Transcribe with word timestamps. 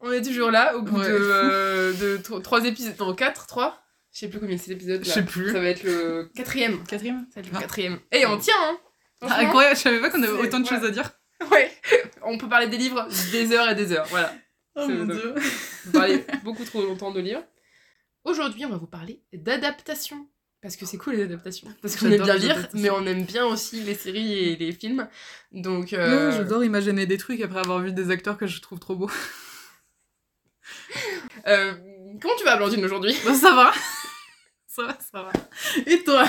on 0.00 0.12
est 0.12 0.22
toujours 0.22 0.50
là 0.50 0.76
au 0.76 0.82
bout 0.82 0.98
Ouais. 0.98 1.08
de, 1.08 1.18
euh, 1.20 1.92
de 1.92 2.16
tro- 2.18 2.40
trois 2.40 2.64
épisodes, 2.64 2.94
non, 2.98 3.14
quatre, 3.14 3.46
trois 3.46 3.82
Je 4.12 4.20
sais 4.20 4.28
plus 4.28 4.40
combien 4.40 4.56
c'est 4.58 4.70
l'épisode. 4.70 5.04
Je 5.04 5.10
sais 5.10 5.24
plus. 5.24 5.52
Ça 5.52 5.60
va 5.60 5.68
être 5.68 5.82
le 5.84 6.30
quatrième. 6.34 6.82
Quatrième 6.84 7.26
Ça 7.32 7.40
va 7.40 7.46
être 7.46 7.52
le 7.52 7.56
Ah. 7.58 7.60
quatrième. 7.60 7.98
Et 8.12 8.26
on 8.26 8.38
tient, 8.38 8.54
hein 8.60 8.78
Ah, 9.22 9.38
Incroyable, 9.40 9.76
je 9.76 9.80
savais 9.82 10.00
pas 10.00 10.10
qu'on 10.10 10.22
avait 10.22 10.32
autant 10.32 10.60
de 10.60 10.64
ouais. 10.68 10.76
choses 10.76 10.84
à 10.84 10.90
dire. 10.90 11.10
Ouais, 11.52 11.70
on 12.22 12.36
peut 12.36 12.48
parler 12.48 12.66
des 12.66 12.78
livres 12.78 13.06
des 13.30 13.52
heures 13.52 13.68
et 13.70 13.74
des 13.76 13.92
heures, 13.92 14.06
voilà. 14.10 14.34
Oh 14.74 14.88
mon 14.88 15.04
donc- 15.06 15.12
dieu. 15.12 15.34
On 15.36 15.40
peut 15.92 15.98
parler 15.98 16.24
beaucoup 16.44 16.64
trop 16.64 16.82
longtemps 16.82 17.12
de 17.12 17.20
livres. 17.20 17.44
Aujourd'hui, 18.24 18.64
on 18.64 18.68
va 18.70 18.76
vous 18.76 18.86
parler 18.88 19.22
d'adaptation. 19.32 20.26
Parce 20.60 20.74
que 20.76 20.84
c'est 20.86 20.96
cool 20.96 21.14
les 21.14 21.22
adaptations. 21.22 21.68
Parce 21.80 21.94
qu'on 21.94 22.10
aime 22.10 22.22
bien 22.24 22.34
lire, 22.36 22.68
mais 22.74 22.90
on 22.90 23.06
aime 23.06 23.22
bien 23.24 23.46
aussi 23.46 23.80
les 23.82 23.94
séries 23.94 24.32
et 24.48 24.56
les 24.56 24.72
films. 24.72 25.08
Donc, 25.52 25.92
euh, 25.92 26.32
J'adore 26.32 26.64
imaginer 26.64 27.06
des 27.06 27.16
trucs 27.18 27.40
après 27.40 27.60
avoir 27.60 27.78
vu 27.78 27.92
des 27.92 28.10
acteurs 28.10 28.36
que 28.36 28.48
je 28.48 28.60
trouve 28.60 28.80
trop 28.80 28.96
beaux. 28.96 29.10
euh, 31.46 31.72
comment 32.20 32.34
tu 32.38 32.44
vas, 32.44 32.56
Blandine, 32.56 32.84
aujourd'hui? 32.84 33.12
Ça 33.14 33.54
va. 33.54 33.72
Ça 34.66 34.82
va, 34.84 34.98
ça 35.12 35.22
va. 35.22 35.32
Et 35.86 36.02
toi? 36.04 36.24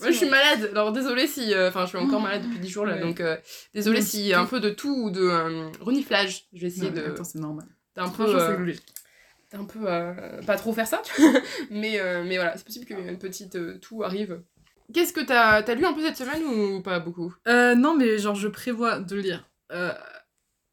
Moi, 0.00 0.10
je 0.10 0.16
suis 0.16 0.28
malade. 0.28 0.70
Alors, 0.72 0.90
désolée 0.92 1.26
si. 1.26 1.52
euh, 1.52 1.68
Enfin, 1.68 1.82
je 1.84 1.88
suis 1.90 1.98
encore 1.98 2.20
malade 2.20 2.42
depuis 2.42 2.58
10 2.58 2.68
jours 2.70 2.86
là. 2.86 2.94
Ouais. 2.94 3.00
Donc, 3.00 3.20
euh, 3.20 3.36
désolée 3.74 4.00
Donc, 4.00 4.32
a 4.32 4.40
un 4.40 4.46
peu 4.46 4.58
de 4.60 4.70
tout 4.70 4.94
ou 4.94 5.10
de 5.10 5.20
euh, 5.20 5.68
reniflage. 5.80 6.44
Je 6.54 6.60
vais 6.62 6.66
essayer 6.68 6.90
Non, 6.90 6.96
de. 6.96 7.00
mais 7.02 7.06
Attends, 7.08 7.24
c'est 7.24 7.38
normal. 7.38 7.66
T'es 7.94 8.00
un 8.00 8.08
peu. 8.08 8.72
T'es 9.50 9.56
un 9.56 9.64
peu. 9.64 9.84
pas 10.46 10.56
trop 10.56 10.72
faire 10.72 10.86
ça. 10.86 11.02
mais, 11.70 12.00
euh, 12.00 12.24
mais 12.24 12.36
voilà, 12.36 12.56
c'est 12.56 12.64
possible 12.64 12.86
qu'une 12.86 13.18
petite 13.18 13.80
tout 13.80 14.02
arrive. 14.02 14.40
Qu'est-ce 14.92 15.12
que 15.12 15.20
t'as 15.20 15.62
as 15.62 15.74
lu 15.74 15.84
un 15.86 15.92
peu 15.92 16.02
cette 16.02 16.16
semaine 16.16 16.42
ou 16.44 16.82
pas 16.82 16.98
beaucoup? 17.00 17.34
Euh, 17.48 17.74
non, 17.74 17.94
mais 17.94 18.18
genre, 18.18 18.34
je 18.34 18.48
prévois 18.48 18.98
de 18.98 19.16
lire 19.16 19.48
euh, 19.72 19.92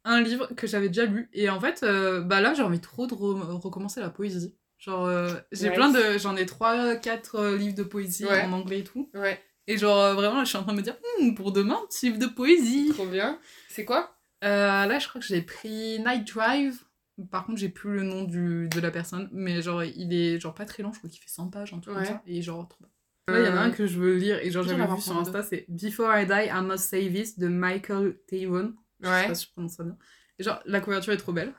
un 0.04 0.20
livre 0.20 0.48
que 0.56 0.66
j'avais 0.66 0.88
déjà 0.88 1.04
lu. 1.06 1.28
Et 1.32 1.48
en 1.50 1.60
fait, 1.60 1.82
euh, 1.82 2.20
bah 2.20 2.40
là, 2.40 2.54
j'ai 2.54 2.62
envie 2.62 2.80
trop 2.80 3.06
de 3.06 3.14
re- 3.14 3.40
recommencer 3.60 4.00
la 4.00 4.10
poésie. 4.10 4.54
Genre, 4.78 5.06
euh, 5.06 5.32
j'ai 5.52 5.68
Ouais. 5.68 5.74
plein 5.74 5.90
de. 5.90 6.18
J'en 6.18 6.34
ai 6.36 6.44
3-4 6.44 7.54
livres 7.56 7.74
de 7.76 7.82
poésie 7.84 8.24
Ouais. 8.26 8.42
en 8.42 8.52
anglais 8.52 8.80
et 8.80 8.84
tout. 8.84 9.10
Ouais, 9.14 9.40
Et 9.68 9.78
genre, 9.78 9.98
euh, 10.00 10.14
vraiment, 10.14 10.38
là, 10.38 10.44
je 10.44 10.48
suis 10.48 10.58
en 10.58 10.64
train 10.64 10.72
de 10.72 10.78
me 10.78 10.82
dire, 10.82 10.96
Hmm, 11.20 11.34
pour 11.34 11.52
demain, 11.52 11.78
un 11.82 11.86
petit 11.86 12.06
livre 12.06 12.18
de 12.18 12.26
poésie. 12.26 12.90
trop 12.92 13.06
bien. 13.06 13.38
C'est 13.68 13.84
quoi? 13.84 14.16
Euh, 14.44 14.86
là, 14.86 14.98
je 14.98 15.06
crois 15.08 15.20
que 15.20 15.26
j'ai 15.26 15.40
pris 15.42 16.00
Night 16.00 16.26
Drive. 16.34 16.82
Par 17.30 17.46
contre, 17.46 17.58
j'ai 17.58 17.68
plus 17.68 17.94
le 17.94 18.02
nom 18.02 18.24
du, 18.24 18.68
de 18.68 18.80
la 18.80 18.90
personne, 18.90 19.28
mais 19.32 19.62
genre, 19.62 19.84
il 19.84 20.12
est 20.12 20.40
genre 20.40 20.54
pas 20.54 20.64
très 20.64 20.82
long, 20.82 20.92
je 20.92 20.98
crois 20.98 21.08
qu'il 21.10 21.20
fait 21.20 21.28
100 21.28 21.48
pages, 21.48 21.72
un 21.74 21.78
truc 21.78 21.94
comme 21.94 22.04
ça. 22.04 22.22
Et 22.26 22.42
genre, 22.42 22.66
trop. 22.68 22.84
Là, 23.28 23.38
il 23.38 23.46
y 23.46 23.48
en 23.48 23.56
a 23.56 23.60
un 23.60 23.70
que 23.70 23.86
je 23.86 23.98
veux 24.00 24.16
lire, 24.16 24.38
et 24.42 24.50
genre, 24.50 24.64
j'avais 24.64 24.82
avais 24.82 24.94
vu 24.96 25.00
sur 25.00 25.16
Insta, 25.16 25.42
c'est 25.44 25.64
Before 25.68 26.10
I 26.18 26.26
Die, 26.26 26.32
I 26.48 26.60
Must 26.62 26.78
Say 26.88 27.08
This 27.12 27.38
de 27.38 27.46
Michael 27.46 28.16
Tavon. 28.26 28.74
Je 29.02 29.06
sais 29.08 29.12
Ouais. 29.12 29.26
pas 29.28 29.34
si 29.34 29.46
je 29.46 29.50
prononce 29.52 29.72
ça 29.74 29.82
bien. 29.84 29.96
Et 30.38 30.42
genre, 30.44 30.60
la 30.64 30.80
couverture 30.80 31.12
est 31.12 31.16
trop 31.18 31.32
belle. 31.32 31.52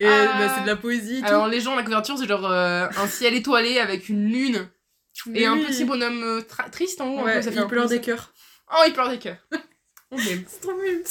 Et 0.00 0.06
Ah. 0.06 0.36
bah, 0.38 0.54
c'est 0.54 0.62
de 0.62 0.66
la 0.66 0.76
poésie 0.76 1.16
et 1.18 1.20
tout. 1.20 1.26
Alors, 1.26 1.48
les 1.48 1.60
gens, 1.60 1.74
la 1.74 1.82
couverture, 1.82 2.16
c'est 2.16 2.26
genre 2.28 2.46
euh, 2.50 2.86
un 2.96 3.06
ciel 3.08 3.34
étoilé 3.34 3.80
avec 3.80 4.08
une 4.08 4.30
lune 4.30 4.68
et 5.34 5.44
un 5.46 5.58
petit 5.58 5.84
bonhomme 5.84 6.22
euh, 6.22 6.40
triste 6.70 7.00
en 7.00 7.08
haut. 7.14 7.24
Ouais, 7.24 7.42
ça 7.42 7.50
fait 7.50 7.60
il 7.60 7.66
pleure 7.66 7.88
des 7.88 8.00
cœurs. 8.00 8.32
Oh, 8.70 8.82
il 8.86 8.92
pleure 8.92 9.08
des 9.10 9.18
cœurs. 9.18 9.38
On 10.10 10.16
aime. 10.18 10.44
C'est 10.46 10.60
trop 10.60 10.72
mignon. 10.74 11.02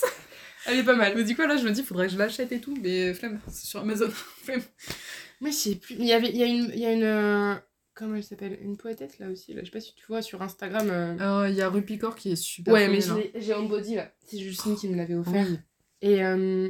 Elle 0.66 0.79
est 0.79 0.83
pas 0.83 0.95
mal. 0.95 1.13
Mais 1.16 1.23
du 1.23 1.35
coup, 1.35 1.41
là, 1.44 1.57
je 1.57 1.63
me 1.63 1.72
dis, 1.72 1.83
faudrait 1.83 2.07
que 2.07 2.13
je 2.13 2.17
l'achète 2.17 2.51
et 2.51 2.59
tout, 2.59 2.77
mais 2.81 3.13
flemme, 3.13 3.39
c'est 3.50 3.66
sur 3.67 3.81
Amazon. 3.81 4.09
flemme. 4.44 4.61
Moi, 5.41 5.51
je 5.51 5.56
sais 5.56 5.75
plus. 5.75 5.95
Il 6.00 6.06
y 6.06 6.13
avait, 6.13 6.29
il 6.29 6.38
y 6.38 6.44
a 6.44 6.47
une, 6.47 6.72
il 6.73 6.79
y 6.79 6.85
a 6.85 6.91
une, 6.91 7.03
euh, 7.03 7.56
comment 7.97 8.16
elle 8.16 8.24
s'appelle, 8.24 8.58
une 8.62 8.78
poétesse 8.78 9.19
là 9.19 9.28
aussi. 9.30 9.53
Là, 9.53 9.62
je 9.62 9.66
sais 9.66 9.72
pas 9.72 9.80
si 9.81 9.94
tu 9.96 10.06
vois 10.08 10.22
sur 10.22 10.41
Instagram. 10.41 10.88
euh. 10.90 11.18
Euh, 11.19 11.50
Il 11.50 11.56
y 11.56 11.62
a 11.62 11.69
Rupicor 11.69 12.16
qui 12.16 12.31
est 12.31 12.35
super 12.35 12.74
ouais, 12.74 12.85
connu, 12.88 13.00
mais 13.09 13.31
j'ai, 13.41 13.53
body 13.68 13.96
là. 13.96 14.12
C'est 14.25 14.38
Justine 14.40 14.75
qui 14.75 14.88
me 14.88 14.96
l'avait 14.96 15.16
offert. 15.16 15.46
Oui. 15.50 15.59
Et 16.02 16.24
euh, 16.24 16.69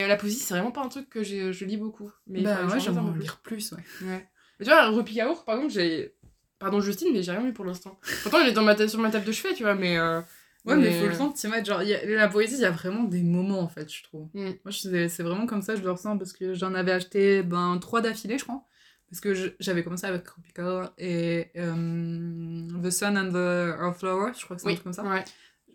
et 0.00 0.06
la 0.06 0.16
poésie, 0.16 0.38
c'est 0.38 0.54
vraiment 0.54 0.70
pas 0.70 0.82
un 0.82 0.88
truc 0.88 1.08
que 1.08 1.22
je 1.22 1.64
lis 1.64 1.76
beaucoup. 1.76 2.10
Mais 2.26 2.42
Bah 2.42 2.66
ouais, 2.66 2.80
j'aimerais 2.80 3.00
en 3.00 3.12
plus. 3.12 3.20
lire 3.22 3.40
plus, 3.42 3.72
ouais. 3.72 3.82
Ouais. 4.06 4.28
Mais 4.58 4.64
tu 4.66 4.70
vois, 4.70 4.88
Rupi 4.90 5.14
Kaur, 5.16 5.44
par 5.44 5.56
exemple, 5.56 5.72
j'ai. 5.72 6.14
Pardon 6.58 6.80
Justine, 6.80 7.08
mais 7.12 7.22
j'ai 7.22 7.30
rien 7.30 7.42
lu 7.44 7.52
pour 7.52 7.64
l'instant. 7.64 7.98
Pourtant, 8.24 8.40
il 8.40 8.48
est 8.48 8.52
dans 8.52 8.62
ma 8.64 8.76
sur 8.88 8.98
ma 8.98 9.10
table 9.10 9.24
de 9.24 9.32
chevet, 9.32 9.54
tu 9.54 9.62
vois, 9.62 9.74
mais. 9.74 9.96
euh, 9.98 10.20
Ouais, 10.64 10.76
mais 10.76 10.90
faut 11.00 11.06
le 11.06 11.16
temps 11.16 11.28
de 11.28 11.34
t'y 11.34 11.46
mettre. 11.48 11.66
Genre, 11.66 11.82
il 11.82 11.88
y 11.88 11.94
a- 11.94 12.04
la 12.04 12.28
poésie, 12.28 12.56
il 12.56 12.60
y 12.60 12.64
a 12.64 12.70
vraiment 12.70 13.04
des 13.04 13.22
moments, 13.22 13.60
en 13.60 13.68
fait, 13.68 13.90
je 13.90 14.02
trouve. 14.02 14.28
Mm. 14.34 14.50
Moi, 14.64 14.72
c'est 15.08 15.22
vraiment 15.22 15.46
comme 15.46 15.62
ça, 15.62 15.76
je 15.76 15.82
le 15.82 15.90
ressens, 15.90 16.18
parce 16.18 16.32
que 16.32 16.52
j'en 16.52 16.74
avais 16.74 16.92
acheté 16.92 17.42
ben, 17.42 17.78
trois 17.80 18.00
d'affilée, 18.02 18.36
je 18.38 18.44
crois. 18.44 18.64
Parce 19.10 19.20
que 19.20 19.54
j'avais 19.58 19.82
commencé 19.82 20.06
avec 20.06 20.28
Rupicor 20.28 20.92
et 20.98 21.46
euh, 21.56 22.68
The 22.82 22.90
Sun 22.90 23.16
and 23.16 23.30
the 23.30 23.80
Earth 23.80 23.98
Flower, 23.98 24.32
je 24.38 24.44
crois 24.44 24.56
que 24.56 24.62
c'est 24.62 24.68
un 24.68 24.72
truc 24.72 24.84
comme 24.84 24.92
ça. 24.92 25.02
Ouais. 25.02 25.24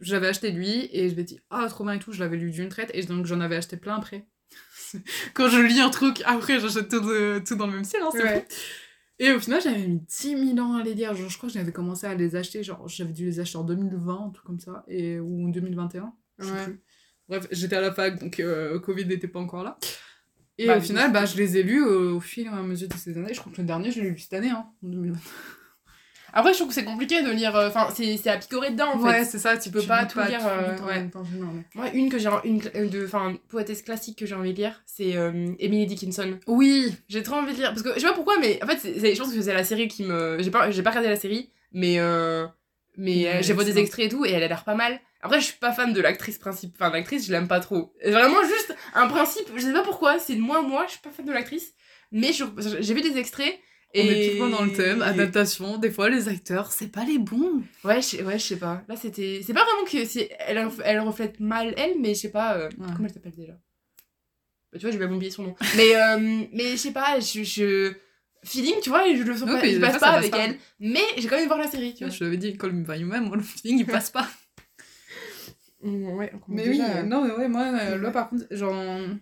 J'avais 0.02 0.28
acheté 0.28 0.52
lui 0.52 0.90
et 0.92 1.10
je 1.10 1.16
m'étais 1.16 1.36
dit, 1.36 1.40
ah, 1.50 1.66
trop 1.70 1.84
bien 1.84 1.94
et 1.94 2.00
tout, 2.00 2.12
je 2.12 2.20
l'avais 2.20 2.38
lu 2.38 2.52
d'une 2.52 2.70
traite, 2.70 2.92
et 2.94 3.04
donc 3.04 3.26
j'en 3.26 3.42
avais 3.42 3.56
acheté 3.56 3.78
plein 3.78 3.96
après. 3.96 4.28
Quand 5.34 5.50
je 5.50 5.60
lis 5.60 5.80
un 5.80 5.90
truc, 5.90 6.22
après, 6.26 6.60
j'achète 6.60 6.90
tout, 6.90 7.00
tout 7.00 7.56
dans 7.56 7.68
le 7.68 7.74
même 7.74 7.84
style, 7.84 8.02
hein, 8.04 8.10
c'est 8.12 8.24
Ouais. 8.24 8.48
Et 9.20 9.32
au 9.32 9.40
final, 9.40 9.62
j'avais 9.62 9.88
mis 9.88 10.00
10 10.00 10.56
000 10.56 10.60
ans 10.60 10.76
à 10.76 10.84
les 10.84 10.96
lire. 10.96 11.14
Genre, 11.16 11.30
je 11.30 11.38
crois 11.38 11.48
que 11.48 11.54
j'avais 11.54 11.72
commencé 11.72 12.08
à 12.08 12.16
les 12.16 12.36
acheter, 12.36 12.64
genre, 12.64 12.88
j'avais 12.88 13.14
dû 13.14 13.26
les 13.26 13.40
acheter 13.40 13.58
en 13.58 13.64
2020, 13.64 14.26
un 14.26 14.30
truc 14.32 14.46
comme 14.46 14.60
ça, 14.60 14.84
et, 14.88 15.20
ou 15.20 15.46
en 15.46 15.50
2021. 15.50 16.14
je 16.40 16.46
sais 16.46 16.64
plus. 16.66 16.82
Bref, 17.30 17.48
j'étais 17.52 17.76
à 17.78 17.82
la 17.82 17.94
fac, 17.94 18.20
donc 18.20 18.40
euh, 18.40 18.80
Covid 18.80 19.06
n'était 19.06 19.28
pas 19.28 19.40
encore 19.40 19.64
là. 19.64 19.78
Et 20.58 20.68
Bah, 20.68 20.78
au 20.78 20.82
final, 20.82 21.12
bah, 21.12 21.26
je 21.26 21.36
les 21.38 21.58
ai 21.58 21.64
lus 21.64 21.84
au, 21.84 22.18
au 22.18 22.20
fil 22.20 22.46
et 22.46 22.50
à 22.50 22.62
mesure 22.62 22.88
de 22.88 22.94
ces 22.94 23.18
années. 23.18 23.34
Je 23.34 23.40
crois 23.40 23.52
que 23.52 23.58
le 23.62 23.66
dernier, 23.68 23.92
je 23.92 24.02
l'ai 24.02 24.10
lu 24.12 24.20
cette 24.20 24.34
année, 24.34 24.50
hein, 24.50 24.66
en 24.84 24.88
2020. 24.88 25.18
Après, 26.36 26.52
je 26.52 26.58
trouve 26.58 26.70
que 26.70 26.74
c'est 26.74 26.84
compliqué 26.84 27.22
de 27.22 27.30
lire. 27.30 27.56
euh, 27.56 27.68
Enfin, 27.68 27.90
c'est, 27.96 28.18
c'est 28.18 28.30
à 28.32 28.38
picorer 28.38 28.72
dedans, 28.72 28.94
en 28.96 28.98
fait. 29.00 29.06
ouais, 29.06 29.24
c'est 29.26 29.38
ça, 29.38 29.56
tu 29.56 29.70
peux 29.70 29.84
pas 29.84 30.06
tout 30.06 30.20
lire, 30.20 30.40
euh, 30.48 30.76
ouais. 30.88 31.08
Moi, 31.76 31.90
une 31.94 32.10
que 32.10 32.18
j'ai. 32.18 32.30
Une, 32.44 32.58
de, 32.58 33.06
enfin, 33.06 33.36
poétesse 33.50 33.84
classique 33.84 34.18
que 34.18 34.26
j'ai 34.26 34.34
envie 34.34 34.52
de 34.52 34.58
lire, 34.58 34.82
c'est 34.88 35.16
euh, 35.16 35.54
Emily 35.60 35.86
Dickinson. 35.86 36.40
Oui, 36.48 36.92
J'ai 37.08 37.22
trop 37.22 37.36
envie 37.36 37.54
de 37.54 37.58
lire. 37.60 37.70
Parce 37.70 37.84
que 37.84 37.94
je 37.94 38.00
sais 38.00 38.08
pas 38.08 38.14
pourquoi, 38.14 38.40
mais 38.40 38.60
en 38.64 38.68
fait, 38.68 38.80
je 38.84 39.18
pense 39.20 39.32
que 39.32 39.42
c'est 39.42 39.54
la 39.54 39.64
série 39.64 39.88
qui 39.88 40.04
me. 40.06 40.38
J'ai 40.40 40.50
pas, 40.50 40.70
pas 40.72 40.90
regardé 40.90 41.08
la 41.10 41.16
série, 41.18 41.52
mais. 41.72 42.00
euh, 42.00 42.48
mais 42.98 43.28
euh, 43.28 43.34
Ouais, 43.36 43.44
j'ai 43.44 43.54
vu 43.54 43.64
des 43.66 43.78
extraits 43.78 44.06
et 44.08 44.10
tout, 44.10 44.26
et 44.26 44.32
elle 44.32 44.42
a 44.44 44.48
l'air 44.48 44.64
pas 44.64 44.76
mal. 44.76 45.00
Après, 45.26 45.40
je 45.40 45.46
suis 45.46 45.58
pas 45.58 45.72
fan 45.72 45.92
de 45.94 46.02
l'actrice 46.02 46.38
principe. 46.38 46.76
Enfin, 46.80 46.92
l'actrice, 46.92 47.26
je 47.26 47.32
l'aime 47.32 47.48
pas 47.48 47.60
trop. 47.62 47.94
Vraiment, 48.06 48.44
juste 48.44 48.76
un 48.94 49.08
principe, 49.08 49.48
je 49.56 49.62
sais 49.62 49.74
pas 49.74 49.82
pourquoi, 49.82 50.20
c'est 50.20 50.36
de 50.36 50.42
moi, 50.42 50.62
moi, 50.62 50.84
je 50.86 50.92
suis 50.92 51.02
pas 51.02 51.10
fan 51.12 51.26
de 51.26 51.32
l'actrice. 51.32 51.74
Mais 52.12 52.32
j'ai 52.34 52.94
vu 52.94 53.02
des 53.02 53.18
extraits. 53.18 53.58
on 53.96 54.00
Et... 54.00 54.08
est 54.08 54.28
tout 54.30 54.34
le 54.34 54.40
temps 54.52 54.58
dans 54.58 54.66
le 54.66 54.74
thème, 54.74 55.02
adaptation, 55.02 55.78
des 55.78 55.90
fois 55.90 56.10
les 56.10 56.28
acteurs, 56.28 56.72
c'est 56.72 56.92
pas 56.92 57.06
les 57.06 57.18
bons. 57.20 57.64
Ouais, 57.84 58.02
je, 58.02 58.22
ouais, 58.22 58.38
je 58.38 58.44
sais 58.46 58.58
pas. 58.58 58.84
Là, 58.88 58.96
c'était. 58.96 59.42
C'est 59.44 59.54
pas 59.54 59.64
vraiment 59.66 59.86
que. 59.86 60.06
c'est- 60.06 60.30
Elle, 60.40 60.68
elle 60.84 61.00
reflète 61.00 61.40
mal 61.40 61.74
elle, 61.78 62.00
mais 62.00 62.14
je 62.14 62.20
sais 62.20 62.32
pas. 62.32 62.58
euh, 62.58 62.70
Ouais. 62.78 62.88
Comment 62.96 63.08
elle 63.08 63.14
s'appelle 63.14 63.34
déjà? 63.36 63.54
Bah, 63.54 64.78
Tu 64.78 64.82
vois, 64.82 64.92
j'ai 64.92 64.98
bien 64.98 65.12
oublié 65.12 65.32
son 65.32 65.44
nom. 65.44 65.56
mais, 65.78 65.96
euh, 65.96 66.46
mais 66.52 66.72
je 66.72 66.76
sais 66.78 66.92
pas, 66.92 67.20
je, 67.20 67.44
je. 67.44 67.94
Feeling, 68.46 68.76
tu 68.84 68.90
vois, 68.90 69.06
je 69.08 69.24
le 69.24 69.38
sens 69.38 69.48
Ouais, 69.50 69.56
pas, 69.56 69.62
des 69.62 69.80
passe 69.80 69.94
pas 69.94 70.00
ça 70.00 70.06
passe 70.08 70.18
avec 70.18 70.32
pas. 70.32 70.40
elle. 70.40 70.58
Mais 70.82 71.00
j'ai 71.18 71.28
quand 71.30 71.38
même 71.38 71.48
voir 71.48 71.60
la 71.60 71.68
série, 71.68 71.94
tu 71.94 72.04
vois. 72.04 72.14
Je 72.14 72.22
l'avais 72.26 72.36
dit, 72.36 72.58
Call 72.58 72.74
Me 72.74 72.84
By 72.86 73.02
Name, 73.06 73.28
moi, 73.28 73.38
le 73.38 73.42
feeling, 73.44 73.80
il 73.80 73.86
passe 73.88 74.10
pas. 74.10 74.28
Ouais, 75.84 76.32
on 76.34 76.40
Mais 76.54 76.68
oui, 76.68 76.78
déjà 76.78 77.00
à- 77.00 77.04
non, 77.04 77.26
mais 77.26 77.34
ouais, 77.34 77.48
moi, 77.50 77.64
euh, 77.68 77.92
Ouais. 77.92 77.98
là, 77.98 78.12
par 78.12 78.30
contre, 78.30 78.46
genre, 78.52 78.74
en- 78.74 79.18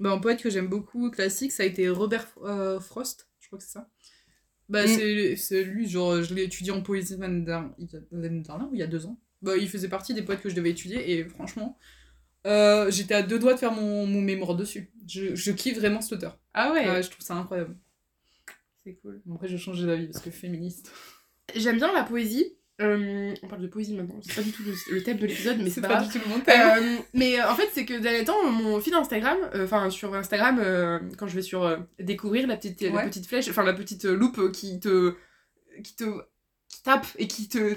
bah, 0.00 0.10
un 0.12 0.18
poète 0.18 0.42
que 0.42 0.50
j'aime 0.50 0.68
beaucoup, 0.68 1.10
classique, 1.10 1.52
ça 1.52 1.62
a 1.62 1.66
été 1.66 1.88
Robert 1.88 2.26
euh, 2.44 2.80
Frost, 2.80 3.28
je 3.40 3.46
crois 3.48 3.58
que 3.58 3.64
c'est 3.64 3.72
ça. 3.72 3.88
Bah, 4.68 4.84
Mm. 4.84 5.36
c'est 5.36 5.64
lui, 5.64 5.88
genre, 5.88 6.22
je 6.22 6.34
l'ai 6.34 6.44
étudié 6.44 6.72
en 6.72 6.82
poésie 6.82 7.16
l'année 7.18 7.42
dernière, 7.44 7.72
il 7.78 7.90
y 7.92 7.96
a- 7.96 8.00
l'année 8.12 8.40
dernière 8.40 8.68
ou 8.70 8.74
il 8.74 8.80
y 8.80 8.82
a 8.82 8.86
deux 8.86 9.06
ans. 9.06 9.18
Bah, 9.42 9.56
il 9.56 9.68
faisait 9.68 9.88
partie 9.88 10.14
des 10.14 10.22
poètes 10.22 10.40
que 10.42 10.48
je 10.48 10.54
devais 10.54 10.70
étudier, 10.70 11.10
et 11.18 11.24
franchement, 11.24 11.78
euh, 12.46 12.90
j'étais 12.90 13.14
à 13.14 13.22
deux 13.22 13.38
doigts 13.38 13.54
de 13.54 13.58
faire 13.58 13.72
mon, 13.72 14.06
mon 14.06 14.20
mémoire 14.22 14.54
dessus. 14.56 14.90
Je, 15.06 15.34
je 15.34 15.52
kiffe 15.52 15.78
vraiment 15.78 16.00
cet 16.00 16.12
auteur. 16.14 16.38
Ah 16.54 16.72
ouais, 16.72 16.88
Ouais, 16.88 17.02
je 17.02 17.10
trouve 17.10 17.24
ça 17.24 17.34
incroyable. 17.34 17.76
c'est 18.84 18.94
cool. 19.02 19.20
Bon, 19.26 19.34
Après, 19.34 19.48
j'ai 19.48 19.58
changé 19.58 19.86
d'avis 19.86 20.06
parce 20.08 20.24
que 20.24 20.30
féministe. 20.30 20.90
J'aime 21.54 21.76
bien 21.76 21.92
la 21.92 22.04
poésie. 22.04 22.57
Euh, 22.80 23.34
on 23.42 23.48
parle 23.48 23.62
de 23.62 23.66
poésie 23.66 23.94
maintenant, 23.94 24.20
c'est 24.22 24.36
pas 24.36 24.42
du 24.42 24.52
tout 24.52 24.62
le, 24.62 24.72
le 24.94 25.02
thème 25.02 25.16
de 25.16 25.26
l'épisode, 25.26 25.58
mais 25.60 25.68
c'est 25.68 25.80
pas, 25.80 26.00
du 26.00 26.08
tout 26.08 26.24
le 26.24 26.30
monde 26.30 26.44
thème. 26.44 26.60
Euh, 26.60 26.96
mais 27.12 27.40
euh, 27.40 27.50
en 27.50 27.56
fait, 27.56 27.68
c'est 27.72 27.84
que 27.84 27.98
dernier 27.98 28.24
temps, 28.24 28.48
mon 28.48 28.80
feed 28.80 28.94
Instagram, 28.94 29.36
enfin 29.56 29.90
sur 29.90 30.14
Instagram, 30.14 30.60
quand 31.18 31.26
je 31.26 31.34
vais 31.34 31.42
sur 31.42 31.76
découvrir 31.98 32.46
la 32.46 32.56
petite, 32.56 32.80
la 32.82 33.04
petite 33.04 33.26
flèche, 33.26 33.48
enfin 33.48 33.64
la 33.64 33.72
petite 33.72 34.04
loupe 34.04 34.52
qui 34.52 34.78
te, 34.78 35.14
qui 35.82 35.96
te 35.96 36.22
qui 36.68 36.82
tape 36.82 37.06
et 37.18 37.26
qui 37.26 37.48
te. 37.48 37.74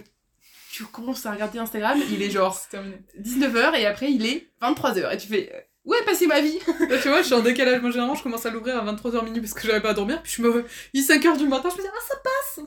Tu 0.72 0.86
commences 0.86 1.26
à 1.26 1.32
regarder 1.32 1.60
Instagram, 1.60 2.00
il 2.12 2.22
est 2.22 2.30
genre 2.30 2.54
C'est 2.56 2.70
terminé. 2.70 2.98
19h 3.20 3.76
et 3.78 3.86
après 3.86 4.12
il 4.12 4.26
est 4.26 4.48
23h. 4.62 5.14
Et 5.14 5.18
tu 5.18 5.28
fais. 5.28 5.68
Euh, 5.86 5.90
Où 5.90 5.94
est 5.94 6.06
passée 6.06 6.28
ma 6.28 6.42
vie 6.42 6.60
Là, 6.90 6.98
tu 7.02 7.08
vois, 7.10 7.22
je 7.22 7.26
suis 7.28 7.34
en 7.34 7.42
décalage. 7.42 7.82
Moi, 7.82 7.92
généralement, 7.92 8.16
je 8.16 8.24
commence 8.24 8.46
à 8.46 8.50
l'ouvrir 8.52 8.78
à 8.78 8.94
23h 8.94 9.24
minuit 9.26 9.42
parce 9.42 9.54
que 9.54 9.66
j'arrive 9.68 9.82
pas 9.82 9.90
à 9.90 9.94
dormir. 9.94 10.22
Puis 10.24 10.34
je 10.38 10.42
me. 10.42 10.66
Il 10.94 11.02
est 11.02 11.10
5h 11.10 11.38
du 11.38 11.48
matin, 11.48 11.70
je 11.72 11.78
me 11.78 11.82
dis, 11.82 11.88
ah, 11.92 12.00
ça 12.08 12.16
passe 12.24 12.66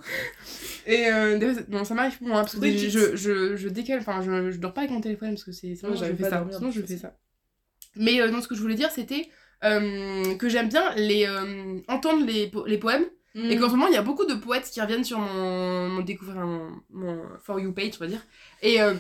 Et 0.87 1.07
euh, 1.09 1.39
non, 1.69 1.85
ça 1.85 1.95
m'arrive 1.95 2.19
pour 2.19 2.29
moi, 2.29 2.41
parce 2.41 2.57
que 2.57 2.67
je, 2.71 2.89
je, 2.89 3.17
je, 3.17 3.57
je 3.57 3.69
décale, 3.69 4.01
enfin, 4.01 4.21
je, 4.23 4.51
je 4.51 4.59
dors 4.59 4.73
pas 4.75 4.83
avec 4.83 4.91
mon 4.93 5.01
téléphone, 5.01 5.31
parce 5.31 5.45
que 5.45 5.53
c'est. 5.53 5.75
Sinon, 5.75 5.95
je 5.95 6.05
fais 6.05 6.29
ça. 6.31 6.45
Sinon, 6.51 6.71
je 6.71 6.83
fais 6.83 6.97
ça. 6.97 7.17
Mais 7.97 8.21
euh, 8.21 8.29
non, 8.31 8.41
ce 8.41 8.49
que 8.49 8.55
je 8.57 8.61
voulais 8.61 8.75
dire, 8.75 8.91
c'était 8.91 9.29
euh, 9.63 10.35
que 10.35 10.49
j'aime 10.49 10.69
bien 10.69 10.93
les, 10.97 11.27
euh, 11.27 11.79
entendre 11.89 12.27
les, 12.27 12.49
po- 12.49 12.67
les 12.67 12.79
poèmes. 12.79 13.05
Mm. 13.37 13.51
Et 13.51 13.57
qu'en 13.57 13.67
ce 13.69 13.75
moment, 13.75 13.87
il 13.89 13.95
y 13.95 13.97
a 13.97 14.03
beaucoup 14.03 14.27
de 14.27 14.35
poètes 14.35 14.69
qui 14.73 14.81
reviennent 14.81 15.05
sur 15.05 15.19
mon, 15.19 15.89
mon 15.89 16.03
découvrir 16.03 16.37
mon, 16.45 16.71
mon 16.91 17.23
For 17.43 17.59
You 17.61 17.73
page, 17.73 17.93
on 17.97 18.05
va 18.05 18.07
dire. 18.09 18.25
Et, 18.63 18.81
euh, 18.83 18.95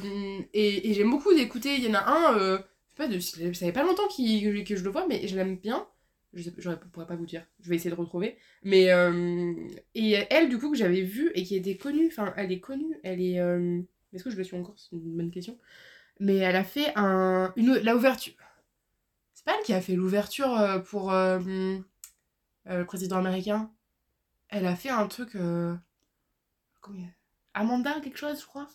et, 0.52 0.90
et 0.90 0.94
j'aime 0.94 1.10
beaucoup 1.10 1.32
d'écouter. 1.34 1.74
Il 1.76 1.84
y 1.84 1.88
en 1.88 1.94
a 1.94 2.04
un, 2.08 2.38
euh, 2.38 2.58
pas, 2.96 3.08
de, 3.08 3.18
ça 3.20 3.36
fait 3.66 3.72
pas 3.72 3.82
longtemps 3.84 4.08
qu'il- 4.08 4.64
que, 4.64 4.76
je- 4.76 4.84
le 4.84 4.90
vois, 4.90 5.06
mais 5.08 5.26
je 5.28 5.36
l'aime 5.36 5.56
bien. 5.56 5.86
Je 6.34 6.50
je 6.58 6.70
pourrais 6.92 7.06
pas 7.06 7.16
vous 7.16 7.26
dire. 7.26 7.46
Je 7.60 7.68
vais 7.70 7.76
essayer 7.76 7.90
de 7.90 7.94
retrouver. 8.00 8.36
Mais 8.64 8.90
euh, 8.92 9.54
et 9.94 10.12
elle, 10.30 10.48
du 10.48 10.58
coup, 10.58 10.70
que 10.72 10.76
j'avais 10.76 11.02
vue 11.02 11.30
et 11.34 11.44
qui 11.44 11.56
était 11.56 11.76
connue. 11.76 12.08
Enfin, 12.08 12.34
elle 12.36 12.50
est 12.52 12.60
connue. 12.60 12.96
Elle 13.04 13.20
est. 13.22 13.38
euh, 13.40 13.80
Est-ce 14.12 14.24
que 14.24 14.30
je 14.30 14.36
la 14.36 14.44
suis 14.44 14.56
encore? 14.56 14.74
C'est 14.78 14.96
une 14.96 15.16
bonne 15.16 15.30
question. 15.30 15.58
Mais 16.20 16.36
elle 16.38 16.56
a 16.56 16.64
fait 16.64 16.92
un, 16.96 17.52
une, 17.56 17.74
la 17.76 17.96
ouverture. 17.96 18.34
C'est 19.34 19.44
pas 19.44 19.54
elle 19.58 19.64
qui 19.64 19.72
a 19.74 19.80
fait 19.80 19.94
l'ouverture 19.96 20.52
euh, 20.58 20.78
pour 20.80 21.12
le 21.12 21.82
président 22.86 23.16
américain. 23.18 23.70
Elle 24.48 24.66
a 24.66 24.76
fait 24.76 24.90
un 24.90 25.06
truc. 25.08 25.36
comment 26.80 27.08
Amanda, 27.54 28.00
quelque 28.00 28.18
chose, 28.18 28.40
je 28.40 28.46
crois. 28.46 28.68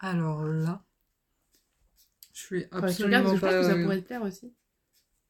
Alors 0.00 0.42
là. 0.44 0.83
Je 2.34 2.40
suis 2.40 2.64
Faudrait 2.70 2.92
que 2.92 2.98
je 2.98 3.04
regarde, 3.04 3.26
absolument 3.26 3.36
je 3.36 3.40
pense 3.40 3.66
que 3.66 3.74
ça 3.74 3.82
pourrait 3.82 4.00
te 4.02 4.06
plaire 4.06 4.22
aussi. 4.22 4.52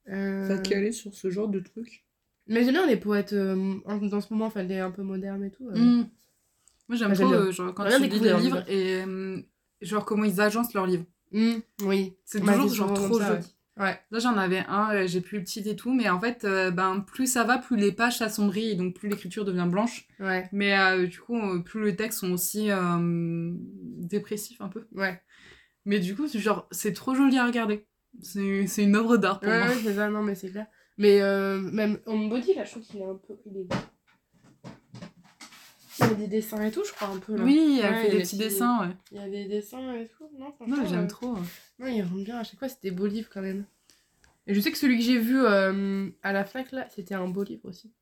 Euh, 0.08 0.48
pas 0.48 0.58
calée 0.58 0.90
sur 0.92 1.14
ce 1.14 1.30
genre 1.30 1.48
de 1.48 1.60
truc. 1.60 2.04
Mais 2.46 2.64
j'aime 2.64 2.72
bien 2.74 2.86
les 2.86 2.96
poètes 2.96 3.32
euh, 3.32 3.76
dans 4.02 4.20
ce 4.20 4.32
moment, 4.32 4.46
enfin, 4.46 4.62
les 4.64 4.78
un 4.78 4.90
peu 4.90 5.02
modernes 5.02 5.44
et 5.44 5.50
tout. 5.50 5.68
euh. 5.68 5.78
Mm. 5.78 6.08
Moi, 6.88 6.98
j'aime 6.98 7.12
trop 7.14 7.28
bien. 7.28 7.38
euh, 7.38 7.52
genre, 7.52 7.72
quand 7.74 7.86
tu 7.88 8.06
lis 8.08 8.20
des 8.20 8.34
livres 8.34 8.64
et 8.68 9.02
euh, 9.06 9.38
genre 9.80 10.04
comment 10.04 10.24
ils 10.24 10.40
agencent 10.40 10.74
leurs 10.74 10.86
livres. 10.86 11.04
Mm, 11.32 11.54
oui. 11.84 12.16
C'est 12.24 12.42
Bah, 12.42 12.54
toujours 12.54 12.74
genre 12.74 12.92
trop 12.94 13.18
ça, 13.18 13.28
joli. 13.36 13.46
Ouais. 13.76 13.98
Là, 14.10 14.18
j'en 14.18 14.36
avais 14.36 14.62
un, 14.68 14.94
euh, 14.94 15.06
j'ai 15.06 15.20
plus 15.20 15.38
le 15.38 15.44
titre 15.44 15.68
et 15.68 15.74
tout, 15.76 15.92
mais 15.92 16.08
en 16.08 16.20
fait, 16.20 16.44
euh, 16.44 16.70
ben, 16.70 17.00
plus 17.00 17.26
ça 17.26 17.44
va, 17.44 17.58
plus 17.58 17.76
les 17.76 17.90
pages 17.92 18.18
s'assombrissent 18.18 18.72
et 18.72 18.76
donc 18.76 18.94
plus 18.94 19.08
l'écriture 19.08 19.44
devient 19.44 19.66
blanche. 19.68 20.06
Ouais. 20.20 20.48
Mais 20.52 20.78
euh, 20.78 21.06
du 21.06 21.18
coup, 21.20 21.36
euh, 21.36 21.58
plus 21.60 21.84
les 21.84 21.96
textes 21.96 22.20
sont 22.20 22.30
aussi 22.32 22.70
euh, 22.70 23.52
dépressifs 23.98 24.60
un 24.60 24.68
peu. 24.68 24.86
Ouais. 24.92 25.20
Mais 25.84 25.98
du 26.00 26.14
coup, 26.16 26.28
c'est 26.28 26.38
genre, 26.38 26.66
c'est 26.70 26.92
trop 26.92 27.14
joli 27.14 27.36
à 27.38 27.46
regarder. 27.46 27.86
C'est 28.22 28.66
c'est 28.66 28.82
une 28.84 28.96
œuvre 28.96 29.16
d'art 29.16 29.40
pour 29.40 29.48
Ouais, 29.50 29.58
moi. 29.58 29.68
ouais, 29.68 29.80
c'est 29.82 29.94
ça, 29.94 30.08
non, 30.08 30.22
mais 30.22 30.34
c'est 30.34 30.50
clair. 30.50 30.66
Mais 30.98 31.20
euh, 31.20 31.58
même 31.58 31.98
on 32.06 32.28
body, 32.28 32.54
là, 32.54 32.64
je 32.64 32.70
trouve 32.72 32.82
qu'il 32.84 33.00
est 33.00 33.04
un 33.04 33.16
peu. 33.16 33.36
Il 33.46 33.56
est... 33.58 33.66
Il 36.00 36.06
y 36.06 36.10
a 36.10 36.14
des 36.14 36.26
dessins 36.26 36.62
et 36.62 36.70
tout, 36.72 36.82
je 36.84 36.92
crois, 36.92 37.08
un 37.08 37.18
peu. 37.18 37.36
Là. 37.36 37.44
Oui, 37.44 37.80
elle 37.82 37.92
Ouais, 37.94 38.02
fait 38.04 38.10
des 38.10 38.18
petits 38.22 38.36
petit. 38.36 38.44
dessins, 38.48 38.80
ouais. 38.80 38.94
Il 39.12 39.16
y 39.18 39.20
a 39.20 39.28
des 39.28 39.44
dessins 39.46 39.92
et 39.94 40.08
tout. 40.08 40.28
Non, 40.38 40.52
franchement. 40.52 40.76
Non, 40.76 40.86
j'aime 40.86 41.04
euh, 41.04 41.08
trop. 41.08 41.34
Non, 41.78 41.86
il 41.86 42.02
rentre 42.02 42.24
bien. 42.24 42.38
À 42.38 42.44
chaque 42.44 42.58
fois, 42.58 42.68
c'était 42.68 42.90
beau 42.90 43.06
livre 43.06 43.28
quand 43.32 43.42
même. 43.42 43.64
Et 44.46 44.54
je 44.54 44.60
sais 44.60 44.72
que 44.72 44.78
celui 44.78 44.98
que 44.98 45.04
j'ai 45.04 45.18
vu 45.18 45.38
euh, 45.40 46.08
à 46.22 46.32
la 46.32 46.44
Fnac, 46.44 46.72
là, 46.72 46.86
c'était 46.94 47.14
un 47.14 47.28
beau 47.28 47.44
livre 47.44 47.64
aussi. 47.68 47.92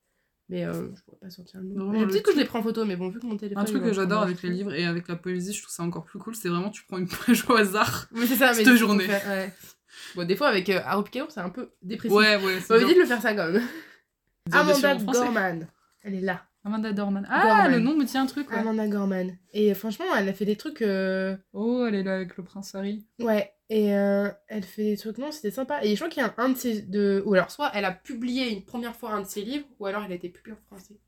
Mais 0.52 0.64
euh, 0.66 0.72
je 0.94 1.02
pourrais 1.02 1.16
pas 1.18 1.30
sortir 1.30 1.60
le 1.60 1.68
nom. 1.68 1.90
Peut-être 2.06 2.22
que 2.24 2.32
je 2.32 2.38
les 2.38 2.44
prends 2.44 2.58
en 2.58 2.62
photo, 2.62 2.84
mais 2.84 2.96
bon, 2.96 3.08
vu 3.08 3.18
que 3.20 3.26
mon 3.26 3.36
téléphone. 3.38 3.62
Un 3.62 3.64
truc 3.66 3.82
que 3.82 3.92
j'adore 3.92 4.22
avec 4.22 4.42
les 4.42 4.50
livres 4.50 4.74
et 4.74 4.84
avec 4.84 5.08
la 5.08 5.16
poésie, 5.16 5.54
je 5.54 5.62
trouve 5.62 5.72
ça 5.74 5.82
encore 5.82 6.04
plus 6.04 6.18
cool, 6.18 6.34
c'est 6.34 6.48
vraiment 6.50 6.68
tu 6.70 6.84
prends 6.84 6.98
une 6.98 7.08
page 7.08 7.44
au 7.48 7.56
hasard. 7.56 8.06
Mais 8.12 8.26
c'est 8.26 8.36
ça, 8.36 8.52
mais. 8.54 8.62
Cette 8.64 8.76
journée. 8.76 9.04
faire- 9.06 9.26
ouais. 9.28 9.52
Bon, 10.14 10.26
des 10.26 10.36
fois, 10.36 10.48
avec 10.48 10.68
euh, 10.68 10.80
c'est 11.30 11.40
un 11.40 11.48
peu 11.50 11.70
dépressif. 11.80 12.14
Ouais, 12.16 12.36
ouais, 12.36 12.54
éviter 12.56 12.78
bien. 12.78 12.94
de 12.94 12.98
le 13.00 13.06
faire 13.06 13.22
ça 13.22 13.34
quand 13.34 13.50
même. 13.50 13.62
Amanda. 14.52 14.96
Gorman. 14.96 15.68
Elle 16.02 16.14
est 16.16 16.20
là. 16.20 16.42
Amanda 16.64 16.92
Dorman. 16.92 17.26
Ah, 17.30 17.68
le 17.68 17.78
nom 17.80 17.96
me 17.96 18.04
tient 18.04 18.22
un 18.22 18.26
truc, 18.26 18.50
ouais. 18.50 18.58
Amanda 18.58 18.86
Gorman. 18.88 19.36
Et 19.52 19.74
franchement, 19.74 20.04
elle 20.16 20.28
a 20.28 20.32
fait 20.32 20.44
des 20.44 20.56
trucs. 20.56 20.82
euh, 20.82 21.36
Oh, 21.52 21.84
elle 21.88 21.94
est 21.94 22.02
là 22.02 22.14
avec 22.16 22.36
le 22.36 22.44
prince 22.44 22.74
Harry. 22.74 23.06
Ouais, 23.20 23.51
et 23.72 23.96
euh, 23.96 24.28
elle 24.48 24.64
fait 24.64 24.84
des 24.84 24.96
trucs, 24.98 25.16
non, 25.16 25.32
c'était 25.32 25.50
sympa. 25.50 25.82
Et 25.82 25.92
je 25.92 25.94
crois 25.96 26.10
qu'il 26.10 26.22
y 26.22 26.26
a 26.26 26.34
un 26.36 26.50
de 26.50 26.58
ses. 26.58 26.82
De... 26.82 27.22
Ou 27.24 27.32
alors, 27.32 27.50
soit 27.50 27.70
elle 27.72 27.86
a 27.86 27.90
publié 27.90 28.50
une 28.50 28.66
première 28.66 28.94
fois 28.94 29.12
un 29.12 29.22
de 29.22 29.26
ses 29.26 29.40
livres, 29.40 29.66
ou 29.78 29.86
alors 29.86 30.04
il 30.04 30.12
a 30.12 30.14
été 30.14 30.28
publié 30.28 30.54
en 30.54 30.60
français. 30.66 31.00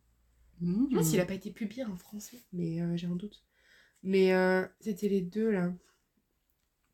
Je 0.63 0.67
me 0.67 0.89
demande 0.89 1.05
s'il 1.05 1.21
a 1.21 1.27
pas 1.27 1.35
été 1.35 1.51
publié 1.51 1.85
en 1.85 1.95
français, 1.99 2.43
mais 2.55 2.81
euh, 2.81 2.97
j'ai 2.97 3.07
un 3.07 3.17
doute. 3.17 3.45
Mais 4.03 4.33
euh, 4.33 4.67
c'était 4.81 5.11
les 5.11 5.21
deux 5.21 5.51
là. 5.51 5.75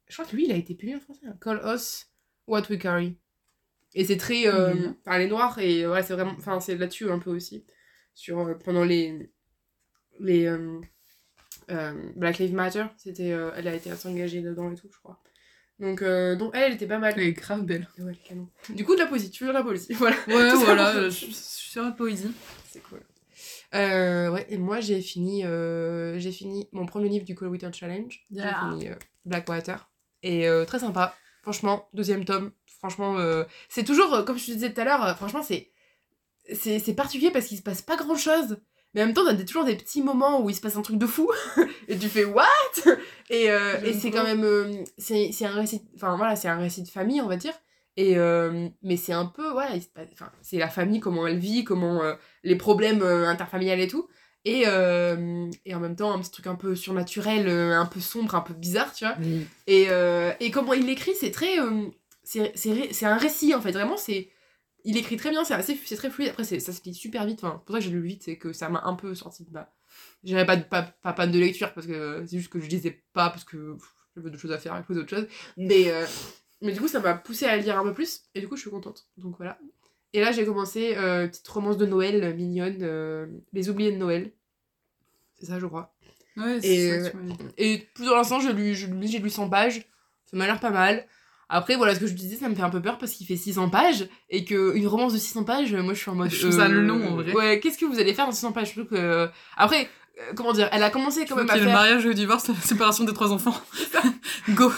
Je 0.09 0.15
crois 0.15 0.25
que 0.25 0.35
lui, 0.35 0.47
il 0.47 0.51
a 0.51 0.57
été 0.57 0.75
publié 0.75 0.97
en 0.97 1.01
français. 1.01 1.21
hein. 1.29 1.39
Call 1.41 1.63
Us 1.65 2.09
What 2.49 2.63
We 2.69 2.77
Carry. 2.77 3.17
Et 3.95 4.05
c'est 4.05 4.17
très. 4.17 4.49
Enfin, 4.49 4.97
elle 5.07 5.23
est 5.23 5.29
noire 5.29 5.57
et 5.61 5.87
ouais, 5.87 6.03
c'est 6.03 6.15
vraiment. 6.15 6.35
Enfin, 6.37 6.59
c'est 6.59 6.75
là-dessus 6.75 7.09
un 7.13 7.21
peu 7.21 7.31
aussi. 7.31 7.65
Sur. 8.13 8.59
pendant 8.65 8.83
les. 8.83 9.31
Les. 10.19 10.53
Black 12.17 12.39
Lives 12.39 12.55
Matter, 12.55 12.87
c'était, 12.97 13.29
elle 13.29 13.69
a 13.69 13.75
été 13.77 13.93
assez 13.93 14.09
engagée 14.09 14.43
dedans 14.43 14.73
et 14.73 14.75
tout, 14.75 14.89
je 14.93 14.99
crois. 14.99 15.23
Donc, 15.81 16.03
euh, 16.03 16.37
donc 16.37 16.53
elle, 16.55 16.65
elle 16.65 16.73
était 16.75 16.87
pas 16.87 16.99
mal. 16.99 17.15
Elle 17.17 17.23
est 17.23 17.33
grave 17.33 17.63
belle. 17.63 17.89
Ouais, 17.99 18.13
le 18.13 18.29
canon. 18.29 18.49
Du 18.69 18.85
coup, 18.85 18.95
de 18.95 19.01
la 19.01 19.07
poésie, 19.07 19.31
tu 19.31 19.45
veux 19.45 19.51
de 19.51 19.55
la 19.55 19.63
poésie, 19.63 19.93
voilà. 19.95 20.17
Ouais, 20.29 20.55
voilà, 20.55 20.95
euh, 20.95 21.05
je 21.05 21.27
je 21.27 21.33
suis 21.33 21.35
sur 21.35 21.83
la 21.83 21.93
poésie. 21.93 22.31
C'est 22.71 22.83
cool. 22.83 23.01
Euh, 23.75 24.31
ouais, 24.31 24.47
et 24.49 24.59
moi 24.59 24.81
j'ai 24.81 25.01
fini, 25.01 25.45
euh, 25.45 26.19
j'ai 26.19 26.33
fini 26.33 26.69
mon 26.73 26.87
premier 26.87 27.09
livre 27.09 27.25
du 27.25 27.35
Cold 27.35 27.53
Winter 27.53 27.71
Challenge. 27.73 28.21
Yeah. 28.31 28.49
J'ai 28.49 28.69
fini 28.69 28.89
euh, 28.89 28.95
Blackwater. 29.25 29.91
Et 30.23 30.47
très 30.67 30.81
sympa. 30.81 31.15
Franchement, 31.43 31.89
deuxième 31.95 32.27
tome. 32.27 32.53
Franchement, 32.79 33.17
c'est 33.71 33.85
toujours, 33.85 34.25
comme 34.27 34.39
je 34.39 34.47
te 34.47 34.51
disais 34.51 34.73
tout 34.73 34.81
à 34.83 34.85
l'heure, 34.85 35.17
franchement, 35.17 35.43
c'est, 35.43 35.71
c'est, 36.53 36.79
c'est 36.79 36.95
particulier 36.95 37.31
parce 37.31 37.47
qu'il 37.47 37.57
se 37.57 37.63
passe 37.63 37.81
pas 37.81 37.97
grand 37.97 38.17
chose. 38.17 38.59
Mais 38.95 39.03
en 39.03 39.07
même 39.07 39.15
temps, 39.15 39.25
t'as 39.25 39.35
toujours 39.45 39.65
des 39.65 39.77
petits 39.77 40.03
moments 40.03 40.41
où 40.43 40.51
il 40.51 40.55
se 40.55 40.61
passe 40.61 40.77
un 40.77 40.83
truc 40.83 40.99
de 40.99 41.07
fou. 41.07 41.31
et 41.89 41.97
tu 41.97 42.09
fais 42.09 42.25
what? 42.25 42.47
Et, 43.29 43.51
euh, 43.51 43.81
et 43.85 43.93
c'est 43.93 44.11
quand 44.11 44.25
même. 44.25 44.43
euh, 44.45 44.83
c'est, 44.99 45.31
un 45.45 45.55
récit. 45.55 45.83
Enfin 45.95 46.17
voilà, 46.17 46.35
c'est 46.35 46.49
un 46.49 46.59
récit 46.59 46.83
de 46.83 46.89
famille, 46.89 47.21
on 47.21 47.29
va 47.29 47.37
dire. 47.37 47.55
Et, 47.97 48.17
euh, 48.17 48.69
mais 48.83 48.97
c'est 48.97 49.13
un 49.13 49.27
peu. 49.27 49.51
Voilà, 49.53 49.75
c'est 50.43 50.59
la 50.59 50.69
famille, 50.69 51.01
comment 51.01 51.27
elle 51.27 51.39
vit, 51.39 51.63
comment. 51.65 52.03
euh, 52.03 52.15
les 52.43 52.57
problèmes 52.57 53.03
interfamiliales 53.03 53.81
et 53.81 53.89
tout. 53.89 54.09
Et, 54.45 54.63
et 54.63 55.75
en 55.75 55.81
même 55.81 55.97
temps, 55.97 56.13
un 56.13 56.19
petit 56.19 56.31
truc 56.31 56.47
un 56.47 56.55
peu 56.55 56.75
surnaturel, 56.75 57.49
un 57.49 57.87
peu 57.87 58.01
sombre, 58.01 58.35
un 58.35 58.41
peu 58.41 58.55
bizarre, 58.55 58.93
tu 58.93 59.05
vois. 59.05 59.17
Et, 59.67 59.89
et 60.41 60.51
comment 60.51 60.73
il 60.73 60.87
l'écrit, 60.87 61.15
c'est 61.15 61.31
très. 61.31 61.57
c'est 62.25 63.07
un 63.07 63.17
récit 63.17 63.55
en 63.55 63.61
fait, 63.61 63.73
vraiment, 63.73 63.97
c'est. 63.97 64.31
Il 64.85 64.97
écrit 64.97 65.17
très 65.17 65.31
bien, 65.31 65.45
c'est 65.45 65.55
assez 65.55 65.79
c'est 65.85 65.97
très 65.97 66.11
fluide. 66.11 66.31
Après, 66.31 66.45
ça 66.45 66.73
se 66.73 66.83
lit 66.85 66.95
super 66.95 67.27
vite. 67.27 67.43
Enfin, 67.43 67.63
pour 67.65 67.75
ça 67.75 67.81
que 67.81 67.85
j'ai 67.85 67.91
lu 67.91 68.03
vite, 68.03 68.23
c'est 68.23 68.37
que 68.37 68.53
ça 68.53 68.69
m'a 68.69 68.83
un 68.85 68.95
peu 68.95 69.15
sorti 69.15 69.45
de 69.45 69.51
ma. 69.51 69.73
J'irais 70.25 70.47
pas, 70.47 70.57
de- 70.57 70.63
pas, 70.65 70.83
pas 70.83 71.13
panne 71.13 71.31
de 71.33 71.39
lecture 71.39 71.73
parce 71.75 71.87
que 71.87 72.25
c'est 72.27 72.39
juste 72.39 72.51
que 72.53 72.61
je 72.61 72.69
lisais 72.69 73.03
pas 73.13 73.31
parce 73.31 73.45
que 73.45 73.77
j'avais 74.15 74.31
d'autres 74.31 74.41
choses 74.41 74.53
à 74.53 74.59
faire 74.59 74.75
avec 74.75 74.91
d'autres 74.91 75.09
choses. 75.11 75.27
Mais, 75.57 75.91
euh, 75.91 76.07
mais 76.63 76.73
du 76.73 76.81
coup, 76.81 76.89
ça 76.89 77.01
m'a 77.01 77.15
poussé 77.15 77.47
à 77.47 77.57
lire 77.57 77.79
un 77.79 77.83
peu 77.85 77.95
plus 77.95 78.23
et 78.35 78.41
du 78.41 78.49
coup, 78.49 78.57
je 78.57 78.63
suis 78.63 78.71
contente. 78.71 79.09
Donc 79.17 79.37
voilà. 79.37 79.59
Et 80.13 80.21
là, 80.21 80.33
j'ai 80.33 80.45
commencé 80.45 80.97
euh, 80.97 81.29
petite 81.29 81.47
romance 81.49 81.77
de 81.77 81.87
Noël 81.87 82.35
mignonne, 82.35 82.79
euh, 82.83 83.27
Les 83.53 83.69
oubliés 83.69 83.93
de 83.93 83.97
Noël. 83.97 84.33
C'est 85.39 85.47
ça, 85.47 85.59
je 85.59 85.67
crois. 85.67 85.95
Ouais, 86.37 86.59
Et, 86.59 86.61
c'est 86.61 87.05
ça. 87.05 87.19
Et 87.59 87.89
pour 87.95 88.15
l'instant, 88.15 88.41
je 88.41 88.51
j'ai 89.05 89.19
lu 89.19 89.31
100 89.31 89.49
pages. 89.49 89.87
Ça 90.27 90.37
m'a 90.37 90.47
l'air 90.47 90.61
pas 90.61 90.71
mal. 90.71 91.07
Après, 91.53 91.75
voilà, 91.77 91.95
ce 91.95 92.01
que 92.01 92.07
je 92.07 92.15
disais, 92.15 92.37
ça 92.37 92.49
me 92.49 92.55
fait 92.55 92.63
un 92.63 92.71
peu 92.71 92.81
peur 92.81 92.97
parce 92.97 93.13
qu'il 93.13 93.27
fait 93.27 93.37
600 93.37 93.69
pages. 93.71 94.09
Et 94.31 94.45
qu'une 94.45 94.87
romance 94.87 95.13
de 95.13 95.19
600 95.19 95.45
pages, 95.45 95.75
moi, 95.75 95.93
je 95.95 95.99
suis 96.01 96.11
en 96.11 96.15
mode. 96.15 96.29
euh, 96.29 96.31
Je 96.35 96.41
trouve 96.41 96.57
ça 96.57 96.69
long, 96.69 97.05
en 97.07 97.17
vrai. 97.17 97.33
Ouais, 97.35 97.61
qu'est-ce 97.61 97.77
que 97.77 97.85
vous 97.87 97.99
allez 97.99 98.15
faire 98.15 98.27
dans 98.27 98.33
600 98.33 98.53
pages? 98.53 98.69
Je 98.69 98.81
trouve 98.81 98.87
que. 98.97 99.29
Après, 99.57 99.89
euh, 100.21 100.33
comment 100.37 100.53
dire, 100.53 100.69
elle 100.73 100.83
a 100.85 100.91
commencé 100.91 101.27
quand 101.27 101.37
même 101.37 101.51
à 101.51 101.55
a 101.55 101.57
le 101.57 101.65
faire. 101.65 101.73
mariage, 101.75 102.07
le 102.07 102.15
divorce, 102.15 102.47
la 102.49 102.55
séparation 102.55 103.05
des 103.05 103.13
trois 103.13 103.33
enfants. 103.33 103.55
Go 104.51 104.73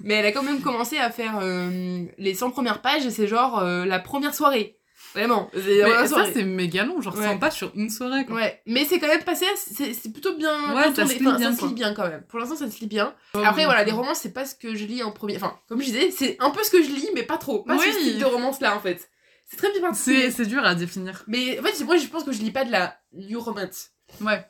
Mais 0.00 0.14
elle 0.14 0.26
a 0.26 0.32
quand 0.32 0.42
même 0.42 0.60
commencé 0.60 0.98
à 0.98 1.10
faire 1.10 1.38
euh, 1.42 2.04
les 2.18 2.34
100 2.34 2.50
premières 2.50 2.80
pages 2.80 3.04
et 3.06 3.10
c'est 3.10 3.26
genre 3.26 3.58
euh, 3.58 3.84
la 3.84 3.98
première 3.98 4.34
soirée. 4.34 4.76
Vraiment. 5.14 5.48
Mais 5.54 6.06
ça, 6.08 6.26
c'est 6.32 6.42
méga 6.44 6.84
long, 6.84 7.00
genre 7.00 7.16
Ouais. 7.16 7.24
100 7.24 7.38
pages 7.38 7.52
sur 7.54 7.72
une 7.76 7.88
soirée, 7.88 8.26
quoi. 8.26 8.36
Ouais, 8.36 8.60
mais 8.66 8.84
c'est 8.84 8.98
quand 8.98 9.06
même 9.06 9.22
passé, 9.22 9.46
c'est 9.56 9.94
c'est 9.94 10.10
plutôt 10.12 10.36
bien. 10.36 10.74
Ouais, 10.74 10.92
ça 10.94 11.06
se 11.06 11.12
lit 11.18 11.26
Enfin, 11.26 11.38
bien, 11.38 11.52
Ça 11.54 11.66
bien 11.68 11.94
quand 11.94 12.08
même. 12.08 12.22
Pour 12.24 12.38
l'instant, 12.40 12.56
ça 12.56 12.68
se 12.70 12.80
lit 12.80 12.86
bien. 12.88 13.14
Oh, 13.34 13.38
Après, 13.44 13.60
oui, 13.62 13.64
voilà, 13.66 13.84
les 13.84 13.92
romans, 13.92 14.14
c'est 14.14 14.32
pas 14.32 14.44
ce 14.44 14.54
que 14.56 14.74
je 14.74 14.84
lis 14.84 15.02
en 15.02 15.12
premier. 15.12 15.36
Enfin, 15.36 15.56
comme 15.68 15.80
je 15.80 15.86
disais, 15.86 16.10
c'est 16.10 16.36
un 16.40 16.50
peu 16.50 16.62
ce 16.64 16.70
que 16.70 16.82
je 16.82 16.88
lis, 16.88 17.08
mais 17.14 17.22
pas 17.22 17.38
trop. 17.38 17.62
Pas 17.62 17.76
Oui. 17.76 17.86
ce 17.92 17.98
type 18.10 18.18
de 18.18 18.24
romance-là, 18.24 18.76
en 18.76 18.80
fait. 18.80 19.08
C'est 19.46 19.56
très 19.56 19.70
bien 19.78 19.92
C'est 19.92 20.46
dur 20.46 20.64
à 20.64 20.74
définir. 20.74 21.22
Mais 21.28 21.60
en 21.60 21.62
fait, 21.62 21.84
moi, 21.84 21.96
je 21.96 22.06
pense 22.08 22.24
que 22.24 22.32
je 22.32 22.40
lis 22.40 22.50
pas 22.50 22.64
de 22.64 22.72
la 22.72 22.96
new 23.12 23.38
romance. 23.40 23.90
Ouais. 24.20 24.44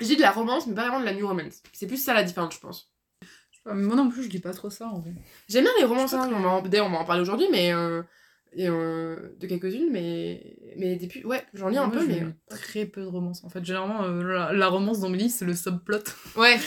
Lis 0.00 0.16
de 0.16 0.22
la 0.22 0.30
romance, 0.30 0.66
mais 0.66 0.74
pas 0.74 0.82
vraiment 0.82 1.00
de 1.00 1.04
la 1.04 1.12
new 1.14 1.26
romance. 1.28 1.62
C'est 1.72 1.86
plus 1.86 1.96
ça 2.02 2.14
la 2.14 2.22
différence, 2.22 2.54
je 2.54 2.60
pense. 2.60 2.90
Mais 3.66 3.74
moi 3.82 3.96
non 3.96 4.08
plus, 4.10 4.22
je 4.24 4.28
lis 4.28 4.40
pas 4.40 4.52
trop 4.52 4.68
ça, 4.70 4.86
en 4.88 4.98
vrai. 5.00 5.12
J'aime 5.48 5.64
bien 5.64 5.72
les 5.78 5.84
romances, 5.84 6.12
hein, 6.14 6.28
on 6.32 6.40
va 6.40 6.48
en- 6.50 6.62
on 6.64 6.90
va 6.90 6.98
en 6.98 7.04
parler 7.04 7.22
aujourd'hui, 7.22 7.46
mais. 7.50 7.72
euh, 7.72 8.02
et, 8.56 8.68
euh, 8.68 9.16
de 9.38 9.46
quelques-unes, 9.46 9.88
mais. 9.90 10.56
Mais 10.76 10.96
des 10.96 11.06
pu- 11.08 11.24
Ouais, 11.24 11.44
j'en 11.54 11.68
lis 11.68 11.76
un 11.78 11.86
Moi, 11.86 11.98
peu, 11.98 12.06
mais. 12.06 12.22
très 12.48 12.86
peu 12.86 13.02
de 13.02 13.06
romances. 13.06 13.42
En 13.44 13.48
fait, 13.48 13.64
généralement, 13.64 14.02
euh, 14.04 14.22
la, 14.22 14.52
la 14.52 14.68
romance 14.68 15.00
dans 15.00 15.08
mes 15.08 15.18
livres, 15.18 15.32
c'est 15.34 15.44
le 15.44 15.54
subplot. 15.54 15.98
Ouais, 16.36 16.58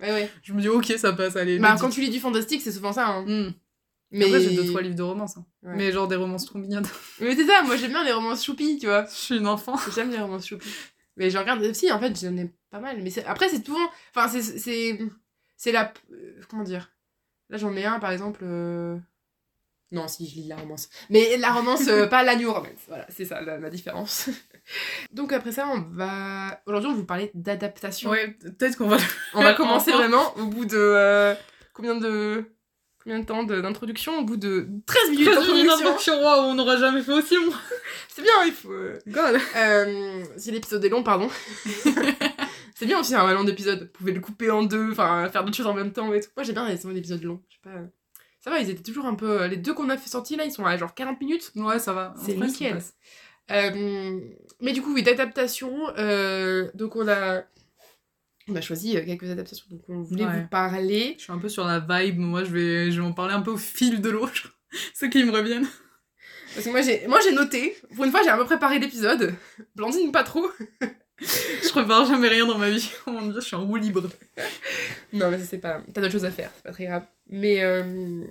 ouais, 0.00 0.12
ouais. 0.12 0.30
Je 0.42 0.52
me 0.52 0.60
dis, 0.60 0.68
ok, 0.68 0.86
ça 0.98 1.12
passe, 1.12 1.36
allez. 1.36 1.58
Bah, 1.58 1.76
quand 1.80 1.90
tu 1.90 2.00
lis 2.00 2.10
du 2.10 2.20
fantastique, 2.20 2.62
c'est 2.62 2.72
souvent 2.72 2.92
ça, 2.92 3.06
hein. 3.06 3.24
Hmm. 3.26 3.52
Mais 4.14 4.26
Après, 4.26 4.40
j'ai 4.40 4.54
deux, 4.54 4.66
trois 4.66 4.82
livres 4.82 4.94
de 4.94 5.02
romance. 5.02 5.38
Hein. 5.38 5.46
Mais 5.62 5.90
genre 5.90 6.06
des 6.06 6.16
romances 6.16 6.44
trop 6.44 6.58
mignonnes. 6.58 6.84
Mais 7.20 7.34
c'est 7.34 7.46
ça, 7.46 7.62
moi 7.62 7.76
j'aime 7.76 7.92
bien 7.92 8.04
les 8.04 8.12
romances 8.12 8.44
choupies, 8.44 8.78
tu 8.78 8.86
vois. 8.86 9.06
Je 9.06 9.14
suis 9.14 9.36
une 9.38 9.46
enfant. 9.46 9.74
J'aime 9.94 10.10
les 10.10 10.18
romances 10.18 10.46
choupies. 10.46 10.68
Mais 11.16 11.30
je 11.30 11.38
regarde 11.38 11.62
aussi, 11.62 11.90
en 11.90 11.98
fait, 11.98 12.18
j'en 12.20 12.36
ai 12.36 12.50
pas 12.70 12.80
mal. 12.80 13.00
Mais 13.02 13.10
après, 13.26 13.48
c'est 13.48 13.64
souvent. 13.64 13.88
Enfin, 14.14 14.28
c'est. 14.28 14.98
C'est 15.56 15.72
la. 15.72 15.94
Euh, 16.12 16.40
comment 16.50 16.62
dire? 16.62 16.90
Là, 17.48 17.56
j'en 17.56 17.74
ai 17.74 17.84
un, 17.86 18.00
par 18.00 18.10
exemple. 18.12 18.40
Euh, 18.42 18.98
non, 19.92 20.08
si, 20.08 20.28
je 20.28 20.36
lis 20.36 20.48
la 20.48 20.56
romance. 20.56 20.88
Mais 21.10 21.36
la 21.36 21.52
romance, 21.52 21.86
euh, 21.88 22.06
pas 22.06 22.22
la 22.22 22.34
new 22.34 22.50
romance. 22.52 22.80
Voilà, 22.88 23.06
c'est 23.08 23.24
ça 23.24 23.40
la, 23.40 23.70
différence. 23.70 24.28
Donc 25.12 25.32
après 25.32 25.52
ça, 25.52 25.68
on 25.68 25.80
va... 25.94 26.60
Aujourd'hui, 26.66 26.88
on 26.88 26.92
va 26.92 26.98
vous 26.98 27.06
parler 27.06 27.30
d'adaptation. 27.34 28.10
Ouais, 28.10 28.36
peut-être 28.40 28.76
qu'on 28.76 28.88
va... 28.88 28.96
on 29.34 29.42
va 29.42 29.54
commencer 29.54 29.92
vraiment 29.92 30.36
au 30.38 30.46
bout 30.46 30.64
de... 30.64 31.34
combien 31.74 31.94
de... 31.96 32.44
Combien 33.02 33.18
de 33.18 33.24
temps 33.24 33.42
d'introduction? 33.42 34.20
Au 34.20 34.24
bout 34.24 34.36
de 34.36 34.68
13 34.86 35.10
minutes 35.10 35.34
d'introduction. 35.34 36.22
Waouh, 36.22 36.50
on 36.50 36.54
n'aura 36.54 36.76
jamais 36.76 37.02
fait 37.02 37.12
aussi 37.12 37.34
long. 37.34 37.52
c'est 38.08 38.22
bien, 38.22 38.44
il 38.46 38.52
faut... 38.52 38.70
God. 39.08 39.40
si 40.36 40.52
l'épisode 40.52 40.84
est 40.84 40.88
long, 40.88 41.02
pardon. 41.02 41.28
C'est 42.82 42.86
bien 42.86 42.98
aussi 42.98 43.14
un 43.14 43.32
long 43.32 43.44
d'épisode. 43.44 43.82
Vous 43.82 43.98
pouvez 43.98 44.12
le 44.12 44.20
couper 44.20 44.50
en 44.50 44.64
deux, 44.64 44.90
enfin 44.90 45.28
faire 45.28 45.44
d'autres 45.44 45.56
choses 45.56 45.68
en 45.68 45.74
même 45.74 45.92
temps 45.92 46.12
et 46.12 46.20
tout. 46.20 46.30
Moi 46.36 46.42
j'ai 46.42 46.52
bien 46.52 46.68
les 46.68 46.98
épisodes 46.98 47.22
longs. 47.22 47.40
Je 47.48 47.54
sais 47.54 47.60
pas. 47.62 47.80
Ça 48.42 48.50
va, 48.50 48.58
ils 48.58 48.68
étaient 48.68 48.82
toujours 48.82 49.06
un 49.06 49.14
peu. 49.14 49.46
Les 49.46 49.56
deux 49.56 49.72
qu'on 49.72 49.88
a 49.88 49.96
fait 49.96 50.10
sortir 50.10 50.38
là, 50.38 50.44
ils 50.44 50.52
sont 50.52 50.66
à 50.66 50.76
genre 50.76 50.94
40 50.94 51.20
minutes. 51.20 51.52
Ouais, 51.54 51.78
ça 51.78 51.92
va. 51.92 52.12
C'est 52.20 52.34
nickel. 52.34 52.82
Euh, 53.50 54.20
mais 54.60 54.72
du 54.72 54.82
coup, 54.82 54.94
oui, 54.94 55.02
d'adaptation. 55.02 55.72
Euh, 55.98 56.68
donc 56.74 56.96
on 56.96 57.08
a. 57.08 57.44
On 58.48 58.56
a 58.56 58.60
choisi 58.60 58.96
euh, 58.96 59.04
quelques 59.04 59.30
adaptations 59.30 59.66
donc 59.70 59.82
on 59.88 60.02
voulait 60.02 60.26
vous 60.26 60.48
parler. 60.48 61.14
Je 61.16 61.22
suis 61.22 61.32
un 61.32 61.38
peu 61.38 61.48
sur 61.48 61.64
la 61.64 61.78
vibe, 61.78 62.18
moi 62.18 62.42
je 62.42 62.50
vais, 62.50 62.90
je 62.90 63.00
vais 63.00 63.06
en 63.06 63.12
parler 63.12 63.34
un 63.34 63.40
peu 63.40 63.52
au 63.52 63.56
fil 63.56 64.00
de 64.00 64.10
l'eau, 64.10 64.28
ceux 64.94 65.08
qui 65.08 65.22
me 65.22 65.30
reviennent. 65.30 65.68
Parce 66.52 66.66
que 66.66 66.70
moi 66.70 66.82
j'ai, 66.82 67.06
moi 67.06 67.20
j'ai 67.22 67.30
noté, 67.30 67.76
pour 67.94 68.04
une 68.04 68.10
fois 68.10 68.20
j'ai 68.24 68.30
un 68.30 68.36
peu 68.36 68.44
préparé 68.44 68.80
l'épisode, 68.80 69.32
Blandine 69.76 70.10
pas 70.10 70.24
trop, 70.24 70.50
je 71.22 71.68
prépare 71.70 72.06
jamais 72.06 72.28
rien 72.28 72.46
dans 72.46 72.58
ma 72.58 72.70
vie. 72.70 72.90
Oh 73.06 73.10
mon 73.12 73.26
dieu, 73.28 73.40
je 73.40 73.46
suis 73.46 73.56
en 73.56 73.64
roue 73.64 73.76
libre. 73.76 74.02
non, 75.12 75.30
mais 75.30 75.38
c'est 75.38 75.58
pas. 75.58 75.80
T'as 75.92 76.00
d'autres 76.00 76.12
choses 76.12 76.24
à 76.24 76.30
faire, 76.30 76.50
c'est 76.56 76.64
pas 76.64 76.72
très 76.72 76.86
grave. 76.86 77.04
Mais, 77.28 77.62
euh, 77.62 78.24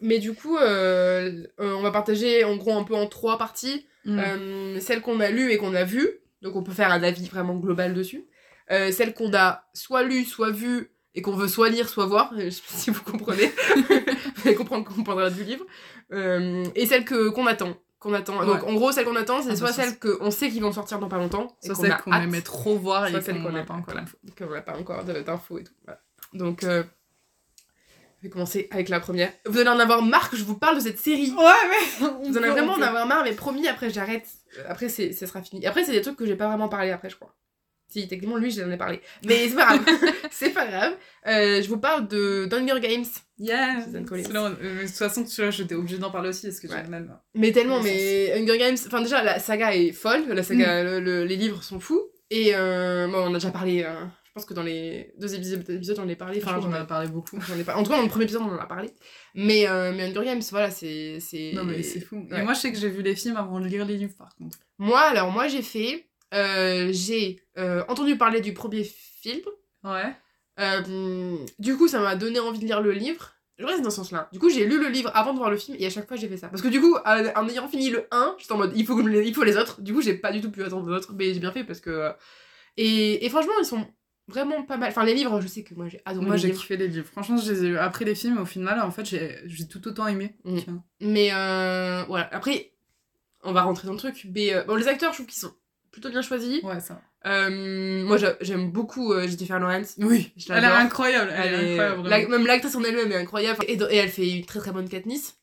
mais 0.00 0.18
du 0.18 0.34
coup, 0.34 0.56
euh, 0.56 1.46
euh, 1.60 1.74
on 1.74 1.82
va 1.82 1.90
partager 1.90 2.44
en 2.44 2.56
gros 2.56 2.76
un 2.76 2.84
peu 2.84 2.94
en 2.94 3.06
trois 3.06 3.38
parties. 3.38 3.86
Mm. 4.04 4.78
celle 4.78 5.00
qu'on 5.00 5.18
a 5.18 5.30
lue 5.30 5.50
et 5.50 5.58
qu'on 5.58 5.74
a 5.74 5.82
vue. 5.82 6.08
Donc 6.40 6.54
on 6.54 6.62
peut 6.62 6.72
faire 6.72 6.92
un 6.92 7.02
avis 7.02 7.26
vraiment 7.26 7.56
global 7.56 7.92
dessus. 7.92 8.24
celle 8.68 9.14
qu'on 9.14 9.34
a 9.34 9.64
soit 9.74 10.04
lue, 10.04 10.24
soit 10.24 10.52
vue 10.52 10.92
et 11.16 11.22
qu'on 11.22 11.34
veut 11.34 11.48
soit 11.48 11.70
lire, 11.70 11.88
soit 11.88 12.06
voir. 12.06 12.32
Je 12.38 12.50
sais 12.50 12.62
pas 12.62 12.76
si 12.76 12.90
vous 12.90 13.02
comprenez. 13.02 13.50
vous 13.76 14.42
allez 14.46 14.54
comprendre 14.54 14.84
qu'on 14.84 15.02
parlera 15.02 15.30
du 15.30 15.42
livre. 15.42 15.66
et 16.12 16.86
celle 16.86 17.04
qu'on 17.04 17.46
attend 17.46 17.76
qu'on 18.06 18.14
attend. 18.14 18.44
Donc 18.44 18.62
en 18.64 18.74
gros, 18.74 18.92
celle 18.92 19.04
qu'on 19.04 19.16
attend, 19.16 19.42
c'est 19.42 19.50
ah, 19.50 19.56
soit 19.56 19.72
celle 19.72 19.98
qu'on 19.98 20.30
sait 20.30 20.48
qu'ils 20.48 20.62
vont 20.62 20.72
sortir 20.72 20.98
dans 20.98 21.08
pas 21.08 21.18
longtemps, 21.18 21.56
soit 21.62 21.74
celle 21.74 21.96
qu'on 21.98 22.12
aimerait 22.12 22.42
trop 22.42 22.76
voir 22.78 23.06
et 23.06 23.20
celle 23.20 23.42
qu'on 23.42 23.52
n'a 23.52 23.64
pas 23.64 23.74
encore. 23.74 23.94
Qu'on 24.36 24.50
n'a 24.50 24.62
pas 24.62 24.76
encore 24.76 25.04
d'infos 25.04 25.58
et 25.58 25.64
tout. 25.64 25.72
Donc 26.32 26.64
euh, 26.64 26.82
je 28.18 28.28
vais 28.28 28.30
commencer 28.30 28.68
avec 28.70 28.88
la 28.88 29.00
première. 29.00 29.30
Vous 29.46 29.58
allez 29.58 29.68
en 29.68 29.78
avoir 29.78 30.02
marre 30.02 30.30
que 30.30 30.36
je 30.36 30.44
vous 30.44 30.56
parle 30.56 30.76
de 30.76 30.80
cette 30.80 30.98
série. 30.98 31.30
Ouais, 31.32 31.52
mais. 31.68 32.06
Vous 32.28 32.36
allez 32.36 32.48
vraiment 32.48 32.72
en 32.72 32.82
avoir 32.82 33.06
marre, 33.06 33.24
mais 33.24 33.32
promis, 33.32 33.68
après 33.68 33.90
j'arrête. 33.90 34.26
Après, 34.68 34.88
c'est, 34.88 35.12
ça 35.12 35.26
sera 35.26 35.42
fini. 35.42 35.66
Après, 35.66 35.84
c'est 35.84 35.92
des 35.92 36.00
trucs 36.00 36.16
que 36.16 36.26
j'ai 36.26 36.36
pas 36.36 36.48
vraiment 36.48 36.68
parlé 36.68 36.90
après, 36.90 37.10
je 37.10 37.16
crois. 37.16 37.34
Si, 37.88 38.08
techniquement, 38.08 38.36
lui, 38.36 38.50
j'en 38.50 38.70
ai 38.70 38.76
parlé. 38.76 39.00
Mais 39.24 39.48
c'est 39.48 39.54
pas 39.54 39.78
grave. 39.78 39.84
c'est 40.30 40.50
pas 40.50 40.66
grave. 40.66 40.94
Euh, 41.26 41.62
je 41.62 41.68
vous 41.68 41.78
parle 41.78 42.08
de 42.08 42.48
Hunger 42.52 42.80
Games. 42.80 43.04
Yeah. 43.38 43.80
Euh, 43.94 44.00
de 44.00 44.86
toute 44.86 44.96
façon, 44.96 45.24
celui-là, 45.24 45.50
j'étais 45.50 45.74
obligée 45.74 45.98
d'en 45.98 46.10
parler 46.10 46.30
aussi 46.30 46.46
parce 46.46 46.58
que 46.58 46.68
j'ai 46.68 46.82
même. 46.88 47.16
Mais 47.34 47.52
tellement, 47.52 47.80
mais 47.82 48.32
Hunger 48.34 48.58
Games. 48.58 48.76
Enfin, 48.86 49.02
déjà, 49.02 49.22
la 49.22 49.38
saga 49.38 49.74
est 49.74 49.92
folle. 49.92 50.26
La 50.28 50.42
saga, 50.42 50.82
mm. 50.82 51.04
les 51.04 51.36
livres 51.36 51.62
sont 51.62 51.80
fous. 51.80 52.02
Et 52.30 52.54
euh, 52.54 53.06
bon, 53.08 53.18
on 53.18 53.30
a 53.30 53.34
déjà 53.34 53.50
parlé. 53.50 53.84
Euh, 53.84 54.04
je 54.24 54.32
pense 54.32 54.44
que 54.44 54.54
dans 54.54 54.64
les 54.64 55.14
deux 55.18 55.34
épisodes, 55.34 55.64
j'en 55.96 56.08
ai 56.08 56.16
parlé. 56.16 56.42
Enfin, 56.42 56.60
j'en 56.60 56.74
ai 56.74 56.86
parlé 56.86 57.08
beaucoup. 57.08 57.38
J'en 57.40 57.56
ai 57.56 57.64
pas... 57.64 57.76
En 57.76 57.82
tout 57.82 57.90
cas, 57.90 57.96
dans 57.96 58.02
le 58.02 58.08
premier 58.08 58.24
épisode, 58.24 58.42
on 58.42 58.52
en 58.52 58.58
a 58.58 58.66
parlé. 58.66 58.90
Mais, 59.34 59.66
mais 59.94 60.10
Hunger 60.10 60.24
Games, 60.24 60.42
voilà, 60.50 60.70
c'est. 60.70 61.20
Non, 61.54 61.64
mais 61.64 61.82
c'est 61.82 62.00
fou. 62.00 62.26
Et 62.34 62.42
moi, 62.42 62.52
je 62.52 62.60
sais 62.60 62.72
que 62.72 62.78
j'ai 62.78 62.90
vu 62.90 63.02
les 63.02 63.14
films 63.14 63.36
avant 63.36 63.60
de 63.60 63.66
lire 63.66 63.84
les 63.84 63.96
livres, 63.96 64.16
par 64.18 64.34
contre. 64.36 64.58
Moi, 64.78 65.00
alors, 65.00 65.30
moi, 65.30 65.46
j'ai 65.46 65.62
fait. 65.62 66.06
J'ai 66.32 67.40
entendu 67.88 68.16
parler 68.16 68.40
du 68.40 68.54
premier 68.54 68.84
film. 68.84 69.42
Ouais. 69.84 70.14
Euh, 70.58 71.36
du 71.58 71.76
coup, 71.76 71.88
ça 71.88 72.00
m'a 72.00 72.16
donné 72.16 72.38
envie 72.40 72.58
de 72.58 72.64
lire 72.64 72.80
le 72.80 72.92
livre. 72.92 73.32
Je 73.58 73.64
reste 73.64 73.82
dans 73.82 73.90
ce 73.90 73.96
sens-là. 73.96 74.28
Du 74.32 74.38
coup, 74.38 74.50
j'ai 74.50 74.66
lu 74.66 74.78
le 74.78 74.88
livre 74.88 75.10
avant 75.14 75.32
de 75.32 75.38
voir 75.38 75.50
le 75.50 75.56
film 75.56 75.76
et 75.80 75.86
à 75.86 75.90
chaque 75.90 76.06
fois 76.06 76.16
j'ai 76.16 76.28
fait 76.28 76.36
ça. 76.36 76.48
Parce 76.48 76.60
que 76.60 76.68
du 76.68 76.80
coup, 76.80 76.94
en 77.04 77.48
ayant 77.48 77.68
fini 77.68 77.88
le 77.88 78.06
1, 78.10 78.36
j'étais 78.38 78.52
en 78.52 78.58
mode 78.58 78.72
il 78.76 78.84
faut, 78.84 79.00
il 79.00 79.34
faut 79.34 79.44
les 79.44 79.56
autres. 79.56 79.80
Du 79.80 79.94
coup, 79.94 80.02
j'ai 80.02 80.14
pas 80.14 80.30
du 80.30 80.42
tout 80.42 80.50
pu 80.50 80.62
attendre 80.62 80.88
les 80.90 80.94
autres, 80.94 81.14
mais 81.14 81.32
j'ai 81.32 81.40
bien 81.40 81.52
fait 81.52 81.64
parce 81.64 81.80
que. 81.80 81.90
Euh, 81.90 82.12
et, 82.76 83.24
et, 83.24 83.30
franchement, 83.30 83.54
ils 83.58 83.64
sont 83.64 83.86
vraiment 84.28 84.62
pas 84.62 84.76
mal. 84.76 84.90
Enfin, 84.90 85.04
les 85.04 85.14
livres, 85.14 85.40
je 85.40 85.46
sais 85.46 85.62
que 85.62 85.74
moi 85.74 85.88
j'ai 85.88 86.02
adoré. 86.04 86.26
Moi 86.26 86.36
j'ai 86.36 86.50
kiffé 86.50 86.76
les 86.76 86.88
livres. 86.88 87.06
Franchement, 87.06 87.38
je 87.38 87.50
les 87.50 87.64
ai 87.64 87.78
Après 87.78 88.04
les 88.04 88.14
films, 88.14 88.36
au 88.36 88.44
final, 88.44 88.78
en 88.80 88.90
fait, 88.90 89.06
j'ai 89.06 89.68
tout 89.68 89.88
autant 89.88 90.06
aimé. 90.06 90.36
Mm. 90.44 90.58
Mais 91.00 91.30
euh, 91.32 92.04
voilà. 92.08 92.28
Après, 92.34 92.72
on 93.42 93.52
va 93.52 93.62
rentrer 93.62 93.86
dans 93.86 93.94
le 93.94 93.98
truc. 93.98 94.26
Mais 94.34 94.52
bon, 94.66 94.74
les 94.74 94.88
acteurs, 94.88 95.12
je 95.12 95.16
trouve 95.16 95.26
qu'ils 95.26 95.40
sont 95.40 95.54
plutôt 95.96 96.10
bien 96.10 96.20
choisis. 96.20 96.62
Ouais, 96.62 96.78
ça. 96.78 97.00
Euh, 97.24 98.04
moi, 98.04 98.18
j'aime 98.42 98.70
beaucoup 98.70 99.14
euh, 99.14 99.26
Jennifer 99.26 99.58
Lawrence. 99.58 99.94
Oui, 99.98 100.30
elle 100.50 100.62
est 100.62 100.66
incroyable. 100.66 101.32
Elle, 101.34 101.54
est, 101.54 101.80
incroyable. 101.80 102.30
même 102.30 102.46
l'actrice 102.46 102.74
en 102.74 102.84
elle-même 102.84 103.10
est 103.10 103.16
incroyable. 103.16 103.64
Et, 103.66 103.78
elle 103.96 104.10
fait 104.10 104.28
une 104.28 104.44
très 104.44 104.58
très 104.58 104.72
bonne 104.72 104.90
Katniss. 104.90 105.38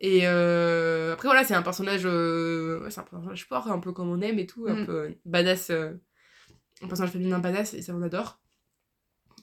Et 0.00 0.22
euh, 0.24 1.12
après, 1.12 1.28
voilà, 1.28 1.44
c'est 1.44 1.54
un 1.54 1.62
personnage. 1.62 2.02
Euh, 2.04 2.84
c'est 2.90 2.98
un 2.98 3.04
personnage 3.04 3.46
fort, 3.46 3.70
un 3.70 3.78
peu 3.78 3.92
comme 3.92 4.10
on 4.10 4.20
aime 4.22 4.40
et 4.40 4.46
tout. 4.46 4.66
Un 4.68 4.82
mm. 4.82 4.86
peu 4.86 5.14
badass. 5.24 5.70
un 5.70 6.88
personnage 6.88 7.12
féminin 7.12 7.38
badass, 7.38 7.74
et 7.74 7.82
ça, 7.82 7.94
on 7.94 8.02
adore. 8.02 8.41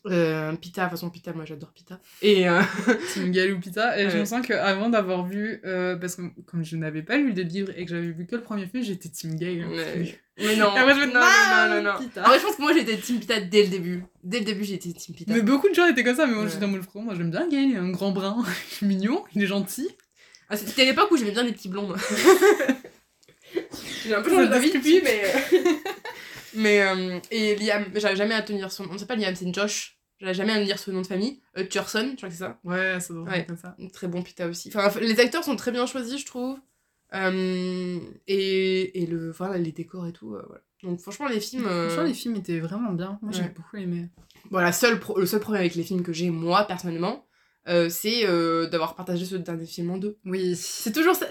Euh, 0.05 0.55
Pita, 0.55 0.83
de 0.83 0.89
toute 0.89 0.99
façon, 0.99 1.09
Pita, 1.09 1.33
moi 1.33 1.45
j'adore 1.45 1.71
Pita. 1.71 1.99
Et. 2.21 2.47
Euh... 2.47 2.61
Une 3.17 3.31
galou 3.31 3.59
Pita. 3.59 3.99
Et 3.99 4.09
je 4.09 4.17
me 4.17 4.25
sens 4.25 4.45
qu'avant 4.45 4.89
d'avoir 4.89 5.25
vu. 5.25 5.61
Euh, 5.65 5.95
parce 5.95 6.15
que 6.15 6.21
comme 6.45 6.63
je 6.63 6.75
n'avais 6.77 7.03
pas 7.03 7.17
lu 7.17 7.33
des 7.33 7.43
livres 7.43 7.71
et 7.75 7.85
que 7.85 7.91
j'avais 7.91 8.11
vu 8.11 8.25
que 8.25 8.35
le 8.35 8.41
premier 8.41 8.65
film, 8.65 8.83
j'étais 8.83 9.09
Team 9.09 9.35
Gay. 9.35 9.61
Hein. 9.61 9.69
Mais... 10.37 10.55
non. 10.55 10.69
Après, 10.69 10.93
je 10.95 10.99
me 10.99 11.05
non, 11.07 11.19
non, 11.19 11.75
non, 11.75 11.93
non, 11.93 11.99
Pita. 11.99 12.23
je 12.23 12.43
pense 12.43 12.55
que 12.55 12.61
moi 12.61 12.73
j'étais 12.73 12.97
Team 12.97 13.19
Pita 13.19 13.41
dès 13.41 13.63
le 13.63 13.69
début. 13.69 14.03
Dès 14.23 14.39
le 14.39 14.45
début, 14.45 14.63
j'étais 14.63 14.93
Team 14.93 15.15
Pita. 15.15 15.33
Mais 15.33 15.41
beaucoup 15.41 15.69
de 15.69 15.75
gens 15.75 15.85
étaient 15.87 16.03
comme 16.03 16.15
ça, 16.15 16.25
mais 16.25 16.33
moi 16.33 16.47
j'étais 16.47 16.65
dans 16.65 16.71
le 16.71 16.81
front. 16.81 17.01
Moi 17.01 17.15
j'aime 17.15 17.31
bien 17.31 17.47
Gay, 17.49 17.63
il 17.63 17.73
est 17.73 17.77
un 17.77 17.89
grand 17.89 18.11
brun. 18.11 18.37
il 18.81 18.85
est 18.85 18.87
mignon, 18.87 19.23
il 19.35 19.43
est 19.43 19.47
gentil. 19.47 19.89
Ah, 20.49 20.57
C'était 20.57 20.85
l'époque 20.85 21.11
où 21.11 21.17
j'aimais 21.17 21.31
bien 21.31 21.43
les 21.43 21.51
petits 21.51 21.69
blonds. 21.69 21.93
J'ai 24.05 24.13
un 24.15 24.21
peu 24.21 24.29
changé 24.29 24.47
d'avis 24.47 24.71
depuis, 24.71 25.01
mais. 25.03 25.21
Mais, 26.53 26.81
euh, 26.81 27.19
et 27.31 27.55
Liam, 27.55 27.85
j'avais 27.95 28.15
jamais 28.15 28.33
à 28.33 28.41
tenir 28.41 28.71
son 28.71 28.85
nom. 28.85 28.97
C'est 28.97 29.05
pas 29.05 29.15
Liam, 29.15 29.35
c'est 29.35 29.53
Josh. 29.53 29.97
J'avais 30.19 30.33
jamais 30.33 30.51
à 30.51 30.59
lire 30.59 30.77
son 30.77 30.91
nom 30.91 31.01
de 31.01 31.07
famille. 31.07 31.39
Euh, 31.57 31.63
Turson, 31.65 32.09
je 32.11 32.15
crois 32.17 32.29
que 32.29 32.35
c'est 32.35 32.41
ça. 32.41 32.59
Ouais, 32.63 32.99
ça 32.99 33.13
doit 33.13 33.37
être 33.37 33.47
comme 33.47 33.57
ça. 33.57 33.75
Très 33.93 34.07
bon 34.07 34.21
Pita 34.21 34.47
aussi. 34.47 34.69
Enfin, 34.75 34.99
les 34.99 35.19
acteurs 35.19 35.43
sont 35.43 35.55
très 35.55 35.71
bien 35.71 35.85
choisis, 35.85 36.19
je 36.19 36.25
trouve. 36.25 36.57
Euh, 37.13 37.99
et, 38.27 39.01
et 39.01 39.05
le, 39.05 39.31
voilà, 39.31 39.57
les 39.57 39.71
décors 39.71 40.05
et 40.07 40.11
tout. 40.11 40.35
Euh, 40.35 40.43
voilà. 40.45 40.61
Donc 40.83 40.99
franchement, 40.99 41.27
les 41.27 41.39
films. 41.39 41.63
Franchement, 41.63 42.03
les 42.03 42.13
films 42.13 42.35
étaient 42.35 42.59
vraiment 42.59 42.91
bien. 42.91 43.17
Moi, 43.21 43.31
j'ai 43.31 43.43
beaucoup 43.43 43.77
aimé. 43.77 44.09
Voilà, 44.49 44.71
seul 44.71 44.99
le 45.15 45.25
seul 45.25 45.39
problème 45.39 45.61
avec 45.61 45.75
les 45.75 45.83
films 45.83 46.03
que 46.03 46.13
j'ai, 46.13 46.29
moi, 46.29 46.65
personnellement, 46.65 47.25
c'est 47.65 48.25
d'avoir 48.69 48.95
partagé 48.95 49.25
ce 49.25 49.35
dernier 49.35 49.65
film 49.65 49.91
en 49.91 49.97
deux. 49.97 50.17
Oui. 50.25 50.55
C'est 50.57 50.91
toujours 50.91 51.15
ça. 51.15 51.27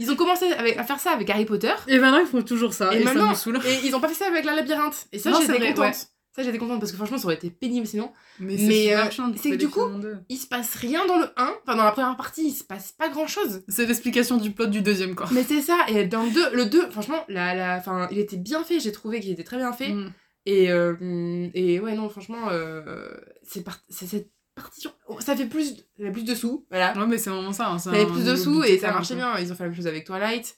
Ils 0.00 0.10
ont 0.10 0.16
commencé 0.16 0.46
avec, 0.52 0.78
à 0.78 0.84
faire 0.84 0.98
ça 0.98 1.10
avec 1.10 1.28
Harry 1.28 1.44
Potter. 1.44 1.74
Et 1.86 1.98
maintenant, 1.98 2.20
ils 2.20 2.26
font 2.26 2.40
toujours 2.42 2.72
ça. 2.72 2.94
Et, 2.94 3.04
maintenant, 3.04 3.34
ça 3.34 3.50
Et 3.50 3.86
ils 3.86 3.94
ont 3.94 4.00
pas 4.00 4.08
fait 4.08 4.14
ça 4.14 4.26
avec 4.26 4.46
la 4.46 4.54
labyrinthe. 4.54 5.06
Et 5.12 5.18
ça, 5.18 5.30
j'étais 5.38 5.74
contente. 5.74 5.94
Ça, 6.34 6.44
j'étais 6.44 6.58
contente 6.58 6.78
parce 6.78 6.92
que 6.92 6.96
franchement, 6.96 7.18
ça 7.18 7.24
aurait 7.24 7.34
été 7.34 7.50
pénible 7.50 7.86
sinon. 7.86 8.12
Mais 8.38 8.56
c'est 8.56 8.96
euh, 8.96 9.04
que 9.08 9.56
du 9.56 9.68
coup, 9.68 9.82
il 10.28 10.36
se 10.38 10.46
passe 10.46 10.74
rien 10.76 11.04
dans 11.06 11.18
le 11.18 11.26
1. 11.36 11.54
Enfin, 11.62 11.76
dans 11.76 11.84
la 11.84 11.92
première 11.92 12.16
partie, 12.16 12.46
il 12.46 12.52
se 12.52 12.64
passe 12.64 12.92
pas 12.92 13.08
grand 13.08 13.26
chose. 13.26 13.62
C'est 13.68 13.84
l'explication 13.84 14.36
du 14.38 14.52
plot 14.52 14.66
du 14.66 14.80
deuxième, 14.80 15.14
quoi. 15.14 15.26
Mais 15.32 15.42
c'est 15.42 15.60
ça. 15.60 15.76
Et 15.88 16.06
dans 16.06 16.22
le 16.22 16.30
2, 16.30 16.54
le 16.54 16.66
2 16.66 16.90
franchement, 16.90 17.24
la, 17.28 17.54
la, 17.54 17.76
enfin, 17.76 18.08
il 18.10 18.18
était 18.18 18.36
bien 18.36 18.62
fait. 18.62 18.78
J'ai 18.80 18.92
trouvé 18.92 19.20
qu'il 19.20 19.32
était 19.32 19.44
très 19.44 19.56
bien 19.56 19.72
fait. 19.72 19.92
Mm. 19.92 20.12
Et, 20.46 20.70
euh, 20.70 21.48
et 21.52 21.78
ouais, 21.80 21.94
non, 21.94 22.08
franchement, 22.08 22.48
euh, 22.50 23.10
c'est 23.42 23.62
cette 23.90 24.30
partie. 24.60 24.86
Ça 25.20 25.36
fait 25.36 25.46
plus, 25.46 25.76
ça 25.76 26.04
fait 26.04 26.12
plus 26.12 26.24
de 26.24 26.34
sous. 26.34 26.66
Voilà. 26.70 26.96
Ouais, 26.96 27.06
mais 27.06 27.18
c'est 27.18 27.30
vraiment 27.30 27.52
ça. 27.52 27.68
Hein, 27.68 27.78
ça 27.78 27.92
fait 27.92 28.06
plus 28.06 28.24
de 28.24 28.36
sous 28.36 28.62
et 28.62 28.78
ça 28.78 28.92
marchait 28.92 29.14
bien. 29.14 29.38
Ils 29.38 29.52
ont 29.52 29.54
fait 29.54 29.64
la 29.64 29.68
même 29.68 29.76
chose 29.76 29.86
avec 29.86 30.04
Twilight. 30.04 30.56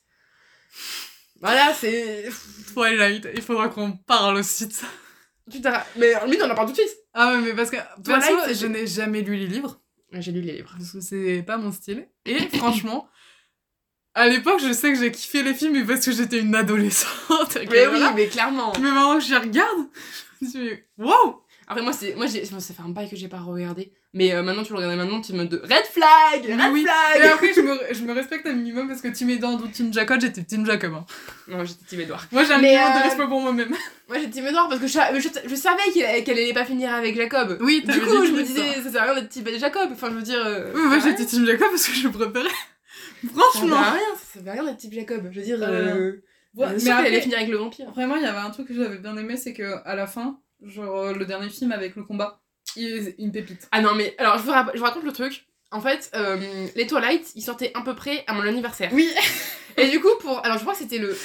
Voilà, 1.41 1.73
c'est. 1.75 2.29
Twilight, 2.73 3.29
il 3.35 3.43
faudra 3.43 3.69
qu'on 3.69 3.93
parle 3.93 4.37
aussi 4.37 4.67
de 4.67 4.73
ça. 4.73 4.87
Putain, 5.51 5.83
mais 5.97 6.15
lui, 6.29 6.39
on 6.41 6.51
en 6.51 6.55
parle 6.55 6.69
tout 6.69 6.73
de 6.73 6.81
suite. 6.81 6.97
Ah 7.15 7.33
ouais, 7.33 7.41
mais 7.41 7.55
parce 7.55 7.71
que 7.71 7.77
perso, 8.03 8.33
je 8.55 8.67
n'ai 8.67 8.87
jamais 8.87 9.23
lu 9.23 9.37
les 9.37 9.47
livres. 9.47 9.81
J'ai 10.13 10.33
lu 10.33 10.41
les 10.41 10.53
livres. 10.53 10.75
Parce 10.77 10.93
que 10.93 11.01
c'est 11.01 11.43
pas 11.43 11.57
mon 11.57 11.73
style. 11.73 12.09
Et 12.25 12.39
franchement, 12.57 13.09
à 14.15 14.29
l'époque, 14.29 14.61
je 14.63 14.73
sais 14.73 14.93
que 14.93 14.99
j'ai 14.99 15.11
kiffé 15.11 15.43
les 15.43 15.55
films, 15.55 15.73
mais 15.73 15.85
parce 15.85 16.05
que 16.05 16.13
j'étais 16.13 16.41
une 16.41 16.55
adolescente. 16.55 17.59
mais 17.71 17.87
oui, 17.87 18.01
mais 18.15 18.27
clairement. 18.29 18.73
Mais 18.81 18.91
maintenant 18.91 19.19
que 19.19 19.25
j'y 19.25 19.37
regarde, 19.37 19.87
je 20.41 20.47
me 20.47 20.51
dis, 20.51 20.83
wow 20.99 21.42
Après, 21.73 21.83
moi, 21.83 21.93
c'est, 21.93 22.15
moi 22.17 22.27
ça 22.61 22.75
fait 22.75 22.83
un 22.83 22.91
bail 22.91 23.09
que 23.11 23.17
j'ai 23.17 23.29
pas 23.29 23.41
regardé. 23.41 23.93
Mais 24.15 24.33
euh, 24.35 24.43
maintenant, 24.43 24.63
tu 24.63 24.73
le 24.73 24.77
regardais 24.77 24.97
maintenant, 24.97 25.21
tu 25.23 25.33
me 25.33 25.47
de 25.47 25.57
Red 25.57 25.87
flag 25.91 26.45
Red 26.45 26.73
Oui. 26.73 26.83
flag 26.85 27.19
Et 27.23 27.27
après, 27.29 27.53
je 27.55 27.61
me, 27.63 27.79
je 27.95 28.03
me 28.05 28.13
respecte 28.13 28.47
un 28.47 28.53
minimum 28.53 28.87
parce 28.89 29.01
que 29.01 29.09
Team 29.09 29.31
Edward 29.31 29.61
ou 29.63 29.69
Team 29.69 29.93
Jacob, 29.93 30.21
j'étais 30.21 30.43
Team 30.45 30.67
Jacob. 30.67 30.93
hein. 30.95 31.07
Non, 31.49 31.65
j'étais 31.65 31.85
Team 31.87 32.01
Edouard. 32.01 32.27
Moi, 32.31 32.45
j'ai 32.45 32.53
un 32.53 32.59
Mais, 32.59 32.69
minimum 32.75 32.93
de 32.93 32.99
euh, 32.99 33.03
respect 33.03 33.27
pour 33.27 33.41
moi-même. 33.41 33.71
Moi, 34.09 34.19
j'étais 34.19 34.31
Team 34.31 34.47
Edouard 34.47 34.69
parce 34.69 34.81
que 34.83 34.87
je, 34.87 34.99
je, 35.19 35.49
je 35.49 35.55
savais 35.55 35.83
qu'elle 35.95 36.23
qu'elle 36.25 36.37
allait 36.39 36.53
pas 36.53 36.65
finir 36.67 36.93
avec 36.95 37.17
Jacob. 37.17 37.57
Oui, 37.63 37.83
Du 37.87 38.01
coup, 38.01 38.25
je 38.27 38.33
me 38.33 38.43
disais, 38.43 38.83
ça 38.85 38.91
sert 38.91 39.03
à 39.03 39.05
rien 39.07 39.15
d'être 39.15 39.31
Team 39.31 39.45
Jacob. 39.59 39.89
Enfin, 39.93 40.09
je 40.11 40.15
veux 40.17 40.23
dire. 40.23 40.43
euh, 40.47 40.71
Oui, 40.75 40.83
moi, 40.83 41.01
ça 41.01 41.09
j'étais 41.09 41.25
Team 41.25 41.47
Jacob 41.47 41.69
parce 41.71 41.87
que 41.89 41.95
je 41.95 42.07
le 42.09 42.13
préférais. 42.13 42.49
Ça 43.23 43.29
sert 43.29 43.51
Franchement. 43.61 43.77
à 43.77 43.93
rien, 43.93 44.01
ça 44.17 44.41
sert 44.41 44.49
à 44.49 44.53
rien 44.53 44.65
d'être 44.65 44.77
Team 44.79 44.93
Jacob. 44.93 45.29
Je 45.31 45.39
veux 45.41 45.45
dire. 45.47 45.59
Euh, 45.63 45.95
Euh, 45.97 46.23
Ouais, 46.55 46.67
mais 46.85 46.91
après, 46.91 47.07
allait 47.07 47.23
finir 47.23 47.39
avec 47.39 47.49
le 47.49 47.57
vampire. 47.57 47.91
Vraiment, 47.93 48.17
il 48.17 48.23
y 48.23 48.27
avait 48.27 48.37
un 48.37 48.51
truc 48.51 48.69
que 48.69 48.75
j'avais 48.75 48.99
bien 48.99 49.17
aimé, 49.17 49.39
c'est 49.39 49.55
que 49.55 49.77
à 49.87 49.95
la 49.97 50.07
fin, 50.07 50.39
genre 50.65 50.97
euh, 50.99 51.13
le 51.15 51.25
dernier 51.25 51.49
film 51.49 51.73
avec 51.73 51.97
le 51.97 52.05
combat, 52.05 52.41
il 52.77 53.15
une 53.19 53.33
pépite. 53.33 53.69
Ah 53.73 53.81
non, 53.81 53.95
mais 53.95 54.15
alors 54.19 54.39
je 54.39 54.43
vous, 54.45 54.53
je 54.75 54.79
vous 54.79 54.85
raconte 54.85 55.05
le 55.05 55.13
truc. 55.13 55.47
En 55.71 55.81
fait, 55.81 56.11
euh, 56.15 56.39
les 56.77 56.87
Twilight, 56.87 57.33
ils 57.35 57.43
sortaient 57.43 57.73
à 57.75 57.81
peu 57.81 57.95
près 57.95 58.25
à 58.27 58.35
mon 58.35 58.43
anniversaire. 58.43 58.91
Oui. 58.93 59.09
Et 59.79 59.89
du 59.89 60.01
coup, 60.01 60.11
pour. 60.21 60.45
Alors 60.45 60.59
je 60.59 60.63
crois 60.63 60.75
que 60.75 60.81
c'était 60.81 60.99
le, 60.99 61.17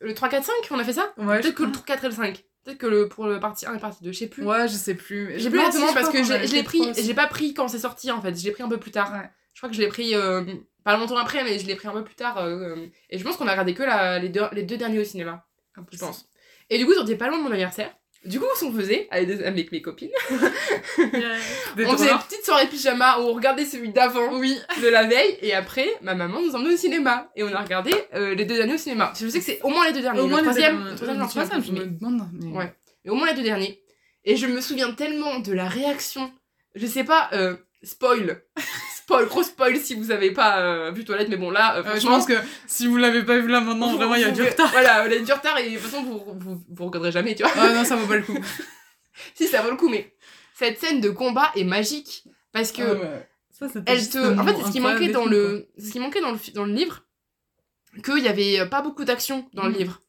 le 0.00 0.14
3, 0.14 0.28
4, 0.28 0.44
5 0.44 0.54
qu'on 0.68 0.78
a 0.78 0.84
fait 0.84 0.92
ça? 0.92 1.12
Ouais. 1.16 1.40
Peut-être 1.40 1.54
que 1.54 1.62
le 1.62 1.70
4 1.72 2.04
et 2.04 2.08
le 2.08 2.14
5. 2.14 2.44
Peut-être 2.64 2.78
que 2.78 2.86
le, 2.86 3.08
pour 3.08 3.26
le 3.26 3.40
partie 3.40 3.66
1 3.66 3.74
et 3.74 3.78
partie 3.78 4.02
2, 4.04 4.12
je 4.12 4.18
sais 4.18 4.26
plus. 4.26 4.44
Ouais, 4.44 4.68
je 4.68 4.74
sais 4.74 4.94
plus. 4.94 5.32
J'ai 5.38 5.48
plus 5.50 5.58
exactement 5.58 5.92
parce 5.94 6.10
que 6.10 6.22
je, 6.22 6.32
l'ai 6.54 6.62
pris, 6.62 6.82
j'ai 6.96 7.14
pas 7.14 7.26
pris 7.26 7.54
quand 7.54 7.68
c'est 7.68 7.78
sorti 7.78 8.10
en 8.10 8.20
fait, 8.22 8.38
je 8.38 8.44
l'ai 8.44 8.52
pris 8.52 8.62
un 8.62 8.68
peu 8.68 8.78
plus 8.78 8.90
tard. 8.90 9.10
Ouais. 9.12 9.28
Je 9.54 9.60
crois 9.60 9.68
que 9.70 9.74
je 9.76 9.80
l'ai 9.80 9.88
pris 9.88 10.14
euh, 10.14 10.42
pas 10.82 10.96
longtemps 10.96 11.16
après, 11.16 11.44
mais 11.44 11.58
je 11.58 11.66
l'ai 11.66 11.76
pris 11.76 11.88
un 11.88 11.92
peu 11.92 12.04
plus 12.04 12.14
tard. 12.14 12.38
euh, 12.38 12.74
et 13.10 13.18
je 13.18 13.24
pense 13.24 13.36
qu'on 13.36 13.46
a 13.48 13.50
regardé 13.52 13.72
que 13.74 13.82
la- 13.82 14.18
les, 14.18 14.28
deux, 14.28 14.42
les 14.52 14.62
deux 14.64 14.76
derniers 14.76 14.98
au 15.00 15.04
cinéma, 15.04 15.46
je 15.92 15.98
pense. 15.98 16.28
Et 16.70 16.78
du 16.78 16.86
coup, 16.86 16.92
on 16.98 17.04
était 17.04 17.16
pas 17.16 17.28
loin 17.28 17.38
de 17.38 17.42
mon 17.44 17.50
anniversaire. 17.50 17.94
Du 18.24 18.40
coup, 18.40 18.46
ce 18.56 18.64
qu'on 18.64 18.72
faisait 18.72 19.06
avec, 19.10 19.70
mes 19.70 19.82
copines, 19.82 20.10
on 20.30 21.92
faisait 21.96 22.10
une 22.10 22.18
petite 22.18 22.44
soirée 22.44 22.66
pyjama 22.68 23.18
où 23.18 23.24
on 23.24 23.34
regardait 23.34 23.64
celui 23.64 23.90
d'avant 23.90 24.38
Oui. 24.38 24.58
de 24.82 24.88
la 24.88 25.04
veille, 25.04 25.36
et 25.42 25.52
après, 25.54 25.86
ma 26.02 26.14
maman 26.14 26.40
nous 26.40 26.54
emmenait 26.54 26.74
au 26.74 26.76
cinéma. 26.76 27.30
Et 27.36 27.42
on 27.42 27.52
a 27.54 27.60
regardé 27.62 27.92
euh, 28.14 28.34
les 28.34 28.44
deux 28.44 28.56
derniers 28.56 28.74
au 28.74 28.78
cinéma. 28.78 29.12
Je 29.18 29.28
sais 29.28 29.38
que 29.38 29.44
c'est 29.44 29.60
au 29.62 29.68
moins 29.68 29.86
les 29.86 29.92
deux 29.92 30.00
derniers. 30.02 30.20
Au 30.20 30.26
moins 30.26 30.38
le 30.38 30.44
troisième, 30.44 30.84
le 30.84 30.94
troisième, 31.28 31.62
je 31.64 31.72
me 31.72 31.86
demande. 31.86 32.28
mais- 32.32 32.50
Ouais. 32.56 32.74
Mais 33.04 33.10
au 33.10 33.14
moins 33.14 33.28
les 33.28 33.34
deux 33.34 33.42
derniers. 33.42 33.82
Et 34.24 34.36
je 34.36 34.46
me 34.46 34.60
souviens 34.60 34.92
tellement 34.92 35.40
de 35.40 35.52
la 35.52 35.68
réaction. 35.68 36.32
Je 36.74 36.86
sais 36.86 37.04
pas, 37.04 37.28
euh, 37.34 37.56
spoil. 37.82 38.42
Spoil, 39.04 39.26
gros 39.26 39.42
spoil 39.42 39.76
si 39.78 39.94
vous 39.94 40.10
avez 40.10 40.30
pas 40.32 40.60
euh, 40.60 40.90
vu 40.90 41.04
Toilette, 41.04 41.28
mais 41.28 41.36
bon 41.36 41.50
là, 41.50 41.76
euh, 41.76 41.82
Euh, 41.86 42.00
je 42.00 42.06
pense 42.06 42.24
que 42.26 42.32
si 42.66 42.86
vous 42.86 42.96
l'avez 42.96 43.22
pas 43.22 43.38
vu 43.38 43.48
là 43.48 43.60
maintenant, 43.60 43.90
vous- 43.90 43.96
vraiment, 43.98 44.14
il 44.14 44.22
y 44.22 44.24
a 44.24 44.30
du 44.30 44.42
retard. 44.42 44.70
Voilà, 44.70 45.06
il 45.06 45.12
y 45.12 45.16
a 45.16 45.20
du 45.20 45.32
retard 45.32 45.58
et 45.58 45.68
de 45.70 45.74
toute 45.76 45.82
façon, 45.86 46.02
vous, 46.02 46.22
vous, 46.38 46.62
vous 46.68 46.84
regarderez 46.86 47.12
jamais, 47.12 47.34
tu 47.34 47.42
vois. 47.42 47.52
Ah 47.56 47.72
non, 47.72 47.84
ça 47.84 47.96
vaut 47.96 48.06
pas 48.06 48.16
le 48.16 48.22
coup. 48.22 48.36
si, 49.34 49.46
ça 49.46 49.62
vaut 49.62 49.70
le 49.70 49.76
coup, 49.76 49.88
mais 49.88 50.14
cette 50.58 50.78
scène 50.80 51.00
de 51.00 51.10
combat 51.10 51.50
est 51.56 51.64
magique. 51.64 52.24
Parce 52.52 52.72
que 52.72 52.82
Ah 52.82 52.92
ouais. 52.94 53.28
Ça, 53.50 53.68
c'était 53.68 53.92
elle 53.92 54.08
te. 54.08 54.18
En 54.38 54.44
fait, 54.44 54.54
c'est 54.56 54.66
ce 54.66 54.72
qui 54.72 54.80
manquait 54.80 55.08
dans 55.08 55.22
films, 55.22 55.32
le. 55.32 55.68
Ce 55.78 55.90
qui 55.92 56.00
manquait 56.00 56.20
dans 56.20 56.32
le, 56.32 56.38
dans 56.54 56.64
le 56.64 56.72
livre. 56.72 57.02
Qu'il 58.04 58.18
y 58.24 58.28
avait 58.28 58.68
pas 58.68 58.80
beaucoup 58.82 59.04
d'action 59.04 59.48
dans 59.54 59.64
le 59.64 59.70
Mm. 59.70 59.76
livre. 59.78 60.00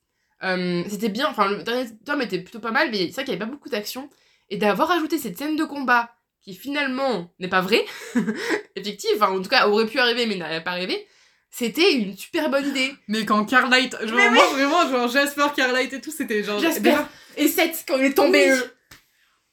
Euh, 0.43 0.83
c'était 0.89 1.09
bien. 1.09 1.27
Enfin, 1.29 1.49
le 1.51 1.63
dernier 1.63 1.87
tome 2.05 2.21
était 2.23 2.39
plutôt 2.39 2.59
pas 2.59 2.71
mal, 2.71 2.89
mais 2.91 3.07
c'est 3.07 3.13
vrai 3.13 3.23
qu'il 3.25 3.33
y 3.33 3.37
avait 3.37 3.45
pas 3.45 3.51
beaucoup 3.51 3.69
d'action. 3.69 4.09
Et 4.49 4.57
d'avoir 4.57 4.89
ajouté 4.91 5.17
cette 5.19 5.37
scène 5.37 5.55
de 5.55 5.63
combat 5.65 6.11
qui 6.45 6.53
finalement 6.55 7.33
n'est 7.39 7.47
pas 7.49 7.61
vraie, 7.61 7.83
effective, 8.75 9.09
enfin, 9.15 9.31
en 9.31 9.41
tout 9.41 9.49
cas 9.49 9.67
aurait 9.67 9.87
pu 9.87 9.99
arriver 9.99 10.25
mais 10.27 10.35
n'aurait 10.35 10.63
pas 10.63 10.71
arrivé, 10.71 11.05
c'était 11.49 11.91
une 11.93 12.15
super 12.15 12.49
bonne 12.49 12.67
idée. 12.67 12.93
Mais 13.07 13.25
quand 13.25 13.43
Carlight, 13.45 13.95
genre, 14.05 14.15
Mais 14.17 14.29
moi 14.29 14.45
vraiment, 14.53 14.89
genre 14.89 15.07
Jasper, 15.09 15.47
Carlight 15.55 15.91
et 15.93 16.01
tout, 16.01 16.11
c'était 16.11 16.43
genre. 16.43 16.59
J'espère. 16.59 17.07
Et 17.37 17.47
7 17.47 17.85
quand 17.87 17.97
il 17.97 18.05
est 18.05 18.13
tombé. 18.13 18.43
Oui. 18.45 18.51
euh, 18.59 18.61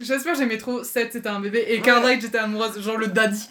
J'espère 0.00 0.34
j'aimais 0.34 0.58
trop. 0.58 0.82
Seth 0.82 1.12
c'était 1.12 1.28
un 1.28 1.38
bébé 1.40 1.64
et 1.68 1.76
Ouais. 1.76 1.80
Carlight 1.80 2.20
j'étais 2.20 2.38
amoureuse, 2.38 2.80
genre 2.82 2.96
le 2.98 3.06
daddy. 3.06 3.48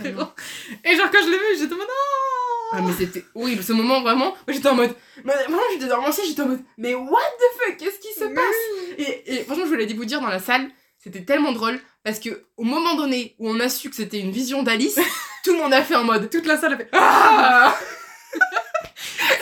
tellement. 0.00 0.32
Et 0.84 0.96
genre 0.96 1.10
quand 1.10 1.18
je 1.24 1.30
l'ai 1.30 1.36
vu, 1.38 1.44
j'étais 1.58 1.72
en 1.74 1.78
mode 1.78 1.86
non 1.88 2.70
Ah 2.72 2.80
mais 2.82 2.92
c'était 2.96 3.24
horrible 3.34 3.62
ce 3.64 3.72
moment 3.72 4.00
vraiment. 4.00 4.26
Moi 4.26 4.36
j'étais 4.54 4.68
en 4.68 4.76
mode. 4.76 4.94
Vraiment 5.24 5.58
j'étais 5.72 5.88
dans 5.88 6.00
mon 6.00 6.12
siège, 6.12 6.28
j'étais 6.28 6.42
en 6.42 6.46
mode. 6.48 6.62
Mais 6.78 6.94
what 6.94 7.18
the 7.40 7.58
fuck 7.66 7.76
Qu'est-ce 7.76 7.98
qui 7.98 8.14
se 8.14 8.24
passe 8.24 8.98
et, 8.98 9.34
et 9.34 9.44
franchement 9.44 9.64
je 9.64 9.70
voulais 9.70 9.92
vous 9.92 10.04
dire 10.04 10.20
dans 10.20 10.28
la 10.28 10.38
salle, 10.38 10.70
c'était 10.98 11.24
tellement 11.24 11.50
drôle 11.50 11.80
parce 12.04 12.18
que 12.18 12.44
au 12.56 12.64
moment 12.64 12.94
donné 12.94 13.34
où 13.38 13.48
on 13.50 13.60
a 13.60 13.68
su 13.68 13.90
que 13.90 13.96
c'était 13.96 14.18
une 14.20 14.30
vision 14.30 14.62
d'Alice, 14.62 14.98
tout 15.44 15.52
le 15.52 15.58
monde 15.58 15.72
a 15.72 15.82
fait 15.82 15.94
en 15.96 16.04
mode. 16.04 16.30
Toute 16.30 16.46
la 16.46 16.56
salle 16.58 16.74
a 16.74 16.76
fait 16.76 16.88
Ah 16.92 17.74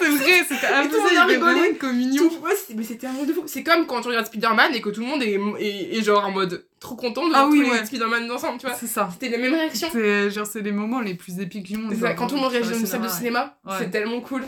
C'est 0.00 0.08
vrai, 0.08 0.44
c'était 0.48 0.68
monde 0.82 1.08
il 1.10 1.14
y 1.14 1.18
avait 1.18 1.36
vraiment 1.36 1.64
une 1.64 1.76
communion. 1.76 2.28
Tout- 2.28 2.38
ouais, 2.38 2.52
mais 2.74 2.84
c'était 2.84 3.06
un 3.08 3.14
truc 3.14 3.26
de 3.28 3.32
fou. 3.32 3.42
C'est 3.46 3.62
comme 3.64 3.86
quand 3.86 4.00
tu 4.00 4.08
regardes 4.08 4.26
Spider-Man 4.26 4.74
et 4.74 4.80
que 4.80 4.90
tout 4.90 5.00
le 5.00 5.06
monde 5.06 5.22
est, 5.22 5.38
est, 5.60 5.98
est 5.98 6.02
genre 6.02 6.24
en 6.24 6.30
mode 6.30 6.64
trop 6.78 6.94
content 6.94 7.26
de 7.28 7.32
Ah 7.34 7.40
voir 7.46 7.50
oui, 7.50 7.68
ouais. 7.68 7.84
Spider-Man 7.84 8.30
ensemble, 8.30 8.58
tu 8.60 8.66
vois. 8.66 8.76
C'est 8.76 8.86
ça. 8.86 9.08
C'était 9.12 9.28
la 9.36 9.38
même 9.42 9.54
réaction. 9.54 9.88
C'est 9.92 10.30
genre 10.30 10.46
c'est 10.46 10.60
les 10.60 10.70
moments 10.72 11.00
les 11.00 11.14
plus 11.14 11.40
épiques 11.40 11.64
du 11.66 11.76
monde. 11.76 11.94
Genre, 11.94 12.14
quand 12.14 12.28
tout 12.28 12.36
le 12.36 12.42
monde 12.42 12.50
réagit 12.52 12.70
dans 12.70 12.78
une 12.78 12.86
salle 12.86 13.02
de 13.02 13.08
cinéma, 13.08 13.56
cinéma, 13.64 13.76
Ouais. 13.78 13.84
c'est 13.84 13.90
tellement 13.90 14.20
cool. 14.20 14.44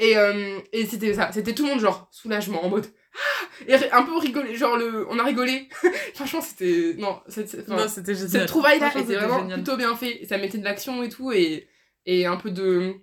Et, 0.00 0.16
euh, 0.16 0.58
et 0.72 0.86
c'était 0.86 1.14
ça, 1.14 1.30
c'était 1.32 1.54
tout 1.54 1.64
le 1.64 1.70
monde 1.70 1.80
genre 1.80 2.08
soulagement 2.10 2.64
en 2.64 2.70
mode 2.70 2.86
Ah 3.68 3.76
et 3.76 3.90
un 3.92 4.02
peu 4.02 4.16
rigolé, 4.18 4.56
genre 4.56 4.76
le, 4.76 5.06
on 5.10 5.18
a 5.18 5.24
rigolé. 5.24 5.68
Franchement, 6.14 6.40
c'était 6.40 6.94
non, 6.98 7.20
ouais. 7.28 7.42
enfin, 7.68 7.86
c'était 7.88 8.14
cette 8.14 8.46
trouvaille 8.46 8.80
là 8.80 8.88
était 8.90 9.00
c'était 9.00 9.16
vraiment 9.16 9.40
génial. 9.40 9.62
plutôt 9.62 9.76
bien 9.76 9.94
fait. 9.94 10.24
Ça 10.28 10.38
mettait 10.38 10.58
de 10.58 10.64
l'action 10.64 11.02
et 11.02 11.08
tout 11.10 11.30
et 11.32 11.68
et 12.06 12.24
un 12.26 12.36
peu 12.36 12.50
de 12.50 12.94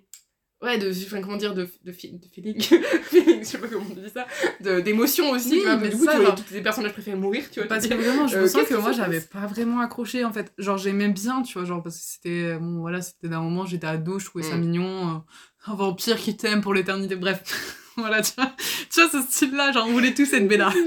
ouais 0.60 0.76
de 0.78 0.90
enfin, 0.90 1.20
comment 1.22 1.36
dire 1.36 1.54
de 1.54 1.68
de, 1.84 1.92
fi- 1.92 2.18
de 2.18 2.26
feeling, 2.34 2.60
feeling, 3.02 3.40
je 3.40 3.44
sais 3.44 3.58
pas 3.58 3.68
comment 3.68 3.86
on 3.88 3.94
dit 3.94 4.10
ça, 4.12 4.26
de 4.60 4.80
d'émotion 4.80 5.30
aussi. 5.30 5.50
Oui, 5.52 5.58
tu 5.60 5.64
vois, 5.66 5.76
mais 5.76 5.88
du 5.88 5.96
coup, 5.96 6.04
ça, 6.04 6.18
tous 6.32 6.52
les 6.52 6.62
personnages 6.62 6.92
préférés 6.92 7.16
mourir, 7.16 7.44
tu 7.50 7.60
vois. 7.60 7.68
Parce 7.68 7.86
que 7.86 7.94
vraiment, 7.94 8.26
je 8.26 8.38
Euh, 8.38 8.42
me 8.42 8.48
sens 8.48 8.66
que 8.66 8.74
moi 8.74 8.90
j'avais 8.92 9.20
pas 9.20 9.46
vraiment 9.46 9.80
accroché 9.80 10.24
en 10.24 10.32
fait. 10.32 10.52
Genre 10.58 10.78
j'aimais 10.78 11.08
bien, 11.10 11.42
tu 11.42 11.52
vois, 11.56 11.64
genre 11.64 11.80
parce 11.82 11.96
que 11.98 12.02
c'était 12.04 12.56
bon 12.58 12.80
voilà, 12.80 13.02
c'était 13.02 13.28
d'un 13.28 13.40
moment 13.40 13.66
j'étais 13.66 13.86
ado, 13.86 14.18
je 14.18 14.24
trouvais 14.24 14.42
ça 14.44 14.56
Mm. 14.56 14.60
mignon, 14.60 15.08
euh, 15.08 15.18
un 15.66 15.74
vampire 15.74 16.16
qui 16.16 16.36
t'aime 16.36 16.60
pour 16.60 16.74
l'éternité, 16.74 17.16
bref. 17.16 17.42
voilà, 17.96 18.22
tu 18.22 18.32
vois, 18.36 18.52
tu 18.90 19.00
vois 19.00 19.10
ce 19.10 19.20
style 19.22 19.54
là, 19.54 19.72
genre 19.72 19.86
on 19.88 19.92
voulait 19.92 20.14
tous 20.14 20.32
être 20.32 20.48
Bella. 20.48 20.70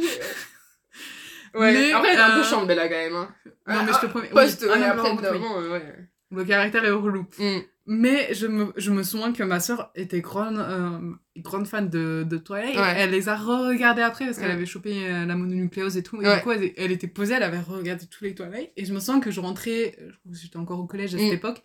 Ouais, 1.53 1.73
Mais, 1.73 1.91
après 1.91 2.11
elle 2.13 2.17
est 2.17 2.21
un 2.21 2.31
peu 2.31 2.39
euh, 2.39 2.43
chiante 2.43 2.65
Bella 2.67 2.87
quand 2.87 2.95
même. 2.95 3.13
Hein. 3.15 3.35
Non 3.67 3.83
mais 3.83 3.91
je 3.91 3.99
te 3.99 4.05
promets, 4.05 4.27
oui, 4.29 4.33
Post, 4.33 4.65
ah 4.69 4.71
ouais, 4.71 4.79
non, 4.79 4.85
après, 4.85 5.31
oui. 5.31 5.69
ouais. 5.69 5.95
le 6.31 6.45
caractère 6.45 6.85
est 6.85 6.91
relou. 6.91 7.25
Mm. 7.37 7.57
Mais 7.87 8.33
je 8.33 8.47
me, 8.47 8.71
je 8.77 8.89
me 8.91 9.03
souviens 9.03 9.33
que 9.33 9.43
ma 9.43 9.59
soeur 9.59 9.91
était 9.95 10.21
grande, 10.21 10.59
euh, 10.59 11.11
grande 11.35 11.67
fan 11.67 11.89
de, 11.89 12.23
de 12.25 12.37
Twilight. 12.37 12.77
Ouais. 12.77 12.93
Elle 12.95 13.09
les 13.09 13.27
a 13.27 13.35
re-regardées 13.35 14.01
après 14.03 14.25
parce 14.25 14.37
qu'elle 14.37 14.47
Ouais. 14.47 14.53
avait 14.53 14.65
chopé 14.65 14.93
euh, 15.11 15.25
la 15.25 15.35
mononucléose 15.35 15.97
et 15.97 16.03
tout. 16.03 16.21
Et 16.21 16.25
Ouais. 16.25 16.37
du 16.37 16.41
coup, 16.43 16.51
elle, 16.51 16.71
elle 16.77 16.91
était 16.93 17.07
posée, 17.07 17.33
elle 17.33 17.43
avait 17.43 17.59
regardé 17.59 18.05
tous 18.07 18.23
les 18.23 18.33
Twilight. 18.33 18.71
Et 18.77 18.85
je 18.85 18.93
me 18.93 18.99
souviens 18.99 19.19
que 19.19 19.31
je 19.31 19.41
rentrais, 19.41 19.97
je 19.99 20.05
crois 20.05 20.31
que 20.31 20.37
j'étais 20.37 20.57
encore 20.57 20.79
au 20.79 20.85
collège 20.85 21.15
à 21.15 21.17
cette 21.17 21.31
Mm. 21.31 21.33
époque. 21.33 21.63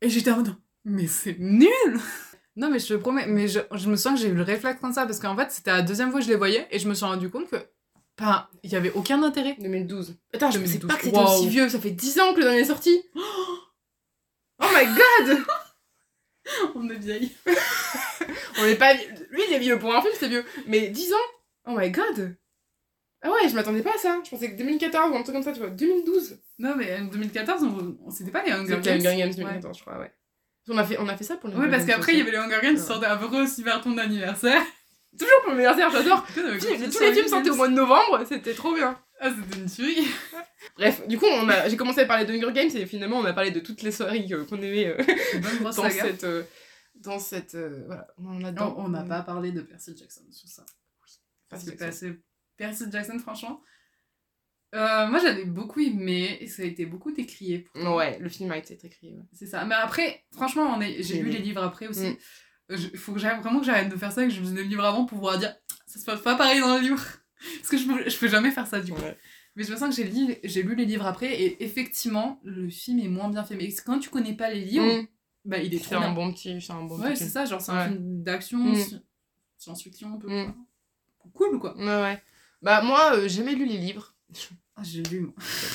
Et 0.00 0.08
j'étais 0.08 0.30
en 0.30 0.36
mode, 0.36 0.54
mais 0.86 1.06
c'est 1.06 1.36
nul 1.38 1.68
Non, 2.56 2.70
mais 2.70 2.78
je 2.78 2.86
te 2.88 2.94
promets, 2.94 3.26
mais 3.26 3.48
je, 3.48 3.60
je 3.74 3.88
me 3.90 3.96
souviens 3.96 4.14
que 4.14 4.20
j'ai 4.22 4.28
eu 4.28 4.34
le 4.34 4.42
réflexe 4.42 4.80
comme 4.80 4.92
ça 4.94 5.04
parce 5.04 5.18
qu'en 5.18 5.36
fait, 5.36 5.50
c'était 5.52 5.72
la 5.72 5.82
deuxième 5.82 6.10
fois 6.10 6.20
que 6.20 6.24
je 6.26 6.30
les 6.30 6.36
voyais 6.36 6.66
et 6.70 6.78
je 6.78 6.88
me 6.88 6.94
suis 6.94 7.04
rendu 7.04 7.28
compte 7.28 7.50
que, 7.50 7.56
ben, 8.16 8.48
il 8.62 8.70
y 8.72 8.76
avait 8.76 8.92
aucun 8.92 9.22
intérêt. 9.22 9.56
2012. 9.60 10.16
Attends, 10.32 10.50
je 10.50 10.58
pensais 10.58 10.78
2012. 10.78 10.88
pas 10.90 10.96
que 10.96 11.04
c'était 11.04 11.18
Wow. 11.18 11.24
aussi 11.24 11.48
vieux, 11.50 11.68
ça 11.68 11.78
fait 11.80 11.90
10 11.90 12.18
ans 12.20 12.32
que 12.32 12.38
le 12.38 12.44
dernier 12.44 12.60
est 12.60 12.64
sorti. 12.64 13.02
Oh 14.58 14.64
my 14.74 14.86
god 14.86 15.38
On 16.76 16.88
est 16.88 16.94
vieilles. 16.98 17.32
On 18.58 18.64
est 18.64 18.76
pas 18.76 18.94
vieux. 18.94 19.08
Lui, 19.30 19.42
il 19.48 19.52
est 19.54 19.58
vieux 19.58 19.78
pour 19.78 19.94
un 19.94 20.00
film, 20.00 20.14
c'est 20.18 20.28
vieux. 20.28 20.44
Mais 20.66 20.88
10 20.88 21.12
ans? 21.12 21.16
Oh 21.66 21.74
my 21.76 21.90
god 21.90 22.36
Ah 23.20 23.30
ouais, 23.32 23.48
je 23.50 23.54
m'attendais 23.54 23.82
pas 23.82 23.94
à 23.94 23.98
ça. 23.98 24.18
Je 24.24 24.30
pensais 24.30 24.50
que 24.52 24.56
2014 24.56 25.12
ou 25.12 25.16
un 25.16 25.22
truc 25.22 25.34
comme 25.34 25.42
ça, 25.44 25.52
tu 25.52 25.58
vois. 25.60 25.68
2012 25.68 26.38
Non, 26.58 26.74
mais 26.76 26.96
en 26.98 27.04
2014, 27.06 27.64
on, 27.64 27.98
on- 28.06 28.10
c'était 28.10 28.30
pas 28.30 28.42
les 28.44 28.52
Hunger 28.52 28.76
C'était 28.76 28.98
Games. 28.98 29.06
Hunger 29.06 29.18
Games 29.18 29.28
Ouais. 29.28 29.34
2014, 29.34 29.76
je 29.76 29.82
crois, 29.82 29.98
ouais. 29.98 30.12
On 30.68 30.78
a 30.78 30.84
fait, 30.84 30.98
on 30.98 31.08
a 31.08 31.16
fait 31.16 31.24
ça 31.24 31.36
pour 31.36 31.48
les 31.48 31.56
Oui, 31.56 31.68
parce 31.70 31.84
qu'après, 31.84 32.12
il 32.12 32.18
y 32.18 32.22
avait 32.22 32.32
les 32.32 32.38
Hunger 32.38 32.58
Games 32.60 32.74
qui 32.74 32.82
sortaient 32.82 33.06
à 33.06 33.16
peu 33.16 33.28
près 33.28 33.42
aussi 33.42 33.62
vers 33.62 33.80
ton 33.80 33.96
anniversaire. 33.98 34.60
Toujours 35.18 35.40
pour 35.42 35.50
l'anniversaire, 35.52 35.90
j'adore 35.90 36.26
Tous 36.34 37.00
les 37.00 37.12
films 37.14 37.28
sortaient 37.28 37.50
au 37.50 37.54
mois 37.54 37.68
de 37.68 37.74
novembre, 37.74 38.24
c'était 38.28 38.52
trop 38.54 38.74
bien. 38.74 38.98
Ah, 39.18 39.30
c'était 39.30 39.60
une 39.60 39.70
tuerie. 39.70 40.06
Bref, 40.76 41.06
du 41.08 41.18
coup, 41.18 41.24
on 41.26 41.48
a, 41.48 41.68
j'ai 41.68 41.76
commencé 41.76 42.00
à 42.00 42.04
parler 42.06 42.26
de 42.26 42.32
Hunger 42.34 42.52
Games 42.52 42.70
et 42.74 42.84
finalement, 42.84 43.18
on 43.18 43.24
a 43.24 43.32
parlé 43.32 43.50
de 43.50 43.60
toutes 43.60 43.82
les 43.82 43.92
soirées 43.92 44.26
qu'on 44.48 44.60
aimait 44.60 44.88
euh, 44.88 45.02
dans 45.62 45.72
saga. 45.72 46.04
cette... 46.04 46.24
euh, 46.24 46.42
dans 46.96 47.18
cette... 47.18 47.54
euh, 47.54 47.84
voilà, 47.86 48.06
on 48.18 48.36
en 48.36 48.44
a 48.44 48.52
Non, 48.52 48.74
on 48.76 48.88
n'a 48.88 49.04
pas 49.04 49.22
parlé 49.22 49.52
de 49.52 49.62
Percy 49.62 49.96
Jackson 49.96 50.22
sur 50.30 50.48
ça. 50.48 50.66
Parce 51.48 51.64
que 51.64 51.70
Percy, 51.70 52.12
Percy 52.58 52.84
Jackson, 52.90 53.18
franchement. 53.18 53.62
Euh, 54.74 55.06
moi, 55.08 55.18
j'avais 55.20 55.44
beaucoup 55.44 55.80
aimé 55.80 56.38
et 56.40 56.46
ça 56.48 56.62
a 56.62 56.66
été 56.66 56.86
beaucoup 56.86 57.12
décrié. 57.12 57.66
Ouais, 57.74 58.18
le 58.18 58.28
film 58.28 58.50
a 58.52 58.58
été 58.58 58.74
écrit, 58.82 59.14
ouais. 59.14 59.22
C'est 59.32 59.46
ça. 59.46 59.64
Mais 59.64 59.74
après, 59.74 60.24
franchement, 60.32 60.80
est... 60.80 61.02
j'ai 61.02 61.20
lu 61.22 61.30
les 61.30 61.38
livres 61.38 61.62
après 61.62 61.86
aussi. 61.88 62.08
Mm. 62.10 62.16
Il 62.92 62.98
faut 62.98 63.12
que 63.12 63.18
j'arrête- 63.20 63.40
vraiment 63.42 63.60
que 63.60 63.66
j'arrête 63.66 63.88
de 63.88 63.96
faire 63.96 64.10
ça, 64.12 64.24
que 64.24 64.30
je 64.30 64.40
lise 64.40 64.52
les 64.54 64.64
livres 64.64 64.84
avant 64.84 65.04
pour 65.04 65.18
pouvoir 65.18 65.38
dire 65.38 65.54
ça 65.86 66.00
se 66.00 66.04
passe 66.04 66.20
pas 66.20 66.34
pareil 66.34 66.60
dans 66.60 66.74
le 66.76 66.82
livre. 66.82 67.00
Parce 67.58 67.68
que 67.70 67.78
je 67.78 67.86
peux, 67.86 68.08
je 68.10 68.18
peux 68.18 68.28
jamais 68.28 68.50
faire 68.50 68.66
ça 68.66 68.80
du 68.80 68.92
coup. 68.92 69.00
Ouais. 69.00 69.16
Mais 69.54 69.62
je 69.62 69.70
me 69.72 69.76
sens 69.76 69.88
que 69.88 70.02
j'ai 70.02 70.10
lu, 70.10 70.34
j'ai 70.42 70.62
lu 70.64 70.74
les 70.74 70.84
livres 70.84 71.06
après 71.06 71.32
et 71.32 71.62
effectivement, 71.64 72.40
le 72.44 72.68
film 72.68 72.98
est 72.98 73.08
moins 73.08 73.28
bien 73.30 73.44
fait. 73.44 73.54
Mais 73.54 73.72
quand 73.84 73.98
tu 74.00 74.10
connais 74.10 74.34
pas 74.34 74.50
les 74.50 74.60
livres, 74.64 75.02
Mm. 75.02 75.06
bah 75.44 75.58
il 75.58 75.72
est 75.72 75.78
C'est 75.78 75.84
trop 75.84 75.98
bien. 76.00 76.08
un 76.08 76.12
bon 76.12 76.32
petit... 76.32 76.60
C'est 76.60 76.72
un 76.72 76.82
bon 76.82 76.98
Ouais, 77.00 77.14
c'est 77.14 77.28
ça, 77.28 77.44
genre 77.44 77.60
c'est 77.60 77.70
Ouais. 77.72 77.78
un 77.78 77.88
film 77.88 78.22
d'action, 78.24 78.58
Mm. 78.58 78.74
sci- 78.74 79.00
science-fiction 79.58 80.14
un 80.14 80.18
peu. 80.18 80.28
Mm. 80.28 80.54
Cool 81.34 81.58
quoi. 81.60 81.76
Ouais, 81.76 81.84
ouais. 82.02 82.22
Bah, 82.62 82.82
moi, 82.82 83.14
euh, 83.14 83.22
j'ai 83.28 83.36
jamais 83.44 83.54
lu 83.54 83.64
les 83.66 83.76
livres. 83.78 84.15
Ah, 84.76 84.82
j'ai 84.84 85.02
lu, 85.02 85.20
moi. 85.20 85.32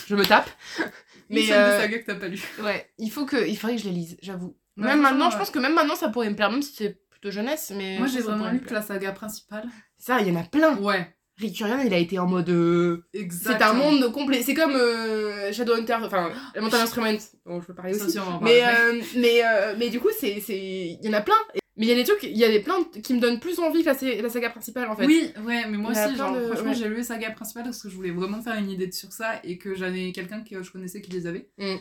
Je 0.08 0.16
me 0.16 0.24
tape. 0.26 0.50
Mais 1.30 1.44
celle 1.44 1.54
euh, 1.60 1.78
de 1.78 1.82
saga 1.82 2.00
que 2.00 2.06
t'as 2.06 2.16
pas 2.16 2.28
lu. 2.28 2.44
Ouais, 2.62 2.92
il 2.98 3.10
faut 3.10 3.26
que, 3.26 3.48
il 3.48 3.58
faudrait 3.58 3.78
que 3.78 3.82
je 3.82 3.88
les 3.88 3.94
lise, 3.96 4.18
j'avoue. 4.22 4.58
Ouais, 4.78 4.84
même 4.84 5.02
maintenant, 5.02 5.30
je 5.30 5.38
pense 5.38 5.50
que 5.50 5.60
même 5.60 5.74
maintenant, 5.74 5.96
ça 5.96 6.10
pourrait 6.10 6.30
me 6.30 6.36
plaire, 6.36 6.52
même 6.52 6.62
si 6.62 6.74
c'est 6.76 7.02
plutôt 7.10 7.32
jeunesse, 7.32 7.72
mais. 7.76 7.98
Moi, 7.98 8.08
j'ai 8.08 8.22
vraiment 8.22 8.50
lu 8.52 8.60
que 8.60 8.74
la 8.74 8.82
saga 8.82 9.12
principale. 9.12 9.68
Ça, 9.98 10.20
il 10.22 10.28
y 10.28 10.32
en 10.32 10.40
a 10.40 10.44
plein. 10.44 10.78
Ouais, 10.78 11.16
Rick 11.38 11.58
Riordan, 11.58 11.82
il 11.86 11.94
a 11.94 11.98
été 11.98 12.20
en 12.20 12.28
mode. 12.28 12.50
euh. 12.50 13.04
C'est 13.30 13.62
un 13.62 13.74
monde 13.74 14.12
complet. 14.12 14.44
C'est 14.44 14.54
comme 14.54 14.76
euh, 14.76 15.52
Shadowhunter, 15.52 15.98
enfin, 16.04 16.32
Elemental 16.54 16.82
Instrument, 16.82 17.18
dont 17.46 17.62
je 17.62 17.68
peux 17.68 17.74
parler 17.74 18.00
aussi. 18.00 18.18
Mais, 18.42 18.64
euh, 18.64 19.02
mais, 19.16 19.42
mais 19.78 19.90
du 19.90 20.00
coup, 20.00 20.10
c'est... 20.20 20.38
il 20.48 21.00
y 21.02 21.10
en 21.10 21.14
a 21.14 21.22
plein. 21.22 21.36
Mais 21.77 21.86
il 21.86 21.89
y 21.89 21.91
a 21.93 21.95
des 21.95 22.03
trucs, 22.03 22.23
il 22.23 22.38
y 22.38 22.43
a 22.43 22.49
des 22.49 22.60
plein 22.60 22.84
qui 23.01 23.13
me 23.13 23.19
donnent 23.19 23.39
plus 23.39 23.57
envie 23.60 23.84
que 23.84 23.89
la, 23.89 24.21
la 24.21 24.29
saga 24.29 24.49
principale 24.49 24.89
en 24.89 24.95
fait. 24.95 25.05
Oui, 25.05 25.31
ouais, 25.45 25.65
mais 25.69 25.77
moi 25.77 25.91
aussi, 25.91 26.15
genre, 26.17 26.36
de- 26.36 26.47
franchement, 26.47 26.71
ouais. 26.71 26.75
j'ai 26.75 26.88
lu 26.89 26.97
les 26.97 27.03
sagas 27.03 27.31
principales 27.31 27.63
parce 27.63 27.81
que 27.81 27.89
je 27.89 27.95
voulais 27.95 28.12
vraiment 28.12 28.41
faire 28.41 28.55
une 28.55 28.69
idée 28.69 28.91
sur 28.91 29.12
ça 29.13 29.39
et 29.43 29.57
que 29.57 29.73
j'avais 29.73 30.12
quelqu'un 30.12 30.43
que 30.43 30.62
je 30.62 30.71
connaissais 30.71 31.01
qui 31.01 31.12
les 31.12 31.27
avait. 31.27 31.49
Mm. 31.57 31.75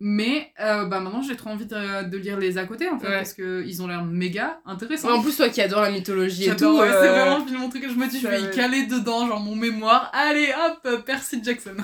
Mais 0.00 0.52
euh, 0.60 0.84
bah 0.86 1.00
maintenant, 1.00 1.22
j'ai 1.22 1.36
trop 1.36 1.50
envie 1.50 1.66
de, 1.66 2.08
de 2.08 2.16
lire 2.18 2.38
les 2.38 2.58
à 2.58 2.64
côté 2.66 2.88
en 2.88 2.98
fait 2.98 3.06
Ouais. 3.08 3.16
parce 3.16 3.32
qu'ils 3.32 3.82
ont 3.82 3.86
l'air 3.86 4.04
méga 4.04 4.60
intéressants. 4.66 5.10
En 5.10 5.22
plus, 5.22 5.36
toi 5.36 5.48
qui 5.48 5.60
adore 5.62 5.80
la 5.82 5.90
mythologie 5.90 6.48
et 6.48 6.56
tout. 6.56 6.78
ouais, 6.78 6.88
euh, 6.88 7.00
c'est 7.02 7.08
vraiment 7.08 7.60
mon 7.60 7.68
truc 7.70 7.82
que 7.82 7.88
je 7.90 7.94
me 7.94 8.06
dis, 8.08 8.20
je 8.20 8.28
vais 8.28 8.42
y 8.42 8.50
caler 8.50 8.86
dedans, 8.86 9.26
genre 9.26 9.40
mon 9.40 9.54
mémoire. 9.56 10.10
Allez, 10.12 10.52
hop, 10.84 11.04
Percy 11.04 11.42
Jackson. 11.42 11.76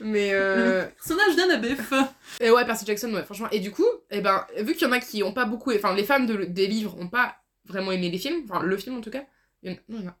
Mais 0.00 0.30
euh... 0.32 0.84
Personnage 0.86 1.36
d'Annabeth. 1.36 1.80
et 2.40 2.50
ouais, 2.50 2.64
Percy 2.64 2.86
Jackson, 2.86 3.12
ouais, 3.14 3.22
franchement. 3.24 3.48
Et 3.52 3.60
du 3.60 3.70
coup, 3.70 3.86
eh 4.10 4.20
ben, 4.20 4.46
vu 4.60 4.74
qu'il 4.74 4.86
y 4.86 4.90
en 4.90 4.92
a 4.92 5.00
qui 5.00 5.22
ont 5.22 5.32
pas 5.32 5.44
beaucoup, 5.44 5.72
enfin, 5.74 5.94
les 5.94 6.02
de- 6.04 6.44
des 6.44 6.66
livres 6.66 6.96
ont 6.98 7.08
pas 7.08 7.36
vraiment 7.66 7.92
aimé 7.92 8.10
les 8.10 8.18
films, 8.18 8.42
enfin, 8.48 8.62
le 8.64 8.76
film 8.76 8.96
en 8.96 9.00
tout 9.00 9.10
cas. 9.10 9.24
Il 9.62 9.70
y 9.72 9.74
en, 9.74 9.76
non, 9.88 9.98
il 9.98 10.04
y 10.04 10.06
en 10.06 10.10
a, 10.10 10.16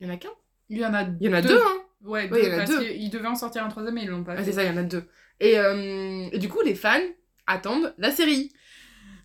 il 0.00 0.06
y 0.06 0.10
en 0.10 0.14
a 0.14 0.16
qu'un. 0.16 0.28
Il 0.68 0.78
y 0.78 0.84
en 0.86 0.94
a 0.94 1.02
Il 1.20 1.26
y 1.26 1.28
en 1.28 1.32
a 1.34 1.42
deux, 1.42 1.56
hein. 1.58 1.76
Ouais, 2.02 2.28
il 2.30 2.44
y 2.44 2.50
en 2.50 2.54
a 2.54 2.56
parce 2.58 2.70
deux. 2.70 2.80
qu'ils 2.84 3.10
devaient 3.10 3.28
en 3.28 3.34
sortir 3.34 3.64
un 3.64 3.68
troisième 3.68 3.96
et 3.98 4.02
ils 4.02 4.08
l'ont 4.08 4.24
pas 4.24 4.34
Ah, 4.36 4.44
c'est 4.44 4.52
ça, 4.52 4.62
il 4.64 4.68
y 4.70 4.72
en 4.72 4.76
a 4.76 4.82
deux. 4.82 5.04
Et, 5.40 5.58
euh, 5.58 6.26
et 6.32 6.38
du 6.38 6.48
coup, 6.48 6.60
les 6.64 6.74
fans 6.74 7.00
attendent 7.46 7.94
la 7.98 8.10
série. 8.10 8.52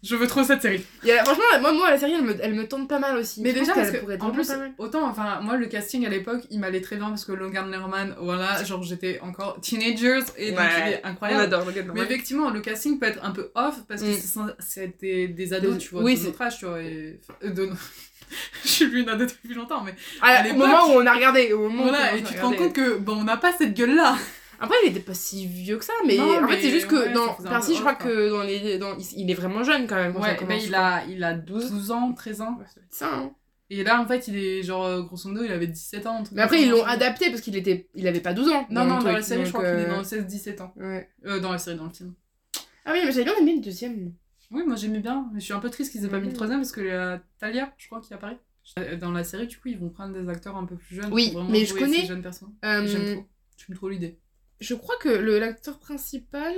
Je 0.02 0.16
veux 0.16 0.28
trop 0.28 0.44
cette 0.46 0.62
série. 0.62 0.82
Franchement, 1.04 1.44
moi, 1.60 1.74
moi, 1.74 1.90
la 1.90 1.98
série, 1.98 2.14
elle 2.14 2.22
me, 2.24 2.34
elle 2.42 2.54
me 2.54 2.66
tente 2.66 2.88
pas 2.88 3.00
mal 3.00 3.18
aussi. 3.18 3.42
Mais 3.42 3.50
Je 3.52 3.58
pense 3.58 3.68
déjà, 3.68 3.74
parce 3.76 3.88
qu'elle 3.92 3.96
que, 3.98 4.02
pourrait 4.04 4.16
être 4.16 4.24
en 4.26 4.32
plus, 4.32 4.48
pas 4.48 4.56
mal. 4.58 4.72
autant, 4.78 5.06
enfin, 5.06 5.42
moi, 5.42 5.58
le 5.58 5.66
casting 5.66 6.06
à 6.06 6.10
l'époque, 6.10 6.42
il 6.52 6.60
m'allait 6.62 6.80
très 6.80 6.96
bien 6.96 7.10
parce 7.10 7.26
que 7.26 7.34
Logan 7.34 7.70
Lerman, 7.70 8.16
voilà, 8.22 8.64
genre, 8.64 8.82
j'étais 8.82 9.20
encore 9.22 9.60
teenagers 9.60 10.22
et 10.38 10.52
donc 10.52 10.62
il 10.86 10.94
est 10.94 11.02
On 11.04 11.08
incroyable. 11.10 11.42
adore 11.44 11.66
Logan 11.66 11.84
Mais 11.88 11.94
Lerman. 11.96 12.06
effectivement, 12.06 12.50
le 12.50 12.62
casting 12.62 12.98
peut 12.98 13.08
être 13.08 13.20
un 13.26 13.32
peu 13.32 13.52
off 13.56 13.82
parce 13.90 14.02
que 14.02 14.08
Mm. 14.08 14.14
c'est- 14.14 14.40
c'est 14.60 15.00
des, 15.02 15.28
des 15.28 15.54
ados, 15.54 15.74
Des- 15.74 15.78
tu 15.80 15.90
vois, 15.90 16.02
oui, 16.04 16.14
de 16.16 16.20
c'est- 16.20 16.28
notre 16.28 16.42
âge, 16.44 16.58
tu 16.60 16.66
vois. 16.66 16.82
Et... 16.82 17.20
euh, 17.44 17.50
de... 17.50 17.70
Je 18.64 18.70
suis 18.70 18.88
plus 18.88 19.02
une 19.02 19.10
ado 19.10 19.26
depuis 19.26 19.54
longtemps, 19.54 19.84
mais 19.84 19.96
Ah, 20.22 20.44
à 20.44 20.50
au 20.50 20.54
moment 20.54 20.88
où 20.88 20.92
on 21.02 21.06
a 21.06 21.14
regardé, 21.14 21.52
au 21.52 21.64
moment 21.68 21.84
où 21.84 21.88
voilà, 21.90 22.12
on 22.14 22.16
et 22.16 22.20
a 22.20 22.22
tu 22.22 22.24
te 22.24 22.28
regardé. 22.30 22.42
rends 22.58 22.64
compte 22.64 22.74
que, 22.74 22.98
bon, 23.00 23.18
on 23.18 23.24
n'a 23.26 23.36
pas 23.36 23.52
cette 23.52 23.74
gueule-là. 23.74 24.16
Après, 24.60 24.76
il 24.86 24.92
était 24.92 25.00
pas 25.00 25.14
si 25.14 25.46
vieux 25.48 25.78
que 25.78 25.86
ça, 25.86 25.94
mais 26.06 26.18
Non, 26.18 26.44
en 26.44 26.48
fait, 26.48 26.62
c'est 26.62 26.70
juste 26.70 26.88
que 26.88 26.96
ouais, 27.08 27.14
dans 27.14 27.34
Percy, 27.36 27.76
je 27.76 27.80
crois 27.80 27.96
quoi. 27.96 28.08
que 28.10 28.30
dans 28.30 28.44
les, 28.44 28.78
dans, 28.78 28.98
il, 29.16 29.30
est 29.32 29.34
vraiment 29.34 29.64
jeune 29.64 29.88
quand 29.88 29.96
même. 29.96 30.14
Quand 30.14 30.22
ça 30.22 30.30
Ouais, 30.32 30.36
commence, 30.36 30.54
ben, 30.62 30.68
il, 30.68 30.76
a, 30.76 31.06
il 31.06 31.24
a 31.24 31.34
12 31.34 31.92
ans, 31.92 32.14
13 32.14 32.42
ans. 32.42 32.58
Ouais, 32.60 32.66
ça 32.68 32.76
doit 32.76 32.84
être 32.84 32.94
ça, 32.94 33.14
hein. 33.16 33.32
Et 33.72 33.84
là, 33.84 34.02
en 34.02 34.08
fait, 34.08 34.28
il 34.28 34.36
est 34.36 34.64
genre, 34.64 34.84
euh, 34.86 35.02
grosso 35.04 35.30
modo, 35.30 35.44
il 35.44 35.52
avait 35.52 35.68
17 35.68 36.08
ans. 36.08 36.24
Mais 36.32 36.42
après, 36.42 36.64
ils 36.64 36.70
l'ont 36.72 36.84
adapté 36.84 37.30
parce 37.30 37.42
qu'il 37.42 37.56
était, 37.56 37.88
il 37.94 38.08
avait 38.08 38.20
pas 38.20 38.34
12 38.34 38.50
ans. 38.50 38.66
Non, 38.72 38.84
non, 38.84 38.96
dans 38.96 39.00
truc, 39.02 39.14
la 39.14 39.22
série, 39.22 39.46
je 39.46 39.52
crois 39.52 39.64
qu'il 39.64 39.80
est 39.80 39.86
euh, 39.90 39.96
dans 39.96 40.02
16-17 40.02 40.62
ans. 40.62 40.74
Ouais. 40.76 41.08
Euh, 41.26 41.40
dans 41.40 41.52
la 41.52 41.58
série, 41.60 41.78
dans 41.78 41.84
le 41.86 41.92
film. 41.92 42.14
Ah 42.86 42.92
oui, 42.94 43.00
mais 43.06 43.12
j'avais 43.12 43.26
bien 43.26 43.36
aimé 43.40 43.56
le 43.56 43.62
deuxième. 43.62 44.14
Oui, 44.52 44.64
moi 44.66 44.76
j'aimais 44.76 45.00
bien, 45.00 45.30
mais 45.32 45.40
je 45.40 45.46
suis 45.46 45.54
un 45.54 45.60
peu 45.60 45.70
triste 45.70 45.92
qu'ils 45.92 46.04
aient 46.04 46.10
pas 46.10 46.20
mis 46.20 46.28
le 46.30 46.34
troisième 46.34 46.60
parce 46.62 46.72
que 46.72 46.82
euh, 46.82 47.18
Talia, 47.40 47.72
je 47.78 47.86
crois, 47.86 48.02
qui 48.02 48.12
apparaît. 48.16 48.40
Euh, 48.80 48.96
Dans 48.98 49.12
la 49.12 49.24
série, 49.24 49.46
du 49.46 49.58
coup, 49.60 49.68
ils 49.68 49.78
vont 49.78 49.90
prendre 49.90 50.20
des 50.20 50.28
acteurs 50.28 50.58
un 50.58 50.66
peu 50.66 50.76
plus 50.76 50.96
jeunes. 50.96 51.10
Oui, 51.14 51.28
pour 51.32 51.42
vraiment 51.42 51.52
mais 51.52 51.66
je 51.66 51.74
connais- 51.76 52.02
ces 52.02 52.08
jeunes 52.08 52.24
personnes. 52.24 52.54
Euh, 52.66 52.88
J'aime 52.88 53.14
trop. 53.18 53.26
J'aime 53.58 53.76
trop 53.78 53.90
l'idée. 53.90 54.18
Je 54.60 54.76
crois 54.76 54.96
que 55.02 55.10
le 55.10 55.40
l'acteur 55.40 55.80
principal. 55.80 56.54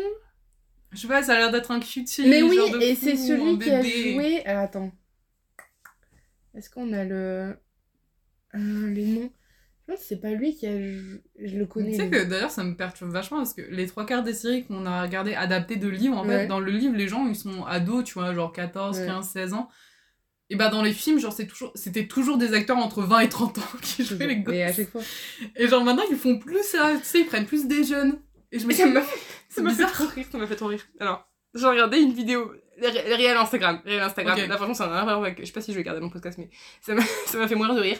Je 0.91 0.99
sais 0.99 1.07
pas, 1.07 1.23
ça 1.23 1.33
a 1.35 1.37
l'air 1.37 1.51
d'être 1.51 1.71
un 1.71 1.79
cutie. 1.79 2.27
mais 2.27 2.41
oui, 2.41 2.55
genre 2.57 2.69
de 2.71 2.81
et 2.81 2.95
c'est 2.95 3.15
celui 3.15 3.57
qui 3.59 3.69
a 3.69 3.81
joué. 3.81 4.45
Alors, 4.45 4.63
attends. 4.63 4.91
Est-ce 6.53 6.69
qu'on 6.69 6.91
a 6.93 7.03
le. 7.05 7.55
Euh, 8.55 8.89
les 8.89 9.05
noms? 9.05 9.31
Je 9.87 9.93
pense 9.93 9.99
que 10.01 10.05
c'est 10.05 10.19
pas 10.21 10.31
lui 10.31 10.55
qui 10.55 10.67
a. 10.67 10.77
jou- 10.81 11.21
Je 11.39 11.57
le 11.57 11.65
connais. 11.65 11.91
Tu 11.91 11.97
sais 11.97 12.09
que 12.09 12.23
d'ailleurs 12.25 12.51
ça 12.51 12.63
me 12.63 12.75
perturbe 12.75 13.11
vachement 13.11 13.37
parce 13.37 13.53
que 13.53 13.61
les 13.61 13.87
trois 13.87 14.05
quarts 14.05 14.23
des 14.23 14.33
séries 14.33 14.65
qu'on 14.65 14.85
a 14.85 15.01
regardées 15.01 15.33
adaptées 15.33 15.77
de 15.77 15.87
livres, 15.87 16.17
en 16.17 16.27
Ouais. 16.27 16.39
fait, 16.41 16.47
dans 16.47 16.59
le 16.59 16.71
livre, 16.71 16.95
les 16.95 17.07
gens 17.07 17.25
ils 17.27 17.35
sont 17.35 17.63
ados, 17.65 18.03
tu 18.03 18.13
vois, 18.15 18.33
genre 18.33 18.51
14, 18.51 18.99
Ouais. 18.99 19.05
15, 19.05 19.29
16 19.29 19.53
ans. 19.53 19.69
Et 20.51 20.55
bah 20.57 20.67
dans 20.69 20.81
les 20.83 20.91
films, 20.93 21.17
genre 21.19 21.31
c'est 21.31 21.47
toujours, 21.47 21.71
c'était 21.75 22.07
toujours 22.07 22.37
des 22.37 22.53
acteurs 22.53 22.77
entre 22.77 23.01
20 23.03 23.19
et 23.21 23.29
30 23.29 23.57
ans 23.57 23.61
qui 23.81 24.03
jouaient 24.03 24.27
les 24.27 24.35
gosses. 24.37 24.53
Et 24.55 24.63
à 24.63 24.73
chaque 24.73 24.89
fois. 24.89 25.01
Et 25.55 25.67
genre 25.67 25.83
maintenant 25.83 26.03
ils 26.11 26.17
font 26.17 26.37
plus 26.37 26.61
ça, 26.63 26.91
tu 26.99 27.05
sais, 27.05 27.21
ils 27.21 27.25
prennent 27.25 27.45
plus 27.45 27.67
des 27.67 27.83
jeunes. 27.83 28.19
Et 28.51 28.59
je 28.59 28.65
me 28.67 28.71
dis, 28.71 28.77
ça 29.49 29.61
m'a 29.61 29.73
fait 29.73 29.85
trop 29.85 30.05
rire, 30.07 30.25
ça 30.29 30.37
m'a 30.37 30.45
fait 30.47 30.55
trop 30.57 30.67
rire. 30.67 30.81
Alors, 30.99 31.25
j'ai 31.55 31.65
regardé 31.65 31.99
une 31.99 32.11
vidéo, 32.11 32.51
les 32.79 32.89
ré- 32.89 33.03
les 33.07 33.15
réels 33.15 33.37
Instagram, 33.37 33.81
les 33.85 33.91
réels 33.91 34.03
Instagram. 34.03 34.37
Ok. 34.37 34.47
Là, 34.47 34.57
franchement, 34.57 34.73
ça 34.73 34.87
n'a 34.87 34.91
rien 34.93 35.01
à 35.03 35.05
voir 35.05 35.23
avec, 35.23 35.39
je 35.39 35.45
sais 35.45 35.53
pas 35.53 35.61
si 35.61 35.71
je 35.71 35.77
vais 35.77 35.83
garder 35.83 36.01
mon 36.01 36.09
podcast, 36.09 36.37
mais 36.37 36.49
ça 36.81 36.93
m'a 37.37 37.47
fait 37.47 37.55
mourir 37.55 37.73
de 37.75 37.79
rire. 37.79 37.97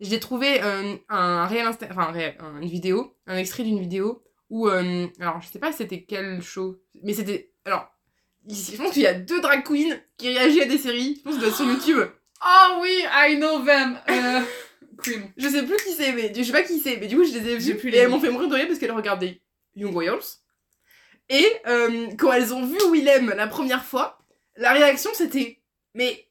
J'ai 0.00 0.18
trouvé 0.18 0.60
euh, 0.60 0.96
un 1.08 1.46
réel 1.46 1.66
Insta, 1.66 1.86
enfin, 1.88 2.08
un 2.08 2.10
réel, 2.12 2.34
un- 2.40 2.60
une 2.60 2.68
vidéo, 2.68 3.16
un 3.28 3.36
extrait 3.36 3.62
d'une 3.62 3.78
vidéo 3.78 4.24
où, 4.50 4.66
euh, 4.68 5.06
alors, 5.20 5.40
je 5.40 5.46
sais 5.46 5.60
pas 5.60 5.70
c'était 5.70 6.02
quel 6.02 6.42
show, 6.42 6.82
mais 7.04 7.14
c'était, 7.14 7.52
alors, 7.64 7.86
je 8.48 8.76
pense 8.76 8.92
qu'il 8.92 9.02
y 9.02 9.06
a 9.06 9.14
deux 9.14 9.40
drag 9.40 9.64
queens 9.64 9.98
qui 10.16 10.28
réagissent 10.28 10.62
à 10.62 10.66
des 10.66 10.78
séries, 10.78 11.20
je 11.24 11.30
pense 11.30 11.38
que 11.40 11.50
sur 11.50 11.64
YouTube. 11.70 12.00
Oh 12.44 12.78
oui, 12.80 13.04
I 13.12 13.36
know 13.36 13.64
them. 13.64 13.98
Euh, 14.08 14.40
Queen. 15.02 15.32
Je 15.36 15.48
sais 15.48 15.62
plus 15.62 15.76
qui 15.76 15.92
c'est, 15.94 16.12
mais 16.12 16.32
je 16.34 16.42
sais 16.42 16.52
pas 16.52 16.62
qui 16.62 16.78
c'est, 16.80 16.96
mais 16.96 17.06
du 17.06 17.16
coup, 17.16 17.24
je 17.24 17.32
les 17.32 17.48
ai 17.48 17.60
J'ai 17.60 17.72
vues 17.72 17.78
plus 17.78 17.88
et 17.88 17.92
les 17.92 17.98
elles 17.98 18.08
m'ont 18.08 18.20
fait 18.20 18.30
mourir 18.30 18.48
de 18.48 18.54
rire 18.54 18.66
parce 18.66 18.78
qu'elles 18.78 18.92
regardaient 18.92 19.40
Young 19.74 19.92
Royals. 19.92 20.38
Et 21.28 21.46
euh, 21.66 22.08
quand 22.18 22.32
elles 22.32 22.52
ont 22.52 22.64
vu 22.64 22.76
Willem 22.92 23.32
la 23.36 23.46
première 23.46 23.84
fois, 23.84 24.18
la 24.56 24.72
réaction 24.72 25.10
c'était 25.14 25.58
Mais 25.94 26.26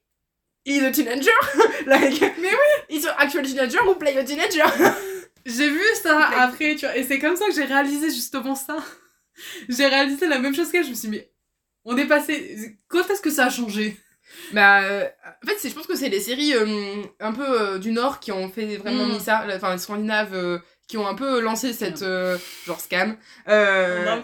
he's 0.64 0.82
a 0.82 0.90
teenager? 0.90 1.30
Like, 1.86 2.20
Mais 2.38 2.50
oui 2.50 2.96
He's 2.96 3.06
an 3.06 3.14
actual 3.18 3.44
teenager 3.44 3.80
ou 3.88 3.94
play 3.96 4.16
a 4.16 4.24
teenager? 4.24 4.64
J'ai 5.44 5.68
vu 5.68 5.82
ça 6.00 6.28
après, 6.38 6.76
tu 6.76 6.86
vois, 6.86 6.96
et 6.96 7.02
c'est 7.02 7.18
comme 7.18 7.34
ça 7.34 7.46
que 7.46 7.52
j'ai 7.52 7.64
réalisé 7.64 8.10
justement 8.10 8.54
ça. 8.54 8.76
J'ai 9.68 9.86
réalisé 9.86 10.28
la 10.28 10.38
même 10.38 10.54
chose 10.54 10.70
qu'elle, 10.70 10.84
je 10.84 10.90
me 10.90 10.94
suis 10.94 11.08
dit, 11.08 11.16
mais 11.16 11.31
on 11.84 11.96
est 11.96 12.06
passé. 12.06 12.78
Quand 12.88 13.08
est-ce 13.10 13.20
que 13.22 13.30
ça 13.30 13.46
a 13.46 13.50
changé? 13.50 13.96
Bah, 14.54 14.82
euh, 14.82 15.04
en 15.42 15.46
fait, 15.46 15.68
je 15.68 15.74
pense 15.74 15.86
que 15.86 15.94
c'est 15.94 16.08
les 16.08 16.20
séries 16.20 16.54
euh, 16.54 17.02
un 17.20 17.32
peu 17.32 17.44
euh, 17.60 17.78
du 17.78 17.92
Nord 17.92 18.18
qui 18.18 18.32
ont 18.32 18.48
fait 18.48 18.76
vraiment 18.78 19.04
Mm. 19.06 19.12
mis 19.12 19.20
ça, 19.20 19.44
enfin, 19.54 19.72
les 19.72 19.78
Scandinaves 19.78 20.60
qui 20.88 20.96
ont 20.96 21.06
un 21.06 21.14
peu 21.14 21.40
lancé 21.40 21.72
cette. 21.74 22.02
genre 22.66 22.80
scam. 22.80 23.16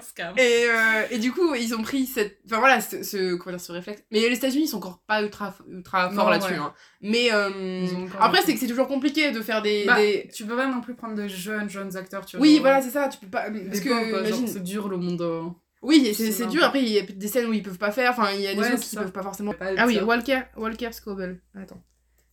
Scam. 0.03 0.35
Et, 0.39 0.67
et 1.11 1.19
du 1.19 1.33
coup, 1.33 1.55
ils 1.55 1.75
ont 1.75 1.83
pris 1.83 2.07
cette. 2.07 2.39
Enfin 2.47 2.59
voilà, 2.59 2.81
ce, 2.81 3.03
ce, 3.03 3.35
comment 3.35 3.57
dire, 3.57 3.65
ce 3.65 3.73
réflexe. 3.73 4.03
Mais 4.11 4.21
les 4.21 4.37
États-Unis 4.37 4.65
ils 4.65 4.69
sont 4.69 4.79
encore 4.79 5.03
pas 5.07 5.23
ultra, 5.23 5.55
ultra 5.69 6.11
forts 6.11 6.31
là-dessus. 6.31 6.53
ouais. 6.53 6.59
hein. 6.59 6.73
Mais 7.03 7.31
après, 8.21 8.41
c'est 8.45 8.55
que 8.55 8.61
c'est 8.61 8.67
toujours 8.67 8.89
compliqué 8.89 9.31
de 9.31 9.41
faire 9.43 9.61
des. 9.63 9.85
Bah, 9.85 9.97
des- 9.97 10.29
Tu 10.35 10.45
peux 10.47 10.57
pas 10.57 10.67
non 10.67 10.81
plus 10.81 10.95
prendre 10.95 11.15
de 11.17 11.27
jeunes, 11.29 11.69
jeunes 11.69 11.97
acteurs, 11.97 12.25
tu 12.25 12.37
vois. 12.37 12.43
Oui, 12.47 12.59
voilà, 12.61 12.81
c'est 12.83 12.91
ça. 12.91 13.09
Tu 13.09 13.19
peux 13.19 13.29
pas. 13.29 13.47
Parce 13.51 13.81
que. 13.81 14.25
genre, 14.27 14.39
c'est 14.47 14.63
dur 14.63 14.89
le 14.89 14.97
monde. 14.97 15.53
Oui, 15.83 16.13
c'est 16.15 16.47
dur. 16.49 16.65
Après, 16.65 16.83
il 16.83 16.89
y 16.89 16.99
a 16.99 17.03
des 17.03 17.29
scènes 17.29 17.47
où 17.47 17.53
ils 17.53 17.63
peuvent 17.63 17.79
pas 17.79 17.93
faire. 17.93 18.11
Enfin, 18.11 18.33
il 18.33 18.41
y 18.41 18.47
a 18.49 18.55
des 18.55 18.61
Ouais, 18.61 18.77
qui 18.77 18.97
peuvent 18.97 19.13
pas 19.13 19.23
forcément. 19.23 19.53
pas 19.53 19.71
Ah 19.77 19.87
oui, 19.87 19.97
ça. 19.97 20.05
Walker, 20.05 20.41
Walker 20.57 20.91
Scoble. 20.93 21.41
Attends. 21.55 21.83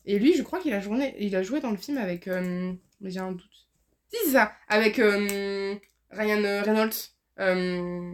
Et 0.05 0.17
lui, 0.19 0.35
je 0.35 0.41
crois 0.43 0.59
qu'il 0.59 0.73
a, 0.73 0.79
joué- 0.79 1.15
il 1.19 1.35
a 1.35 1.43
joué 1.43 1.59
dans 1.61 1.71
le 1.71 1.77
film 1.77 1.97
avec. 1.97 2.27
euh, 2.27 2.73
Mais 3.01 3.09
j'ai 3.11 3.19
un 3.19 3.31
doute. 3.31 3.67
Si, 4.11 4.17
c'est 4.25 4.31
ça. 4.31 4.51
Avec 4.67 4.97
euh, 4.99 5.75
Ryan 6.11 6.43
euh, 6.43 6.61
Reynolds. 6.63 6.93
Euh, 7.39 8.11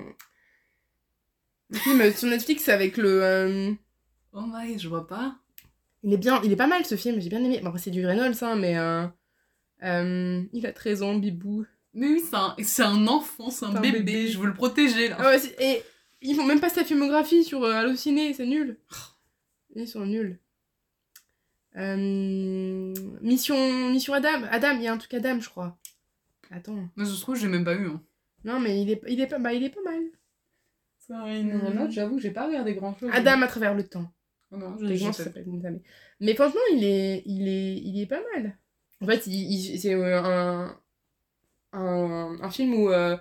Le 1.70 1.78
film 1.78 2.12
sur 2.16 2.30
Netflix 2.30 2.68
avec 2.70 2.98
le. 2.98 3.76
Oh 4.34 4.44
my, 4.46 4.78
je 4.80 4.88
vois 4.90 5.08
pas. 5.08 5.36
Il 6.04 6.14
est 6.14 6.18
bien, 6.18 6.42
il 6.44 6.52
est 6.52 6.56
pas 6.58 6.68
mal 6.68 6.84
ce 6.86 6.96
film, 6.96 7.22
j'ai 7.22 7.30
bien 7.30 7.44
aimé. 7.44 7.60
Bon, 7.62 7.68
après, 7.68 7.80
c'est 7.80 7.92
du 7.92 8.06
Reynolds, 8.06 8.36
hein, 8.42 8.56
mais. 8.56 8.76
il 10.54 10.66
a 10.66 10.72
13 10.74 11.04
ans, 11.04 11.16
Bibou. 11.16 11.66
Mais 11.94 12.08
oui, 12.08 12.22
c'est 12.28 12.36
un, 12.36 12.56
c'est 12.64 12.84
un 12.84 13.08
enfant, 13.08 13.50
c'est 13.50 13.66
un, 13.66 13.74
bébé, 13.80 14.00
bébé. 14.00 14.28
je 14.30 14.40
veux 14.40 14.48
le 14.48 14.54
protéger 14.54 15.10
là. 15.10 15.18
Ah 15.20 15.26
ouais, 15.28 15.40
c'est- 15.40 15.56
et 15.60 15.84
ils 16.22 16.36
font 16.36 16.46
même 16.46 16.60
pas 16.62 16.70
sa 16.70 16.84
filmographie 16.86 17.44
sur 17.44 17.64
euh, 17.64 17.74
Allociné, 17.74 18.34
c'est 18.34 18.46
nul. 18.46 18.78
Ils 19.76 19.88
sont 19.88 20.06
nuls. 20.06 20.40
Euh, 21.78 22.94
Mission, 23.22 23.90
Mission 23.90 24.14
Adam. 24.14 24.44
Adam, 24.50 24.76
il 24.76 24.84
y 24.84 24.88
a 24.88 24.94
un 24.94 24.98
truc 24.98 25.14
Adam, 25.14 25.40
je 25.40 25.50
crois. 25.50 25.78
Attends. 26.50 26.90
Mais 26.96 27.06
je 27.06 27.20
trouve 27.20 27.36
que 27.36 27.42
j'ai 27.42 27.48
même 27.48 27.64
pas 27.64 27.76
eu. 27.76 27.88
Hein. 27.88 28.02
Non, 28.44 28.60
mais 28.60 28.82
il 28.82 28.90
est, 28.92 29.02
il 29.08 29.22
est, 29.22 29.28
pas, 29.28 29.40
bah, 29.40 29.54
il 29.54 29.64
est 29.64 29.70
pas 29.70 29.82
mal. 29.84 30.02
Note, 31.74 31.92
j'avoue 31.92 32.16
que 32.16 32.22
j'ai 32.22 32.32
pas 32.32 32.48
regardé 32.48 32.74
grand 32.74 32.98
chose. 32.98 33.10
Adam 33.14 33.42
à 33.42 33.48
travers 33.48 33.74
le 33.74 33.86
temps. 33.88 34.10
Oh 34.52 34.58
non, 34.58 34.76
je- 34.78 34.86
Techniquement, 34.86 35.12
je 35.12 35.18
ça 35.18 35.24
s'appelle 35.26 35.46
ça. 35.62 35.70
Mais... 35.72 35.82
mais 36.20 36.36
franchement, 36.36 36.60
il 36.74 36.84
est, 36.84 37.24
il, 37.26 37.48
est, 37.48 37.78
il 37.78 38.02
est 38.02 38.06
pas 38.06 38.22
mal. 38.34 38.58
En 39.02 39.06
fait, 39.06 39.26
il, 39.28 39.34
il- 39.34 39.80
c'est 39.80 39.94
euh, 39.94 40.22
un, 40.24 40.80
un, 41.74 42.36
un 42.42 42.50
film 42.50 42.74
où 42.76 42.90
euh, 42.92 43.18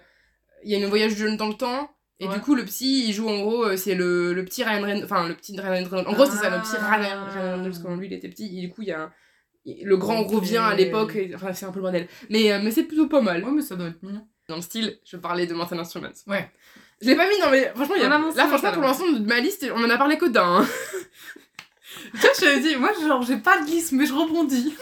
il 0.65 0.71
y 0.71 0.75
a 0.75 0.79
une 0.79 0.87
voyage 0.87 1.15
jeune 1.17 1.37
dans 1.37 1.49
le 1.49 1.55
temps. 1.55 1.91
Et 2.23 2.29
Ouais. 2.29 2.35
du 2.35 2.41
coup, 2.41 2.55
le 2.55 2.65
psy, 2.67 3.07
il 3.09 3.13
joue 3.15 3.29
en 3.29 3.39
gros, 3.41 3.65
euh, 3.65 3.77
c'est 3.79 3.95
le, 3.95 4.35
le 4.35 4.45
petit 4.45 4.63
Ryan 4.63 4.83
Reynolds. 4.83 5.05
Enfin, 5.05 5.27
le 5.27 5.35
petit 5.35 5.59
Ryan 5.59 5.85
Reynolds. 5.89 6.07
En 6.07 6.13
gros, 6.13 6.27
c'est 6.27 6.37
ça, 6.37 6.51
le 6.51 6.61
petit. 6.61 6.77
Ryan 6.77 7.25
Reynolds 7.57 7.81
quand 7.83 7.97
lui, 7.97 8.09
il 8.09 8.13
était 8.13 8.29
petit. 8.29 8.59
Et 8.59 8.61
du 8.61 8.71
coup, 8.71 8.83
il 8.83 8.89
y 8.89 8.93
a 8.93 9.03
un- 9.05 9.13
Le 9.67 9.97
grand 9.97 10.25
revient 10.25 10.59
à 10.59 10.75
l'époque. 10.75 11.17
Enfin, 11.35 11.53
c'est 11.55 11.65
un 11.65 11.71
peu 11.71 11.77
le 11.79 11.83
bordel. 11.83 12.09
Mais, 12.29 12.53
euh, 12.53 12.61
mais 12.63 12.71
c'est 12.73 12.85
plutôt 12.85 13.07
pas 13.09 13.23
mal. 13.23 13.43
Ouais, 13.45 13.51
mais 13.51 13.63
ça 13.63 13.75
doit 13.77 13.89
être 13.89 14.03
mignon. 14.03 14.27
Dans 14.49 14.57
le 14.57 14.63
style, 14.63 14.99
je 15.05 15.17
parlais 15.17 15.47
de 15.47 15.55
Mental 15.55 15.79
Instruments. 15.79 16.09
Ouais. 16.27 16.51
Je 17.01 17.07
l'ai 17.07 17.17
pas 17.17 17.27
mis, 17.27 17.39
non 17.41 17.51
mais 17.51 17.71
franchement, 17.75 17.95
il 17.97 18.03
y 18.03 18.05
a... 18.05 18.09
Là 18.11 18.19
franchement 18.49 18.73
pour 18.73 18.83
l'instant 18.83 19.11
de 19.11 19.21
ma 19.27 19.41
liste, 19.41 19.65
on 19.75 19.83
en 19.83 19.89
a 19.89 19.97
parlé 19.97 20.19
que 20.19 20.27
d'un. 20.27 20.57
hein. 20.61 20.67
Tu 22.13 22.19
vois, 22.19 22.31
je 22.37 22.41
t'avais 22.41 22.61
dit, 22.61 22.77
moi, 22.77 22.91
genre, 23.07 23.23
j'ai 23.23 23.39
pas 23.39 23.61
de 23.63 23.67
liste, 23.67 23.93
mais 23.93 24.05
je 24.07 24.13
rebondis. 24.13 24.75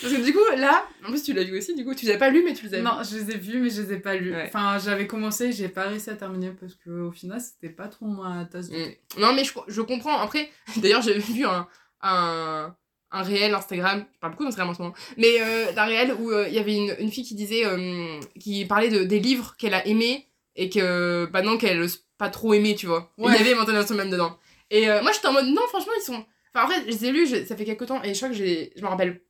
Parce 0.00 0.12
que 0.14 0.20
du 0.24 0.32
coup, 0.32 0.38
là, 0.56 0.86
en 1.06 1.10
plus 1.10 1.22
tu 1.22 1.32
l'as 1.32 1.44
vu 1.44 1.56
aussi, 1.58 1.74
du 1.74 1.84
coup, 1.84 1.94
tu 1.94 2.06
les 2.06 2.12
as 2.12 2.18
pas 2.18 2.30
lu 2.30 2.42
mais 2.44 2.54
tu 2.54 2.66
les 2.66 2.74
as 2.76 2.82
Non, 2.82 2.98
je 3.02 3.16
les 3.16 3.30
ai 3.34 3.38
vus, 3.38 3.60
mais 3.60 3.70
je 3.70 3.82
les 3.82 3.92
ai 3.94 3.98
pas 3.98 4.14
lus. 4.16 4.32
Ouais. 4.34 4.44
Enfin, 4.46 4.78
j'avais 4.78 5.06
commencé, 5.06 5.52
j'ai 5.52 5.68
pas 5.68 5.84
réussi 5.84 6.10
à 6.10 6.14
terminer 6.14 6.50
parce 6.58 6.74
que 6.74 6.90
au 6.90 7.10
final, 7.12 7.40
c'était 7.40 7.72
pas 7.74 7.88
trop 7.88 8.06
ma 8.06 8.44
tasse 8.44 8.68
de 8.70 8.76
Mm. 8.76 9.20
Non, 9.20 9.32
mais 9.34 9.44
je, 9.44 9.52
je 9.68 9.80
comprends. 9.82 10.18
Après, 10.18 10.50
d'ailleurs, 10.76 11.02
j'ai 11.02 11.18
vu 11.18 11.44
un, 11.44 11.66
un, 12.02 12.74
un 13.10 13.22
réel 13.22 13.54
Instagram, 13.54 14.04
je 14.14 14.18
parle 14.18 14.32
beaucoup 14.32 14.44
d'Instagram 14.44 14.70
en 14.70 14.74
ce 14.74 14.82
moment, 14.82 14.94
mais 15.16 15.40
euh, 15.40 15.72
d'un 15.72 15.84
réel 15.86 16.14
où 16.18 16.30
euh, 16.30 16.46
il 16.48 16.54
y 16.54 16.58
avait 16.58 16.76
une, 16.76 16.94
une 16.98 17.10
fille 17.10 17.24
qui 17.24 17.34
disait, 17.34 17.64
euh, 17.64 18.20
qui 18.38 18.64
parlait 18.66 18.90
de, 18.90 19.02
des 19.04 19.18
livres 19.20 19.54
qu'elle 19.58 19.74
a 19.74 19.86
aimés 19.86 20.26
et 20.56 20.68
que, 20.70 21.26
bah 21.32 21.42
non, 21.42 21.56
qu'elle 21.56 21.86
pas 22.18 22.28
trop 22.30 22.52
aimé, 22.54 22.74
tu 22.74 22.86
vois. 22.86 23.12
Et 23.18 23.22
Il 23.22 23.26
Ouais. 23.26 23.36
y 23.36 23.40
avait 23.40 23.54
Mental 23.54 23.76
Instrument 23.76 24.06
dedans. 24.06 24.36
Et 24.70 24.88
euh, 24.90 25.00
moi, 25.02 25.12
j'étais 25.12 25.28
en 25.28 25.32
mode, 25.32 25.46
non, 25.46 25.62
franchement, 25.68 25.92
ils 25.96 26.02
sont. 26.02 26.24
Enfin, 26.54 26.66
en 26.66 26.68
fait, 26.68 26.80
je 26.82 26.86
les 26.88 27.04
ai 27.06 27.12
lus, 27.12 27.26
je- 27.28 27.44
ça 27.46 27.56
fait 27.56 27.64
quelques 27.64 27.86
temps, 27.86 28.02
et 28.02 28.12
je 28.12 28.18
crois 28.18 28.28
que 28.30 28.34
je 28.34 28.82
me 28.82 28.86
rappelle. 28.88 29.20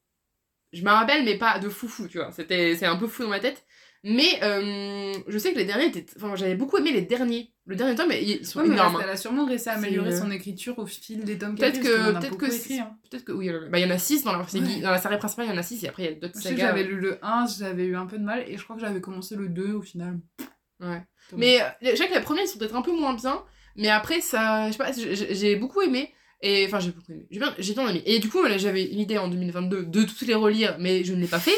Je 0.73 0.83
me 0.85 0.91
rappelle, 0.91 1.25
mais 1.25 1.37
pas 1.39 1.59
de 1.59 1.69
fou 1.69 1.89
fou, 1.89 2.09
tu 2.09 2.19
vois. 2.19 2.31
C'était, 2.33 2.77
c'est 2.77 2.87
un 2.87 2.97
peu 2.97 3.07
fou 3.07 3.23
dans 3.23 3.29
ma 3.31 3.41
tête. 3.41 3.65
Mais 4.05 4.39
euh, 4.45 5.13
je 5.27 5.39
sais 5.39 5.53
que 5.53 5.59
les 5.59 5.65
derniers 5.65 5.87
étaient. 5.87 6.07
Enfin, 6.17 6.37
j'avais 6.37 6.55
beaucoup 6.55 6.77
aimé 6.79 6.93
les 6.93 7.03
derniers. 7.03 7.53
Le 7.67 7.75
dernier 7.75 7.97
tome, 7.97 8.13
ils 8.13 8.31
ils 8.31 8.47
sont 8.47 8.61
Ouais, 8.61 8.69
mais 8.69 8.75
énormes. 8.75 9.01
elle 9.03 9.11
a 9.11 9.17
sûrement 9.17 9.45
réussi 9.45 9.69
à 9.69 9.73
améliorer 9.73 10.17
son 10.17 10.31
écriture 10.31 10.79
au 10.79 10.87
fil 10.87 11.25
des 11.25 11.37
tomes 11.37 11.57
Peut-être 11.57 11.81
que- 11.81 12.13
peut-être 12.19 12.37
que 12.39 12.47
écrit, 12.47 12.79
hein. 12.79 12.97
Peut-être 13.11 13.25
que 13.25 13.33
oui, 13.33 13.47
il 13.47 13.49
y 13.49 13.55
en 13.55 13.63
a- 13.63 13.67
bah, 13.69 13.79
il 13.79 13.83
y 13.83 13.85
en 13.87 13.95
a 13.95 13.99
6 13.99 14.23
dans 14.25 14.33
la, 14.33 14.39
dans 14.83 14.91
la 14.91 14.99
série 14.99 15.19
principale, 15.19 15.47
il 15.47 15.51
y 15.51 15.53
en 15.55 15.59
a 15.59 15.63
6 15.63 15.83
et 15.85 15.89
après 15.89 16.05
il 16.05 16.07
y 16.07 16.09
a 16.09 16.15
d'autres 16.15 16.41
sagas. 16.41 16.57
j'avais 16.69 16.85
lu 16.85 16.97
le 17.01 17.19
1, 17.23 17.47
j'avais 17.59 17.85
eu 17.87 17.97
un 17.97 18.07
peu 18.07 18.19
de 18.19 18.25
mal, 18.25 18.45
et 18.47 18.57
je 18.57 18.63
crois 18.63 18.77
que 18.77 18.83
j'avais 18.83 19.01
commencé 19.01 19.35
le 19.37 19.49
2 19.49 19.73
au 19.73 19.83
final. 19.83 20.19
Ouais. 20.81 21.03
Tome. 21.29 21.41
Mais 21.41 21.61
euh, 21.61 21.65
je 21.83 21.97
sais 21.97 22.09
que 22.09 22.15
les 22.15 22.21
premiers 22.21 22.43
ils 22.43 22.47
sont 22.49 22.59
peut-être 22.59 22.77
un 22.77 22.83
peu 22.83 22.93
moins 22.93 23.15
bien, 23.15 23.43
mais 23.77 23.89
après 23.89 24.21
ça, 24.21 24.69
je 24.69 24.73
sais 24.73 24.79
pas, 24.79 24.93
j'ai 24.93 25.57
beaucoup 25.57 25.83
aimé. 25.83 26.15
Et 26.41 26.67
enfin, 26.67 26.79
j'ai 26.81 26.91
beaucoup 26.91 27.11
aimé. 27.13 27.27
J'ai 27.31 27.39
bien, 27.41 27.55
j'ai 27.59 27.75
bien 27.75 27.89
aimé. 27.89 28.03
Et 28.07 28.19
du 28.21 28.29
coup, 28.29 28.43
là, 28.43 28.59
j'avais 28.59 28.85
une 28.85 29.01
idée 29.01 29.19
en 29.19 29.29
2022 29.29 29.85
de 29.85 30.03
tous 30.05 30.25
les 30.25 30.35
relire, 30.35 30.77
mais 30.79 31.03
je 31.05 31.13
ne 31.15 31.21
l'ai 31.21 31.27
pas 31.27 31.41
fait. 31.41 31.57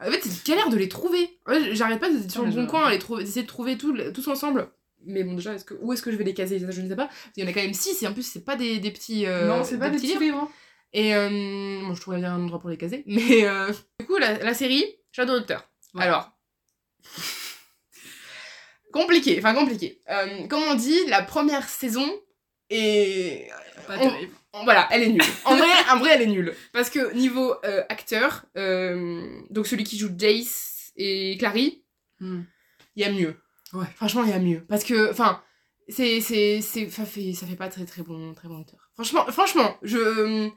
En 0.00 0.10
fait, 0.10 0.20
c'est 0.22 0.28
une 0.28 0.54
galère 0.56 0.70
de 0.70 0.76
les 0.76 0.88
trouver. 0.88 1.38
J'arrête 1.72 1.98
pas 2.00 2.08
d'être 2.10 2.30
sur 2.30 2.44
le 2.44 2.52
bon 2.52 2.66
coin, 2.66 2.86
à 2.86 2.90
les 2.92 2.98
trouver, 3.00 3.24
d'essayer 3.24 3.42
de 3.42 3.48
trouver 3.48 3.76
tout, 3.76 3.96
tous 4.14 4.28
ensemble. 4.28 4.70
Mais 5.04 5.24
bon, 5.24 5.34
déjà, 5.34 5.54
est-ce 5.54 5.64
que, 5.64 5.74
où 5.80 5.92
est-ce 5.92 6.02
que 6.02 6.12
je 6.12 6.16
vais 6.16 6.24
les 6.24 6.34
caser? 6.34 6.58
Je 6.60 6.66
ne 6.80 6.88
sais 6.88 6.96
pas. 6.96 7.08
Qu'il 7.34 7.42
y 7.42 7.46
en 7.46 7.50
a 7.50 7.52
quand 7.52 7.62
même 7.62 7.74
6 7.74 8.02
et 8.02 8.06
en 8.06 8.12
plus, 8.12 8.22
c'est 8.22 8.44
pas 8.44 8.54
des, 8.54 8.78
des 8.78 8.90
petits. 8.90 9.26
euh, 9.26 9.48
non, 9.48 9.64
c'est 9.64 9.78
pas 9.78 9.90
des 9.90 9.96
petits 9.96 10.08
livres. 10.08 10.20
livres. 10.20 10.50
Et 10.92 11.14
euh, 11.14 11.28
bon, 11.28 11.94
je 11.94 12.00
trouverais 12.00 12.20
bien 12.20 12.32
un 12.34 12.40
endroit 12.42 12.60
pour 12.60 12.70
les 12.70 12.76
caser. 12.76 13.02
Mais 13.06 13.44
euh, 13.46 13.72
du 13.98 14.06
coup, 14.06 14.16
la, 14.18 14.38
la 14.38 14.54
série 14.54 14.84
Shadow 15.12 15.38
Doctor. 15.38 15.66
Ouais. 15.94 16.04
Alors. 16.04 16.30
compliqué, 18.92 19.38
enfin 19.38 19.54
compliqué. 19.54 20.00
Euh, 20.10 20.46
comme 20.48 20.62
on 20.62 20.74
dit, 20.74 20.98
la 21.08 21.22
première 21.22 21.68
saison 21.68 22.06
est. 22.70 23.48
Pas 23.86 23.96
On- 23.98 24.10
terrible. 24.10 24.32
Voilà, 24.64 24.88
elle 24.90 25.02
est 25.04 25.08
nulle. 25.08 25.22
En 25.44 25.56
vrai, 25.56 25.68
en 25.92 25.98
vrai, 25.98 26.10
elle 26.14 26.22
est 26.22 26.26
nulle. 26.26 26.54
Parce 26.72 26.90
que 26.90 27.12
niveau 27.14 27.54
euh, 27.64 27.82
acteur, 27.88 28.44
euh, 28.56 29.22
donc 29.50 29.66
celui 29.66 29.84
qui 29.84 29.96
joue 29.98 30.10
Jace 30.16 30.92
et 30.96 31.36
Clary, 31.38 31.84
Hmm. 32.20 32.42
il 32.96 33.02
y 33.02 33.06
a 33.06 33.12
mieux. 33.12 33.36
Ouais. 33.72 33.86
Franchement, 33.96 34.24
il 34.24 34.30
y 34.30 34.32
a 34.34 34.38
mieux. 34.38 34.64
Parce 34.68 34.84
que, 34.84 35.10
enfin, 35.10 35.40
c'est, 35.88 36.20
c'est, 36.20 36.60
c'est, 36.60 36.90
ça 36.90 37.04
fait, 37.04 37.32
ça 37.32 37.46
fait 37.46 37.56
pas 37.56 37.68
très 37.68 37.84
très 37.84 38.02
bon, 38.02 38.34
très 38.34 38.48
bon 38.48 38.60
acteur. 38.60 38.90
Franchement, 38.94 39.24
franchement, 39.30 39.76
je, 39.82 40.50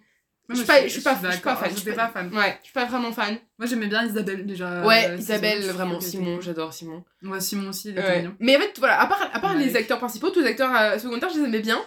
Ouais, 0.50 0.56
je 0.56 0.56
suis 0.58 0.66
pas, 0.66 0.84
je 0.84 0.88
suis 0.90 1.02
pas, 1.02 1.16
je 1.24 1.32
suis 1.32 1.42
pas 1.42 1.56
fan. 1.56 1.72
je 1.72 1.80
suis 1.80 1.92
pas 1.94 2.10
fan. 2.10 2.34
Ouais, 2.36 2.58
je 2.62 2.66
suis 2.66 2.74
pas 2.74 2.84
vraiment 2.86 3.14
fan. 3.14 3.38
Moi, 3.58 3.66
j'aimais 3.66 3.88
bien 3.88 4.06
Isabelle 4.06 4.46
déjà. 4.46 4.84
ouais, 4.86 5.08
euh, 5.12 5.16
Isabelle, 5.16 5.64
vraiment, 5.72 6.02
Simon, 6.02 6.42
j'adore 6.42 6.74
Simon. 6.74 7.06
Ouais, 7.22 7.40
Simon 7.40 7.70
aussi, 7.70 7.92
il 7.92 7.98
Ouais. 8.00 8.18
mignon. 8.18 8.36
Mais 8.42 8.58
en 8.58 8.60
fait, 8.60 8.74
voilà, 8.80 9.00
à 9.00 9.08
part, 9.08 9.30
à 9.32 9.40
part 9.40 9.56
les 9.56 9.74
acteurs 9.78 10.00
principaux, 10.00 10.32
tous 10.32 10.42
les 10.42 10.48
acteurs 10.48 10.76
euh, 10.76 10.98
secondaires, 11.00 11.30
je 11.34 11.40
les 11.40 11.46
aimais 11.46 11.62
bien. 11.62 11.82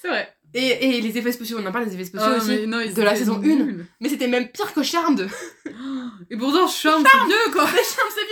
C'est 0.00 0.08
vrai. 0.08 0.32
Et, 0.54 0.96
et 0.96 1.00
les 1.00 1.18
effets 1.18 1.32
spéciaux, 1.32 1.58
on 1.60 1.66
en 1.66 1.72
parle 1.72 1.86
des 1.86 1.94
effets 1.94 2.04
spéciaux 2.04 2.28
Ah, 2.32 2.36
aussi. 2.38 2.66
non, 2.66 2.78
de 2.78 3.02
la 3.02 3.14
saison 3.16 3.38
nuls. 3.38 3.84
Mais 4.00 4.08
c'était 4.08 4.28
même 4.28 4.48
pire 4.48 4.72
que 4.72 4.82
Charmed. 4.82 5.28
Et 6.30 6.36
pourtant, 6.36 6.66
Charme, 6.66 7.04
c'est 7.04 7.26
vieux 7.26 7.52
quoi. 7.52 7.64
Mais 7.74 7.82
Charmed, 7.82 8.12
c'est 8.14 8.24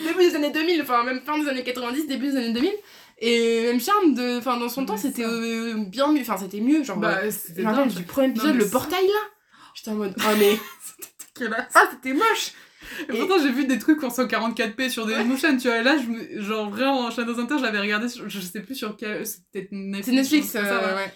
vieux 0.00 0.06
Début 0.08 0.28
des 0.30 0.34
années 0.36 0.50
2000, 0.50 0.82
enfin 0.82 1.04
même 1.04 1.20
fin 1.20 1.38
des 1.38 1.48
années 1.48 1.62
90, 1.62 2.06
début 2.08 2.30
des 2.30 2.36
années 2.36 2.52
2000. 2.52 2.72
Et 3.18 3.62
même 3.64 3.80
Charmed, 3.80 4.16
de, 4.16 4.38
enfin 4.38 4.56
dans 4.56 4.68
son 4.68 4.80
Ouais, 4.80 4.86
temps, 4.88 4.96
c'était 4.96 5.24
euh, 5.24 5.74
bien 5.86 6.10
mieux. 6.10 6.22
Enfin, 6.22 6.36
c'était 6.38 6.60
mieux. 6.60 6.82
Genre, 6.82 6.96
euh, 6.98 7.00
Bah, 7.00 7.30
c'était 7.30 7.62
rappelle 7.62 7.88
dingue. 7.88 7.96
du 7.96 8.02
premier 8.04 8.28
Non, 8.28 8.32
épisode, 8.34 8.54
mais 8.56 8.64
le 8.64 8.70
portail 8.70 9.06
là. 9.06 9.20
J'étais 9.74 9.90
en 9.90 9.94
mode, 9.94 10.14
oh 10.18 10.22
mais. 10.38 10.58
dégueulasse. 11.36 11.72
Ah, 11.74 11.88
c'était 11.90 12.14
moche 12.14 12.52
Et 13.08 13.18
pourtant, 13.18 13.34
j'ai 13.42 13.50
vu 13.52 13.66
des 13.66 13.78
trucs 13.78 14.02
en 14.02 14.08
144p 14.08 14.88
sur 14.88 15.06
des 15.06 15.22
motion, 15.24 15.56
tu 15.56 15.68
vois. 15.68 15.78
Et 15.78 15.82
là, 15.82 15.96
je 15.98 16.06
me... 16.06 16.40
genre 16.42 16.70
vraiment, 16.70 17.00
en 17.06 17.10
Shadows 17.10 17.38
Hunter, 17.38 17.56
je 17.58 17.62
l'avais 17.62 17.80
regardé, 17.80 18.08
sur... 18.08 18.28
je 18.28 18.40
sais 18.40 18.60
plus 18.60 18.74
sur 18.74 18.96
quel. 18.96 19.26
C'était 19.26 19.68
Netflix. 19.70 20.06
C'est 20.06 20.12
Netflix, 20.12 20.52
comme 20.52 20.64
ça, 20.64 20.82
euh, 20.82 20.88
ouais. 20.88 21.02
ouais. 21.02 21.12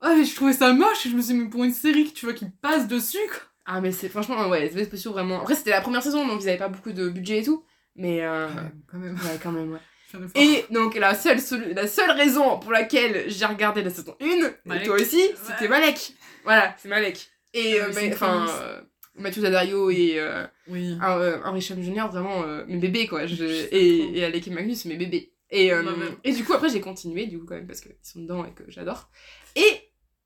Ah, 0.00 0.14
mais 0.16 0.24
je 0.24 0.34
trouvais 0.34 0.52
ça 0.52 0.72
moche. 0.72 1.06
Et 1.06 1.10
je 1.10 1.16
me 1.16 1.22
suis 1.22 1.34
dit, 1.34 1.40
mais 1.40 1.48
pour 1.48 1.64
une 1.64 1.72
série, 1.72 2.12
tu 2.12 2.26
vois, 2.26 2.34
qui 2.34 2.46
passe 2.62 2.88
dessus, 2.88 3.18
quoi. 3.28 3.40
Ah, 3.66 3.80
mais 3.80 3.92
c'est 3.92 4.08
franchement, 4.10 4.48
ouais, 4.48 4.68
les 4.74 4.84
spéciaux 4.84 5.12
vraiment. 5.12 5.40
Après, 5.40 5.54
c'était 5.54 5.70
la 5.70 5.80
première 5.80 6.02
saison, 6.02 6.26
donc 6.26 6.42
ils 6.42 6.48
avaient 6.48 6.58
pas 6.58 6.68
beaucoup 6.68 6.92
de 6.92 7.08
budget 7.08 7.38
et 7.38 7.44
tout. 7.44 7.64
Mais, 7.96 8.22
euh, 8.22 8.46
Ouais, 8.48 8.52
quand 8.90 8.98
même. 8.98 9.14
ouais, 9.14 9.38
quand 9.42 9.52
même, 9.52 9.72
ouais. 9.72 9.78
Et 10.36 10.64
donc, 10.70 10.94
la 10.96 11.14
seule, 11.14 11.38
la 11.74 11.88
seule 11.88 12.10
raison 12.12 12.58
pour 12.58 12.70
laquelle 12.72 13.24
j'ai 13.28 13.46
regardé 13.46 13.82
la 13.82 13.90
saison 13.90 14.14
1, 14.20 14.74
et 14.76 14.82
toi 14.84 14.94
aussi, 14.96 15.20
c'était 15.42 15.66
Malek. 15.68 16.12
Voilà, 16.44 16.74
c'est 16.78 16.88
Malek. 16.88 17.28
Et, 17.52 17.80
Ah, 17.80 17.86
euh, 17.86 18.10
enfin, 18.12 18.46
euh, 18.48 18.80
Mathieu 19.16 19.42
Daddario 19.42 19.90
et 19.90 20.14
euh, 20.18 20.44
Oui. 20.68 20.96
un- 21.00 21.18
euh, 21.18 21.38
Henri 21.44 21.60
Cham 21.60 21.80
Jr., 21.82 22.08
vraiment 22.10 22.42
euh, 22.42 22.64
mes 22.66 22.78
bébés, 22.78 23.06
quoi. 23.06 23.26
Je- 23.26 23.44
et, 23.44 24.18
et 24.18 24.24
Alec 24.24 24.46
et 24.48 24.50
Magnus, 24.50 24.84
mes 24.86 24.96
bébés. 24.96 25.32
Et, 25.50 25.72
euh, 25.72 25.82
et 26.24 26.32
du 26.32 26.42
coup, 26.44 26.52
après, 26.52 26.68
j'ai 26.68 26.80
continué, 26.80 27.26
du 27.26 27.38
coup, 27.38 27.46
quand 27.46 27.54
même, 27.54 27.66
parce 27.66 27.80
qu'ils 27.80 27.94
sont 28.02 28.20
dedans 28.20 28.44
et 28.44 28.50
que 28.52 28.64
j'adore. 28.68 29.08
Et 29.54 29.62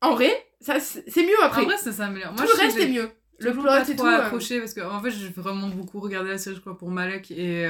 en 0.01 0.15
vrai, 0.15 0.31
ça, 0.59 0.79
c'est 0.79 1.23
mieux 1.23 1.41
après. 1.43 1.61
En 1.61 1.65
vrai, 1.65 1.77
ça 1.77 1.91
s'améliore. 1.91 2.33
Tout 2.35 2.43
le 2.43 2.59
reste 2.59 2.79
est 2.79 2.87
mieux. 2.89 3.09
Le 3.41 3.53
plot 3.53 3.61
et 3.89 3.95
tout. 3.95 4.05
accroché 4.05 4.59
parce 4.59 4.73
que, 4.73 4.81
en 4.81 5.01
fait, 5.01 5.11
j'ai 5.11 5.29
vraiment 5.29 5.67
beaucoup 5.69 5.99
regardé 6.01 6.29
la 6.29 6.37
série, 6.37 6.55
je 6.55 6.61
crois, 6.61 6.77
pour 6.77 6.89
Malek 6.89 7.31
et 7.31 7.69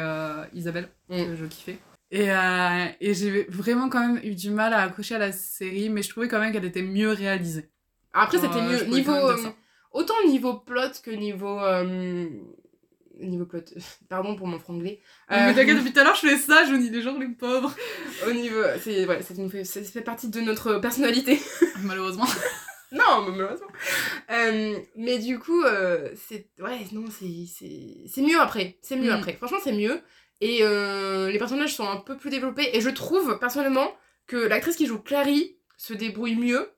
Isabelle, 0.53 0.89
Mm. 1.09 1.25
que 1.25 1.35
je 1.35 1.45
kiffais. 1.45 1.77
Et, 2.11 2.31
euh, 2.31 2.85
et 3.01 3.13
j'ai 3.13 3.43
vraiment 3.49 3.87
quand 3.89 3.99
même 3.99 4.19
eu 4.23 4.33
du 4.33 4.49
mal 4.49 4.73
à 4.73 4.81
accrocher 4.81 5.13
à 5.15 5.19
la 5.19 5.31
série, 5.31 5.89
mais 5.89 6.01
je 6.01 6.09
trouvais 6.09 6.27
quand 6.27 6.39
même 6.39 6.51
qu'elle 6.51 6.65
était 6.65 6.81
mieux 6.81 7.11
réalisée. 7.11 7.69
Après, 8.13 8.39
c'était 8.39 8.61
mieux. 8.63 8.83
Niveau. 8.85 9.11
euh, 9.13 9.37
autant 9.91 10.15
niveau 10.27 10.53
plot 10.55 10.91
que 11.03 11.11
niveau. 11.11 11.59
euh, 11.59 12.27
niveau 13.19 13.45
plot. 13.45 13.59
Pardon 14.09 14.35
pour 14.35 14.47
mon 14.47 14.59
franglais. 14.59 14.99
Mais 15.29 15.35
Euh, 15.51 15.53
t'inquiète, 15.53 15.77
depuis 15.77 15.91
tout 15.93 15.99
à 15.99 16.03
l'heure, 16.03 16.15
je 16.15 16.27
fais 16.27 16.37
ça, 16.37 16.63
je 16.65 16.73
dis 16.75 16.89
les 16.89 17.01
gens, 17.01 17.17
les 17.19 17.27
pauvres. 17.29 17.73
au 18.27 18.31
niveau. 18.31 18.61
C'est, 18.81 19.05
ouais, 19.05 19.21
ça, 19.21 19.33
nous 19.35 19.49
fait, 19.49 19.63
ça 19.65 19.81
fait 19.83 20.01
partie 20.01 20.29
de 20.29 20.39
notre 20.41 20.75
personnalité. 20.79 21.39
Malheureusement. 21.83 22.27
non, 22.91 23.23
mais 23.25 23.31
malheureusement. 23.37 23.67
Euh, 24.31 24.77
mais 24.95 25.19
du 25.19 25.37
coup, 25.39 25.61
euh, 25.63 26.09
c'est. 26.15 26.49
Ouais, 26.59 26.79
non, 26.93 27.05
c'est, 27.09 27.45
c'est, 27.47 27.97
c'est 28.07 28.21
mieux 28.21 28.39
après. 28.39 28.77
C'est 28.81 28.95
mieux 28.95 29.11
Mm. 29.11 29.15
après. 29.15 29.33
Franchement, 29.33 29.59
c'est 29.63 29.73
mieux. 29.73 30.01
Et 30.41 30.59
euh, 30.61 31.29
les 31.29 31.37
personnages 31.37 31.75
sont 31.75 31.87
un 31.87 31.97
peu 31.97 32.15
plus 32.17 32.29
développés. 32.29 32.69
Et 32.73 32.79
je 32.81 32.89
trouve, 32.89 33.37
personnellement, 33.39 33.91
que 34.27 34.37
l'actrice 34.37 34.77
qui 34.77 34.85
joue 34.85 34.99
Clary 34.99 35.57
se 35.77 35.93
débrouille 35.93 36.35
mieux. 36.35 36.71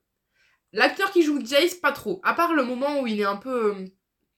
L'acteur 0.73 1.11
qui 1.11 1.21
joue 1.23 1.43
Jace, 1.45 1.75
pas 1.75 1.91
trop. 1.91 2.21
À 2.23 2.33
part 2.33 2.53
le 2.53 2.63
moment 2.63 3.01
où 3.01 3.07
il 3.07 3.19
est 3.19 3.25
un 3.25 3.35
peu. 3.37 3.73
euh, 3.75 3.85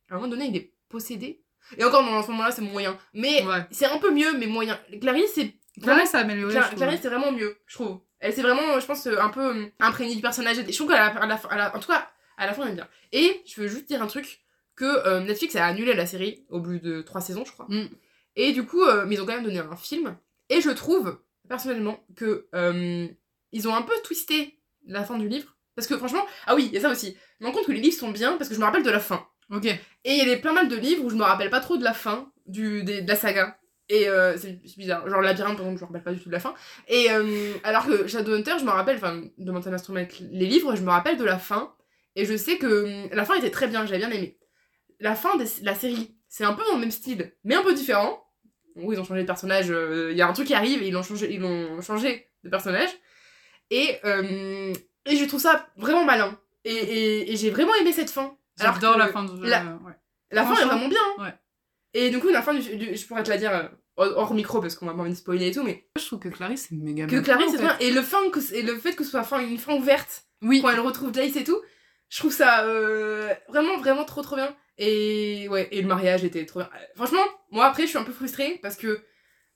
À 0.09 0.13
un 0.13 0.17
moment 0.17 0.27
donné, 0.29 0.45
il 0.47 0.55
est 0.57 0.73
possédé. 0.89 1.41
Et 1.77 1.83
encore, 1.83 2.03
dans 2.03 2.21
ce 2.23 2.31
moment-là, 2.31 2.51
c'est 2.51 2.61
moyen. 2.61 2.97
Mais 3.13 3.43
Ouais. 3.45 3.65
c'est 3.71 3.85
un 3.85 3.97
peu 3.97 4.11
mieux, 4.11 4.33
mais 4.37 4.47
moyen. 4.47 4.79
Clary, 5.01 5.23
c'est. 5.33 5.53
Clarice 5.81 6.09
ça 6.11 6.19
amélioré. 6.19 6.53
Cla- 6.53 6.61
je 6.61 6.67
trouve. 6.67 6.77
Clarice, 6.79 6.99
c'est 7.01 7.09
vraiment 7.09 7.31
mieux, 7.31 7.57
je 7.65 7.73
trouve. 7.75 7.99
Elle, 8.19 8.33
c'est 8.33 8.41
vraiment, 8.41 8.79
je 8.79 8.85
pense, 8.85 9.07
un 9.07 9.29
peu 9.29 9.55
euh, 9.55 9.65
imprégnée 9.79 10.15
du 10.15 10.21
personnage. 10.21 10.57
Je 10.57 10.75
trouve 10.75 10.89
qu'à 10.89 10.95
la, 10.95 11.35
à 11.35 11.57
la 11.57 11.75
en 11.75 11.79
tout 11.79 11.87
cas, 11.87 12.09
à 12.37 12.45
la 12.45 12.53
fin, 12.53 12.63
elle 12.65 12.71
est 12.73 12.75
bien. 12.75 12.87
Et 13.11 13.41
je 13.45 13.61
veux 13.61 13.67
juste 13.67 13.87
dire 13.87 14.01
un 14.03 14.07
truc 14.07 14.41
que 14.75 14.85
euh, 14.85 15.19
Netflix 15.21 15.55
a 15.55 15.65
annulé 15.65 15.93
la 15.93 16.05
série 16.05 16.45
au 16.49 16.59
bout 16.59 16.79
de 16.79 17.01
trois 17.01 17.21
saisons, 17.21 17.43
je 17.45 17.51
crois. 17.51 17.65
Mm. 17.69 17.87
Et 18.35 18.51
du 18.53 18.65
coup, 18.65 18.81
euh, 18.83 19.05
mais 19.07 19.15
ils 19.15 19.21
ont 19.21 19.25
quand 19.25 19.33
même 19.35 19.43
donné 19.43 19.59
un 19.59 19.75
film. 19.75 20.15
Et 20.49 20.61
je 20.61 20.69
trouve, 20.69 21.19
personnellement, 21.49 22.03
que 22.15 22.47
euh, 22.55 23.07
ils 23.51 23.67
ont 23.67 23.75
un 23.75 23.81
peu 23.83 23.93
twisté 24.03 24.59
la 24.85 25.03
fin 25.03 25.17
du 25.17 25.27
livre. 25.27 25.55
Parce 25.75 25.87
que 25.87 25.97
franchement, 25.97 26.25
ah 26.45 26.55
oui, 26.55 26.65
il 26.67 26.73
y 26.73 26.77
a 26.77 26.81
ça 26.81 26.89
aussi. 26.91 27.17
Je 27.39 27.45
me 27.45 27.49
rends 27.49 27.55
compte 27.57 27.65
que 27.67 27.71
les 27.71 27.79
livres 27.81 27.97
sont 27.97 28.11
bien 28.11 28.37
parce 28.37 28.49
que 28.49 28.55
je 28.55 28.59
me 28.59 28.65
rappelle 28.65 28.83
de 28.83 28.89
la 28.91 28.99
fin. 28.99 29.25
Ok. 29.49 29.65
Et 29.65 29.79
il 30.05 30.27
y 30.27 30.31
a 30.31 30.37
plein 30.37 30.53
mal 30.53 30.67
de 30.67 30.75
livres 30.75 31.03
où 31.05 31.09
je 31.09 31.15
me 31.15 31.23
rappelle 31.23 31.49
pas 31.49 31.59
trop 31.59 31.77
de 31.77 31.83
la 31.83 31.93
fin 31.93 32.31
du, 32.45 32.83
des- 32.83 33.01
de 33.01 33.07
la 33.07 33.15
saga. 33.15 33.57
Et 33.89 34.07
euh, 34.07 34.37
c'est 34.37 34.59
bizarre. 34.77 35.07
Genre 35.09 35.21
Labyrinthe, 35.21 35.57
par 35.57 35.65
exemple, 35.65 35.79
je 35.79 35.83
me 35.83 35.87
rappelle 35.87 36.03
pas 36.03 36.13
du 36.13 36.19
tout 36.19 36.29
de 36.29 36.33
la 36.33 36.39
fin. 36.39 36.53
Et 36.87 37.11
euh, 37.11 37.53
alors 37.63 37.85
que 37.85 38.07
Shadowhunter, 38.07 38.53
je 38.59 38.63
me 38.65 38.69
rappelle, 38.69 38.95
enfin, 38.97 39.23
de 39.37 39.51
Mental 39.51 39.73
Instrument, 39.73 40.05
les 40.31 40.45
livres, 40.45 40.75
je 40.75 40.81
me 40.81 40.89
rappelle 40.89 41.17
de 41.17 41.23
la 41.25 41.37
fin. 41.37 41.73
Et 42.15 42.25
je 42.25 42.37
sais 42.37 42.57
que 42.57 42.65
euh, 42.67 43.07
la 43.11 43.25
fin 43.25 43.35
était 43.35 43.51
très 43.51 43.67
bien, 43.67 43.85
j'avais 43.85 43.97
bien 43.99 44.11
aimé. 44.11 44.37
La 44.99 45.15
fin 45.15 45.35
de 45.35 45.43
la 45.63 45.75
série, 45.75 46.15
c'est 46.29 46.45
un 46.45 46.53
peu 46.53 46.63
dans 46.65 46.75
le 46.75 46.79
même 46.79 46.91
style, 46.91 47.33
mais 47.43 47.55
un 47.55 47.63
peu 47.63 47.73
différent. 47.73 48.23
Oui, 48.75 48.95
ils 48.95 48.99
ont 48.99 49.03
changé 49.03 49.21
de 49.21 49.27
personnage. 49.27 49.69
euh, 49.69 50.09
Il 50.11 50.17
y 50.17 50.21
a 50.21 50.27
un 50.27 50.33
truc 50.33 50.47
qui 50.47 50.53
arrive 50.53 50.81
et 50.81 50.87
ils 50.87 50.93
l'ont 50.93 51.03
changé, 51.03 51.31
ils 51.33 51.41
l'ont 51.41 51.81
changé 51.81 52.29
de 52.43 52.49
personnage. 52.49 52.89
Et, 53.69 53.97
euh, 54.05 54.73
et 55.05 55.15
je 55.17 55.25
trouve 55.25 55.39
ça 55.41 55.67
vraiment 55.77 56.05
malin. 56.05 56.37
Et, 56.65 56.73
et, 56.73 57.31
et 57.33 57.35
j'ai 57.35 57.49
vraiment 57.49 57.75
aimé 57.75 57.91
cette 57.93 58.09
fin. 58.09 58.37
J'adore 58.59 58.97
la 58.97 59.07
fin 59.07 59.23
de. 59.23 59.45
la- 59.45 59.61
euh, 59.63 59.77
ouais. 59.85 59.93
La 60.31 60.43
fin 60.45 60.55
est 60.55 60.65
vraiment 60.65 60.87
bien. 60.87 60.99
ouais. 61.19 61.33
Et 61.93 62.09
du 62.09 62.19
coup, 62.19 62.29
la 62.29 62.41
fin 62.41 62.53
du, 62.53 62.75
du- 62.77 62.95
je 62.95 63.05
pourrais 63.07 63.23
te 63.23 63.29
la 63.29 63.37
dire 63.37 63.51
euh, 63.51 63.67
hors 63.97 64.33
micro 64.33 64.61
parce 64.61 64.75
qu'on 64.75 64.85
va 64.87 64.93
pas 64.93 65.01
envie 65.01 65.11
de 65.11 65.15
spoiler 65.15 65.47
et 65.47 65.51
tout, 65.51 65.63
mais 65.63 65.87
Je 65.99 66.05
trouve 66.05 66.19
que 66.19 66.29
Clarisse 66.29 66.67
c'est 66.69 66.75
méga 66.75 67.05
que 67.05 67.11
bien. 67.11 67.21
Clarisse, 67.21 67.51
c'est. 67.55 67.85
Et 67.85 67.91
le, 67.91 68.01
fin 68.01 68.17
que, 68.31 68.39
et 68.53 68.61
le 68.63 68.75
fait 68.77 68.95
que 68.95 69.03
ce 69.03 69.11
soit 69.11 69.23
fin, 69.23 69.39
une 69.39 69.57
fin 69.59 69.75
ouverte 69.75 70.23
Oui. 70.41 70.61
quand 70.61 70.69
elle 70.71 70.79
retrouve 70.79 71.13
Jace 71.13 71.35
et 71.35 71.43
tout, 71.43 71.59
je 72.09 72.17
trouve 72.19 72.31
ça 72.33 72.63
euh, 72.65 73.31
vraiment, 73.49 73.77
vraiment 73.77 74.05
trop, 74.05 74.21
trop 74.23 74.35
bien. 74.35 74.55
Et 74.79 75.47
ouais, 75.49 75.67
et 75.71 75.81
le 75.83 75.87
mariage 75.87 76.23
était 76.23 76.45
trop 76.47 76.59
bien. 76.61 76.69
Franchement, 76.95 77.23
moi 77.51 77.65
après, 77.65 77.83
je 77.83 77.89
suis 77.89 77.97
un 77.99 78.03
peu 78.03 78.11
frustrée 78.13 78.57
parce 78.63 78.75
que 78.75 79.03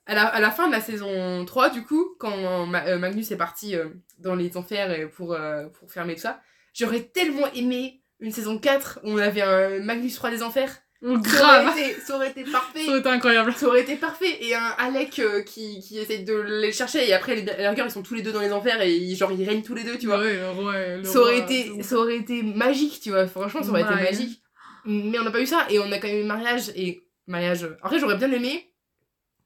à 0.07 0.15
la, 0.15 0.25
à 0.25 0.39
la 0.39 0.51
fin 0.51 0.67
de 0.67 0.71
la 0.71 0.81
saison 0.81 1.45
3, 1.45 1.69
du 1.69 1.83
coup, 1.83 2.15
quand 2.19 2.65
Ma- 2.65 2.85
euh, 2.87 2.97
Magnus 2.97 3.31
est 3.31 3.37
parti 3.37 3.75
euh, 3.75 3.85
dans 4.19 4.35
les 4.35 4.57
enfers 4.57 4.89
euh, 4.89 5.07
pour, 5.07 5.37
pour 5.79 5.91
fermer 5.91 6.15
tout 6.15 6.21
ça, 6.21 6.39
j'aurais 6.73 7.01
tellement 7.01 7.51
aimé 7.53 8.01
une 8.19 8.31
saison 8.31 8.57
4 8.57 9.01
où 9.03 9.11
on 9.11 9.17
avait 9.17 9.41
un 9.41 9.79
Magnus 9.79 10.17
roi 10.17 10.29
des 10.31 10.41
enfers. 10.43 10.71
Ça 10.99 11.07
Grave. 11.13 11.67
aurait 11.67 11.79
été, 11.91 12.01
ça 12.01 12.15
aurait 12.15 12.29
été 12.31 12.43
parfait. 12.43 12.79
Ça 12.83 12.89
aurait 12.89 12.99
été 13.01 13.09
incroyable. 13.09 13.53
Ça 13.53 13.67
aurait 13.67 13.81
été 13.81 13.95
parfait. 13.97 14.43
Et 14.43 14.55
un 14.55 14.73
Alec 14.79 15.19
euh, 15.19 15.43
qui, 15.43 15.79
qui 15.79 15.99
essaie 15.99 16.17
de 16.19 16.33
les 16.33 16.71
chercher 16.71 17.07
et 17.07 17.13
après, 17.13 17.35
les, 17.35 17.47
à 17.51 17.61
la 17.61 17.69
rigueur, 17.69 17.85
ils 17.85 17.91
sont 17.91 18.01
tous 18.01 18.15
les 18.15 18.23
deux 18.23 18.31
dans 18.31 18.41
les 18.41 18.51
enfers 18.51 18.81
et 18.81 18.95
ils- 18.95 19.15
genre 19.15 19.31
ils 19.31 19.47
règnent 19.47 19.61
tous 19.61 19.75
les 19.75 19.83
deux, 19.83 19.99
tu 19.99 20.07
vois. 20.07 20.17
Ouais, 20.17 20.33
le 20.37 20.49
roi- 20.49 20.97
le 20.97 21.03
ça, 21.03 21.19
aurait 21.19 21.35
roi, 21.41 21.43
été, 21.43 21.83
ça 21.83 21.97
aurait 21.97 22.17
été 22.17 22.41
magique, 22.41 22.99
tu 22.99 23.11
vois. 23.11 23.27
Franchement, 23.27 23.61
ça 23.61 23.69
aurait 23.69 23.81
été 23.83 23.93
magique. 23.93 24.41
Mais 24.85 25.19
on 25.19 25.23
n'a 25.23 25.29
pas 25.31 25.41
eu 25.41 25.45
ça 25.45 25.67
et 25.69 25.77
on 25.77 25.91
a 25.91 25.99
quand 25.99 26.07
même 26.07 26.17
eu 26.21 26.23
mariage. 26.23 26.69
Et 26.75 27.03
mariage. 27.27 27.69
Après, 27.83 27.99
j'aurais 27.99 28.17
bien 28.17 28.31
aimé 28.31 28.67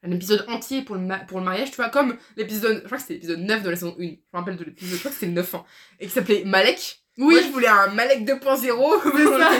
un 0.03 0.11
épisode 0.11 0.45
entier 0.47 0.81
pour 0.81 0.95
le, 0.95 1.07
pour 1.27 1.39
le 1.39 1.45
mariage, 1.45 1.69
tu 1.71 1.75
vois, 1.77 1.89
comme 1.89 2.17
l'épisode. 2.37 2.79
Je 2.81 2.85
crois 2.85 2.97
que 2.97 3.01
c'était 3.03 3.13
l'épisode 3.15 3.39
9 3.39 3.63
de 3.63 3.69
la 3.69 3.75
saison 3.75 3.95
1. 3.99 4.03
Je 4.03 4.05
me 4.07 4.15
rappelle 4.33 4.57
de 4.57 4.63
l'épisode, 4.63 4.93
je 4.95 4.99
crois 4.99 5.11
que 5.11 5.15
c'était 5.15 5.27
le 5.27 5.33
9 5.33 5.55
hein, 5.55 5.63
Et 5.99 6.07
qui 6.07 6.11
s'appelait 6.11 6.43
Malek. 6.45 6.99
Oui. 7.17 7.35
Moi, 7.35 7.41
je 7.43 7.47
voulais 7.49 7.67
un 7.67 7.87
Malek 7.87 8.25
2.0. 8.25 8.57
C'est 9.15 9.25
ça. 9.37 9.51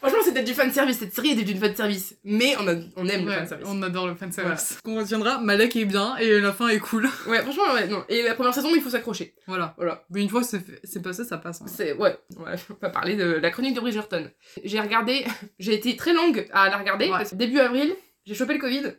Franchement, 0.00 0.18
c'était 0.24 0.42
du 0.42 0.52
fanservice. 0.52 0.98
Cette 0.98 1.14
série 1.14 1.30
était 1.30 1.44
du 1.44 1.54
fanservice. 1.56 2.16
Mais 2.24 2.56
on, 2.58 2.66
a, 2.66 2.74
on 2.96 3.06
aime 3.06 3.24
le 3.24 3.30
Ouais, 3.30 3.38
fanservice. 3.38 3.66
on 3.70 3.80
adore 3.82 4.08
le 4.08 4.16
fanservice. 4.16 4.78
On 4.84 4.96
retiendra, 4.96 5.38
Malek 5.38 5.76
est 5.76 5.84
bien 5.84 6.16
et 6.16 6.40
la 6.40 6.52
fin 6.52 6.66
est 6.68 6.80
cool. 6.80 7.08
Ouais, 7.28 7.40
franchement, 7.42 7.72
ouais, 7.74 7.86
non. 7.86 8.04
Et 8.08 8.22
la 8.24 8.34
première 8.34 8.52
saison, 8.52 8.70
il 8.74 8.82
faut 8.82 8.90
s'accrocher. 8.90 9.36
Voilà. 9.46 9.74
Voilà. 9.76 10.04
Mais 10.10 10.20
une 10.22 10.28
fois 10.28 10.42
c'est 10.42 11.02
passé, 11.02 11.24
ça 11.24 11.38
passe. 11.38 11.62
hein. 11.62 11.66
C'est, 11.68 11.92
ouais, 11.92 12.18
ouais, 12.36 12.54
on 12.70 12.74
va 12.82 12.90
parler 12.90 13.14
de 13.14 13.24
la 13.24 13.50
chronique 13.52 13.74
de 13.74 13.80
Bridgerton. 13.80 14.28
J'ai 14.64 14.80
regardé, 14.80 15.24
j'ai 15.60 15.74
été 15.74 15.94
très 15.94 16.12
longue 16.12 16.48
à 16.52 16.68
la 16.68 16.78
regarder, 16.78 17.08
parce 17.08 17.30
que 17.30 17.36
début 17.36 17.60
avril, 17.60 17.94
j'ai 18.24 18.34
chopé 18.34 18.54
le 18.54 18.60
Covid. 18.60 18.94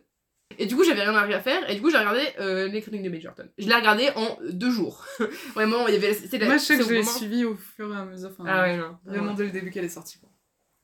Et 0.58 0.66
du 0.66 0.76
coup, 0.76 0.84
j'avais 0.84 1.02
rien 1.02 1.14
à 1.14 1.40
faire, 1.40 1.68
et 1.68 1.74
du 1.74 1.80
coup, 1.82 1.90
j'ai 1.90 1.96
regardé 1.96 2.20
euh, 2.38 2.68
les 2.68 2.80
chroniques 2.82 3.02
de 3.02 3.08
Bridgerton. 3.08 3.48
Je 3.58 3.66
l'ai 3.66 3.74
regardé 3.74 4.10
en 4.14 4.38
deux 4.50 4.70
jours. 4.70 5.04
Vraiment, 5.54 5.88
il 5.88 5.94
y 5.94 5.96
avait. 5.96 6.14
C'était 6.14 6.38
la- 6.38 6.46
Moi, 6.46 6.58
je 6.58 6.62
sais 6.62 6.76
que 6.78 6.84
je 6.84 6.90
l'ai 6.90 6.98
moment- 7.00 7.10
suivi 7.10 7.44
au 7.44 7.56
fur 7.56 7.92
et 7.92 7.96
à 7.96 8.04
mesure. 8.04 8.30
Enfin, 8.30 8.44
Ah 8.46 8.62
ouais, 8.62 8.76
non. 8.76 8.96
Vraiment 9.04 9.32
dès 9.34 9.44
le 9.44 9.50
début 9.50 9.70
qu'elle 9.70 9.84
est 9.86 9.88
sortie. 9.88 10.18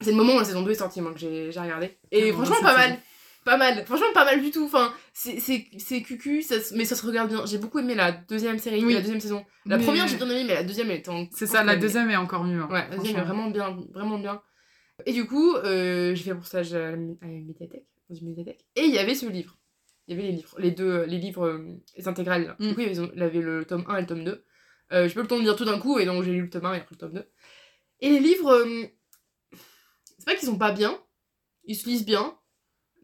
C'est 0.01 0.11
le 0.11 0.17
moment 0.17 0.35
où 0.35 0.39
la 0.39 0.45
saison 0.45 0.63
2 0.63 0.71
est 0.71 0.75
sortie, 0.75 1.01
moi, 1.03 1.13
que 1.13 1.19
j'ai 1.21 1.51
regardé. 1.55 1.99
Et 2.11 2.31
Ah, 2.31 2.33
franchement, 2.33 2.57
pas 2.63 2.77
mal. 2.77 2.99
Pas 3.45 3.57
mal. 3.59 3.85
Franchement, 3.85 4.07
pas 4.15 4.25
mal 4.25 4.41
du 4.43 4.51
tout. 4.51 4.65
Enfin, 4.65 4.93
c'est 5.13 6.03
cucu, 6.03 6.43
ça 6.43 6.57
mais 6.75 6.85
ça 6.87 6.97
se 6.97 7.07
regarde 7.07 7.29
bien. 7.29 7.45
J'ai 7.47 7.59
beaucoup 7.59 7.79
aimé 7.79 7.95
la 7.95 8.11
deuxième 8.13 8.59
série, 8.59 8.85
Oui. 8.85 8.95
la 8.95 9.01
deuxième 9.01 9.21
saison. 9.21 9.45
La 9.67 9.77
Mais- 9.77 9.85
première, 9.85 10.09
j'ai 10.09 10.17
bien 10.17 10.29
aimé, 10.31 10.45
mais 10.49 10.55
la 10.55 10.63
deuxième, 10.65 10.91
elle 10.91 10.99
était 10.99 11.11
en. 11.11 11.27
C'est 11.33 11.47
ça, 11.47 11.63
la 11.65 11.77
deuxième 11.77 12.11
est 12.11 12.17
encore 12.17 12.45
mieux. 12.45 12.61
hein, 12.63 12.69
Ouais, 12.73 12.87
la 12.91 12.97
deuxième 12.97 13.19
est 13.19 13.25
vraiment 13.25 13.51
bien, 13.51 13.77
vraiment 13.93 14.19
bien. 14.19 14.41
Et 15.07 15.13
du 15.13 15.27
coup, 15.27 15.55
euh, 15.57 16.15
j'ai 16.15 16.25
fait 16.25 16.35
mon 16.35 16.43
stage 16.43 16.73
à 16.75 16.79
la, 16.79 16.87
à 16.89 17.27
la 17.27 17.29
médiathèque, 17.29 17.85
dans 18.11 18.17
une. 18.17 18.39
Et 18.77 18.85
il 18.85 18.91
y 18.91 18.99
avait 18.99 19.15
ce 19.15 19.27
livre. 19.27 19.57
Il 20.07 20.17
y 20.17 20.19
avait 20.19 20.29
les 20.29 20.37
livres, 20.37 20.57
les 20.59 20.73
deux, 20.73 21.05
les 21.05 21.19
livres, 21.19 21.47
euh, 21.47 21.81
les 21.97 22.09
intégrales. 22.09 22.57
Mm. 22.59 22.69
Du 22.69 22.75
coup, 22.75 22.81
il 22.81 22.93
y 22.93 23.23
avait- 23.23 23.41
le 23.41 23.65
tome 23.65 23.85
1 23.87 23.97
et 23.97 24.01
le 24.01 24.07
tome 24.07 24.25
2. 24.25 24.45
Euh, 24.93 25.07
j'ai 25.07 25.15
pas 25.15 25.21
eu 25.21 25.23
le 25.23 25.29
temps 25.29 25.39
de 25.39 25.43
lire 25.43 25.57
tout 25.57 25.65
d'un 25.65 25.79
coup, 25.79 25.99
et 25.99 26.05
donc 26.05 26.25
j'ai 26.25 26.33
lu 26.33 26.43
le 26.43 26.51
tome 26.51 26.67
1 26.67 26.75
et 26.75 26.79
après 26.79 26.95
le 26.95 26.99
tome 26.99 27.13
2. 27.15 27.31
Et 28.01 28.11
les 28.11 28.19
livres, 28.19 28.51
euh, 28.51 28.85
c'est 30.19 30.25
pas 30.27 30.35
qu'ils 30.35 30.49
sont 30.49 30.59
pas 30.59 30.73
bien, 30.73 30.99
ils 31.65 31.77
se 31.77 31.89
lisent 31.89 32.05
bien, 32.05 32.37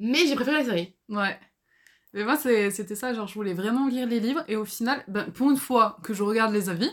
mais 0.01 0.27
j'ai 0.27 0.35
préféré 0.35 0.59
la 0.59 0.65
série. 0.65 0.97
Ouais. 1.09 1.39
Mais 2.13 2.25
moi, 2.25 2.37
c'était 2.37 2.95
ça, 2.95 3.13
genre, 3.15 3.29
je 3.29 3.35
voulais 3.35 3.55
vraiment 3.55 3.87
lire 3.89 4.09
les 4.09 4.19
livres, 4.21 4.43
et 4.49 4.57
au 4.57 4.65
final, 4.65 5.05
ben, 5.07 5.31
pour 5.31 5.51
une 5.51 5.57
fois 5.57 5.99
que 6.03 6.13
je 6.15 6.23
regarde 6.25 6.53
les 6.53 6.69
avis, 6.71 6.91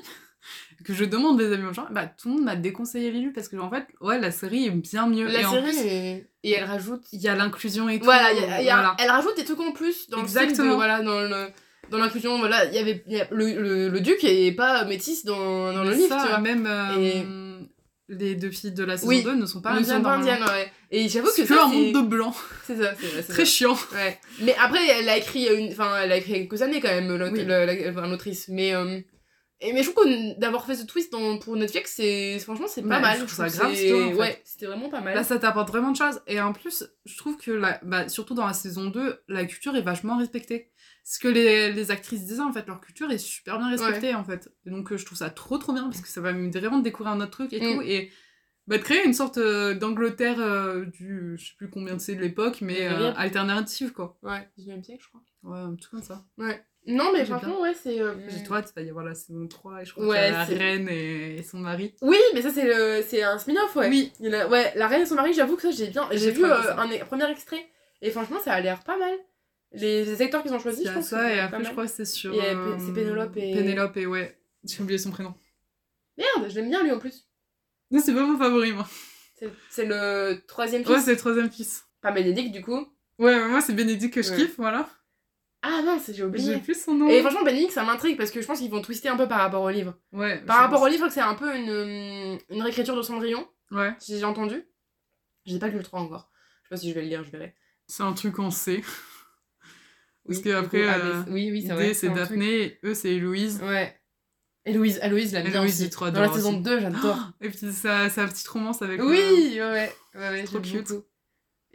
que 0.83 0.93
je 0.93 1.05
demande 1.05 1.37
des 1.37 1.51
avis 1.53 1.63
aux 1.65 1.73
gens, 1.73 1.87
bah, 1.91 2.05
tout 2.07 2.27
le 2.29 2.35
monde 2.35 2.43
m'a 2.43 2.55
déconseillé 2.55 3.11
livres, 3.11 3.31
parce 3.33 3.47
que, 3.47 3.55
en 3.57 3.69
fait, 3.69 3.85
ouais, 4.01 4.19
la 4.19 4.31
série 4.31 4.65
est 4.65 4.71
bien 4.71 5.07
mieux. 5.07 5.27
La 5.27 5.41
et 5.41 5.45
en 5.45 5.51
série, 5.51 5.63
plus, 5.63 5.77
est- 5.79 6.27
et 6.43 6.51
elle 6.51 6.65
rajoute 6.65 7.03
il 7.13 7.21
y 7.21 7.27
a 7.27 7.35
l'inclusion 7.35 7.87
et 7.89 7.99
tout. 7.99 8.05
Voilà, 8.05 8.31
il 8.33 8.39
y 8.41 8.43
a- 8.45 8.61
y 8.61 8.69
a- 8.69 8.73
voilà. 8.75 8.95
elle 8.99 9.09
rajoute 9.09 9.35
des 9.37 9.45
trucs 9.45 9.59
en 9.61 9.71
plus 9.71 10.09
dans 10.09 10.21
le 10.21 10.27
style 10.27 10.39
de- 10.41 10.43
Exactement. 10.45 10.75
voilà, 10.75 11.01
dans 11.01 11.21
le 11.21 11.47
dans 11.89 11.97
l'inclusion, 11.99 12.39
voilà, 12.39 12.65
il 12.65 12.73
y 12.73 12.77
avait 12.79 13.03
y 13.07 13.19
a- 13.19 13.27
le, 13.31 13.45
le, 13.61 13.89
le 13.89 13.99
duc 14.01 14.23
est 14.23 14.51
pas 14.53 14.85
métis 14.85 15.25
dans, 15.25 15.73
dans 15.73 15.83
le 15.83 15.91
livre, 15.93 16.07
ça, 16.09 16.21
tu 16.23 16.29
vois. 16.29 16.39
Même 16.39 16.65
euh, 16.65 16.95
Et- 16.97 17.25
les 18.09 18.35
deux 18.35 18.49
filles 18.51 18.71
de 18.73 18.83
la 18.83 18.95
saison 18.97 19.09
Oui. 19.09 19.23
2 19.23 19.35
ne 19.35 19.45
sont 19.45 19.61
pas 19.61 19.71
indiennes. 19.71 20.03
ouais. 20.43 20.71
Et 20.91 21.07
j'avoue 21.09 21.27
C'est 21.33 21.43
que 21.43 21.47
que 21.47 21.53
ça, 21.55 21.65
un 21.65 21.69
c'est- 21.69 21.75
monde 21.75 21.93
de 21.93 22.01
blanc. 22.07 22.33
c'est 22.65 22.77
ça, 22.77 22.93
c'est 22.99 23.07
c'est 23.21 23.33
Très 23.33 23.45
ça. 23.45 23.51
chiant. 23.51 23.77
Ouais. 23.93 24.19
Mais 24.41 24.55
après, 24.61 24.79
elle 24.87 25.09
a 25.09 25.17
écrit 25.17 25.45
une, 25.47 25.71
enfin, 25.71 25.91
elle 26.03 26.11
a 26.11 26.17
écrit 26.17 26.33
quelques 26.47 26.61
années 26.61 26.79
quand 26.81 26.89
même, 26.89 27.15
l'aut- 27.15 27.29
Oui. 27.31 27.43
le- 27.43 27.65
la- 27.65 27.89
enfin, 27.91 28.07
l'autrice. 28.07 28.47
Mais, 28.49 28.73
euh, 28.75 28.99
et, 29.63 29.73
mais 29.73 29.81
je 29.83 29.89
trouve 29.91 30.03
que 30.05 30.39
d'avoir 30.39 30.65
fait 30.65 30.75
ce 30.75 30.85
twist 30.85 31.11
dans- 31.11 31.37
pour 31.39 31.55
Netflix, 31.55 31.93
c'est, 31.95 32.37
franchement, 32.39 32.67
c'est 32.67 32.81
pas 32.81 32.95
Ouais, 32.97 33.01
mal. 33.01 33.13
je 33.19 33.23
trouve 33.25 33.35
ça 33.35 33.47
grave 33.47 33.71
c'est- 33.71 33.77
stylé, 33.77 34.03
en 34.03 34.09
fait. 34.11 34.15
Ouais, 34.17 34.41
c'était 34.45 34.65
vraiment 34.65 34.89
pas 34.89 35.01
mal. 35.01 35.15
Là, 35.15 35.23
ça 35.23 35.39
t'apporte 35.39 35.69
vraiment 35.69 35.91
de 35.91 35.97
choses. 35.97 36.21
Et 36.27 36.39
en 36.41 36.53
plus, 36.53 36.85
je 37.05 37.17
trouve 37.17 37.37
que, 37.37 37.51
la, 37.51 37.79
bah, 37.83 38.07
surtout 38.09 38.33
dans 38.35 38.45
la 38.45 38.53
saison 38.53 38.85
2, 38.89 39.19
la 39.27 39.45
culture 39.45 39.75
est 39.75 39.81
vachement 39.81 40.17
respectée. 40.17 40.69
Ce 41.05 41.19
que 41.19 41.27
les, 41.27 41.71
les 41.73 41.91
actrices 41.91 42.23
disaient, 42.25 42.41
en 42.41 42.53
fait, 42.53 42.65
leur 42.67 42.79
culture 42.79 43.11
est 43.11 43.17
super 43.17 43.57
bien 43.57 43.69
respectée, 43.69 44.13
en 44.15 44.23
fait. 44.23 44.49
Et 44.65 44.69
donc, 44.69 44.91
euh, 44.91 44.97
je 44.97 45.05
trouve 45.05 45.17
ça 45.17 45.29
trop, 45.29 45.57
trop 45.57 45.73
bien, 45.73 45.83
parce 45.85 46.01
que 46.01 46.07
ça 46.07 46.21
va 46.21 46.31
me 46.33 46.51
vraiment 46.51 46.79
de 46.79 46.83
découvrir 46.83 47.13
un 47.13 47.19
autre 47.21 47.31
truc 47.31 47.51
et 47.53 47.59
Mm. 47.59 47.75
tout. 47.75 47.81
Et 47.81 48.11
bah, 48.67 48.77
de 48.77 48.83
créer 48.83 49.03
une 49.05 49.13
sorte 49.13 49.37
euh, 49.37 49.73
d'Angleterre 49.75 50.39
euh, 50.39 50.85
du, 50.85 51.35
je 51.37 51.47
sais 51.47 51.53
plus 51.57 51.69
combien 51.69 51.99
c'est 51.99 52.15
de 52.15 52.21
l'époque, 52.21 52.59
mais 52.61 52.85
alternative, 52.87 53.91
quoi. 53.91 54.17
Ouais, 54.23 54.47
19 54.57 54.83
siècle, 54.83 55.03
je 55.03 55.09
crois. 55.09 55.21
Ouais, 55.43 55.59
un 55.59 55.75
truc 55.75 55.91
comme 55.91 56.03
ça. 56.03 56.25
Ouais. 56.37 56.63
Non, 56.85 57.11
mais 57.13 57.23
franchement, 57.25 57.61
ouais, 57.61 57.73
c'est. 57.73 58.01
euh, 58.01 58.13
J'ai 58.27 58.43
toi, 58.43 58.61
il 58.61 58.73
va 58.75 58.81
y 58.85 58.89
avoir 58.89 59.05
la 59.05 59.15
saison 59.15 59.47
3, 59.47 59.81
et 59.81 59.85
je 59.85 59.93
crois 59.93 60.05
Ouais, 60.05 60.17
a 60.17 60.31
la 60.31 60.43
reine 60.43 60.89
et, 60.89 61.37
et 61.37 61.43
son 61.43 61.59
mari. 61.59 61.95
Oui, 62.01 62.17
mais 62.33 62.41
ça, 62.41 62.49
c'est 62.51 62.65
le... 62.65 63.01
c'est 63.07 63.23
un 63.23 63.37
spin-off, 63.37 63.75
ouais. 63.77 63.87
Oui. 63.87 64.11
Il 64.19 64.35
a- 64.35 64.47
Ouais, 64.49 64.73
La 64.75 64.87
Reine 64.87 65.03
et 65.03 65.05
son 65.05 65.15
mari, 65.15 65.33
j'avoue 65.33 65.55
que 65.55 65.61
ça, 65.61 65.71
j'ai 65.71 65.87
bien. 65.87 66.07
J'ai 66.11 66.31
vu 66.31 66.43
euh, 66.43 66.75
un, 66.77 66.87
premier 67.05 67.29
extrait. 67.31 67.65
Et 68.01 68.11
franchement, 68.11 68.37
ça 68.43 68.51
a 68.53 68.59
l'air 68.59 68.83
pas 68.83 68.97
mal. 68.97 69.13
Les, 69.71 70.03
les 70.03 70.21
acteurs 70.21 70.43
qu'ils 70.43 70.53
ont 70.53 70.59
choisis, 70.59 70.85
je 70.87 70.93
pense. 70.93 71.07
ça, 71.07 71.21
que 71.29 71.35
et 71.35 71.39
après, 71.39 71.63
je 71.63 71.71
crois 71.71 71.85
que 71.85 71.91
c'est 71.91 72.05
sur. 72.05 72.33
Euh, 72.33 72.37
euh, 72.53 72.77
c'est 72.85 72.93
Pénélope 72.93 73.35
et- 73.37 73.53
Pénélope 73.53 73.97
et 73.97 74.05
ouais. 74.05 74.37
J'ai 74.65 74.81
oublié 74.83 74.97
son 74.99 75.11
prénom. 75.11 75.33
Merde, 76.17 76.49
je 76.49 76.55
l'aime 76.55 76.69
bien 76.69 76.83
lui 76.83 76.91
en 76.91 76.99
plus. 76.99 77.27
Non, 77.91 77.99
c'est 78.03 78.13
pas 78.13 78.25
mon 78.25 78.37
favori, 78.37 78.73
moi. 78.73 78.87
C'est- 79.39 79.49
C'est 79.69 79.85
le 79.85 80.41
troisième 80.47 80.83
fils. 80.83 80.91
Ouais, 80.91 80.99
c'est 80.99 81.11
le 81.11 81.17
troisième 81.17 81.49
fils. 81.49 81.85
Pas 82.01 82.11
Bénédicte, 82.11 82.51
du 82.53 82.61
coup. 82.61 82.87
Ouais, 83.19 83.35
mais 83.35 83.47
moi, 83.47 83.61
c'est 83.61 83.73
Bénédicte 83.73 84.13
que 84.13 84.21
je 84.21 84.31
Ouais. 84.31 84.37
kiffe, 84.37 84.55
voilà. 84.57 84.89
Ah 85.65 85.81
non, 85.83 85.97
c'est- 85.97 86.11
j'ai 86.11 86.17
J'ai 86.17 86.23
oublié. 86.25 86.57
plus 86.57 86.79
son 86.83 86.93
nom. 86.93 87.07
Et 87.09 87.21
franchement, 87.21 87.43
Bénédicte, 87.43 87.71
ça 87.71 87.83
m'intrigue 87.83 88.17
parce 88.17 88.31
que 88.31 88.41
je 88.41 88.45
pense 88.45 88.59
qu'ils 88.59 88.69
vont 88.69 88.81
twister 88.81 89.07
un 89.09 89.15
peu 89.15 89.27
par 89.27 89.39
rapport 89.39 89.61
au 89.63 89.69
livre. 89.69 89.95
Ouais. 90.11 90.39
Par 90.45 90.57
rapport 90.57 90.79
pense. 90.79 90.87
au 90.89 90.91
livre, 90.91 91.07
c'est 91.09 91.21
un 91.21 91.35
peu 91.35 91.55
une, 91.55 91.69
euh, 91.69 92.37
une 92.49 92.61
réécriture 92.61 92.95
de 92.97 93.01
Cendrillon, 93.01 93.47
Ouais. 93.71 93.93
si 93.99 94.19
j'ai 94.19 94.25
entendu. 94.25 94.61
J'ai 95.45 95.59
pas 95.59 95.69
lu 95.69 95.77
le 95.77 95.83
3 95.83 96.01
encore. 96.01 96.29
Je 96.63 96.67
sais 96.67 96.69
pas 96.69 96.77
si 96.77 96.89
je 96.89 96.93
vais 96.95 97.01
le 97.01 97.07
lire, 97.07 97.23
je 97.23 97.31
verrai. 97.31 97.55
C'est 97.87 98.03
un 98.03 98.13
truc 98.13 98.35
qu'on 98.35 98.51
sait. 98.51 98.81
Parce 100.25 100.37
Oui, 100.37 100.43
que 100.43 100.49
du 100.49 100.55
après, 100.55 100.77
coup, 100.83 100.83
euh, 101.05 101.23
oui, 101.29 101.51
oui, 101.51 101.65
c'est 101.67 101.75
D, 101.75 101.93
c'est. 101.93 102.09
Daphné, 102.09 102.79
eux, 102.85 102.93
c'est 102.93 103.09
Héloïse. 103.13 103.59
Ouais. 103.61 103.99
Héloïse, 104.65 104.99
Héloïse, 105.03 105.33
l'aime 105.33 105.47
bien 105.49 105.63
aussi. 105.65 105.83
du 105.83 105.89
trois 105.89 106.11
Dans 106.11 106.21
la 106.21 106.31
saison 106.31 106.51
aussi. 106.53 106.61
2, 106.61 106.79
j'adore. 106.79 107.17
Et 107.41 107.49
puis, 107.49 107.71
sa, 107.73 108.09
sa 108.09 108.25
petite 108.27 108.47
romance 108.47 108.81
avec. 108.81 108.99
euh, 109.01 109.05
Oui, 109.05 109.17
ouais, 109.55 109.59
ouais. 109.59 109.93
ouais, 110.15 110.29
ouais 110.29 110.43
Trop 110.43 110.59
cute. 110.59 110.87
beaucoup. 110.89 111.03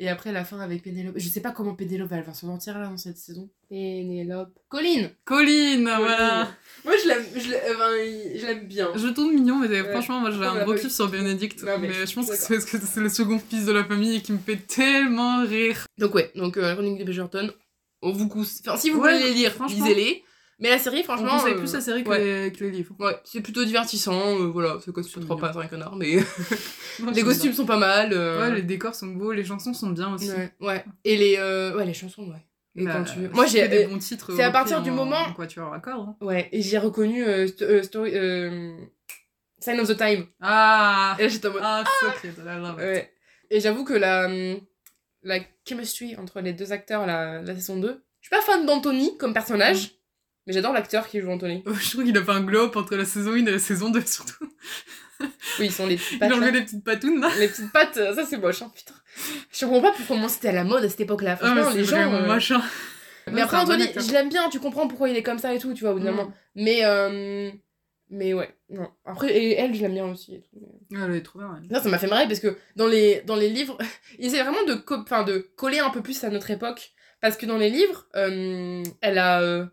Et 0.01 0.09
après, 0.09 0.31
la 0.31 0.45
fin 0.45 0.61
avec 0.61 0.83
Pénélope. 0.83 1.15
Je 1.17 1.29
sais 1.29 1.41
pas 1.41 1.51
comment 1.51 1.75
Pénélope 1.75 2.13
elle 2.13 2.23
va 2.23 2.33
s'en 2.33 2.47
sortir 2.47 2.79
là 2.79 2.87
dans 2.87 2.97
cette 2.97 3.19
saison. 3.19 3.51
Pénélope. 3.69 4.57
Colline 4.69 5.11
Colline, 5.25 5.83
voilà. 5.85 6.49
Moi, 6.85 6.95
je 7.03 7.09
l'aime 7.09 7.25
je 7.37 7.51
l'aime- 7.51 7.61
enfin, 7.75 7.91
je 8.37 8.47
l'aime 8.47 8.67
bien. 8.69 8.89
Je 8.95 9.07
le 9.09 9.13
trouve 9.13 9.33
mignon, 9.35 9.59
mais 9.59 9.69
Ouais. 9.69 9.91
franchement, 9.91 10.21
moi 10.21 10.31
j'ai 10.31 10.41
un 10.45 10.65
gros 10.65 10.75
kiff 10.75 10.93
sur 10.93 11.09
Bénédicte. 11.09 11.63
Non, 11.65 11.79
mais 11.79 11.89
mais, 11.89 12.07
je 12.07 12.15
pense 12.15 12.31
que 12.31 12.37
c'est 12.37 12.55
parce 12.55 12.65
que 12.65 12.79
c'est 12.79 13.01
le 13.01 13.09
second 13.09 13.39
fils 13.41 13.65
de 13.67 13.73
la 13.73 13.85
famille 13.85 14.17
et 14.17 14.21
qui 14.23 14.33
me 14.33 14.39
fait 14.39 14.57
tellement 14.69 15.45
rire. 15.45 15.85
Donc, 15.99 16.15
ouais, 16.15 16.31
donc 16.37 16.57
euh, 16.57 16.63
la 16.63 16.75
chronique 16.75 16.99
de 16.99 17.05
Bridgerton, 17.05 17.51
on 18.03 18.13
vous 18.13 18.29
conseille. 18.29 18.63
Enfin, 18.69 18.79
si 18.79 18.91
vous 18.91 19.01
Ouais, 19.01 19.15
voulez 19.19 19.29
les 19.31 19.35
lire, 19.35 19.53
franchement. 19.53 19.85
lisez-les. 19.85 20.23
Mais 20.61 20.71
la 20.71 20.79
série, 20.79 21.01
On 21.01 21.05
franchement. 21.05 21.31
conseille 21.39 21.55
euh, 21.55 21.59
plus 21.59 21.73
la 21.73 21.81
série 21.81 22.03
que, 22.03 22.09
ouais. 22.09 22.45
les, 22.47 22.53
que 22.53 22.65
les 22.65 22.71
livres. 22.73 22.95
Ouais, 22.99 23.17
c'est 23.25 23.41
plutôt 23.41 23.65
divertissant. 23.65 24.41
euh, 24.41 24.47
voilà, 24.49 24.77
c'est 24.85 24.93
quoi 24.93 25.03
sur 25.05 25.13
C'est 25.15 25.21
trois 25.25 25.37
mignon. 25.37 25.49
pattes, 25.53 25.65
un 25.65 25.69
connard. 25.69 25.95
Mais 25.97 26.17
Moi, 26.99 27.13
les 27.13 27.23
costumes 27.23 27.53
sont 27.53 27.65
pas 27.67 27.77
mal. 27.77 28.13
euh, 28.13 28.41
Ouais, 28.41 28.55
les 28.57 28.63
décors 28.63 28.95
sont 28.97 29.07
beaux, 29.07 29.31
les 29.33 29.45
chansons 29.45 29.73
sont 29.73 29.91
bien 29.91 30.13
aussi. 30.15 30.31
ouais, 30.33 30.53
ouais. 30.61 30.85
Et 31.05 31.17
les, 31.17 31.37
euh, 31.39 31.77
ouais, 31.77 31.85
les 31.87 31.95
chansons, 31.95 32.25
ouais. 32.29 32.45
Et 32.75 32.85
Bah, 32.85 32.93
quand 32.95 33.05
tu... 33.05 33.21
Moi, 33.33 33.47
j'ai. 33.47 33.67
des 33.69 33.85
euh, 33.85 33.89
bons 33.89 33.99
titres. 33.99 34.33
c'est 34.35 34.43
à 34.43 34.51
partir 34.51 34.83
du 34.83 34.91
en- 34.91 34.95
moment- 34.95 35.17
en 35.29 35.33
quatuor 35.33 35.73
à 35.73 35.79
cordes. 35.81 36.09
hein. 36.11 36.17
Ouais, 36.25 36.49
et 36.53 36.61
j'ai 36.61 36.79
reconnu 36.79 37.25
euh, 37.25 37.47
sto- 37.47 37.65
euh, 37.65 37.83
story, 37.85 38.13
euh, 38.15 38.77
Sign 39.61 39.79
of 39.81 39.89
the 39.89 39.97
Time. 39.97 40.27
Ah 40.41 41.17
Et 41.19 41.23
là, 41.23 41.29
j'étais 41.29 41.49
en 41.49 41.53
mode. 41.53 41.63
Ah, 41.65 41.85
it. 42.25 42.31
Ouais. 42.77 43.13
Et 43.51 43.61
j'avoue 43.61 43.85
que 43.85 43.95
la, 43.95 44.29
la 45.23 45.39
chemistry 45.69 46.17
entre 46.17 46.41
les 46.41 46.53
deux 46.53 46.73
acteurs, 46.73 47.07
la, 47.07 47.43
la 47.43 47.55
saison 47.55 47.79
2, 47.79 48.05
je 48.21 48.27
suis 48.29 48.31
pas 48.37 48.43
fan 48.43 48.67
d'Anthony 48.67 49.17
comme 49.19 49.33
personnage, 49.33 49.93
mais 50.49 50.53
j'adore 50.55 50.73
l'acteur 50.73 51.07
qui 51.07 51.21
joue 51.21 51.31
Anthony. 51.31 51.63
Je 51.81 51.91
trouve 51.93 52.05
qu'il 52.05 52.19
a 52.19 52.25
fait 52.25 52.31
un 52.33 52.41
glow 52.43 52.73
entre 52.75 52.97
la 52.97 53.05
saison 53.05 53.33
1 53.35 53.37
et 53.47 53.51
la 53.53 53.59
saison 53.61 53.91
2 53.91 54.01
surtout. 54.05 54.51
Oui, 55.21 55.67
ils 55.67 55.73
sont 55.73 55.87
les 55.87 55.97
petites 55.97 56.13
Il 56.13 56.19
pattes. 56.19 56.33
a 56.33 56.35
enlevé 56.35 56.51
là. 56.53 56.59
les 56.59 56.65
petites 56.65 56.85
patounes 56.85 57.21
là. 57.21 57.31
Les 57.39 57.49
petites 57.49 57.71
pattes, 57.73 57.95
ça 57.95 58.25
c'est 58.25 58.39
moche, 58.39 58.63
hein, 58.63 58.73
putain. 58.75 58.95
Je 59.53 59.65
comprends 59.67 59.81
pas 59.83 59.93
pourquoi 59.93 60.29
c'était 60.29 60.49
à 60.49 60.53
la 60.53 60.65
mode 60.65 60.85
à 60.85 60.89
cette 60.89 61.01
époque-là. 61.01 61.39
Ah, 61.41 61.47
Franchement, 61.47 61.71
c'est 61.73 61.79
les 61.79 61.85
gens. 61.85 62.13
euh, 62.13 62.27
machin. 62.27 62.61
Mais 63.27 63.35
Ouais, 63.35 63.41
après, 63.43 63.57
bon 63.65 63.73
Anthony, 63.73 63.89
je 63.95 64.13
l'aime 64.13 64.29
bien, 64.31 64.49
tu 64.49 64.59
comprends 64.59 64.89
pourquoi 64.89 65.09
il 65.11 65.17
est 65.17 65.23
comme 65.23 65.39
ça 65.39 65.53
et 65.53 65.59
tout, 65.59 65.75
tu 65.75 65.85
vois, 65.85 65.93
au 65.93 65.99
bout 65.99 66.05
Mm. 66.09 66.33
Mais, 66.55 66.85
euh, 66.85 67.51
mais 68.11 68.33
ouais, 68.33 68.49
non. 68.71 68.89
Après, 69.05 69.31
et 69.37 69.55
elle, 69.59 69.75
je 69.75 69.83
l'aime 69.83 69.93
bien 69.95 70.07
aussi. 70.07 70.37
Et 70.37 70.41
tout. 70.43 70.57
Ouais, 70.93 71.01
elle 71.05 71.17
est 71.17 71.23
trop 71.23 71.41
bien. 71.41 71.61
elle. 71.63 71.77
Ça, 71.77 71.83
ça 71.83 71.89
m'a 71.91 71.99
fait 71.99 72.07
marrer 72.07 72.27
parce 72.27 72.41
que 72.41 72.57
dans 72.77 72.87
les, 72.87 73.21
dans 73.27 73.37
les 73.37 73.51
livres, 73.51 73.77
ils 74.19 74.27
essaient 74.27 74.43
vraiment 74.43 74.65
de, 74.67 74.75
co- 74.75 74.97
de 75.25 75.51
coller 75.57 75.81
un 75.81 75.91
peu 75.91 76.01
plus 76.01 76.23
à 76.25 76.31
notre 76.31 76.51
époque. 76.51 76.93
Parce 77.21 77.37
que 77.37 77.45
dans 77.47 77.59
les 77.59 77.69
livres, 77.71 78.07
euh, 78.17 78.83
elle 79.03 79.19
a. 79.19 79.69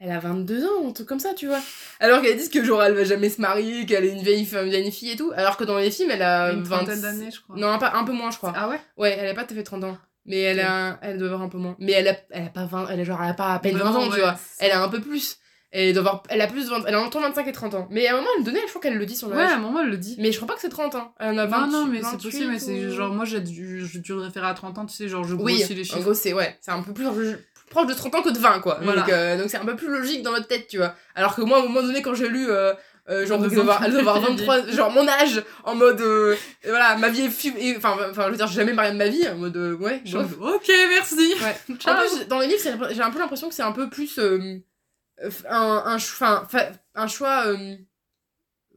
elle 0.00 0.10
a 0.12 0.18
22 0.18 0.64
ans, 0.64 0.88
un 0.88 0.92
truc 0.92 1.06
comme 1.06 1.20
ça, 1.20 1.34
tu 1.34 1.46
vois. 1.46 1.60
Alors 2.00 2.22
qu'elle 2.22 2.36
dit 2.38 2.48
que 2.50 2.64
genre 2.64 2.82
elle 2.82 2.94
va 2.94 3.04
jamais 3.04 3.28
se 3.28 3.40
marier, 3.40 3.84
qu'elle 3.86 4.04
est 4.06 4.12
une 4.12 4.22
vieille, 4.22 4.44
femme, 4.46 4.64
une 4.64 4.70
vieille 4.70 4.90
fille 4.90 5.10
et 5.12 5.16
tout. 5.16 5.30
Alors 5.36 5.56
que 5.56 5.64
dans 5.64 5.78
les 5.78 5.90
films, 5.90 6.10
elle 6.10 6.22
a 6.22 6.52
Une 6.52 6.62
20 6.62 6.76
trentaine 6.78 7.00
d'années, 7.02 7.30
je 7.30 7.40
crois. 7.40 7.56
Non, 7.56 7.78
pas, 7.78 7.92
un 7.94 8.04
peu 8.04 8.12
moins, 8.12 8.30
je 8.30 8.38
crois. 8.38 8.52
Ah 8.56 8.68
ouais? 8.68 8.80
Ouais, 8.96 9.16
elle 9.20 9.28
a 9.28 9.34
pas 9.34 9.46
fait 9.46 9.62
30 9.62 9.84
ans. 9.84 9.98
Mais 10.26 10.38
elle, 10.40 10.58
Ok. 10.60 10.64
a, 10.68 10.98
elle 11.02 11.18
doit 11.18 11.28
avoir 11.28 11.42
un 11.42 11.48
peu 11.48 11.58
moins. 11.58 11.76
Mais 11.78 11.92
elle 11.92 12.08
a, 12.08 12.16
elle 12.30 12.44
a 12.46 12.50
pas 12.50 12.64
20, 12.66 12.88
elle 12.90 13.00
a 13.00 13.04
genre, 13.04 13.20
elle 13.22 13.30
a 13.30 13.34
pas 13.34 13.54
à 13.54 13.58
peine 13.58 13.76
20 13.76 13.84
Vraiment, 13.84 14.00
ans, 14.00 14.06
tu 14.08 14.12
ouais, 14.14 14.20
vois. 14.20 14.36
c'est- 14.38 14.64
Elle 14.66 14.72
a 14.72 14.82
un 14.82 14.88
peu 14.88 15.00
plus. 15.00 15.36
Elle, 15.72 15.92
doit 15.94 16.00
avoir, 16.00 16.22
elle 16.28 16.40
a 16.40 16.46
plus 16.48 16.64
de 16.64 16.70
20, 16.70 16.84
elle 16.86 16.94
a 16.94 17.00
entre 17.00 17.20
25 17.20 17.46
et 17.46 17.52
30 17.52 17.74
ans. 17.74 17.86
Mais 17.90 18.06
à 18.08 18.14
un 18.14 18.16
moment, 18.16 18.28
elle 18.36 18.40
me 18.42 18.46
donnait, 18.46 18.60
je 18.64 18.68
crois 18.70 18.80
qu'elle 18.82 18.96
le 18.98 19.06
dit 19.06 19.14
sur 19.16 19.28
le 19.28 19.36
Ouais, 19.36 19.42
à 19.44 19.54
un 19.54 19.58
moment, 19.58 19.80
elle 19.82 19.88
le 19.90 19.98
dit. 19.98 20.16
Mais 20.18 20.32
je 20.32 20.36
crois 20.36 20.48
pas 20.48 20.54
que 20.54 20.60
c'est 20.60 20.68
30 20.68 20.94
ans. 20.96 21.14
Elle 21.20 21.28
en 21.28 21.38
a 21.38 21.46
Non, 21.46 21.50
28, 21.58 21.72
non, 21.72 21.86
mais 21.86 21.98
c'est 21.98 22.02
28 22.10 22.22
possible, 22.30 22.50
mais 22.50 22.58
c'est 22.58 22.90
genre, 22.90 23.14
moi, 23.14 23.24
j'ai 23.24 23.40
dû, 23.40 23.86
j'ai 23.86 23.98
dû 24.00 24.12
référer 24.14 24.46
à 24.48 24.54
30 24.54 24.78
ans, 24.78 24.86
tu 24.86 24.94
sais, 24.96 25.08
genre, 25.08 25.24
je 25.24 25.34
Oui, 25.36 25.54
grossis 25.58 25.74
les 25.74 25.82
en 25.82 25.84
chiffres. 25.84 26.00
gros, 26.02 26.14
c'est 26.14 26.32
ouais, 26.32 26.58
c'est 26.60 26.72
un 26.72 26.82
peu 26.82 26.92
plus 26.92 27.06
proche 27.70 27.86
de 27.86 27.94
30 27.94 28.14
ans 28.16 28.22
que 28.22 28.28
de 28.30 28.38
20, 28.38 28.60
quoi. 28.60 28.78
Voilà. 28.82 29.00
Donc, 29.00 29.10
euh, 29.10 29.38
donc 29.38 29.48
c'est 29.50 29.56
un 29.56 29.64
peu 29.64 29.76
plus 29.76 29.88
logique 29.88 30.22
dans 30.22 30.32
notre 30.32 30.46
tête, 30.48 30.66
tu 30.68 30.76
vois. 30.76 30.94
Alors 31.14 31.34
que 31.34 31.40
moi, 31.42 31.56
à 31.58 31.60
un 31.60 31.64
moment 31.64 31.80
donné, 31.82 32.02
quand 32.02 32.12
j'ai 32.14 32.28
lu. 32.28 32.50
euh, 32.50 32.74
euh, 33.08 33.26
genre, 33.26 33.42
avoir, 33.42 33.82
avoir 33.82 34.20
vieille 34.20 34.36
23, 34.36 34.66
genre 34.68 34.90
mon 34.92 35.08
âge, 35.08 35.42
en 35.64 35.74
mode, 35.74 36.00
euh, 36.00 36.36
voilà, 36.68 36.96
ma 36.96 37.08
vie 37.08 37.22
est 37.22 37.28
fum- 37.28 37.56
et- 37.58 37.76
enfin, 37.76 37.96
enfin, 38.10 38.26
je 38.26 38.30
veux 38.30 38.36
dire, 38.36 38.46
j'ai 38.46 38.54
jamais 38.60 38.74
marié 38.74 38.92
de 38.92 38.98
ma 38.98 39.08
vie, 39.08 39.26
en 39.26 39.36
mode, 39.36 39.56
euh, 39.56 39.74
ouais, 39.74 40.00
Genre, 40.04 40.26
ok, 40.40 40.70
merci. 40.90 41.34
Ouais. 41.42 41.56
En 41.88 41.94
plus, 41.96 42.28
dans 42.28 42.38
les 42.38 42.46
livres, 42.46 42.60
j'ai 42.92 43.00
un 43.02 43.10
peu 43.10 43.18
l'impression 43.18 43.48
que 43.48 43.54
c'est 43.54 43.62
un 43.62 43.72
peu 43.72 43.88
plus 43.90 44.18
un, 44.20 44.60
un, 45.48 45.82
un 45.86 47.06
choix. 47.08 47.44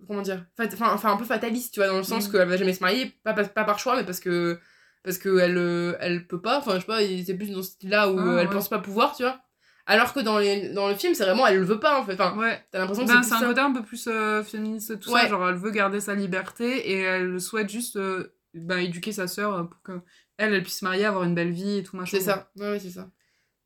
comment 0.08 0.22
dire 0.22 0.46
Enfin, 0.60 0.90
enfin, 0.94 1.12
un 1.12 1.18
peu 1.18 1.26
fataliste, 1.26 1.74
tu 1.74 1.80
vois, 1.80 1.88
dans 1.88 1.98
le 1.98 2.04
sens 2.04 2.28
Mm. 2.28 2.32
qu'elle 2.32 2.48
va 2.50 2.58
jamais 2.58 2.74
se 2.74 2.82
marier, 2.82 3.14
pas, 3.24 3.34
pas, 3.34 3.44
pas 3.44 3.64
par 3.66 3.78
choix, 3.80 3.96
mais 3.96 4.04
parce 4.04 4.20
que. 4.20 4.60
Parce 5.04 5.18
qu'elle 5.18 5.58
euh, 5.58 5.96
elle 6.00 6.28
peut 6.28 6.42
pas, 6.42 6.60
enfin, 6.60 6.76
je 6.76 6.80
sais 6.80 6.86
pas, 6.86 7.00
c'est 7.02 7.34
plus 7.36 7.52
dans 7.52 7.62
ce 7.62 7.72
style-là 7.72 8.10
où 8.10 8.18
Ah, 8.20 8.24
euh, 8.24 8.38
elle 8.40 8.48
ouais. 8.48 8.54
pense 8.54 8.70
pas 8.70 8.80
pouvoir, 8.80 9.16
tu 9.16 9.24
vois. 9.24 9.40
Alors 9.86 10.14
que 10.14 10.22
dans, 10.22 10.38
les, 10.40 10.70
dans 10.70 10.88
le 10.88 10.96
film, 10.96 11.14
c'est 11.14 11.26
vraiment, 11.26 11.46
elle 11.46 11.58
le 11.60 11.66
veut 11.66 11.80
pas, 11.80 12.00
en 12.00 12.06
fait. 12.06 12.14
Enfin, 12.14 12.38
Ouais. 12.38 12.64
t'as 12.72 12.80
l'impression 12.80 13.04
que 13.06 13.12
Ben, 13.12 13.22
c'est 13.22 13.34
un 13.34 13.42
côté 13.46 13.60
un 13.60 13.74
peu 13.74 13.84
plus 13.84 14.08
euh, 14.08 14.42
féministe, 14.44 14.98
tout 15.02 15.12
Ouais. 15.12 15.24
ça. 15.24 15.28
Genre, 15.28 15.50
elle 15.50 15.56
veut 15.56 15.72
garder 15.72 16.00
sa 16.00 16.16
liberté 16.16 16.90
et 16.92 17.00
elle 17.02 17.42
souhaite 17.42 17.70
juste 17.70 17.98
euh, 17.98 18.34
ben, 18.54 18.78
éduquer 18.78 19.12
sa 19.12 19.28
sœur 19.28 19.68
pour 19.70 19.82
que 19.82 20.00
elle, 20.38 20.54
elle 20.54 20.64
puisse 20.64 20.80
se 20.80 20.86
marier, 20.86 21.04
avoir 21.04 21.26
une 21.26 21.36
belle 21.36 21.52
vie 21.52 21.80
et 21.80 21.84
tout 21.84 21.98
machin. 21.98 22.18
C'est 22.18 22.24
ça, 22.24 22.50
ouais, 22.56 22.72
ouais, 22.72 22.80
c'est 22.80 22.92
ça. 22.92 23.10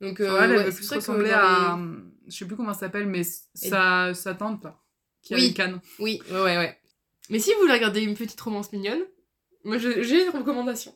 Donc, 0.01 0.19
euh, 0.19 0.39
elle, 0.41 0.51
elle 0.53 0.65
veut 0.65 0.71
plus 0.73 0.89
que 0.89 0.95
ressembler 0.95 1.31
à. 1.31 1.77
les- 1.77 2.31
Je 2.31 2.35
sais 2.35 2.45
plus 2.45 2.55
comment 2.55 2.73
ça 2.73 2.79
s'appelle, 2.81 3.05
mais 3.05 3.21
sa, 3.53 4.13
sa 4.15 4.33
tante, 4.33 4.63
là. 4.63 4.75
Qui 5.21 5.33
a 5.35 5.38
Oui. 5.38 5.47
une 5.49 5.53
canne. 5.53 5.79
Oui, 5.99 6.19
ouais, 6.31 6.41
ouais, 6.41 6.57
ouais. 6.57 6.77
Mais 7.29 7.38
si 7.39 7.53
vous 7.53 7.59
voulez 7.61 7.73
regarder 7.73 8.01
une 8.01 8.15
petite 8.15 8.39
romance 8.41 8.71
mignonne, 8.73 9.01
moi 9.63 9.77
j'ai 9.77 10.23
une 10.23 10.29
recommandation. 10.29 10.95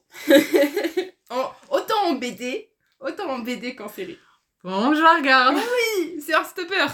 En- 1.30 1.51
autant 1.70 2.05
en 2.05 2.14
BD, 2.14 2.70
autant 2.99 3.30
en 3.30 3.39
BD 3.39 3.76
qu'en 3.76 3.89
série. 3.89 4.18
Bon, 4.64 4.93
je 4.93 5.01
la 5.01 5.16
regarde. 5.16 5.55
Oui, 5.55 6.22
c'est 6.24 6.34
Heartstopper. 6.34 6.86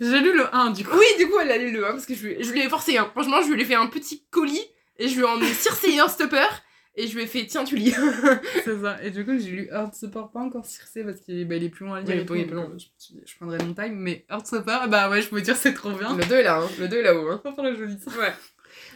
J'ai 0.00 0.20
lu 0.20 0.34
le 0.34 0.54
1, 0.54 0.70
du 0.70 0.84
coup. 0.84 0.96
Oui, 0.96 1.06
du 1.18 1.28
coup, 1.28 1.38
elle 1.40 1.50
a 1.50 1.58
lu 1.58 1.70
le 1.70 1.86
1 1.86 1.92
parce 1.92 2.06
que 2.06 2.14
je 2.14 2.26
lui, 2.26 2.42
je 2.42 2.50
lui 2.52 2.60
ai 2.60 2.68
forcé. 2.68 2.96
Hein. 2.96 3.08
Franchement, 3.12 3.42
je 3.42 3.52
lui 3.52 3.62
ai 3.62 3.64
fait 3.64 3.74
un 3.74 3.86
petit 3.86 4.24
colis 4.30 4.66
et 4.98 5.08
je 5.08 5.14
lui 5.16 5.22
ai 5.22 5.26
emmené 5.26 5.46
Circe 5.46 5.84
et 5.84 5.94
Heartstopper 5.94 6.48
et 6.94 7.06
je 7.06 7.14
lui 7.14 7.22
ai 7.22 7.26
fait 7.26 7.46
tiens, 7.46 7.64
tu 7.64 7.76
lis. 7.76 7.94
C'est 8.64 8.80
ça. 8.80 9.02
Et 9.02 9.10
du 9.10 9.24
coup, 9.24 9.38
j'ai 9.38 9.50
lu 9.50 9.68
Heartstopper, 9.70 10.24
pas 10.32 10.40
encore 10.40 10.66
Circe, 10.66 10.98
parce 11.04 11.20
qu'il 11.20 11.46
bah, 11.46 11.56
est 11.56 11.68
plus 11.68 11.86
loin 11.86 11.98
à 11.98 12.00
lire. 12.00 12.16
Oui, 12.16 12.22
et 12.22 12.26
tout, 12.26 12.34
il 12.34 12.40
est 12.42 12.44
plus 12.46 12.56
donc, 12.56 12.70
long. 12.70 12.76
Je, 12.78 13.36
prendrai 13.36 13.58
mon 13.58 13.74
time. 13.74 13.94
Mais 13.94 14.26
Heartstopper, 14.30 14.78
bah 14.88 15.08
ouais, 15.08 15.22
je 15.22 15.28
peux 15.28 15.40
dire, 15.40 15.56
c'est 15.56 15.74
trop 15.74 15.90
bien. 15.90 16.16
le 16.16 16.24
2 16.24 16.34
est 16.34 16.42
là, 16.42 16.60
hein. 16.60 16.68
le 16.78 16.88
2 16.88 16.96
est 16.96 17.02
là-haut. 17.02 17.30
Hein. 17.30 17.42
Enfin, 17.44 17.62
là, 17.62 17.74
je 17.74 17.84
lis 17.84 18.00
ça. 18.00 18.10
Ouais. 18.18 18.32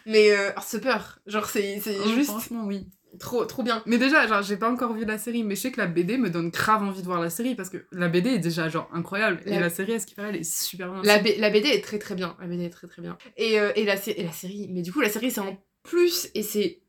Mais 0.07 0.30
euh, 0.30 0.50
Heartstopper, 0.50 0.98
genre, 1.26 1.46
c'est 1.46 1.80
c'est 1.80 1.96
Oh, 2.02 2.09
juste 2.09 2.30
Franchement, 2.30 2.64
oui. 2.64 2.86
trop, 3.18 3.44
trop 3.44 3.62
bien. 3.62 3.82
Mais 3.86 3.98
déjà, 3.98 4.26
genre, 4.26 4.42
j'ai 4.42 4.57
pas 4.57 4.70
encore 4.70 4.92
vu 4.94 5.04
la 5.04 5.18
série, 5.18 5.42
mais 5.42 5.57
je 5.57 5.61
sais 5.62 5.72
que 5.72 5.80
la 5.80 5.86
BD 5.88 6.16
me 6.16 6.30
donne 6.30 6.50
grave 6.50 6.82
envie 6.82 7.00
de 7.00 7.07
voir 7.07 7.20
la 7.20 7.28
série 7.30 7.54
parce 7.57 7.70
que 7.70 7.84
la 7.92 8.09
BD 8.09 8.30
est 8.30 8.38
déjà, 8.38 8.68
genre, 8.68 8.88
incroyable. 8.92 9.40
Et 9.46 9.59
La- 9.59 9.68
série, 9.70 9.94
à 9.94 9.98
ce 10.00 10.07
qu'il 10.07 10.14
paraît, 10.16 10.28
elle 10.30 10.36
est 10.36 10.44
super 10.50 10.92
bien. 10.92 11.02
La. 11.02 11.18
B- 11.18 11.38
la 11.38 11.50
BD 11.50 11.68
est 11.68 11.82
très 11.82 11.98
très 11.98 12.14
bien. 12.14 12.36
La 12.40 12.46
BD 12.46 12.64
est 12.64 12.70
très 12.70 12.86
très 12.86 13.02
bien. 13.02 13.18
Et, 13.36 13.59
euh, 13.59 13.72
et, 13.76 13.84
la, 13.84 13.94
et 14.09 14.22
la 14.22 14.32
série, 14.32 14.68
mais 14.70 14.82
du 14.82 14.92
coup, 14.92 15.00
la 15.00 15.09
série 15.11 15.30
c'est 15.30 15.40
en 15.40 15.61
plus 15.82 16.28
et 16.34 16.42
c'est. 16.42 16.80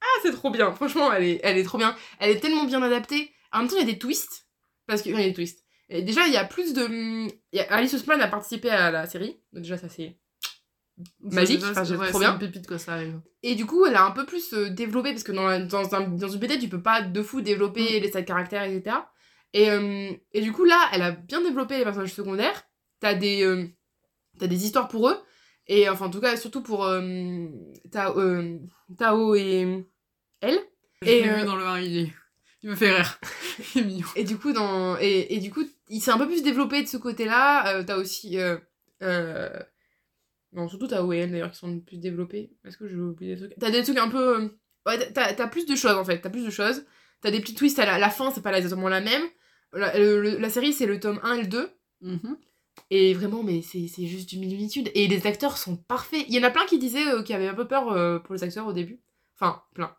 Ah, 0.00 0.20
c'est 0.22 0.32
trop 0.32 0.50
bien. 0.50 0.72
Franchement, 0.72 1.12
elle 1.12 1.24
est, 1.24 1.40
elle 1.44 1.58
est 1.58 1.62
trop 1.64 1.78
bien. 1.78 1.94
Elle 2.20 2.30
est 2.30 2.40
tellement 2.40 2.64
bien 2.64 2.82
adaptée. 2.82 3.30
En 3.52 3.58
même 3.60 3.68
temps, 3.68 3.76
il 3.76 3.86
y 3.86 3.90
a 3.90 3.92
des 3.92 3.98
twists. 3.98 4.46
Parce 4.86 5.02
que. 5.02 5.10
Il 5.10 5.16
y 5.18 5.22
a 5.22 5.26
des 5.26 5.34
twists. 5.34 5.62
Et 5.90 6.00
déjà, 6.02 6.26
il 6.26 6.32
y 6.32 6.38
a 6.38 6.44
plus 6.44 6.72
de. 6.72 7.28
Alice 7.68 7.92
Ousman 7.92 8.20
a 8.20 8.28
participé 8.28 8.70
à 8.70 8.90
la 8.90 9.06
série. 9.06 9.36
Donc, 9.52 9.62
déjà, 9.62 9.76
ça 9.76 9.88
c'est. 9.90 10.16
Magique, 11.20 11.62
enfin, 11.64 11.84
ouais, 11.96 12.08
trop 12.10 12.18
bien. 12.18 12.34
une 12.34 12.38
pépite, 12.38 12.66
quoi, 12.66 12.78
ça 12.78 12.94
arrive. 12.94 13.20
Et 13.42 13.54
du 13.54 13.66
coup, 13.66 13.86
elle 13.86 13.96
a 13.96 14.04
un 14.04 14.10
peu 14.10 14.26
plus 14.26 14.52
euh, 14.52 14.70
développé. 14.70 15.10
Parce 15.12 15.22
que 15.22 15.32
dans, 15.32 15.46
la- 15.46 15.60
dans, 15.60 15.94
un, 15.94 16.08
dans 16.08 16.28
une 16.28 16.38
BD, 16.38 16.58
tu 16.58 16.68
peux 16.68 16.82
pas 16.82 17.02
de 17.02 17.22
fou 17.22 17.40
développer 17.40 17.98
les 18.00 18.10
side 18.12 18.24
caractères, 18.24 18.64
etc. 18.64 18.96
Et, 19.52 19.70
euh, 19.70 20.10
et 20.32 20.40
du 20.40 20.52
coup, 20.52 20.64
là, 20.64 20.88
elle 20.92 21.02
a 21.02 21.12
bien 21.12 21.42
développé 21.42 21.78
les 21.78 21.84
personnages 21.84 22.12
secondaires. 22.14 22.62
T'as 23.00 23.14
des, 23.14 23.42
euh, 23.42 23.66
t'as 24.38 24.46
des 24.46 24.64
histoires 24.64 24.88
pour 24.88 25.08
eux. 25.08 25.16
Et 25.66 25.88
enfin, 25.88 26.06
en 26.06 26.10
tout 26.10 26.20
cas, 26.20 26.36
surtout 26.36 26.62
pour 26.62 26.84
euh, 26.84 27.46
Tao, 27.90 28.20
Tao 28.98 29.34
et 29.34 29.86
elle. 30.40 30.58
Je 31.02 31.08
Et, 31.10 31.22
vu 31.22 31.44
dans 31.44 31.56
le 31.56 31.64
1, 31.66 31.80
il, 31.80 31.98
est... 31.98 32.12
il 32.62 32.70
me 32.70 32.74
fait 32.76 32.92
rire. 32.92 33.18
il 33.74 33.80
est 33.80 33.84
mignon. 33.84 34.06
Et 34.14 34.24
du 34.24 34.36
coup, 34.38 34.52
dans, 34.52 34.96
et, 34.98 35.34
et 35.34 35.38
du 35.40 35.50
coup 35.50 35.64
il 35.88 36.00
s'est 36.00 36.10
un 36.10 36.18
peu 36.18 36.26
plus 36.26 36.42
développé 36.42 36.82
de 36.82 36.88
ce 36.88 36.96
côté-là. 36.96 37.82
T'as 37.84 37.96
aussi. 37.96 38.38
Euh, 38.38 38.56
non, 40.52 40.68
surtout 40.68 40.86
et 41.12 41.18
elle 41.18 41.30
d'ailleurs 41.30 41.50
qui 41.50 41.58
sont 41.58 41.80
plus 41.80 41.98
développés. 41.98 42.50
Est-ce 42.64 42.76
que 42.76 42.86
j'ai 42.88 42.96
oublié 42.96 43.34
des 43.34 43.40
trucs? 43.48 43.58
T'as 43.58 43.70
des 43.70 43.82
trucs 43.82 43.98
un 43.98 44.08
peu. 44.08 44.40
euh, 44.42 44.48
Ouais, 44.86 45.12
t'as, 45.12 45.32
t'as 45.32 45.46
plus 45.46 45.64
de 45.66 45.76
choses 45.76 45.96
en 45.96 46.04
fait. 46.04 46.20
T'as 46.20 46.30
plus 46.30 46.44
de 46.44 46.50
choses. 46.50 46.84
T'as 47.20 47.30
des 47.30 47.40
petits 47.40 47.54
twists 47.54 47.78
à 47.78 47.86
la, 47.86 47.98
la 47.98 48.10
fin, 48.10 48.30
c'est 48.32 48.42
pas 48.42 48.52
exactement 48.56 48.88
la 48.88 49.00
même. 49.00 49.22
La, 49.72 49.96
le- 49.98 50.38
la 50.38 50.50
série, 50.50 50.72
c'est 50.72 50.86
le 50.86 50.98
tome 51.00 51.20
1 51.22 51.34
et 51.34 51.40
le 51.42 51.46
2. 51.48 51.70
Mhm. 52.00 52.36
Et 52.90 53.14
vraiment, 53.14 53.42
mais 53.42 53.62
c'est 53.62 53.86
c'est 53.86 54.06
juste 54.06 54.28
du 54.28 54.38
minitude. 54.38 54.90
Et 54.94 55.06
les 55.06 55.26
acteurs 55.26 55.56
sont 55.56 55.76
parfaits. 55.76 56.24
Il 56.28 56.34
y 56.34 56.38
en 56.40 56.42
a 56.42 56.50
plein 56.50 56.66
qui 56.66 56.78
disaient 56.78 57.06
euh, 57.06 57.22
qu'ils 57.22 57.36
avaient 57.36 57.48
un 57.48 57.54
peu 57.54 57.66
peur 57.68 57.92
euh, 57.92 58.18
pour 58.18 58.34
les 58.34 58.42
acteurs 58.42 58.66
au 58.66 58.72
début. 58.72 59.00
Enfin, 59.38 59.62
plein. 59.74 59.94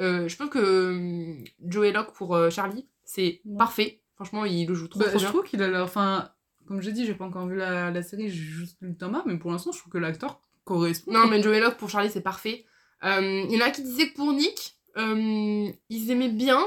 Euh, 0.00 0.28
je 0.28 0.36
pense 0.36 0.48
que 0.50 1.34
Joey 1.66 1.90
Locke 1.92 2.12
pour 2.14 2.36
Charlie, 2.50 2.86
c'est 3.04 3.40
Ouais. 3.44 3.56
parfait. 3.58 4.02
Franchement, 4.14 4.44
il 4.44 4.66
le 4.68 4.74
joue 4.74 4.86
trop, 4.88 5.00
Bah, 5.00 5.06
trop 5.08 5.18
je 5.18 5.24
bien. 5.24 5.28
trouve 5.32 5.44
qu'il 5.44 5.62
a 5.62 5.68
l'air. 5.68 5.82
Enfin, 5.82 6.30
comme 6.68 6.80
j'ai 6.82 6.92
dit, 6.92 7.04
j'ai 7.06 7.14
pas 7.14 7.24
encore 7.24 7.46
vu 7.46 7.56
la, 7.56 7.90
la 7.90 8.02
série, 8.02 8.28
j'ai 8.30 8.36
juste 8.36 8.76
lu 8.80 8.90
le 8.90 8.96
tome 8.96 9.14
1, 9.14 9.24
mais 9.26 9.36
pour 9.38 9.50
l'instant, 9.50 9.72
je 9.72 9.78
trouve 9.78 9.92
que 9.92 9.98
l'acteur 9.98 10.40
correspond. 10.64 11.10
Non, 11.12 11.26
mais 11.26 11.42
Joey 11.42 11.60
Locke 11.60 11.76
pour 11.78 11.88
Charlie, 11.90 12.10
c'est 12.10 12.20
parfait. 12.20 12.64
Euh, 13.04 13.44
Il 13.48 13.52
y 13.56 13.62
en 13.62 13.66
a 13.66 13.70
qui 13.70 13.82
disaient 13.82 14.10
que 14.10 14.14
pour 14.14 14.32
Nick, 14.32 14.76
euh, 14.96 15.68
ils 15.88 16.10
aimaient 16.10 16.28
bien, 16.28 16.60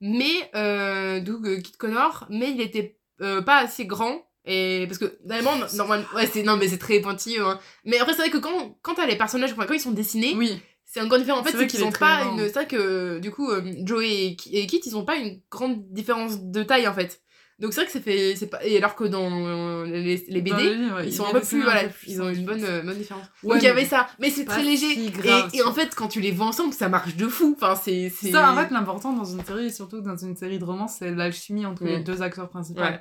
mais 0.00 0.50
euh, 0.54 1.20
donc 1.20 1.44
euh, 1.46 1.60
Kit 1.60 1.72
Connor, 1.72 2.26
mais 2.30 2.50
il 2.52 2.60
était 2.60 2.96
pas 3.18 3.58
assez 3.58 3.84
grand. 3.84 4.24
Et 4.44 4.86
parce 4.86 4.98
que 4.98 5.18
normalement, 5.26 5.66
normalement 5.74 6.06
ouais, 6.14 6.26
c'est 6.26 6.42
non 6.42 6.56
mais 6.56 6.68
c'est 6.68 6.78
très 6.78 7.00
pointilleux. 7.00 7.44
Hein. 7.44 7.58
Mais 7.84 7.98
après 7.98 8.12
c'est 8.12 8.20
vrai 8.22 8.30
que 8.30 8.38
quand 8.38 8.78
quand 8.80 8.94
t'as 8.94 9.06
les 9.06 9.16
personnages, 9.16 9.54
quand 9.54 9.72
ils 9.72 9.80
sont 9.80 9.90
dessinés, 9.90 10.34
Oui, 10.36 10.58
c'est 10.84 11.00
encore 11.02 11.18
différent. 11.18 11.40
En 11.40 11.44
fait, 11.44 11.56
C'est 11.56 11.66
qu'ils 11.66 11.84
ont 11.84 11.90
pas 11.90 12.22
grand. 12.24 12.32
une. 12.38 12.44
C'est 12.46 12.52
vrai 12.52 12.66
que 12.68 13.18
du 13.18 13.30
coup, 13.30 13.50
Joey 13.84 14.36
et 14.52 14.66
Kit, 14.66 14.80
ils 14.86 14.96
ont 14.96 15.04
pas 15.04 15.16
une 15.16 15.40
grande 15.50 15.92
différence 15.92 16.40
de 16.42 16.62
taille 16.62 16.86
en 16.88 16.94
fait. 16.94 17.20
Donc 17.60 17.72
c'est 17.72 17.80
vrai 17.80 17.86
que 17.86 17.92
ça 17.92 18.00
fait. 18.00 18.36
c'est 18.36 18.46
Pas... 18.46 18.64
Et 18.64 18.76
alors 18.76 18.94
que 18.94 19.02
dans 19.04 19.82
les, 19.82 20.24
les 20.28 20.40
BD, 20.40 20.50
Dans 20.50 20.56
les 20.58 20.74
livres, 20.76 21.00
ils 21.02 21.08
il 21.08 21.12
sont 21.12 21.26
un 21.26 21.32
peu 21.32 21.40
plus. 21.40 21.62
Voilà, 21.62 21.84
plus 21.88 22.12
ils 22.12 22.22
ont 22.22 22.28
une 22.28 22.44
bonne, 22.44 22.62
euh, 22.64 22.82
bonne 22.82 22.96
différence. 22.98 23.24
Ouais, 23.42 23.54
Donc 23.56 23.62
il 23.62 23.66
y 23.66 23.68
avait 23.68 23.84
ça. 23.84 24.06
Mais 24.20 24.30
c'est 24.30 24.44
très 24.44 24.62
léger. 24.62 24.94
si 24.94 25.06
Et, 25.06 25.10
grave, 25.10 25.50
et 25.52 25.62
en 25.62 25.72
fait, 25.72 25.94
quand 25.96 26.06
tu 26.08 26.20
les 26.20 26.30
vois 26.30 26.46
ensemble, 26.46 26.72
ça 26.72 26.88
marche 26.88 27.16
de 27.16 27.26
fou. 27.26 27.56
Enfin, 27.60 27.74
c'est. 27.74 28.10
C'est 28.14 28.30
ça, 28.30 28.52
en 28.52 28.56
fait, 28.56 28.70
l'important 28.70 29.12
dans 29.12 29.24
une 29.24 29.44
série, 29.44 29.66
et 29.66 29.70
surtout 29.70 30.00
dans 30.00 30.16
une 30.16 30.36
série 30.36 30.58
de 30.60 30.64
romance, 30.64 30.96
c'est 31.00 31.10
l'alchimie 31.12 31.66
entre 31.66 31.84
les 31.84 31.98
Mm. 31.98 32.04
deux 32.04 32.22
acteurs 32.22 32.48
principaux. 32.48 32.80
Ouais. 32.80 33.00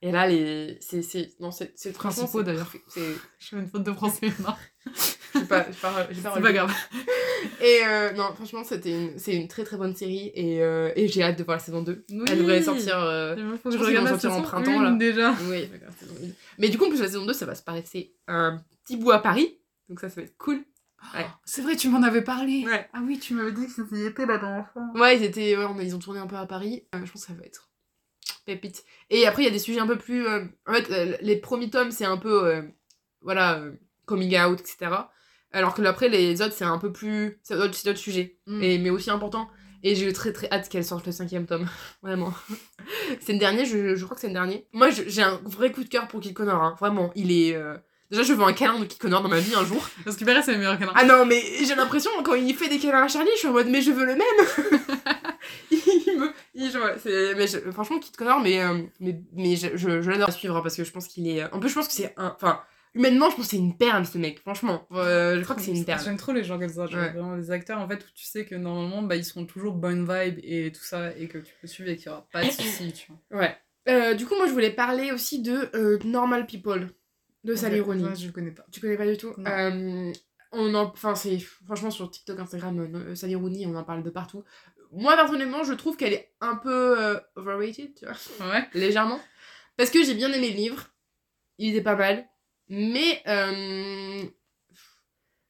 Et 0.00 0.12
là, 0.12 0.26
les. 0.28 0.78
C'est. 0.80 1.02
c'est- 1.02 1.38
Non, 1.40 1.50
c'est. 1.50 1.72
c'est 1.76 1.92
Principaux, 1.92 2.42
d'ailleurs. 2.42 2.70
C'est. 2.88 3.14
Je 3.38 3.48
fais 3.48 3.56
une 3.56 3.66
faute 3.68 3.82
de 3.82 3.92
français, 3.92 4.28
non 4.40 4.54
J'ai 5.34 5.44
pas. 5.44 5.66
J'ai 5.70 5.76
pas, 5.80 6.06
j'ai 6.10 6.20
pas 6.22 6.32
C'est 6.34 6.40
pas 6.42 6.52
grave. 6.52 6.72
Et 7.60 7.80
euh, 7.84 8.12
non, 8.12 8.32
franchement, 8.34 8.62
c'était 8.64 8.90
une... 8.92 9.18
c'est 9.18 9.34
une 9.34 9.48
très 9.48 9.64
très 9.64 9.76
bonne 9.76 9.94
série. 9.96 10.30
Et, 10.34 10.62
euh, 10.62 10.92
et 10.96 11.08
j'ai 11.08 11.22
hâte 11.22 11.38
de 11.38 11.44
voir 11.44 11.56
la 11.58 11.62
saison 11.62 11.82
2. 11.82 12.04
Oui. 12.10 12.24
Elle 12.28 12.38
devrait 12.38 12.62
sortir. 12.62 12.96
euh, 12.98 13.34
faut 13.62 13.70
Je 13.70 13.76
que 13.76 13.82
je 13.84 13.88
regarde 13.88 14.08
sortir 14.08 14.32
en 14.32 14.42
printemps, 14.42 14.80
là. 14.80 14.92
déjà. 14.92 15.34
Oui, 15.48 15.66
d'accord, 15.66 15.92
saison 15.98 16.14
1. 16.24 16.28
Mais 16.58 16.68
du 16.68 16.78
coup, 16.78 16.86
en 16.86 16.90
plus, 16.90 17.00
la 17.00 17.06
saison 17.08 17.26
2, 17.26 17.32
ça 17.32 17.46
va 17.46 17.54
se 17.54 17.62
passer 17.62 18.14
un 18.28 18.60
petit 18.84 18.96
bout 18.96 19.10
à 19.10 19.18
Paris. 19.18 19.58
Donc 19.88 20.00
ça, 20.00 20.08
ça 20.08 20.20
va 20.20 20.26
être 20.26 20.36
cool. 20.38 20.62
Ouais. 21.14 21.26
C'est 21.44 21.62
vrai, 21.62 21.76
tu 21.76 21.88
m'en 21.88 22.02
avais 22.02 22.22
parlé. 22.22 22.64
Ouais. 22.66 22.88
Ah 22.92 23.00
oui, 23.04 23.18
tu 23.18 23.34
m'avais 23.34 23.52
dit 23.52 23.66
que 23.66 23.72
c'était 23.72 24.26
la 24.26 24.38
dernière 24.38 24.68
fois. 24.72 24.82
Ouais, 24.94 25.16
ils, 25.16 25.24
étaient, 25.24 25.56
ouais, 25.56 25.64
on 25.64 25.78
a- 25.78 25.82
ils 25.82 25.94
ont 25.94 25.98
tourné 26.00 26.18
un 26.20 26.26
peu 26.26 26.36
à 26.36 26.46
Paris. 26.46 26.86
Euh, 26.94 26.98
je 27.04 27.12
pense 27.12 27.22
que 27.22 27.28
ça 27.32 27.34
va 27.38 27.44
être 27.44 27.68
pépite. 28.54 28.84
Et 29.10 29.26
après, 29.26 29.42
il 29.42 29.44
y 29.44 29.48
a 29.48 29.52
des 29.52 29.58
sujets 29.58 29.80
un 29.80 29.86
peu 29.86 29.96
plus. 29.98 30.26
euh, 30.26 30.44
En 30.66 30.72
fait, 30.74 30.90
euh, 30.90 31.16
les 31.20 31.36
premiers 31.36 31.70
tomes, 31.70 31.90
c'est 31.90 32.04
un 32.04 32.16
peu. 32.16 32.46
euh, 32.46 32.62
Voilà, 33.22 33.62
coming 34.06 34.38
out, 34.40 34.60
etc. 34.60 34.90
Alors 35.52 35.74
que 35.74 35.82
après, 35.82 36.08
les 36.08 36.42
autres, 36.42 36.54
c'est 36.54 36.64
un 36.64 36.78
peu 36.78 36.92
plus. 36.92 37.38
C'est 37.42 37.56
d'autres, 37.56 37.96
sujets. 37.96 38.38
Mm. 38.46 38.62
Et, 38.62 38.78
mais 38.78 38.90
aussi 38.90 39.10
important. 39.10 39.48
Et 39.84 39.94
j'ai 39.94 40.08
eu 40.08 40.12
très 40.12 40.32
très 40.32 40.48
hâte 40.50 40.68
qu'elle 40.68 40.84
sorte 40.84 41.06
le 41.06 41.12
cinquième 41.12 41.46
tome. 41.46 41.68
Vraiment. 42.02 42.32
c'est 43.20 43.32
le 43.32 43.38
dernier, 43.38 43.64
je, 43.64 43.94
je 43.94 44.04
crois 44.04 44.14
que 44.16 44.20
c'est 44.20 44.26
le 44.28 44.32
dernier. 44.34 44.66
Moi, 44.72 44.88
j'ai 44.90 45.22
un 45.22 45.40
vrai 45.44 45.70
coup 45.72 45.84
de 45.84 45.88
cœur 45.88 46.08
pour 46.08 46.20
Kid 46.20 46.34
Connor. 46.34 46.62
hein. 46.62 46.74
Vraiment, 46.80 47.12
il 47.14 47.30
est. 47.32 47.54
euh, 47.54 47.76
Déjà, 48.10 48.22
je 48.22 48.32
veux 48.32 48.42
un 48.42 48.54
câlin 48.54 48.78
de 48.78 48.86
Kid 48.86 48.98
Connor 48.98 49.20
dans 49.22 49.28
ma 49.28 49.38
vie 49.38 49.54
un 49.54 49.64
jour. 49.66 49.86
Parce 50.04 50.16
qu'il 50.16 50.26
paraît, 50.26 50.42
c'est 50.42 50.52
le 50.52 50.58
meilleur 50.58 50.78
câlin. 50.78 50.92
Ah 50.96 51.04
non, 51.04 51.26
mais 51.26 51.42
j'ai 51.62 51.74
l'impression, 51.74 52.10
quand 52.24 52.34
il 52.34 52.54
fait 52.54 52.68
des 52.70 52.78
câlins 52.78 53.02
à 53.04 53.08
Charlie, 53.08 53.28
je 53.34 53.38
suis 53.40 53.48
en 53.48 53.52
mode, 53.52 53.68
mais 53.68 53.82
je 53.82 53.90
veux 53.92 54.06
le 54.06 54.14
même 54.16 54.80
Il 56.60 56.72
mais 57.36 57.46
je- 57.46 57.70
franchement, 57.70 57.98
Kid 58.00 58.16
Connor, 58.16 58.40
mais, 58.40 58.60
euh, 58.60 58.82
mais, 59.00 59.20
mais 59.32 59.54
je, 59.54 59.76
je, 59.76 60.02
je 60.02 60.10
l'adore 60.10 60.28
à 60.28 60.32
suivre 60.32 60.56
hein, 60.56 60.60
parce 60.62 60.76
que 60.76 60.82
je 60.84 60.90
pense 60.90 61.06
qu'il 61.06 61.28
est. 61.28 61.44
En 61.52 61.60
plus, 61.60 61.68
je 61.68 61.74
pense 61.74 61.86
que 61.86 61.94
c'est 61.94 62.12
un. 62.16 62.34
Enfin, 62.34 62.60
humainement, 62.94 63.30
je 63.30 63.36
pense 63.36 63.44
que 63.44 63.50
c'est 63.52 63.58
une 63.58 63.76
perle, 63.76 64.04
ce 64.06 64.18
mec, 64.18 64.40
franchement. 64.40 64.86
Euh, 64.92 65.38
je 65.38 65.44
crois 65.44 65.54
que 65.54 65.62
c'est 65.62 65.70
une 65.70 65.84
perle. 65.84 66.02
J'aime 66.02 66.16
trop 66.16 66.32
les 66.32 66.42
gens 66.42 66.58
comme 66.58 66.68
ça, 66.68 66.86
genre 66.86 67.00
Ouais. 67.00 67.10
vraiment 67.12 67.36
les 67.36 67.50
acteurs 67.52 67.78
en 67.78 67.86
fait 67.86 67.96
où 68.04 68.08
tu 68.12 68.24
sais 68.24 68.44
que 68.44 68.56
normalement 68.56 69.02
bah, 69.02 69.14
ils 69.14 69.24
seront 69.24 69.46
toujours 69.46 69.74
bonne 69.74 70.00
vibe 70.00 70.40
et 70.42 70.72
tout 70.72 70.82
ça 70.82 71.16
et 71.16 71.28
que 71.28 71.38
tu 71.38 71.52
peux 71.60 71.68
suivre 71.68 71.90
et 71.90 71.96
qu'il 71.96 72.06
y 72.06 72.08
aura 72.08 72.26
pas 72.32 72.44
de 72.44 72.50
soucis, 72.50 72.92
tu 72.92 73.12
vois. 73.12 73.20
Ouais. 73.40 73.56
Euh, 73.88 74.14
du 74.14 74.26
coup, 74.26 74.34
moi, 74.36 74.46
je 74.48 74.52
voulais 74.52 74.70
parler 74.72 75.12
aussi 75.12 75.40
de 75.40 75.70
euh, 75.76 75.98
Normal 76.04 76.46
People 76.46 76.88
de 77.44 77.54
Sally 77.54 77.78
Rooney. 77.80 78.16
je 78.16 78.26
le 78.26 78.32
connais 78.32 78.50
pas. 78.50 78.66
Tu 78.72 78.80
connais 78.80 78.96
pas 78.96 79.06
du 79.06 79.16
tout 79.16 79.32
on 80.50 80.74
en, 80.74 80.84
enfin 80.86 81.14
c'est 81.14 81.38
franchement 81.66 81.90
sur 81.90 82.10
TikTok, 82.10 82.38
Instagram, 82.40 82.78
euh, 82.94 83.14
Sally 83.14 83.34
Rooney, 83.34 83.66
on 83.66 83.74
en 83.76 83.84
parle 83.84 84.02
de 84.02 84.08
partout. 84.10 84.44
Moi 84.92 85.14
personnellement, 85.16 85.64
je 85.64 85.74
trouve 85.74 85.96
qu'elle 85.96 86.12
est 86.14 86.32
un 86.40 86.56
peu 86.56 86.98
euh, 87.00 87.18
overrated, 87.36 87.94
tu 87.94 88.04
vois, 88.06 88.48
Ouais. 88.50 88.68
légèrement, 88.74 89.20
parce 89.76 89.90
que 89.90 90.02
j'ai 90.02 90.14
bien 90.14 90.32
aimé 90.32 90.50
le 90.50 90.56
livre, 90.56 90.86
il 91.58 91.70
était 91.70 91.82
pas 91.82 91.96
mal, 91.96 92.26
mais 92.68 93.22
euh, 93.26 94.22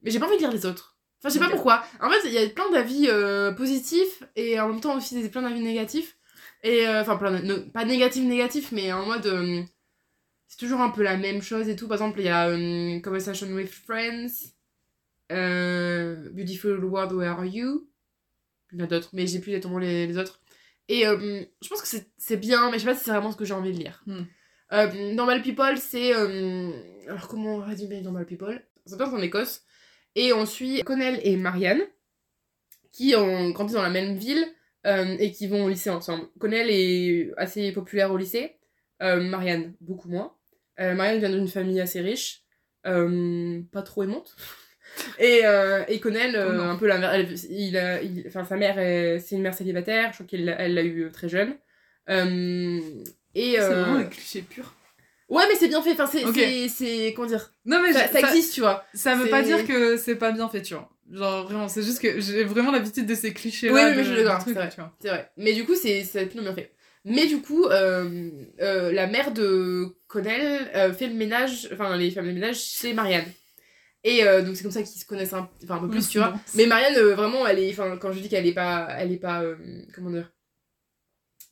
mais 0.02 0.10
j'ai 0.10 0.18
pas 0.18 0.26
envie 0.26 0.36
de 0.36 0.40
lire 0.40 0.52
les 0.52 0.66
autres. 0.66 0.96
Enfin, 1.20 1.28
je 1.30 1.34
sais 1.34 1.40
pas 1.40 1.50
pourquoi. 1.50 1.84
En 2.00 2.08
fait, 2.10 2.20
il 2.26 2.32
y 2.32 2.38
a 2.38 2.48
plein 2.48 2.70
d'avis 2.70 3.08
euh, 3.08 3.50
positifs 3.52 4.22
et 4.36 4.60
en 4.60 4.68
même 4.68 4.80
temps 4.80 4.96
aussi 4.96 5.20
des 5.20 5.28
plein 5.28 5.42
d'avis 5.42 5.60
négatifs. 5.60 6.16
Et 6.62 6.86
euh, 6.86 7.00
enfin, 7.00 7.16
plein 7.16 7.32
de- 7.32 7.44
ne- 7.44 7.56
pas 7.56 7.84
négatifs 7.84 8.24
négatifs, 8.24 8.70
mais 8.72 8.92
en 8.92 9.04
mode 9.06 9.64
c'est 10.46 10.58
toujours 10.58 10.80
un 10.80 10.90
peu 10.90 11.02
la 11.02 11.16
même 11.16 11.42
chose 11.42 11.68
et 11.68 11.76
tout. 11.76 11.88
Par 11.88 11.96
exemple, 11.96 12.20
il 12.20 12.26
y 12.26 12.28
a 12.28 12.48
Conversation 13.00 13.48
with 13.48 13.70
Friends, 13.70 14.54
Beautiful 15.28 16.84
World, 16.84 17.12
Where 17.12 17.32
Are 17.32 17.44
You? 17.44 17.87
Il 18.72 18.78
y 18.78 18.82
en 18.82 18.84
a 18.84 18.88
d'autres, 18.88 19.10
mais 19.12 19.26
j'ai 19.26 19.38
plus 19.40 19.52
exactement 19.52 19.78
les, 19.78 20.06
les 20.06 20.18
autres. 20.18 20.40
Et 20.88 21.06
euh, 21.06 21.42
je 21.62 21.68
pense 21.68 21.82
que 21.82 21.88
c'est- 22.16 22.36
bien, 22.36 22.70
mais 22.70 22.78
je 22.78 22.84
sais 22.84 22.90
pas 22.90 22.94
si 22.94 23.04
c'est 23.04 23.10
vraiment 23.10 23.32
ce 23.32 23.36
que 23.36 23.44
j'ai 23.44 23.54
envie 23.54 23.72
de 23.72 23.78
lire. 23.78 24.02
Hmm. 24.06 24.22
Euh, 24.72 25.12
Normal 25.14 25.42
People, 25.42 25.78
c'est. 25.78 26.14
euh, 26.14 26.70
alors, 27.08 27.28
comment 27.28 27.56
on 27.56 27.60
résumer 27.60 28.00
Normal 28.00 28.26
People? 28.26 28.62
Ça 28.86 28.92
se 28.92 28.98
passe 28.98 29.12
en 29.12 29.18
Écosse. 29.20 29.62
Et 30.14 30.32
on 30.32 30.46
suit 30.46 30.82
Connell 30.82 31.20
et 31.22 31.36
Marianne, 31.36 31.80
qui 32.92 33.14
ont 33.16 33.50
grandi 33.50 33.74
dans 33.74 33.82
la 33.82 33.90
même 33.90 34.16
ville 34.16 34.46
et 35.20 35.32
qui 35.32 35.46
vont 35.46 35.66
au 35.66 35.68
lycée 35.68 35.90
ensemble. 35.90 36.28
Connell 36.38 36.68
est 36.70 37.30
assez 37.36 37.72
populaire 37.72 38.10
au 38.10 38.16
lycée, 38.16 38.56
Marianne 39.00 39.74
beaucoup 39.82 40.08
moins. 40.08 40.34
Marianne 40.78 41.18
vient 41.18 41.30
d'une 41.30 41.46
famille 41.48 41.78
assez 41.80 42.00
riche, 42.00 42.42
pas 42.82 43.82
trop 43.82 44.02
aimante. 44.02 44.34
Et, 45.18 45.40
euh, 45.44 45.84
et 45.88 46.00
Connell, 46.00 46.36
euh, 46.36 46.60
un 46.60 46.76
peu 46.76 46.86
la, 46.86 47.18
il 47.50 47.76
a, 47.76 48.02
il- 48.02 48.24
enfin, 48.26 48.44
sa 48.44 48.56
mère, 48.56 48.78
est- 48.78 49.18
c'est 49.20 49.36
une 49.36 49.42
mère 49.42 49.54
célibataire, 49.54 50.10
je 50.10 50.14
crois 50.18 50.26
qu'elle 50.26 50.44
l'a- 50.44 50.60
elle 50.60 50.74
l'a 50.74 50.82
eu 50.82 51.10
très 51.12 51.28
jeune. 51.28 51.54
Euh, 52.10 52.80
et, 53.34 53.52
C'est 53.52 53.60
euh, 53.60 53.82
vraiment 53.84 53.98
le 53.98 54.04
cliché 54.04 54.42
pur. 54.42 54.74
Ouais, 55.28 55.42
mais 55.48 55.56
c'est 55.56 55.68
bien 55.68 55.82
fait, 55.82 55.92
enfin, 55.92 56.06
c'est, 56.06 56.24
Ok. 56.24 56.40
c'est, 56.70 57.12
comment 57.14 57.28
dire, 57.28 57.52
Non 57.66 57.82
mais 57.82 57.92
ça, 57.92 58.06
existe, 58.20 58.54
tu 58.54 58.60
vois. 58.60 58.84
ça 58.94 59.14
veut 59.14 59.28
pas 59.28 59.42
dire 59.42 59.66
que 59.66 59.96
c'est 59.98 60.16
pas 60.16 60.32
bien 60.32 60.48
fait, 60.48 60.62
tu 60.62 60.74
vois. 60.74 60.88
Genre 61.12 61.44
vraiment, 61.44 61.68
c'est 61.68 61.82
juste 61.82 62.00
que 62.00 62.20
j'ai 62.20 62.44
vraiment 62.44 62.70
l'habitude 62.72 63.06
de 63.06 63.14
ces 63.14 63.32
clichés 63.34 63.68
là. 63.68 63.74
Oui, 63.74 63.80
oui, 63.90 63.96
mais 63.96 64.04
je 64.04 64.14
d'accord, 64.14 64.42
c'est 64.44 64.52
vrai. 64.52 64.70
vrai. 65.04 65.30
Mais 65.36 65.52
du 65.52 65.64
coup, 65.64 65.74
c'est, 65.74 66.04
c'est 66.04 66.26
plutôt 66.26 66.42
bien 66.42 66.54
fait. 66.54 66.72
Mais 67.04 67.26
du 67.26 67.40
coup, 67.40 67.64
euh, 67.66 68.30
euh, 68.60 68.92
la 68.92 69.06
mère 69.06 69.32
de 69.32 69.86
Connell 70.06 70.70
euh, 70.74 70.92
fait 70.92 71.06
le 71.06 71.14
ménage, 71.14 71.68
enfin, 71.72 71.96
les 71.96 72.10
femmes 72.10 72.26
de 72.26 72.32
ménage 72.32 72.60
chez 72.60 72.92
Marianne. 72.92 73.24
Et 74.04 74.24
euh, 74.24 74.42
donc, 74.42 74.56
c'est 74.56 74.62
comme 74.62 74.72
ça 74.72 74.82
qu'ils 74.82 75.00
se 75.00 75.06
connaissent 75.06 75.32
un, 75.32 75.50
un 75.68 75.78
peu 75.78 75.88
plus, 75.88 76.08
tu 76.08 76.18
vois. 76.18 76.30
Bon, 76.30 76.38
Mais 76.54 76.66
Marianne, 76.66 76.96
euh, 76.96 77.14
vraiment, 77.14 77.46
elle 77.46 77.58
est. 77.58 77.70
Enfin, 77.72 77.96
quand 77.96 78.12
je 78.12 78.20
dis 78.20 78.28
qu'elle 78.28 78.46
est 78.46 78.54
pas. 78.54 78.88
Elle 78.98 79.12
est 79.12 79.18
pas. 79.18 79.42
euh, 79.42 79.56
comment 79.94 80.10
dire 80.10 80.32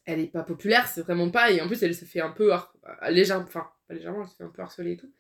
Elle 0.05 0.21
est 0.21 0.33
pas 0.33 0.45
populaire, 0.45 0.87
c'est 0.87 1.03
vraiment 1.03 1.31
pas. 1.31 1.51
Et 1.51 1.61
en 1.61 1.67
plus, 1.67 1.83
elle 1.83 1.95
se 1.95 2.05
fait 2.05 2.21
un 2.21 2.31
peu. 2.31 2.53
légèrement. 3.09 3.45
Enfin, 3.47 3.67
pas 3.89 3.95
légèrement, 3.95 4.23
elle 4.23 4.29
se 4.29 4.37
fait 4.37 4.45
un 4.45 4.53
peu 4.55 4.63
harceler 4.63 4.93
et 4.93 4.97
tout. 4.97 5.11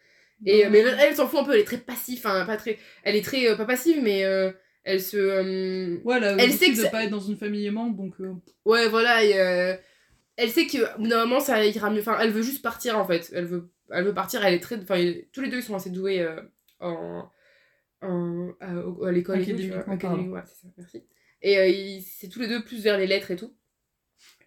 Et, 0.44 0.68
mais 0.68 0.80
elle, 0.80 0.98
elle 1.00 1.16
s'en 1.16 1.26
fout 1.26 1.40
un 1.40 1.44
peu, 1.44 1.54
elle 1.54 1.60
est 1.60 1.64
très 1.64 1.78
passive. 1.78 2.18
Enfin, 2.18 2.44
pas 2.46 2.56
très. 2.56 2.78
Elle 3.02 3.16
est 3.16 3.24
très. 3.24 3.56
pas 3.56 3.64
passive, 3.64 4.00
mais 4.02 4.20
elle 4.84 5.02
se. 5.02 6.00
Ouais, 6.04 6.20
elle 6.38 6.52
sait 6.52 6.70
que 6.72 6.84
de 6.84 6.88
pas 6.90 7.04
être 7.04 7.10
dans 7.10 7.20
une 7.20 7.36
famille 7.36 7.66
aimante, 7.66 7.96
donc... 7.96 8.14
Ouais, 8.64 8.88
voilà. 8.88 9.24
Et, 9.24 9.78
elle 10.38 10.50
sait 10.50 10.66
que 10.66 10.98
moment, 10.98 11.40
ça 11.40 11.64
ira 11.64 11.90
mieux. 11.90 12.00
Enfin, 12.00 12.18
elle 12.20 12.30
veut 12.30 12.42
juste 12.42 12.62
partir, 12.62 12.98
en 12.98 13.06
fait. 13.06 13.32
Elle 13.34 13.46
veut, 13.46 13.70
elle 13.90 14.04
veut 14.04 14.14
partir, 14.14 14.44
elle 14.44 14.54
est 14.54 14.60
très. 14.60 14.76
Enfin, 14.76 15.02
tous 15.32 15.40
les 15.40 15.48
deux, 15.48 15.56
ils 15.56 15.62
sont 15.62 15.74
assez 15.74 15.90
doués 15.90 16.24
en. 16.80 17.30
en- 18.02 18.52
à, 18.60 19.12
l'école 19.12 19.40
et 19.40 19.46
tout, 19.46 19.56
tu 19.58 19.68
vois. 19.68 19.78
Académiquement 19.80 19.94
Académique, 19.94 20.32
ouais, 20.32 20.42
c'est 20.46 20.62
ça, 20.62 20.68
merci. 20.76 21.04
Et 21.42 21.58
euh, 21.58 22.00
c'est 22.06 22.28
tous 22.28 22.40
les 22.40 22.48
deux 22.48 22.62
plus 22.64 22.82
vers 22.82 22.98
les 22.98 23.06
lettres 23.06 23.30
et 23.30 23.36
tout. 23.36 23.54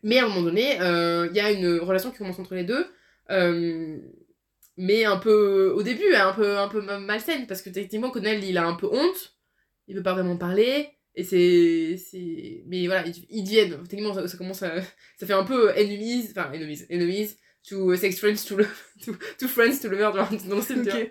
Mais 0.03 0.19
à 0.19 0.25
un 0.25 0.29
moment 0.29 0.43
donné, 0.43 0.79
euh, 0.81 1.27
il 1.29 1.35
y 1.35 1.39
a 1.39 1.51
une 1.51 1.79
relation 1.79 2.11
qui 2.11 2.17
commence 2.17 2.39
entre 2.39 2.55
les 2.55 2.63
deux. 2.63 2.85
euh, 3.31 3.99
mais 4.77 5.03
un 5.03 5.17
peu 5.17 5.71
au 5.75 5.83
début 5.83 6.13
un 6.15 6.33
peu 6.33 6.57
un 6.57 6.69
peu 6.69 6.81
ma- 6.81 6.99
malsaine 6.99 7.47
parce 7.47 7.61
que 7.61 7.69
techniquement 7.69 8.11
Connell 8.11 8.41
il 8.43 8.57
a 8.57 8.65
un 8.65 8.75
peu 8.75 8.87
honte 8.87 9.37
il 9.87 9.95
veut 9.97 10.03
pas 10.03 10.13
vraiment 10.13 10.37
parler 10.37 10.87
et 11.15 11.23
c'est 11.25 11.97
c'est 11.97 12.63
mais 12.67 12.87
voilà 12.87 13.05
ils, 13.05 13.25
ils 13.29 13.43
deviennent 13.43 13.83
techniquement 13.89 14.13
ça, 14.13 14.25
ça 14.27 14.37
commence 14.37 14.63
à 14.63 14.81
ça 15.19 15.27
fait 15.27 15.33
un 15.33 15.43
peu 15.43 15.71
enemies 15.77 16.27
enfin 16.31 16.49
enemies 16.53 16.85
enemies 16.89 17.35
to 17.69 17.95
sex 17.95 18.19
friends 18.19 18.43
to, 18.45 18.57
lo- 18.57 18.65
to, 19.05 19.13
to 19.37 19.47
friends 19.47 19.79
to 19.81 19.89
lovers 19.89 20.13
dans, 20.31 20.49
dans 20.49 20.55
le 20.55 20.61
style, 20.61 20.81
tu 20.83 20.89
vois. 20.89 20.99
Ok. 20.99 21.09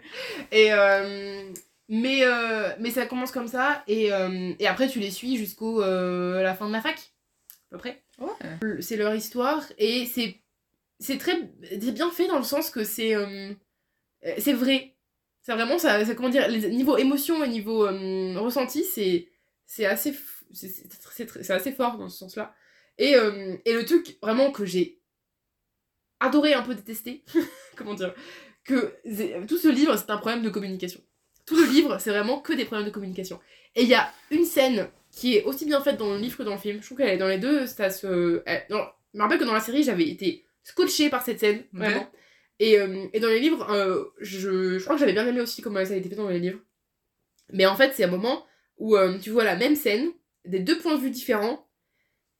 et 0.52 0.72
euh, 0.72 1.52
mais 1.88 2.24
euh, 2.24 2.70
mais 2.80 2.90
ça 2.90 3.06
commence 3.06 3.30
comme 3.30 3.48
ça 3.48 3.82
et, 3.86 4.12
euh, 4.12 4.52
et 4.58 4.66
après 4.66 4.88
tu 4.88 4.98
les 5.00 5.10
suis 5.10 5.36
jusqu'au 5.36 5.80
la 5.80 6.54
fin 6.54 6.66
de 6.68 6.72
la 6.72 6.80
fac 6.82 6.96
à 6.96 7.76
peu 7.76 7.78
près 7.78 8.02
Ouais. 8.18 8.80
c'est 8.82 8.96
leur 8.96 9.14
histoire 9.14 9.64
et 9.78 10.04
c'est 10.06 10.40
c'est 10.98 11.18
très 11.18 11.40
bien 11.92 12.10
fait 12.10 12.26
dans 12.26 12.38
le 12.38 12.44
sens 12.44 12.68
que 12.70 12.82
c'est 12.82 13.14
c'est 14.38 14.52
vrai 14.52 14.96
c'est 15.42 15.52
vraiment 15.52 15.78
ça, 15.78 16.04
ça 16.04 16.14
comment 16.14 16.28
dire 16.28 16.48
les 16.48 16.68
niveau 16.70 16.96
émotion 16.98 17.42
et 17.44 17.48
niveau 17.48 17.86
euh, 17.86 18.38
ressenti 18.40 18.82
c'est 18.84 19.28
c'est 19.64 19.86
assez 19.86 20.14
c'est 20.52 21.50
assez 21.50 21.72
fort 21.72 21.96
dans 21.98 22.08
ce 22.08 22.18
sens 22.18 22.36
là 22.36 22.54
et 22.98 23.14
euh, 23.14 23.56
et 23.64 23.72
le 23.72 23.84
truc 23.84 24.18
vraiment 24.20 24.50
que 24.50 24.64
j'ai 24.66 24.97
adoré 26.20 26.54
un 26.54 26.62
peu 26.62 26.74
détesté 26.74 27.24
comment 27.76 27.94
dire 27.94 28.14
que 28.64 28.94
tout 29.46 29.56
ce 29.58 29.68
livre 29.68 29.96
c'est 29.96 30.10
un 30.10 30.18
problème 30.18 30.42
de 30.42 30.50
communication. 30.50 31.00
Tout 31.46 31.56
le 31.56 31.66
livre 31.66 31.98
c'est 31.98 32.10
vraiment 32.10 32.40
que 32.40 32.52
des 32.52 32.64
problèmes 32.64 32.86
de 32.86 32.92
communication. 32.92 33.40
Et 33.74 33.82
il 33.82 33.88
y 33.88 33.94
a 33.94 34.12
une 34.30 34.44
scène 34.44 34.88
qui 35.10 35.36
est 35.36 35.44
aussi 35.44 35.64
bien 35.64 35.80
faite 35.80 35.96
dans 35.96 36.12
le 36.12 36.18
livre 36.18 36.36
que 36.36 36.42
dans 36.42 36.52
le 36.52 36.58
film. 36.58 36.80
Je 36.80 36.86
trouve 36.86 36.98
qu'elle 36.98 37.08
est 37.08 37.16
dans 37.18 37.28
les 37.28 37.38
deux 37.38 37.66
ça 37.66 37.90
se 37.90 38.42
elle- 38.46 38.66
dans- 38.68 38.86
je 39.14 39.18
me 39.18 39.22
rappelle 39.22 39.38
que 39.38 39.44
dans 39.44 39.54
la 39.54 39.60
série 39.60 39.82
j'avais 39.82 40.06
été 40.08 40.44
scotchée 40.64 41.08
par 41.08 41.22
cette 41.22 41.40
scène 41.40 41.64
vraiment. 41.72 42.10
Et, 42.60 42.78
euh, 42.78 43.06
et 43.12 43.20
dans 43.20 43.28
les 43.28 43.38
livres 43.40 43.70
euh, 43.70 44.04
je, 44.20 44.78
je 44.78 44.82
crois 44.84 44.96
que 44.96 45.00
j'avais 45.00 45.12
bien 45.12 45.26
aimé 45.26 45.40
aussi 45.40 45.62
comment 45.62 45.82
ça 45.84 45.92
a 45.94 45.96
été 45.96 46.08
fait 46.08 46.16
dans 46.16 46.28
les 46.28 46.40
livres. 46.40 46.58
Mais 47.52 47.64
en 47.66 47.76
fait 47.76 47.92
c'est 47.94 48.04
un 48.04 48.08
moment 48.08 48.44
où 48.76 48.96
euh, 48.96 49.18
tu 49.18 49.30
vois 49.30 49.44
la 49.44 49.56
même 49.56 49.76
scène 49.76 50.10
des 50.44 50.58
deux 50.60 50.78
points 50.78 50.94
de 50.96 51.00
vue 51.00 51.10
différents 51.10 51.66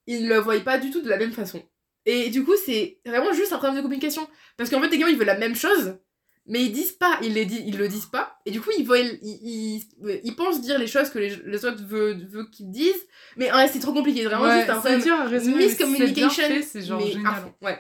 ils 0.07 0.25
ne 0.25 0.29
le 0.29 0.39
voient 0.41 0.59
pas 0.61 0.79
du 0.79 0.91
tout 0.91 1.01
de 1.03 1.09
la 1.09 1.17
même 1.19 1.33
façon 1.33 1.63
et 2.11 2.31
du 2.31 2.45
coup 2.45 2.55
c'est 2.67 3.01
vraiment 3.07 3.33
juste 3.33 3.53
un 3.53 3.59
problème 3.59 3.77
de 3.79 3.83
communication 3.83 4.27
parce 4.57 4.71
qu'en 4.71 4.81
fait 4.81 4.89
les 4.89 4.99
gars 4.99 5.09
ils 5.09 5.17
veulent 5.19 5.27
la 5.27 5.39
même 5.39 5.55
chose 5.57 5.99
mais 6.51 6.65
ils 6.65 6.73
disent 6.73 6.93
pas, 6.93 7.19
ils, 7.23 7.35
les 7.35 7.45
di- 7.45 7.63
ils 7.67 7.77
le 7.77 7.89
disent 7.89 8.07
pas, 8.07 8.39
et 8.47 8.51
du 8.51 8.63
coup 8.63 8.71
ils, 8.79 8.87
voient, 8.87 8.99
ils, 8.99 9.19
ils, 9.23 9.83
ils 10.25 10.35
pensent 10.35 10.63
dire 10.63 10.79
les 10.79 10.87
choses 10.87 11.11
que 11.11 11.19
les, 11.19 11.37
les 11.45 11.65
autres 11.67 11.85
veulent, 11.85 12.27
veulent 12.27 12.49
qu'ils 12.51 12.71
disent, 12.71 13.07
mais 13.37 13.53
ouais, 13.53 13.69
c'est 13.69 13.81
trop 13.81 13.93
compliqué, 13.93 14.25
vraiment 14.25 14.47
Ouais, 14.49 14.57
juste 14.61 14.71
un 14.71 14.77
problème 14.77 15.03
bien 15.03 15.27
miscommunication, 15.59 16.59
c'est 16.63 16.81
genre 16.81 17.03
mais 17.03 17.13
génial. 17.13 17.35
fond, 17.35 17.55
ouais. 17.61 17.79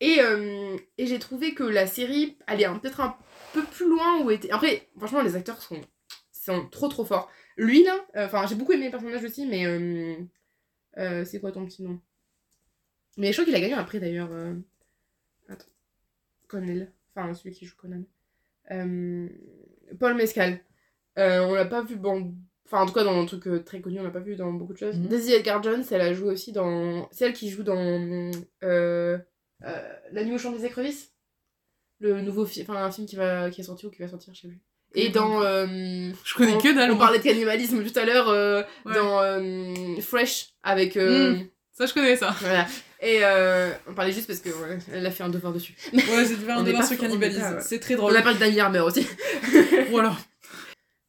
Et, 0.00 0.22
euh, 0.22 0.76
et 0.96 1.06
j'ai 1.06 1.18
trouvé 1.18 1.52
que 1.52 1.64
la 1.64 1.86
série 1.86 2.38
allait 2.46 2.66
peut-être 2.80 3.00
un 3.02 3.14
peu 3.52 3.62
plus 3.62 3.86
loin 3.86 4.22
où 4.22 4.30
était. 4.30 4.50
Après, 4.52 4.88
franchement, 4.96 5.20
les 5.20 5.36
acteurs 5.36 5.60
sont, 5.60 5.80
sont 6.32 6.66
trop 6.70 6.88
trop 6.88 7.04
forts. 7.04 7.30
Lui 7.58 7.82
là, 7.82 7.94
euh, 8.16 8.24
enfin, 8.24 8.46
j'ai 8.46 8.54
beaucoup 8.54 8.72
aimé 8.72 8.86
le 8.86 8.90
personnage 8.90 9.24
aussi, 9.24 9.44
mais. 9.44 9.66
euh, 9.66 10.16
euh, 10.98 11.24
c'est 11.24 11.40
quoi 11.40 11.52
ton 11.52 11.66
petit 11.66 11.82
nom? 11.82 12.00
Mais 13.18 13.28
je 13.28 13.32
crois 13.32 13.44
qu'il 13.44 13.54
a 13.54 13.60
gagné 13.60 13.74
après 13.74 14.00
d'ailleurs. 14.00 14.30
euh, 14.32 14.54
Attends. 15.50 15.66
Connell. 16.46 16.90
Enfin, 17.14 17.34
celui 17.34 17.52
qui 17.54 17.66
joue 17.66 17.76
Conan. 17.76 18.02
Euh, 18.70 19.28
Paul 20.00 20.14
Mescal. 20.14 20.60
Euh, 21.18 21.40
on 21.46 21.54
l'a 21.54 21.64
pas 21.66 21.82
vu, 21.82 21.96
bon. 21.96 22.34
Enfin, 22.64 22.82
en 22.82 22.86
tout 22.86 22.92
cas, 22.92 23.02
dans 23.04 23.18
un 23.20 23.26
truc 23.26 23.46
euh, 23.48 23.62
très 23.62 23.80
connu, 23.80 23.98
on 23.98 24.02
l'a 24.04 24.10
pas 24.10 24.20
vu 24.20 24.36
dans 24.36 24.52
beaucoup 24.52 24.72
de 24.72 24.78
choses. 24.78 24.96
Mhm. 24.98 25.08
Daisy 25.08 25.32
Edgar 25.34 25.62
Jones, 25.62 25.84
elle 25.90 26.00
a 26.00 26.12
joué 26.14 26.32
aussi 26.32 26.52
dans. 26.52 27.08
C'est 27.12 27.26
elle 27.26 27.32
qui 27.32 27.50
joue 27.50 27.62
dans. 27.64 28.30
La 28.60 30.24
nuit 30.24 30.34
au 30.34 30.38
champ 30.38 30.52
des 30.52 30.64
écrevisses. 30.64 31.12
Le 32.00 32.20
nouveau 32.22 32.46
film. 32.46 32.66
Enfin, 32.68 32.84
un 32.84 32.90
film 32.92 33.06
qui, 33.08 33.16
va... 33.16 33.50
qui 33.50 33.60
est 33.60 33.64
sorti 33.64 33.86
ou 33.86 33.90
qui 33.90 34.00
va 34.00 34.08
sortir, 34.08 34.32
je 34.32 34.42
sais 34.42 34.48
plus. 34.48 34.60
Et 34.94 35.08
dans. 35.08 35.42
euh, 35.42 35.66
Je 36.24 36.34
connais 36.34 36.54
on, 36.54 36.58
que 36.60 36.72
dalle. 36.74 36.92
On 36.92 36.94
moi. 36.94 37.06
parlait 37.06 37.18
de 37.18 37.24
cannibalisme 37.24 37.82
tout 37.84 37.98
à 37.98 38.04
l'heure 38.04 38.28
euh, 38.28 38.62
Ouais. 38.86 38.94
dans 38.94 39.20
euh, 39.20 40.00
Fresh 40.00 40.50
avec. 40.62 40.96
euh, 40.96 41.34
Mm. 41.34 41.48
Ça, 41.72 41.86
je 41.86 41.94
connais 41.94 42.16
ça. 42.16 42.34
Voilà. 42.40 42.66
Et 43.00 43.20
euh, 43.22 43.70
on 43.86 43.94
parlait 43.94 44.12
juste 44.12 44.26
parce 44.26 44.40
que 44.40 44.48
ouais, 44.50 44.78
elle 44.92 45.06
a 45.06 45.10
fait 45.10 45.22
un 45.22 45.28
devoir 45.28 45.52
dessus. 45.52 45.74
Ouais, 45.92 46.24
j'ai 46.26 46.36
dû 46.36 46.44
faire 46.44 46.56
On 46.58 46.66
un 46.66 46.72
pas 46.72 46.82
sur 46.84 46.96
on 46.98 47.00
cannibalisme. 47.02 47.42
ouais. 47.54 47.60
C'est 47.60 47.78
très 47.78 47.94
On 47.94 47.98
drôle. 47.98 48.16
a 48.16 48.22
parlé 48.22 48.38
d'Annie 48.38 48.58
Armer 48.60 48.80
aussi. 48.80 49.06
Voilà. 49.90 50.16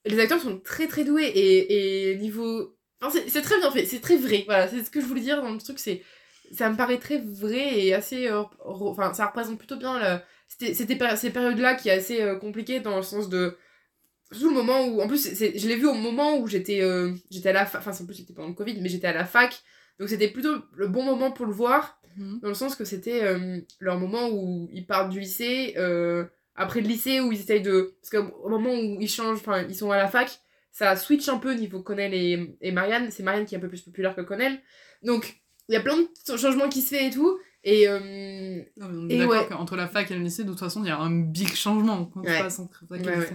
Les 0.06 0.20
acteurs 0.20 0.40
sont 0.40 0.60
très 0.60 0.88
très 0.88 1.04
doués 1.04 1.26
et, 1.26 2.12
et 2.12 2.16
niveau. 2.18 2.76
Enfin, 3.02 3.18
c'est- 3.18 3.30
c'est 3.30 3.42
très 3.42 3.58
bien 3.60 3.72
fait, 3.72 3.86
c'est 3.86 4.00
très 4.02 4.18
vrai. 4.18 4.44
Voilà, 4.46 4.68
c'est 4.68 4.84
ce 4.84 4.90
que 4.90 5.02
je 5.02 5.06
voulais 5.06 5.22
dire 5.22 5.42
dans 5.42 5.52
le 5.52 5.58
truc, 5.58 5.80
c'est. 5.80 6.02
Ça 6.52 6.70
me 6.70 6.76
paraît 6.78 6.98
très 6.98 7.20
vrai 7.20 7.80
et 7.80 7.94
assez. 7.94 8.28
euh, 8.28 8.42
re- 8.60 8.90
Enfin, 8.92 9.14
ça 9.14 9.26
représente 9.28 9.58
plutôt 9.58 9.76
bien 9.78 10.00
le- 10.00 10.20
c'était- 10.48 10.74
ces 10.74 11.30
périodes-là 11.32 11.76
qui 11.76 11.90
est 11.90 11.94
assez 11.94 12.22
euh, 12.22 12.36
compliquée 12.36 12.80
dans 12.80 12.98
le 12.98 13.04
sens 13.04 13.30
de. 13.30 13.58
Surtout 14.32 14.50
le 14.50 14.56
moment 14.56 14.86
où. 14.88 15.02
En 15.02 15.08
plus, 15.08 15.28
je 15.28 15.68
l'ai 15.68 15.76
vu 15.76 15.88
au 15.88 15.94
moment 15.96 16.38
où 16.38 16.48
j'étais 16.48 16.82
j'étais 17.32 17.50
à 17.50 17.54
la 17.54 17.66
fac. 17.66 17.82
Enfin, 17.86 17.92
en 18.00 18.06
plus, 18.06 18.16
c'était 18.16 18.34
pendant 18.34 18.50
le 18.50 18.54
Covid, 18.54 18.80
mais 18.82 18.90
j'étais 18.90 19.08
à 19.08 19.14
la 19.14 19.26
fac. 19.26 19.60
Donc, 20.00 20.10
c'était 20.10 20.30
plutôt 20.30 20.56
le 20.76 20.88
bon 20.88 21.04
moment 21.04 21.32
pour 21.32 21.46
le 21.46 21.52
voir. 21.52 22.00
Mhm. 22.18 22.40
Dans 22.42 22.48
le 22.50 22.54
sens 22.54 22.76
que 22.76 22.86
c'était 22.86 23.24
euh, 23.24 23.60
leur 23.80 23.98
moment 24.00 24.30
où 24.30 24.70
ils 24.74 24.86
partent 24.86 25.10
du 25.10 25.20
lycée, 25.20 25.74
euh, 25.78 26.26
après 26.56 26.82
le 26.82 26.88
lycée 26.88 27.20
où 27.22 27.32
ils 27.32 27.40
essayent 27.40 27.62
de. 27.62 27.96
Parce 28.02 28.10
qu'au 28.26 28.50
moment 28.50 28.72
où 28.74 28.98
ils 29.00 29.08
changent, 29.10 29.38
enfin 29.40 29.66
ils 29.70 29.76
sont 29.76 29.92
à 29.92 29.98
la 29.98 30.08
fac, 30.08 30.40
ça 30.72 30.96
switch 30.96 31.30
un 31.30 31.38
peu 31.38 31.54
niveau 31.54 31.82
Connell 31.82 32.14
et, 32.14 32.58
et 32.62 32.72
Marianne. 32.72 33.12
C'est 33.12 33.24
Marianne 33.24 33.46
qui 33.46 33.56
est 33.56 33.58
un 33.58 33.62
peu 33.62 33.70
plus 33.70 33.82
populaire 33.82 34.16
que 34.16 34.22
Connell. 34.22 34.60
Donc 35.04 35.40
il 35.70 35.74
y 35.74 35.78
a 35.78 35.82
plein 35.82 35.96
de 35.98 36.38
changements 36.38 36.68
qui 36.68 36.82
se 36.82 36.96
fait 36.96 37.08
et 37.08 37.10
tout. 37.12 37.38
Et 37.64 37.88
euh, 37.88 38.00
Non, 38.78 38.88
mais 38.90 38.98
on 38.98 39.10
Et 39.10 39.16
est 39.16 39.18
d'accord 39.20 39.42
ouais. 39.42 39.48
qu'entre 39.50 39.76
la 39.76 39.88
fac 39.88 40.10
et 40.10 40.16
le 40.16 40.22
lycée, 40.22 40.44
de 40.44 40.50
toute 40.50 40.60
façon, 40.60 40.84
il 40.84 40.88
y 40.88 40.92
a 40.92 40.98
un 40.98 41.12
big 41.12 41.54
changement 41.54 42.06
quand 42.06 42.22
Ouais. 42.22 42.38
tu 42.38 42.44
passes 42.44 42.60
entre 42.60 42.86
fac 42.88 43.02
et 43.02 43.08
Ouais, 43.10 43.16
lycée. 43.20 43.34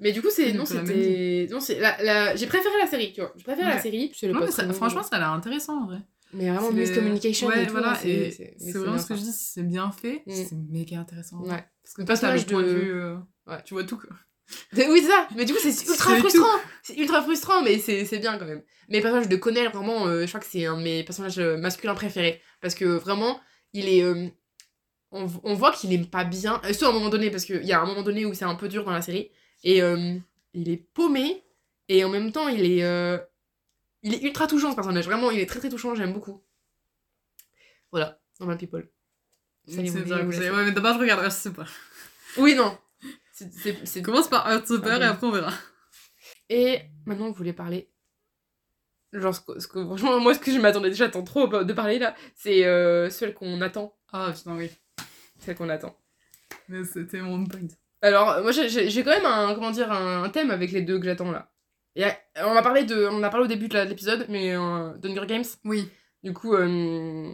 Mais 0.00 0.12
du 0.12 0.22
coup, 0.22 0.28
c'est. 0.30 0.52
Non, 0.52 0.64
c'était. 0.66 1.46
Non, 1.50 1.60
c'est. 1.60 1.78
La, 1.80 2.02
la... 2.02 2.36
J'ai 2.36 2.46
préféré 2.46 2.74
la 2.80 2.86
série, 2.86 3.12
tu 3.12 3.20
vois. 3.20 3.32
J'ai 3.36 3.44
préféré 3.44 3.68
la 3.68 3.80
série. 3.80 4.12
Le 4.22 4.32
Non, 4.32 4.40
mais 4.40 4.50
ça- 4.50 4.70
franchement, 4.72 5.02
ça 5.02 5.16
a 5.16 5.18
l'air 5.18 5.30
intéressant 5.32 5.82
en 5.82 5.86
vrai. 5.86 5.98
Mais 6.32 6.50
vraiment, 6.50 6.68
C'est- 6.68 6.74
miscommunication 6.74 7.46
ouais, 7.48 7.62
et 7.62 7.66
tout. 7.66 7.72
voilà, 7.72 7.94
c'est- 7.94 8.54
vraiment 8.74 8.98
ce 8.98 9.06
que 9.06 9.14
je 9.14 9.20
dis, 9.20 9.32
c'est 9.32 9.62
bien 9.62 9.90
fait, 9.92 10.22
Mm. 10.26 10.32
c'est 10.32 10.52
méga 10.70 10.98
intéressant. 10.98 11.40
Ouais. 11.42 11.64
Parce 11.82 11.94
que 11.94 12.02
Le 12.02 12.06
toi, 12.06 12.16
t'as 12.16 12.28
le 12.34 12.36
personnage 12.40 12.46
point 12.46 12.62
de 12.62 12.68
de- 12.68 12.74
vue. 12.74 12.92
euh, 12.92 13.16
Ouais. 13.46 13.58
Tu 13.64 13.74
vois 13.74 13.84
tout 13.84 13.96
quoi. 13.96 14.10
Oui, 14.76 15.00
c'est 15.00 15.08
ça. 15.08 15.28
Mais 15.36 15.44
du 15.44 15.52
coup, 15.52 15.58
c'est 15.62 15.70
ultra 15.88 16.16
frustrant. 16.16 16.58
C'est 16.82 16.96
ultra 16.96 17.22
frustrant, 17.22 17.62
mais 17.62 17.78
c'est 17.78 18.04
c'est 18.04 18.18
bien 18.18 18.38
quand 18.38 18.44
même. 18.44 18.62
Mais 18.88 18.96
le 18.98 19.02
personnage 19.02 19.28
de 19.28 19.36
Connell, 19.36 19.70
vraiment, 19.72 20.06
euh, 20.08 20.22
je 20.22 20.26
crois 20.28 20.40
que 20.40 20.46
c'est 20.46 20.66
un 20.66 20.76
de 20.76 20.82
mes 20.82 21.04
personnages 21.04 21.38
euh, 21.38 21.56
masculins 21.56 21.94
préférés. 21.94 22.40
Parce 22.60 22.74
que 22.74 22.84
vraiment, 22.84 23.40
il 23.72 23.88
est. 23.88 24.02
euh, 24.02 24.26
on, 25.12 25.26
on 25.44 25.54
voit 25.54 25.72
qu'il 25.72 25.92
aime 25.92 26.06
pas 26.06 26.24
bien. 26.24 26.60
euh, 26.64 26.68
Surtout 26.72 26.86
à 26.86 26.88
un 26.90 26.92
moment 26.92 27.08
donné, 27.08 27.30
parce 27.30 27.44
qu'il 27.44 27.64
y 27.64 27.72
a 27.72 27.80
un 27.80 27.86
moment 27.86 28.02
donné 28.02 28.24
où 28.26 28.34
c'est 28.34 28.44
un 28.44 28.54
peu 28.56 28.68
dur 28.68 28.84
dans 28.84 28.92
la 28.92 29.02
série. 29.02 29.30
Et 29.64 29.82
euh, 29.82 30.16
il 30.54 30.68
est 30.68 30.76
paumé. 30.76 31.42
Et 31.88 32.04
en 32.04 32.08
même 32.08 32.32
temps, 32.32 32.48
il 32.48 32.64
est. 32.64 32.84
euh, 32.84 33.18
il 34.02 34.14
est 34.14 34.22
ultra 34.22 34.46
touchant 34.46 34.70
ce 34.70 34.76
personnage. 34.76 35.06
Vraiment, 35.06 35.30
il 35.30 35.40
est 35.40 35.46
très 35.46 35.58
très 35.60 35.68
touchant. 35.68 35.94
J'aime 35.94 36.12
beaucoup. 36.12 36.42
Voilà, 37.90 38.20
Normal 38.40 38.58
People. 38.58 38.88
C'est 39.66 39.82
laisse. 40.30 40.50
Ouais, 40.52 40.64
mais 40.64 40.72
d'abord, 40.72 40.94
je 40.94 40.98
regarde, 41.00 41.54
pas. 41.54 41.66
Oui, 42.38 42.54
non. 42.54 42.76
C'est- 43.32 43.52
c'est- 43.52 43.86
c'est- 43.86 44.02
Commence 44.02 44.28
par 44.28 44.48
Heartstopper 44.50 44.90
Ah, 44.90 44.98
et 44.98 45.02
après 45.04 45.26
on 45.26 45.30
verra. 45.32 45.52
Et 46.48 46.82
maintenant, 47.04 47.28
vous 47.28 47.34
voulez 47.34 47.52
parler. 47.52 47.90
Genre, 49.12 49.34
ce 49.34 49.40
que, 49.40 49.58
ce 49.58 49.66
que- 49.66 49.84
franchement, 49.84 50.20
moi, 50.20 50.34
ce 50.34 50.38
que 50.40 50.52
je 50.52 50.58
m'attendais 50.58 50.90
déjà 50.90 51.08
tant 51.08 51.22
trop 51.24 51.46
de 51.48 51.72
parler 51.72 51.98
là, 51.98 52.14
c'est 52.34 52.64
euh, 52.66 53.08
celle 53.10 53.34
qu'on 53.34 53.60
attend. 53.60 53.96
Ah 54.12 54.32
putain, 54.34 54.56
oui. 54.56 54.70
Celle 55.38 55.56
qu'on 55.56 55.68
attend. 55.68 55.96
Mais 56.68 56.84
c'était 56.84 57.20
mon 57.20 57.44
point. 57.46 57.60
Alors, 58.06 58.40
moi, 58.42 58.52
j'ai- 58.52 59.02
quand 59.04 59.10
même 59.10 59.26
un, 59.26 59.54
comment 59.54 59.70
dire, 59.70 59.90
un, 59.90 60.28
thème 60.28 60.50
avec 60.50 60.70
les 60.70 60.82
deux 60.82 60.98
que 60.98 61.04
j'attends 61.06 61.32
là. 61.32 61.50
Et, 61.96 62.04
on, 62.36 62.54
a 62.54 62.62
parlé 62.62 62.84
de, 62.84 63.08
on 63.10 63.22
a 63.22 63.30
parlé 63.30 63.44
au 63.46 63.48
début 63.48 63.68
de 63.68 63.78
l'épisode, 63.80 64.26
mais 64.28 64.54
euh, 64.54 64.92
d'Hunger 64.98 65.26
Games. 65.26 65.44
Oui. 65.64 65.88
Du 66.22 66.32
coup, 66.32 66.54
euh, 66.54 67.32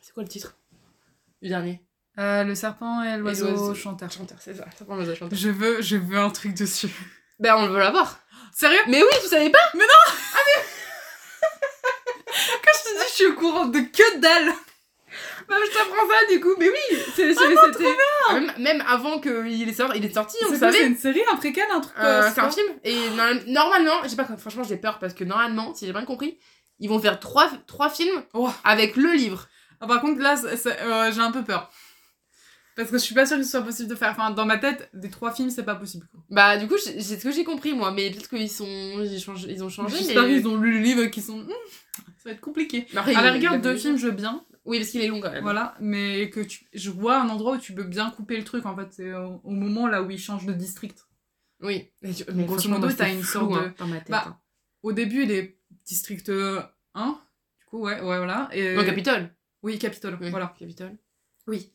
c'est 0.00 0.12
quoi 0.12 0.22
le 0.22 0.28
titre? 0.28 0.56
Du 1.40 1.48
dernier 1.48 1.80
Euh, 2.18 2.42
le 2.44 2.54
serpent 2.54 3.02
et 3.02 3.16
l'oiseau 3.16 3.48
l'oiseau. 3.48 3.74
chanteur. 3.74 4.10
Chanteur, 4.10 4.38
c'est 4.40 4.54
ça. 4.54 4.64
Prend 4.84 4.96
le 4.96 5.14
chanteur. 5.14 5.38
Je 5.38 5.50
veux, 5.50 5.82
je 5.82 5.96
veux 5.96 6.18
un 6.18 6.30
truc 6.30 6.54
dessus. 6.54 6.88
Ben, 7.38 7.54
on 7.56 7.68
veut 7.68 7.78
l'avoir. 7.78 8.18
Sérieux? 8.52 8.80
Mais 8.88 9.02
oui, 9.02 9.08
tu 9.22 9.28
savais 9.28 9.50
pas 9.50 9.58
Quand 9.74 9.80
je 12.74 12.82
te 12.82 12.98
dis, 12.98 13.04
je 13.08 13.14
suis 13.14 13.26
au 13.26 13.34
courant 13.34 13.66
de 13.66 13.80
que 13.80 14.18
dalle. 14.20 14.52
Bah, 15.48 15.54
je 15.66 15.72
t'apprends 15.72 16.08
ça 16.08 16.32
du 16.34 16.40
coup, 16.40 16.54
mais 16.58 16.68
oui 16.68 16.98
c'est, 17.14 17.34
c'était... 17.34 17.84
Même, 18.32 18.52
même 18.58 18.84
avant 18.86 19.20
qu'il 19.20 19.68
est, 19.68 19.72
sorti, 19.72 19.98
il 19.98 20.04
est 20.04 20.14
sorti, 20.14 20.36
on 20.48 20.54
savait. 20.56 20.78
C'est 20.78 20.86
une 20.86 20.96
série, 20.96 21.20
un 21.32 21.36
préquel, 21.36 21.64
un 21.74 21.80
truc. 21.80 21.94
Euh, 21.98 22.22
euh, 22.22 22.30
c'est 22.34 22.40
un 22.40 22.50
film 22.50 22.66
et 22.84 22.94
no- 23.10 23.52
normalement, 23.52 24.06
j'ai 24.06 24.16
pas 24.16 24.24
franchement 24.24 24.62
j'ai 24.64 24.76
peur 24.76 24.98
parce 24.98 25.14
que 25.14 25.24
normalement, 25.24 25.74
si 25.74 25.86
j'ai 25.86 25.92
bien 25.92 26.04
compris, 26.04 26.38
ils 26.78 26.88
vont 26.88 26.98
faire 26.98 27.20
trois, 27.20 27.50
trois 27.66 27.90
films 27.90 28.22
Oh. 28.34 28.48
avec 28.64 28.96
le 28.96 29.12
livre. 29.12 29.48
Ah, 29.80 29.86
par 29.86 30.00
contre, 30.00 30.20
là, 30.20 30.36
euh, 30.44 31.12
j'ai 31.12 31.20
un 31.20 31.32
peu 31.32 31.42
peur. 31.42 31.70
Parce 32.74 32.90
que 32.90 32.96
je 32.96 33.02
suis 33.02 33.14
pas 33.14 33.26
sûre 33.26 33.36
que 33.36 33.42
ce 33.42 33.50
soit 33.50 33.60
possible 33.62 33.90
de 33.90 33.94
faire. 33.94 34.10
Enfin, 34.12 34.30
dans 34.30 34.46
ma 34.46 34.56
tête, 34.56 34.88
des 34.94 35.10
trois 35.10 35.30
films, 35.32 35.50
c'est 35.50 35.62
pas 35.64 35.74
possible. 35.74 36.06
Quoi. 36.10 36.20
Bah 36.30 36.56
du 36.56 36.66
coup, 36.66 36.78
c'est 36.78 36.98
ce 37.02 37.22
que 37.22 37.30
j'ai 37.30 37.44
compris 37.44 37.74
moi, 37.74 37.90
mais 37.90 38.10
peut-être 38.10 38.30
qu'ils 38.30 38.48
sont 38.50 38.64
ils, 38.66 39.20
changent, 39.20 39.44
ils 39.46 39.62
ont 39.62 39.68
changé 39.68 39.96
J'espère 39.98 40.22
mais 40.22 40.28
qu'ils 40.38 40.48
ont 40.48 40.56
lu 40.56 40.72
le 40.72 40.78
livre 40.78 41.02
et 41.02 41.10
qu'ils 41.10 41.22
sont. 41.22 41.36
Hmm, 41.36 41.50
ça 42.16 42.30
va 42.30 42.30
être 42.30 42.40
compliqué. 42.40 42.86
Après, 42.96 43.14
À 43.14 43.20
la 43.22 43.32
rigueur, 43.32 43.58
deux 43.58 43.76
films, 43.76 43.98
je 43.98 44.06
veux 44.06 44.12
bien. 44.12 44.42
Oui, 44.64 44.78
parce 44.78 44.90
qu'il 44.90 45.00
est 45.00 45.08
long 45.08 45.20
quand 45.20 45.32
même. 45.32 45.42
Voilà, 45.42 45.74
mais 45.80 46.30
que 46.30 46.40
tu... 46.40 46.66
je 46.72 46.90
vois 46.90 47.20
un 47.20 47.28
endroit 47.28 47.56
où 47.56 47.58
tu 47.58 47.74
peux 47.74 47.82
bien 47.84 48.10
couper 48.10 48.36
le 48.36 48.44
truc 48.44 48.64
en 48.66 48.76
fait. 48.76 48.88
C'est 48.92 49.12
au, 49.12 49.40
au 49.42 49.50
moment 49.50 49.88
là 49.88 50.02
où 50.02 50.10
ils 50.10 50.18
changent 50.20 50.46
de 50.46 50.52
district. 50.52 51.06
Oui. 51.60 51.90
Mais, 52.00 52.12
tu- 52.12 52.24
grosso 52.24 52.68
mais 52.68 52.78
modo, 52.78 52.92
t'as 52.92 53.12
une 53.12 53.22
sorte 53.22 53.52
de- 53.52 53.56
hein, 53.58 53.74
dans 53.78 53.86
ma 53.86 53.98
tête. 53.98 54.10
Bah, 54.10 54.24
hein. 54.28 54.38
Au 54.82 54.92
début, 54.92 55.22
il 55.24 55.30
est 55.32 55.58
district 55.84 56.28
euh, 56.28 56.60
1. 56.94 57.18
Du 57.60 57.64
coup, 57.66 57.80
ouais, 57.80 57.94
ouais, 58.00 58.16
voilà. 58.18 58.48
Et... 58.52 58.74
Non, 58.74 58.84
Capitole. 58.84 59.30
Oui, 59.62 59.78
Capitole, 59.78 60.18
Oui, 60.20 60.30
voilà. 60.30 60.54
Capitole. 60.58 60.96
Oui. 61.46 61.72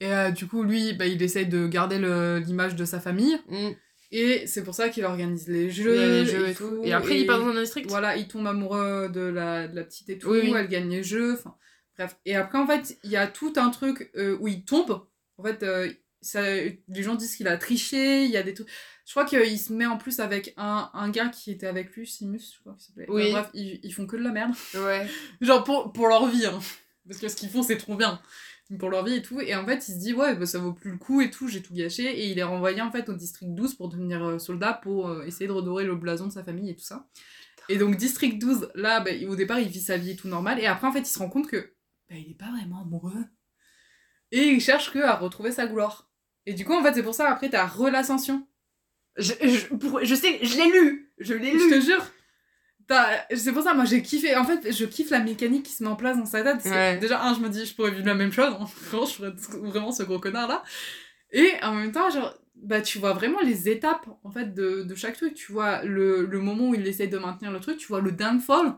Et 0.00 0.12
euh, 0.12 0.30
du 0.30 0.46
coup, 0.46 0.62
lui, 0.62 0.92
bah, 0.94 1.06
il 1.06 1.22
essaye 1.22 1.46
de 1.46 1.66
garder 1.66 1.98
le- 1.98 2.38
l'image 2.38 2.76
de 2.76 2.84
sa 2.84 3.00
famille. 3.00 3.38
Mm. 3.48 3.68
Et 4.12 4.46
c'est 4.46 4.62
pour 4.62 4.74
ça 4.74 4.88
qu'il 4.88 5.04
organise 5.04 5.48
les 5.48 5.68
jeux. 5.70 5.96
Il 6.22 6.24
les 6.26 6.50
et 6.50 6.54
tout. 6.54 6.80
Et 6.84 6.92
après, 6.92 7.20
il 7.20 7.26
part 7.26 7.38
dans 7.40 7.48
un 7.48 7.60
district. 7.60 7.88
Voilà, 7.90 8.16
il 8.16 8.28
tombe 8.28 8.46
amoureux 8.46 9.08
de 9.12 9.20
la, 9.20 9.68
de 9.68 9.74
la 9.76 9.84
petite 9.84 10.08
et 10.10 10.18
tout. 10.18 10.30
Oui, 10.30 10.40
oui. 10.44 10.52
Elle 10.56 10.68
gagne 10.68 10.88
les 10.88 11.02
jeux. 11.02 11.34
Enfin, 11.34 11.56
bref. 11.96 12.16
Et 12.24 12.36
après, 12.36 12.58
en 12.58 12.66
fait, 12.66 12.98
il 13.04 13.10
y 13.10 13.16
a 13.16 13.26
tout 13.26 13.52
un 13.56 13.70
truc 13.70 14.10
euh, 14.16 14.36
où 14.40 14.48
il 14.48 14.64
tombe. 14.64 15.06
En 15.38 15.42
fait, 15.42 15.62
euh, 15.62 15.92
ça, 16.20 16.42
les 16.42 17.02
gens 17.02 17.14
disent 17.14 17.36
qu'il 17.36 17.48
a 17.48 17.56
triché. 17.56 18.24
Il 18.24 18.30
y 18.30 18.36
a 18.36 18.42
des 18.42 18.54
trucs. 18.54 18.68
Je 19.04 19.12
crois 19.12 19.24
qu'il 19.24 19.58
se 19.58 19.72
met 19.72 19.86
en 19.86 19.98
plus 19.98 20.18
avec 20.20 20.52
un, 20.56 20.90
un 20.92 21.10
gars 21.10 21.28
qui 21.28 21.50
était 21.52 21.66
avec 21.66 21.94
lui, 21.94 22.06
Simus, 22.06 22.54
je 22.54 22.60
crois 22.60 22.74
qu'il 22.74 22.86
s'appelait. 22.86 23.06
Oui. 23.08 23.30
Enfin, 23.30 23.42
bref, 23.42 23.50
ils, 23.54 23.80
ils 23.82 23.92
font 23.92 24.06
que 24.06 24.16
de 24.16 24.22
la 24.22 24.32
merde. 24.32 24.54
Ouais. 24.74 25.06
Genre 25.40 25.62
pour, 25.62 25.92
pour 25.92 26.08
leur 26.08 26.26
vie, 26.26 26.46
hein. 26.46 26.58
Parce 27.08 27.20
que 27.20 27.28
ce 27.28 27.36
qu'ils 27.36 27.50
font, 27.50 27.62
c'est 27.62 27.76
trop 27.76 27.94
bien. 27.94 28.20
Pour 28.80 28.90
leur 28.90 29.04
vie 29.04 29.14
et 29.14 29.22
tout. 29.22 29.40
Et 29.40 29.54
en 29.54 29.64
fait, 29.64 29.88
il 29.88 29.94
se 29.94 29.98
dit, 29.98 30.12
ouais, 30.12 30.34
bah, 30.34 30.44
ça 30.44 30.58
vaut 30.58 30.72
plus 30.72 30.90
le 30.90 30.98
coup 30.98 31.20
et 31.20 31.30
tout, 31.30 31.46
j'ai 31.46 31.62
tout 31.62 31.72
gâché. 31.72 32.02
Et 32.02 32.30
il 32.30 32.38
est 32.40 32.42
renvoyé 32.42 32.82
en 32.82 32.90
fait 32.90 33.08
au 33.08 33.14
district 33.14 33.54
12 33.54 33.74
pour 33.74 33.88
devenir 33.88 34.24
euh, 34.24 34.38
soldat, 34.40 34.72
pour 34.74 35.08
euh, 35.08 35.22
essayer 35.24 35.46
de 35.46 35.52
redorer 35.52 35.84
le 35.84 35.94
blason 35.94 36.26
de 36.26 36.32
sa 36.32 36.42
famille 36.42 36.70
et 36.70 36.74
tout 36.74 36.84
ça. 36.84 37.06
Et 37.68 37.78
donc, 37.78 37.96
district 37.96 38.40
12, 38.40 38.70
là, 38.74 38.98
bah, 38.98 39.12
au 39.28 39.36
départ, 39.36 39.60
il 39.60 39.68
vit 39.68 39.80
sa 39.80 39.96
vie 39.96 40.10
et 40.10 40.16
tout 40.16 40.26
normal. 40.26 40.58
Et 40.58 40.66
après, 40.66 40.88
en 40.88 40.92
fait, 40.92 41.00
il 41.00 41.06
se 41.06 41.18
rend 41.20 41.28
compte 41.28 41.46
que 41.46 41.75
bah, 42.08 42.16
il 42.16 42.30
est 42.30 42.38
pas 42.38 42.50
vraiment 42.50 42.82
amoureux. 42.82 43.24
Et 44.32 44.48
il 44.48 44.60
cherche 44.60 44.92
que 44.92 44.98
à 44.98 45.14
retrouver 45.16 45.52
sa 45.52 45.66
gloire. 45.66 46.10
Et 46.46 46.52
du 46.54 46.64
coup, 46.64 46.74
en 46.74 46.82
fait, 46.82 46.94
c'est 46.94 47.02
pour 47.02 47.14
ça, 47.14 47.30
après, 47.30 47.48
t'as 47.50 47.66
relascension. 47.66 48.46
Je, 49.16 49.32
je, 49.42 49.74
pour- 49.74 50.04
je 50.04 50.14
sais, 50.14 50.38
je 50.42 50.56
l'ai 50.56 50.70
lu. 50.70 51.12
Je 51.18 51.34
l'ai 51.34 51.52
Je 51.58 51.68
te 51.68 51.74
lu. 51.74 51.82
jure. 51.82 52.04
C'est 53.34 53.52
pour 53.52 53.62
ça, 53.64 53.74
moi 53.74 53.84
j'ai 53.84 54.00
kiffé. 54.02 54.36
En 54.36 54.44
fait, 54.44 54.70
je 54.72 54.84
kiffe 54.84 55.10
la 55.10 55.18
mécanique 55.20 55.64
qui 55.64 55.72
se 55.72 55.82
met 55.82 55.88
en 55.88 55.96
place 55.96 56.18
dans 56.18 56.24
sa 56.26 56.42
tête. 56.44 56.64
Ouais. 56.66 56.98
Déjà, 56.98 57.20
un, 57.24 57.34
je 57.34 57.40
me 57.40 57.48
dis, 57.48 57.64
je 57.66 57.74
pourrais 57.74 57.90
vivre 57.90 58.06
la 58.06 58.14
même 58.14 58.30
chose. 58.32 58.54
hein. 58.60 58.66
Je 58.92 59.06
ferais 59.06 59.32
vraiment 59.62 59.90
ce 59.90 60.02
gros 60.04 60.20
connard 60.20 60.46
là. 60.48 60.62
Et 61.32 61.50
en 61.62 61.74
même 61.74 61.90
temps, 61.90 62.08
genre, 62.10 62.32
bah, 62.54 62.80
tu 62.80 62.98
vois 62.98 63.12
vraiment 63.12 63.40
les 63.40 63.68
étapes 63.68 64.06
en 64.22 64.30
fait 64.30 64.54
de, 64.54 64.82
de 64.82 64.94
chaque 64.94 65.16
truc. 65.16 65.34
Tu 65.34 65.50
vois 65.50 65.82
le, 65.82 66.26
le 66.26 66.38
moment 66.40 66.68
où 66.68 66.74
il 66.74 66.86
essaye 66.86 67.08
de 67.08 67.18
maintenir 67.18 67.50
le 67.50 67.58
truc, 67.58 67.78
tu 67.78 67.88
vois 67.88 68.00
le 68.00 68.12
downfall. 68.12 68.74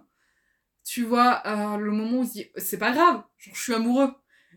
Tu 0.91 1.05
vois 1.05 1.43
euh, 1.47 1.77
le 1.77 1.91
moment 1.91 2.21
où 2.21 2.23
il 2.23 2.27
se 2.29 2.33
dit, 2.33 2.47
c'est 2.57 2.79
pas 2.79 2.93
grave, 2.93 3.23
genre, 3.37 3.55
je 3.55 3.61
suis 3.61 3.75
amoureux. 3.75 4.11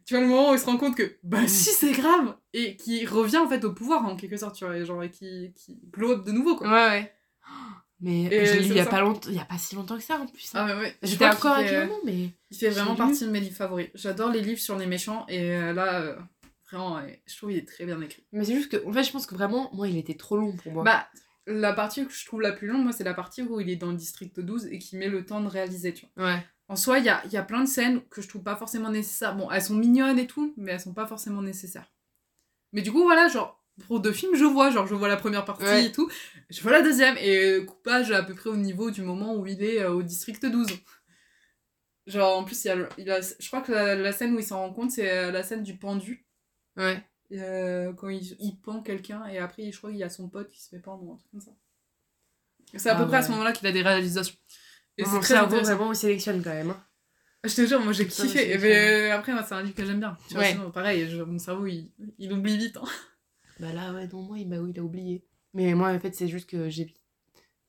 Tu 0.06 0.14
vois 0.14 0.22
le 0.24 0.30
moment 0.30 0.52
où 0.52 0.54
il 0.54 0.60
se 0.60 0.66
rend 0.66 0.78
compte 0.78 0.96
que, 0.96 1.18
bah 1.24 1.46
si, 1.48 1.72
c'est 1.72 1.92
grave. 1.92 2.36
Et 2.54 2.78
qui 2.78 3.06
revient 3.06 3.38
en 3.38 3.50
fait 3.50 3.66
au 3.66 3.74
pouvoir 3.74 4.06
en 4.06 4.16
quelque 4.16 4.38
sorte, 4.38 4.56
tu 4.56 4.64
vois, 4.64 4.78
et 4.78 4.86
genre, 4.86 5.04
et 5.04 5.10
qui, 5.10 5.52
qui 5.56 5.78
glow 5.92 6.12
up 6.14 6.26
de 6.26 6.32
nouveau 6.32 6.56
quoi. 6.56 6.68
Ouais, 6.70 6.88
ouais. 6.90 7.14
Mais 8.00 8.24
Et 8.32 8.46
je 8.46 8.54
l'ai 8.54 8.60
lu 8.62 8.66
il 8.70 8.76
y 8.76 8.80
a 8.80 8.86
pas 8.86 9.02
longtemps, 9.02 9.30
il 9.30 9.36
y 9.36 9.40
a 9.40 9.46
pas 9.46 9.58
si 9.58 9.76
longtemps 9.76 9.98
que 9.98 10.04
ça 10.04 10.18
en 10.20 10.26
plus. 10.26 10.56
hein. 10.56 10.66
Ah 10.70 10.74
ouais, 10.76 10.82
ouais. 10.82 10.96
J'étais 11.04 11.26
encore 11.26 11.52
avec 11.54 11.68
fait- 11.70 11.78
maman, 11.86 11.96
mais. 12.06 12.30
Il 12.50 12.58
fait 12.58 12.70
vraiment 12.70 12.96
partie 12.96 13.26
de 13.26 13.30
mes 13.30 13.42
livres 13.42 13.56
favoris. 13.58 13.90
J'adore 13.94 14.30
les 14.32 14.42
livres 14.42 14.60
sur 14.60 14.78
les 14.78 14.86
méchants 14.88 15.26
et 15.28 15.52
euh, 15.52 15.74
là, 15.74 16.02
euh, 16.02 16.16
vraiment, 16.72 16.96
ouais, 16.96 17.22
je 17.28 17.36
trouve 17.38 17.50
qu'il 17.50 17.60
est 17.60 17.68
très 17.68 17.86
bien 17.86 18.02
écrit. 18.02 18.24
Mais 18.32 18.46
c'est 18.46 18.56
juste 18.56 18.72
que, 18.72 18.88
en 18.88 18.94
fait, 18.94 19.04
je 19.04 19.12
pense 19.12 19.28
que 19.28 19.36
vraiment, 19.36 19.70
moi, 19.74 19.88
il 19.90 19.98
était 19.98 20.16
trop 20.16 20.38
long 20.38 20.56
pour 20.56 20.72
moi. 20.72 20.84
Bah, 20.84 21.08
la 21.48 21.74
partie 21.74 22.06
que 22.06 22.14
je 22.14 22.26
trouve 22.26 22.42
la 22.42 22.52
plus 22.52 22.68
longue, 22.68 22.84
moi, 22.84 22.92
c'est 22.92 23.04
la 23.04 23.14
partie 23.14 23.42
où 23.42 23.60
il 23.60 23.70
est 23.70 23.76
dans 23.76 23.92
le 23.92 23.98
district 23.98 24.40
12 24.40 24.68
et 24.68 24.80
qui 24.80 24.96
met 24.98 25.10
le 25.10 25.26
temps 25.26 25.42
de 25.42 25.48
réaliser, 25.48 25.94
tu 25.94 26.06
vois. 26.16 26.28
ouais. 26.28 26.46
En 26.68 26.76
soi, 26.78 27.00
il 27.00 27.06
y 27.06 27.10
a, 27.10 27.22
y 27.28 27.36
a 27.36 27.44
plein 27.44 27.62
de 27.64 27.68
scènes 27.68 28.02
que 28.10 28.22
je 28.22 28.30
trouve 28.30 28.44
pas 28.44 28.56
forcément 28.56 28.90
nécessaires. 28.90 29.36
Bon, 29.36 29.52
elles 29.52 29.62
sont 29.62 29.76
mignonnes 29.76 30.18
et 30.18 30.26
tout, 30.28 30.54
mais 30.56 30.72
elles 30.72 30.80
sont 30.80 30.94
pas 30.94 31.06
forcément 31.06 31.42
nécessaires. 31.42 31.92
Mais 32.72 32.82
du 32.82 32.94
coup, 32.94 33.04
voilà, 33.04 33.28
genre, 33.28 33.62
pour 33.88 34.00
deux 34.00 34.14
films, 34.14 34.36
je 34.36 34.46
vois. 34.46 34.70
Genre, 34.72 34.88
je 34.88 34.96
vois 34.96 35.10
la 35.10 35.18
première 35.18 35.44
partie 35.44 35.66
Ouais. 35.66 35.86
et 35.88 35.92
tout. 35.92 36.10
Je 36.50 36.62
vois 36.62 36.72
la 36.72 36.82
deuxième. 36.82 37.18
Et 37.18 37.56
euh, 37.60 37.66
coupage 37.66 38.12
à 38.14 38.24
peu 38.24 38.34
près 38.36 38.50
au 38.50 38.56
niveau 38.56 38.90
du 38.90 39.02
moment 39.02 39.36
où 39.36 39.46
il 39.48 39.62
est 39.62 39.82
euh, 39.82 39.92
au 39.92 40.02
district 40.02 40.46
12. 40.46 40.68
Genre, 42.08 42.38
en 42.38 42.44
plus, 42.46 42.64
il 42.64 42.68
y 42.68 42.72
a, 42.72 42.90
il 42.98 43.12
a- 43.12 43.20
je 43.22 43.48
crois 43.48 43.62
que 43.62 43.72
la, 43.72 43.96
la 43.96 44.12
scène 44.12 44.34
où 44.36 44.40
il 44.40 44.46
s'en 44.46 44.60
rend 44.60 44.74
compte, 44.74 44.92
c'est 44.92 45.10
euh, 45.12 45.32
la 45.32 45.44
scène 45.44 45.64
du 45.64 45.78
pendu. 45.78 46.26
Ouais. 46.78 47.04
Euh, 47.34 47.94
quand 47.94 48.10
il, 48.10 48.36
il 48.40 48.60
pend 48.60 48.82
quelqu'un 48.82 49.26
et 49.28 49.38
après, 49.38 49.72
je 49.72 49.78
crois 49.78 49.90
qu'il 49.92 50.00
y 50.00 50.04
a 50.04 50.10
son 50.10 50.28
pote 50.30 50.50
qui 50.50 50.62
se 50.62 50.70
fait 50.70 50.80
pendre 50.80 51.04
ou 51.04 51.14
un 51.14 51.18
truc 51.18 51.32
comme 51.32 51.42
ça. 51.42 51.52
C'est 52.76 52.90
à 52.90 52.96
Ah 52.96 53.00
peu 53.00 53.08
près 53.08 53.18
à 53.18 53.22
ce 53.22 53.32
moment-là 53.32 53.52
qu'il 53.54 53.68
a 53.68 53.72
des 53.72 53.82
réalisations. 53.82 54.36
Et 54.98 55.06
c'est 55.06 55.20
très 55.20 55.28
cerveau, 55.36 55.62
vraiment, 55.62 55.92
il 55.94 55.96
sélectionne 55.96 56.44
quand 56.44 56.50
même. 56.52 56.72
hein. 56.72 56.84
Je 57.44 57.56
te 57.56 57.66
jure, 57.66 57.80
moi 57.82 57.92
j'ai 57.94 58.08
kiffé. 58.08 58.58
mais 58.58 58.58
Mais 58.58 58.76
euh, 58.76 59.16
après, 59.16 59.34
c'est 59.44 59.54
un 59.56 59.64
livre 59.64 59.76
que 59.76 59.86
j'aime 59.86 60.00
bien. 60.00 60.16
Tu 60.28 60.34
vois, 60.36 60.44
Ouais. 60.44 60.52
sinon, 60.52 60.72
pareil, 60.72 61.10
je- 61.10 61.22
mon 61.24 61.40
cerveau 61.40 61.66
il, 61.66 61.92
il 62.20 62.32
oublie 62.34 62.58
vite. 62.58 62.78
hein. 62.78 62.84
Bah 63.60 63.72
là, 63.74 63.94
ouais, 63.94 64.08
non, 64.08 64.22
moi, 64.24 64.38
il, 64.40 64.48
bah, 64.50 64.58
oui, 64.60 64.72
il 64.76 64.80
a 64.80 64.84
oublié. 64.84 65.26
Mais 65.54 65.74
moi, 65.74 65.90
en 65.92 66.00
fait, 66.00 66.14
c'est 66.16 66.28
juste 66.28 66.50
que 66.50 66.70
j'ai 66.70 66.94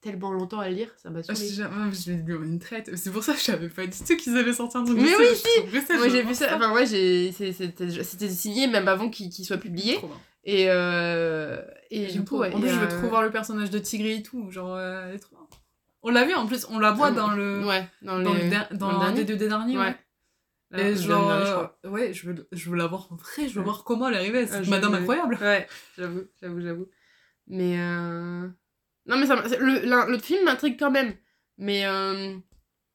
tellement 0.02 0.32
longtemps 0.32 0.58
à 0.60 0.68
le 0.68 0.74
lire, 0.74 0.88
ça 0.96 1.08
m'a 1.10 1.20
Ah, 1.28 1.34
saoulé. 1.34 1.68
moi, 1.74 1.86
je 1.92 2.10
l'ai 2.10 2.18
lu 2.18 2.36
en 2.36 2.42
une 2.42 2.58
traite. 2.58 2.94
C'est 2.96 3.10
pour 3.10 3.22
ça 3.24 3.32
que 3.32 3.38
je 3.38 3.44
savais 3.44 3.68
pas 3.68 3.86
du 3.86 3.96
tout 3.96 4.16
qu'ils 4.16 4.36
allaient 4.36 4.52
sortir 4.52 4.80
un 4.80 4.84
truc. 4.84 4.98
Mais 4.98 5.14
oui, 5.16 5.26
si. 5.34 5.94
Moi, 5.96 6.08
j'ai 6.08 6.22
vu 6.22 6.34
ça. 6.34 6.54
Enfin, 6.56 6.72
ouais, 6.74 6.84
c'est- 6.86 7.32
C'était 7.32 8.28
signé 8.28 8.66
même 8.66 8.88
avant 8.88 9.08
qu'il 9.08 9.32
soit 9.32 9.56
publié. 9.58 9.94
Trop 9.96 10.08
bien. 10.08 10.16
Et, 10.44 10.66
euh... 10.68 11.62
et 11.90 12.06
du 12.08 12.24
coup, 12.24 12.38
ouais. 12.38 12.52
En 12.52 12.58
plus, 12.60 12.68
je 12.68 12.74
veux 12.74 12.86
euh, 12.92 12.98
trop 12.98 13.08
voir 13.08 13.22
le 13.22 13.30
personnage 13.30 13.70
de 13.70 13.78
Tigri 13.78 14.12
et 14.14 14.22
tout. 14.22 14.50
Genre, 14.50 14.74
euh, 14.74 15.06
elle 15.08 15.14
est 15.14 15.18
trop 15.20 15.36
bien. 15.36 15.46
On 16.02 16.10
l'a 16.10 16.24
vu 16.24 16.34
en 16.34 16.46
plus, 16.48 16.66
on 16.68 16.80
la 16.80 16.90
voit 16.90 17.12
dans 17.12 17.30
le. 17.30 17.64
Ouais, 17.64 17.86
dans, 18.02 18.18
Dans, 18.20 18.34
les... 18.34 18.42
le 18.44 18.50
der- 18.50 18.68
dans 18.72 18.78
dans 18.78 18.90
le 18.90 18.96
un 18.96 19.00
dernier 19.04 19.24
des 19.24 19.36
deux 19.36 19.48
derniers, 19.48 19.78
Ouais. 19.78 19.94
Et 20.74 20.96
genre, 20.96 21.30
euh, 21.30 21.66
ouais, 21.88 22.12
je 22.14 22.26
veux, 22.30 22.48
je 22.50 22.70
veux 22.70 22.76
la 22.76 22.86
voir 22.86 23.06
en 23.12 23.14
vrai, 23.16 23.46
je 23.46 23.52
veux 23.52 23.58
Ouais. 23.58 23.64
voir 23.64 23.84
comment 23.84 24.08
elle 24.08 24.14
est 24.14 24.18
arrivée, 24.18 24.46
Ah, 24.50 24.54
cette 24.54 24.64
je 24.64 24.70
madame 24.70 24.94
incroyable. 24.94 25.38
Ouais, 25.40 25.68
j'avoue, 25.98 26.22
j'avoue, 26.40 26.60
j'avoue. 26.62 26.86
Mais 27.46 27.76
euh... 27.78 28.48
Non, 29.06 29.16
mais 29.18 29.26
ça, 29.26 29.36
le, 29.36 30.10
le 30.10 30.18
film 30.18 30.44
m'intrigue 30.44 30.78
quand 30.78 30.90
même. 30.90 31.14
Mais 31.58 31.84
euh... 31.86 32.36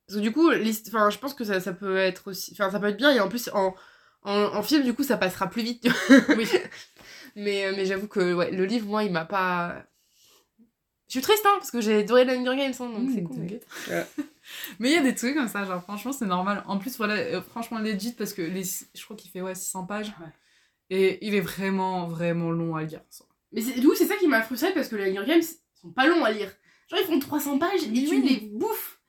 Parce 0.08 0.20
que 0.20 0.24
du 0.24 0.32
coup, 0.32 0.50
enfin, 0.88 1.10
je 1.10 1.18
pense 1.18 1.34
que 1.34 1.44
ça, 1.44 1.60
ça 1.60 1.74
peut 1.74 1.98
être 1.98 2.30
aussi... 2.30 2.54
Enfin, 2.54 2.72
ça 2.72 2.80
peut 2.80 2.88
être 2.88 2.98
bien. 2.98 3.12
Et 3.12 3.20
en 3.20 3.28
plus, 3.28 3.50
en, 3.54 3.76
en, 4.24 4.34
en 4.56 4.64
film, 4.64 4.84
du 4.84 4.94
coup, 4.94 5.04
ça 5.04 5.18
passera 5.18 5.50
plus 5.50 5.64
vite. 5.64 5.88
Oui. 6.38 6.48
mais 7.36 7.66
euh, 7.66 7.74
mais 7.76 7.86
j'avoue 7.86 8.08
que 8.08 8.34
ouais, 8.34 8.52
le 8.52 8.66
livre, 8.66 8.88
moi, 8.88 9.04
il 9.04 9.12
m'a 9.12 9.26
pas... 9.26 9.84
Je 11.08 11.14
suis 11.14 11.22
triste, 11.22 11.46
hein, 11.46 11.56
parce 11.58 11.72
que 11.72 11.80
j'ai 11.80 12.00
adoré 12.00 12.24
Hunger 12.24 12.56
Games, 12.58 12.74
hein, 12.80 12.90
donc 12.90 13.10
Mmh, 13.10 13.14
c'est 13.16 13.24
cool. 13.24 13.38
mais- 14.80 14.90
il 14.92 14.94
y 14.94 14.98
a 14.98 15.02
des 15.02 15.16
trucs 15.16 15.36
comme 15.36 15.48
ça, 15.48 15.64
genre 15.64 15.82
franchement 15.82 16.12
c'est 16.12 16.26
normal. 16.26 16.64
En 16.68 16.78
plus 16.78 16.98
voilà, 16.98 17.14
euh, 17.16 17.42
franchement 17.42 17.80
legit 17.80 18.12
parce 18.12 18.34
que 18.34 18.42
les, 18.42 18.64
je 18.66 19.04
crois 19.06 19.16
qu'il 19.16 19.32
fait 19.32 19.42
ouais 19.42 19.56
600 19.56 19.86
pages. 19.86 20.10
Ouais. 20.20 20.28
Et 20.90 21.26
il 21.26 21.34
est 21.34 21.40
vraiment 21.42 22.08
vraiment 22.08 22.52
long 22.52 22.76
à 22.76 22.84
lire. 22.84 23.02
ça. 23.10 23.24
Mais 23.54 23.62
du 23.62 23.88
coup, 23.88 23.96
c'est 23.96 24.06
ça 24.06 24.18
qui 24.18 24.28
m'a 24.28 24.42
frustré 24.42 24.74
parce 24.74 24.90
que 24.90 24.98
les 24.98 25.18
Hunger 25.18 25.26
Games 25.26 25.42
sont 25.88 25.94
pas 25.94 26.08
longs 26.08 26.24
à 26.24 26.32
lire. 26.32 26.52
Genre, 26.90 27.00
ils 27.02 27.06
font 27.06 27.20
300 27.20 27.60
pages 27.60 27.84
et 27.84 27.92
tu 27.92 28.10
oui. 28.10 28.22
les 28.22 28.48
bouffes. 28.58 29.00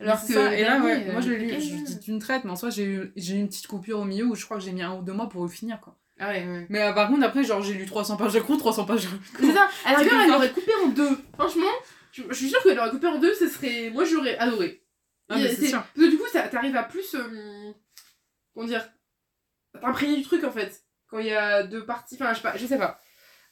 Alors 0.00 0.24
que. 0.24 0.32
ça, 0.32 0.54
et 0.56 0.62
là 0.62 0.80
ouais, 0.80 1.08
euh, 1.08 1.12
moi 1.12 1.20
je 1.20 1.30
l'ai 1.30 1.38
lu, 1.38 1.46
lequel, 1.46 1.60
je 1.60 1.74
euh, 1.74 1.98
d'une 2.00 2.20
traite, 2.20 2.44
mais 2.44 2.50
en 2.52 2.56
soi 2.56 2.70
j'ai 2.70 2.84
eu, 2.84 3.12
j'ai 3.16 3.34
eu 3.34 3.38
une 3.38 3.48
petite 3.48 3.66
coupure 3.66 3.98
au 3.98 4.04
milieu 4.04 4.26
où 4.26 4.34
je 4.36 4.44
crois 4.44 4.56
que 4.58 4.62
j'ai 4.62 4.70
mis 4.70 4.82
un 4.82 4.94
ou 4.94 5.02
deux 5.02 5.12
mois 5.12 5.28
pour 5.28 5.42
le 5.42 5.48
finir 5.48 5.80
quoi. 5.80 5.98
Ah 6.20 6.28
ouais, 6.28 6.46
ouais. 6.46 6.66
Mais 6.68 6.82
euh, 6.82 6.92
par 6.92 7.08
contre 7.08 7.24
après 7.24 7.42
genre 7.42 7.62
j'ai 7.62 7.74
lu 7.74 7.84
300 7.84 8.16
pages 8.16 8.32
de 8.32 8.38
cours, 8.40 8.58
300 8.58 8.84
pages 8.84 9.04
de 9.06 9.08
C'est 9.40 9.52
ça, 9.52 9.68
à 9.84 9.92
la 9.92 9.98
rigueur, 9.98 10.20
elle 10.22 10.30
l'aurait 10.30 10.52
coupé 10.52 10.70
en 10.84 10.88
deux? 10.88 11.18
Franchement, 11.34 11.66
je, 12.12 12.22
je 12.28 12.34
suis 12.34 12.48
sûre 12.48 12.62
qu'elle 12.62 12.76
l'aurait 12.76 12.90
coupé 12.90 13.08
en 13.08 13.18
deux, 13.18 13.34
ce 13.34 13.48
serait. 13.48 13.90
Moi, 13.90 14.04
j'aurais 14.04 14.38
adoré. 14.38 14.84
Ah, 15.28 15.36
mais 15.36 15.52
c'est 15.52 15.66
sûr. 15.66 15.82
Parce 15.82 16.06
que 16.06 16.10
du 16.10 16.16
coup, 16.16 16.26
ça- 16.32 16.46
t'arrives 16.48 16.76
à 16.76 16.84
plus. 16.84 17.14
euh, 17.14 17.72
comment 18.54 18.66
dire 18.66 18.88
T'imprégner 19.80 20.16
du 20.16 20.22
truc 20.22 20.44
en 20.44 20.50
fait. 20.52 20.84
Quand 21.08 21.18
il 21.18 21.26
y 21.26 21.32
a 21.34 21.62
deux 21.64 21.84
parties. 21.84 22.14
Enfin, 22.14 22.30
je 22.32 22.36
sais 22.36 22.42
pas. 22.42 22.56
Je 22.56 22.66
sais 22.66 22.78
pas. 22.78 23.00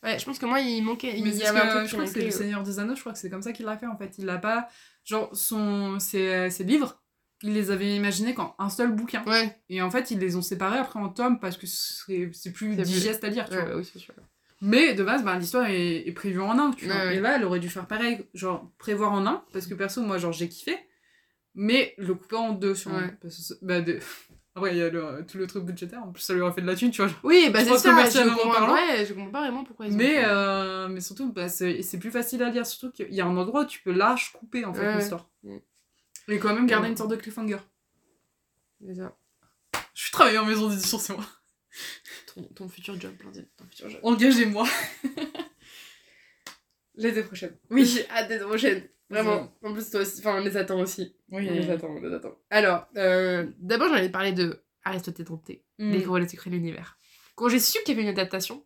Ouais, 0.07 0.19
je 0.19 0.25
pense 0.25 0.39
que 0.39 0.47
moi, 0.47 0.61
il 0.61 0.83
manquait. 0.83 1.13
Mais 1.21 1.31
il 1.31 1.37
y 1.37 1.45
avait 1.45 1.59
un 1.61 1.69
truc 1.79 1.87
je 1.89 1.93
crois 1.93 2.05
que 2.05 2.11
c'est 2.11 2.19
le 2.21 2.25
manquait. 2.27 2.37
Seigneur 2.39 2.63
des 2.63 2.79
Anneaux, 2.79 2.95
je 2.95 3.01
crois 3.01 3.13
que 3.13 3.19
c'est 3.19 3.29
comme 3.29 3.43
ça 3.43 3.53
qu'il 3.53 3.67
l'a 3.67 3.77
fait 3.77 3.87
en 3.87 3.97
fait. 3.99 4.15
Il 4.19 4.25
l'a 4.27 4.39
pas. 4.39 4.69
Genre, 5.05 5.29
son, 5.37 5.99
ses, 6.01 6.49
ses 6.51 6.65
livres, 6.65 7.03
il 7.43 7.53
les 7.53 7.71
avait 7.71 7.95
imaginés 7.95 8.33
quand 8.35 8.55
un 8.59 8.71
seul 8.71 8.93
bouquin. 8.93 9.23
Ouais, 9.27 9.59
Et 9.69 9.83
en 9.83 9.91
fait, 9.91 10.11
ils 10.11 10.19
les 10.19 10.37
ont 10.37 10.43
séparés 10.43 10.79
après 10.79 10.99
en 11.01 11.09
tomes 11.11 11.39
parce 11.41 11.57
que 11.57 11.67
c'est 11.67 12.31
c'est 12.33 12.53
plus 12.53 12.77
digeste 12.77 13.25
à 13.25 13.29
lire, 13.29 13.49
tu 13.49 13.57
ouais, 13.57 13.61
vois. 13.63 13.71
ouais, 13.73 13.77
oui, 13.81 13.91
c'est 13.93 13.99
sûr. 13.99 14.15
Mais 14.63 14.95
de 14.95 15.05
base, 15.05 15.23
ben, 15.23 15.39
l'histoire 15.39 15.67
est, 15.67 16.09
est 16.09 16.13
prévue 16.13 16.41
en 16.41 16.59
un, 16.59 16.71
tu 16.71 16.87
vois. 16.87 17.13
Et 17.13 17.21
là, 17.21 17.37
elle 17.37 17.45
aurait 17.45 17.61
dû 17.61 17.69
faire 17.69 17.87
pareil, 17.87 18.25
genre 18.33 18.73
prévoir 18.79 19.13
en 19.13 19.27
un, 19.27 19.45
parce 19.53 19.67
que 19.67 19.75
perso, 19.75 20.01
moi, 20.03 20.17
genre, 20.19 20.33
j'ai 20.33 20.49
kiffé, 20.49 20.79
mais 21.55 21.95
le 21.99 22.15
couper 22.15 22.37
en 22.37 22.53
deux, 22.53 22.75
sur 22.75 22.91
Ouais. 22.93 23.15
parce 23.21 23.37
que 23.37 23.55
bah, 23.65 23.81
de- 23.83 23.99
Après, 24.57 24.73
il 24.75 24.79
y 24.79 24.83
a 24.83 24.89
le- 24.89 25.25
tout 25.29 25.37
le 25.37 25.47
truc 25.47 25.65
budgétaire, 25.65 26.03
en 26.03 26.11
plus, 26.13 26.23
ça 26.23 26.33
lui 26.33 26.41
aurait 26.41 26.53
fait 26.53 26.63
de 26.63 26.67
la 26.67 26.75
thune, 26.75 26.91
tu 26.91 27.03
vois. 27.03 27.11
Oui, 27.23 27.51
bah 27.53 27.63
c'est 27.63 27.77
ça. 27.77 27.95
Je 28.09 28.29
comprends, 28.31 28.51
parlant. 28.53 28.73
ouais, 28.73 29.05
je 29.07 29.13
comprends 29.13 29.31
pas 29.31 29.41
vraiment 29.43 29.65
pourquoi 29.65 29.87
ils 29.87 29.93
ont 29.93 29.97
Mais, 29.97 30.25
euh, 30.25 30.89
mais 30.89 31.01
surtout, 31.03 31.31
bah, 31.31 31.49
c'est 31.51 31.99
plus 32.01 32.11
facile 32.11 32.43
à 32.43 32.49
lire, 32.51 32.67
surtout 32.67 32.91
qu'il 32.91 33.13
y 33.13 33.21
a 33.21 33.27
un 33.27 33.37
endroit 33.37 33.63
où 33.63 33.67
tu 33.67 33.81
peux 33.83 33.93
lâche 33.93 34.33
couper, 34.33 34.65
en 34.65 34.73
fait, 34.73 34.81
Ouais, 34.81 34.87
ouais. 34.89 34.97
l'histoire. 34.99 35.29
Mm. 35.43 35.57
Et 36.29 36.39
quand 36.39 36.55
même 36.55 36.67
garder 36.67 36.87
Ouais. 36.87 36.91
une 36.93 36.97
sorte 36.97 37.11
de 37.11 37.17
cliffhanger. 37.17 37.59
Ça. 38.97 39.15
Je 39.95 40.03
suis 40.03 40.11
travaillée 40.11 40.39
en 40.39 40.47
maison 40.47 40.69
d'édition, 40.71 40.99
c'est 40.99 41.15
moi. 41.15 41.25
Ton, 42.35 42.43
ton 42.55 42.69
futur 42.69 42.99
job, 42.99 43.13
plein 43.19 43.31
de- 43.31 43.47
ton 43.59 43.65
futur 43.67 43.91
job. 43.91 44.01
Engagez-moi. 44.03 44.67
L'été 46.97 47.23
prochaine. 47.23 47.55
Oui. 47.71 48.01
Hâte 48.11 48.29
d'être 48.29 48.47
prochaine. 48.47 48.89
Vraiment. 49.11 49.53
En 49.63 49.73
plus, 49.73 49.89
toi 49.91 50.01
aussi. 50.01 50.19
Enfin, 50.21 50.37
on 50.41 50.45
les 50.45 50.57
attend 50.57 50.81
aussi. 50.81 51.15
Oui, 51.31 51.47
On 51.49 51.53
les 51.55 51.71
attend, 51.71 51.89
on 51.89 52.01
les 52.01 52.13
attend. 52.15 52.35
Alors, 52.51 52.87
euh, 52.97 53.47
d'abord, 53.59 53.89
j'allais 53.89 54.09
parler 54.09 54.33
de 54.33 54.63
Aristote 54.85 55.21
et 55.21 55.25
Dompté, 55.25 55.63
Mm. 55.79 55.93
Découvrir 55.93 56.23
les 56.25 56.29
secrets 56.29 56.49
de 56.51 56.55
l'univers. 56.57 56.97
Quand 57.35 57.49
j'ai 57.51 57.59
su 57.61 57.79
qu'il 57.85 57.91
y 57.91 57.93
avait 57.93 58.03
une 58.03 58.09
adaptation, 58.19 58.65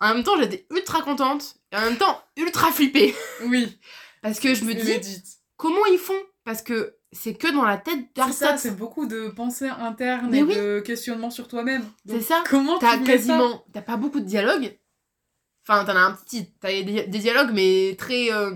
en 0.00 0.12
même 0.14 0.24
temps, 0.24 0.36
j'étais 0.40 0.66
ultra 0.70 1.02
contente 1.02 1.54
et 1.72 1.76
en 1.76 1.80
même 1.82 1.96
temps 1.96 2.20
ultra 2.36 2.70
flippée. 2.72 3.14
Oui. 3.46 3.78
Parce 4.22 4.40
que 4.40 4.54
je 4.54 4.64
me 4.64 4.74
dis, 4.74 4.94
legit. 4.96 5.22
comment 5.56 5.86
ils 5.86 5.98
font? 5.98 6.20
Parce 6.44 6.62
que 6.62 6.96
c'est 7.12 7.34
que 7.34 7.50
dans 7.52 7.64
la 7.64 7.76
tête 7.78 8.14
d'Aristote. 8.16 8.58
c'est 8.58 8.76
beaucoup 8.76 9.06
de 9.06 9.28
pensées 9.28 9.68
internes 9.68 10.28
Mais 10.30 10.38
et 10.38 10.42
oui. 10.42 10.54
de 10.56 10.80
questionnements 10.80 11.30
sur 11.30 11.46
toi-même. 11.48 11.84
C'est 12.06 12.20
ça. 12.20 12.42
Comment 12.50 12.78
T'as 12.78 12.98
tu 12.98 13.04
quasiment. 13.04 13.64
T'as 13.72 13.82
pas 13.82 13.96
beaucoup 13.96 14.18
de 14.20 14.24
dialogue. 14.26 14.76
Enfin, 15.68 15.84
t'en 15.84 15.96
as 15.96 16.00
un 16.00 16.12
petit. 16.12 16.52
T'as 16.60 16.68
des, 16.70 17.04
des 17.06 17.18
dialogues, 17.18 17.52
mais 17.54 17.94
très. 17.96 18.32
euh, 18.32 18.50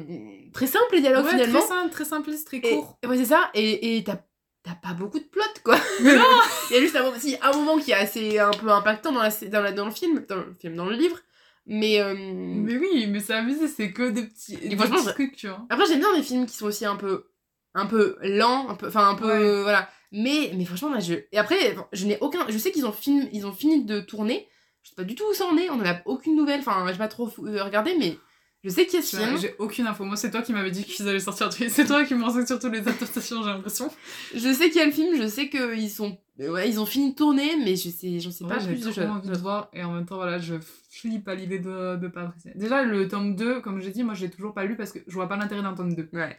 très 0.53 0.67
simples, 0.67 0.95
les 0.95 1.01
dialogues 1.01 1.25
Ouais, 1.25 1.31
finalement. 1.33 1.59
très 1.61 1.69
simple, 1.69 1.91
très 1.91 2.05
simpliste, 2.05 2.47
très 2.47 2.57
Et, 2.59 2.61
court. 2.77 2.99
ouais, 3.07 3.17
c'est 3.17 3.25
ça. 3.27 3.51
Et 3.55 3.97
et 3.97 4.05
t'as 4.05 4.19
t'as 4.63 4.75
pas 4.75 4.93
beaucoup 4.95 5.19
de 5.19 5.25
plot, 5.25 5.43
quoi. 5.65 5.77
Non 6.03 6.23
Il 6.71 6.75
y 6.75 6.79
a 6.79 6.81
juste 6.81 6.97
un 6.97 7.03
moment, 7.03 7.19
si, 7.19 7.37
un 7.43 7.53
moment 7.53 7.79
qui 7.79 7.91
est 7.93 7.95
assez 7.95 8.39
un 8.39 8.51
peu 8.51 8.71
impactant 8.71 9.13
dans, 9.13 9.23
la, 9.23 9.31
dans, 9.49 9.63
la, 9.63 9.73
dans 9.73 9.87
le 9.87 9.91
film, 9.91 10.25
dans 10.29 10.37
le 10.37 10.55
film, 10.61 10.77
dans 10.77 10.85
le 10.87 10.97
livre. 10.97 11.19
Mais, 11.67 12.01
euh, 12.01 12.15
Mais 12.17 12.77
oui, 12.77 13.07
mais 13.09 13.21
c'est 13.21 13.35
amusé, 13.35 13.69
c'est 13.69 13.93
que 13.93 14.11
des 14.11 14.25
petits, 14.27 14.57
des 14.57 14.77
petits 14.77 15.07
trucs, 15.07 15.37
tu 15.37 15.47
vois. 15.49 15.65
après 15.71 15.87
j'aime 15.87 16.01
bien 16.01 16.15
des 16.17 16.23
films 16.23 16.47
qui 16.47 16.57
sont 16.57 16.67
aussi 16.67 16.85
un 16.85 16.97
peu 16.97 17.27
un 17.75 17.87
peu 17.87 18.17
lents, 18.23 18.69
un 18.69 18.75
peu 18.75 18.89
enfin 18.89 19.09
un 19.11 19.15
peu 19.15 19.27
Ouais. 19.27 19.33
euh, 19.45 19.63
voilà. 19.63 19.89
Mais 20.11 20.53
mais 20.57 20.65
franchement 20.65 20.91
là 20.91 20.99
je 21.01 21.15
et 21.31 21.39
après 21.39 21.77
je 21.93 22.07
n'ai 22.07 22.19
aucun 22.21 22.45
je 22.49 22.59
sais 22.59 22.73
qu'ils 22.73 22.87
ont 22.87 22.93
film 22.93 23.29
ils 23.33 23.47
ont 23.47 23.53
fini 23.53 23.85
de 23.85 24.01
tourner. 24.01 24.49
Je 24.83 24.89
sais 24.89 24.95
pas 24.97 25.05
du 25.05 25.15
tout 25.15 25.25
où 25.31 25.35
ça 25.35 25.45
en 25.47 25.57
est, 25.59 25.69
on 25.71 25.75
en 25.75 25.85
a 25.87 26.01
aucune 26.07 26.35
nouvelle, 26.35 26.61
enfin 26.61 26.85
j'ai 26.91 26.99
pas 26.99 27.07
trop 27.09 27.29
euh, 27.45 27.63
regardé 27.63 27.95
mais 27.99 28.17
je 28.65 28.69
sais 28.71 28.87
qu'il 28.87 29.01
y 29.01 29.03
a 29.03 29.05
ce 29.05 29.17
vois, 29.17 29.27
film. 29.27 29.39
J'ai 29.39 29.55
aucune 29.59 29.87
info. 29.87 30.05
Moi, 30.05 30.17
c'est 30.17 30.31
toi 30.31 30.43
qui 30.43 30.53
m'avais 30.53 30.71
dit 30.71 30.85
qu'ils 30.85 31.09
allaient 31.09 31.19
sortir. 31.21 31.51
C'est 31.69 31.85
toi 31.87 32.05
qui 32.05 32.15
me 32.15 32.23
renseigne 32.25 32.47
sur 32.47 32.59
toutes 32.59 32.73
les 32.73 32.81
adaptations, 32.81 33.43
j'ai 33.43 33.49
l'impression. 33.51 33.91
Je 34.35 34.53
sais 34.53 34.69
qu'il 34.71 34.77
y 34.81 34.83
a 34.83 34.87
le 34.87 34.93
film, 34.93 35.17
je 35.21 35.27
sais 35.29 35.49
qu'ils 35.49 35.91
sont 35.91 36.19
ouais, 36.39 36.69
ils 36.69 36.79
ont 36.81 36.87
fini 36.87 37.11
de 37.11 37.17
tourner 37.17 37.57
mais 37.59 37.77
je 37.77 37.91
sais 37.91 38.19
j'en 38.19 38.31
sais 38.31 38.45
Ouais, 38.45 38.51
pas 38.51 38.59
j'ai 38.59 38.69
plus 38.73 38.85
de 38.85 38.91
trop 38.91 39.03
envie 39.03 39.29
de 39.29 39.37
voir 39.39 39.69
et 39.75 39.83
en 39.85 39.93
même 39.93 40.07
temps, 40.07 40.17
voilà, 40.17 40.39
je 40.39 40.55
flippe 40.91 41.29
à 41.29 41.35
l'idée 41.35 41.59
de, 41.59 41.97
de 41.97 42.09
pas 42.09 42.23
apprécier. 42.23 42.53
Déjà, 42.55 42.83
le 42.83 43.09
tome 43.09 43.37
2, 43.37 43.61
comme 43.61 43.81
j'ai 43.81 43.91
dit, 43.91 44.03
moi, 44.05 44.15
je 44.15 44.25
l'ai 44.25 44.31
toujours 44.31 44.55
pas 44.55 44.65
lu 44.65 44.77
parce 44.77 44.93
que 44.93 44.99
je 45.07 45.15
vois 45.15 45.29
pas 45.29 45.37
l'intérêt 45.37 45.63
d'un 45.63 45.75
tome 45.75 45.95
2. 45.95 46.09
Ouais. 46.13 46.39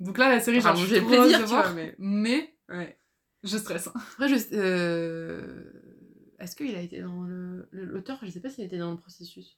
Donc 0.00 0.18
là, 0.18 0.28
la 0.28 0.40
série, 0.40 0.58
Enfin, 0.58 0.74
j'ai 0.74 0.98
trop 1.00 1.08
plaisir, 1.08 1.38
de 1.38 1.44
tu 1.44 1.48
voir, 1.50 1.62
vois, 1.64 1.72
mais- 1.74 1.94
mais 1.98 2.54
Ouais. 2.68 2.98
je 3.44 3.56
stresse. 3.56 3.88
Après, 3.88 4.28
je. 4.28 4.36
Euh... 4.52 5.64
Est-ce 6.38 6.54
qu'il 6.54 6.74
a 6.74 6.80
été 6.82 7.00
dans 7.00 7.22
le. 7.22 7.66
L'auteur, 7.72 8.18
je 8.22 8.30
sais 8.30 8.40
pas 8.40 8.50
s'il 8.50 8.64
été 8.64 8.76
dans 8.78 8.90
le 8.90 8.98
processus. 8.98 9.56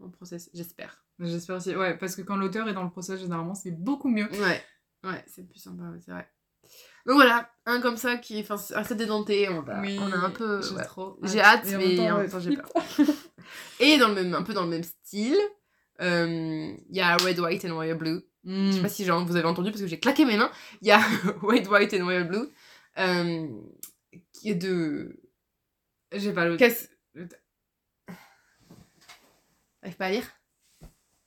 Le 0.00 0.10
process, 0.10 0.48
j'espère. 0.54 1.04
J'espère 1.18 1.56
aussi. 1.56 1.74
Ouais, 1.74 1.96
parce 1.96 2.14
que 2.14 2.22
quand 2.22 2.36
l'auteur 2.36 2.68
est 2.68 2.74
dans 2.74 2.84
le 2.84 2.90
procès, 2.90 3.16
généralement, 3.18 3.54
c'est 3.54 3.72
beaucoup 3.72 4.08
mieux. 4.08 4.30
Ouais. 4.32 4.62
Ouais, 5.04 5.24
c'est 5.26 5.48
plus 5.48 5.58
sympa, 5.58 5.84
c'est 6.04 6.12
vrai. 6.12 6.28
Donc 7.06 7.16
voilà, 7.16 7.50
un 7.66 7.80
comme 7.80 7.96
ça 7.96 8.16
qui. 8.16 8.40
Enfin, 8.40 8.56
assez 8.74 8.94
dédenté, 8.94 9.48
on, 9.48 9.62
va... 9.62 9.80
on 9.80 10.12
a 10.12 10.16
un 10.18 10.30
peu. 10.30 10.60
J'ai 10.62 10.74
ouais. 10.74 10.84
trop 10.84 11.18
J'ai 11.22 11.40
hâte, 11.40 11.66
Et 11.66 11.76
mais 11.76 12.10
en 12.10 12.18
même 12.18 12.30
temps, 12.30 12.40
j'ai 12.40 12.56
peur. 12.56 12.70
Et 13.80 13.96
dans 13.98 14.08
le 14.08 14.14
même, 14.14 14.34
un 14.34 14.42
peu 14.42 14.52
dans 14.52 14.64
le 14.64 14.68
même 14.68 14.82
style, 14.82 15.38
euh, 16.00 16.72
il 16.90 16.96
y 16.96 17.00
a 17.00 17.16
Red, 17.16 17.38
White 17.40 17.64
and 17.64 17.74
Royal 17.74 17.96
Blue. 17.96 18.22
Je 18.44 18.70
sais 18.72 18.78
Mm. 18.78 18.82
pas 18.82 18.88
si 18.88 19.04
genre, 19.04 19.24
vous 19.26 19.36
avez 19.36 19.46
entendu 19.48 19.70
parce 19.70 19.82
que 19.82 19.88
j'ai 19.88 19.98
claqué 19.98 20.24
mes 20.24 20.36
mains. 20.36 20.50
Il 20.80 20.88
y 20.88 20.92
a 20.92 21.00
White, 21.42 21.68
White 21.68 21.94
and 21.94 22.04
Royal 22.04 22.28
Blue, 22.28 22.48
euh, 22.98 23.48
qui 24.32 24.50
est 24.50 24.54
de. 24.54 25.20
J'ai 26.12 26.32
pas 26.32 26.44
le. 26.46 26.56
T'arrives 29.80 29.96
pas 29.96 30.06
à 30.06 30.10
lire? 30.10 30.26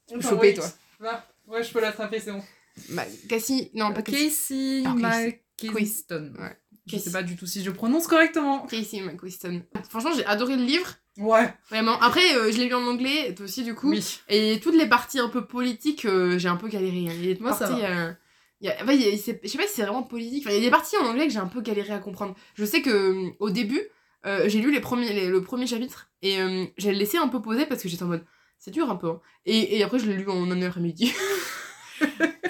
Tu 0.07 0.15
peux 0.15 0.21
choper, 0.21 0.53
toi. 0.53 0.65
Va. 0.99 1.25
Ouais, 1.47 1.63
je 1.63 1.71
peux 1.71 1.81
l'attraper, 1.81 2.19
c'est 2.19 2.31
bon. 2.31 2.43
Bah, 2.89 3.03
Cassie, 3.29 3.71
non, 3.73 3.93
pas 3.93 4.01
Cassie. 4.01 4.83
Casey 4.83 4.83
Ah, 4.85 4.95
Casey. 5.11 5.41
McQuiston. 5.63 6.33
Ouais. 6.39 6.57
Je 6.87 6.91
Casey. 6.93 7.03
sais 7.05 7.11
pas 7.11 7.23
du 7.23 7.35
tout 7.35 7.45
si 7.45 7.63
je 7.63 7.71
prononce 7.71 8.07
correctement. 8.07 8.65
Casey 8.67 9.01
McQuiston. 9.01 9.63
Franchement, 9.89 10.11
j'ai 10.15 10.25
adoré 10.25 10.55
le 10.57 10.63
livre. 10.63 10.95
Ouais. 11.17 11.53
Vraiment. 11.69 11.99
Après, 12.01 12.35
euh, 12.35 12.51
je 12.51 12.57
l'ai 12.57 12.67
lu 12.67 12.73
en 12.73 12.85
anglais, 12.87 13.33
toi 13.35 13.45
aussi, 13.45 13.63
du 13.63 13.75
coup. 13.75 13.89
Oui. 13.89 14.19
Et 14.29 14.59
toutes 14.61 14.75
les 14.75 14.87
parties 14.87 15.19
un 15.19 15.29
peu 15.29 15.45
politiques, 15.45 16.05
euh, 16.05 16.37
j'ai 16.39 16.47
un 16.47 16.55
peu 16.55 16.67
galéré. 16.69 17.07
hein. 17.09 17.21
Des 17.21 17.37
Moi, 17.39 17.53
ça 17.53 17.67
parties. 17.67 17.83
euh, 17.85 18.11
il 18.61 18.67
y 18.67 18.69
a- 18.69 18.77
enfin, 18.81 18.93
il 18.93 19.01
y 19.01 19.07
a- 19.13 19.17
c'est- 19.17 19.39
je 19.43 19.47
sais 19.49 19.57
pas 19.57 19.67
si 19.67 19.73
c'est 19.75 19.81
vraiment 19.83 20.03
politique. 20.03 20.43
Enfin, 20.45 20.55
il 20.55 20.59
y 20.59 20.61
a 20.61 20.65
des 20.65 20.71
parties 20.71 20.95
en 20.97 21.05
anglais 21.05 21.27
que 21.27 21.33
j'ai 21.33 21.39
un 21.39 21.47
peu 21.47 21.61
galéré 21.61 21.93
à 21.93 21.99
comprendre. 21.99 22.35
Je 22.55 22.63
sais 22.63 22.81
que 22.81 22.89
euh, 22.89 23.29
au 23.39 23.49
début, 23.49 23.81
euh, 24.25 24.47
j'ai 24.47 24.59
lu 24.61 24.71
les 24.71 24.79
premiers, 24.79 25.11
les- 25.11 25.27
le 25.27 25.41
premier 25.43 25.67
chapitre 25.67 26.09
et 26.21 26.39
euh, 26.41 26.65
j'ai 26.77 26.93
laissé 26.93 27.17
un 27.17 27.27
peu 27.27 27.41
poser 27.41 27.65
parce 27.65 27.83
que 27.83 27.89
j'étais 27.89 28.03
en 28.03 28.07
mode 28.07 28.23
c'est 28.61 28.71
dur 28.71 28.89
un 28.89 28.95
peu. 28.95 29.09
hein. 29.09 29.19
Et, 29.45 29.77
et 29.77 29.83
après, 29.83 29.99
je 29.99 30.05
l'ai 30.05 30.15
lu 30.15 30.29
en 30.29 30.49
un 30.49 30.61
après-midi. 30.61 31.13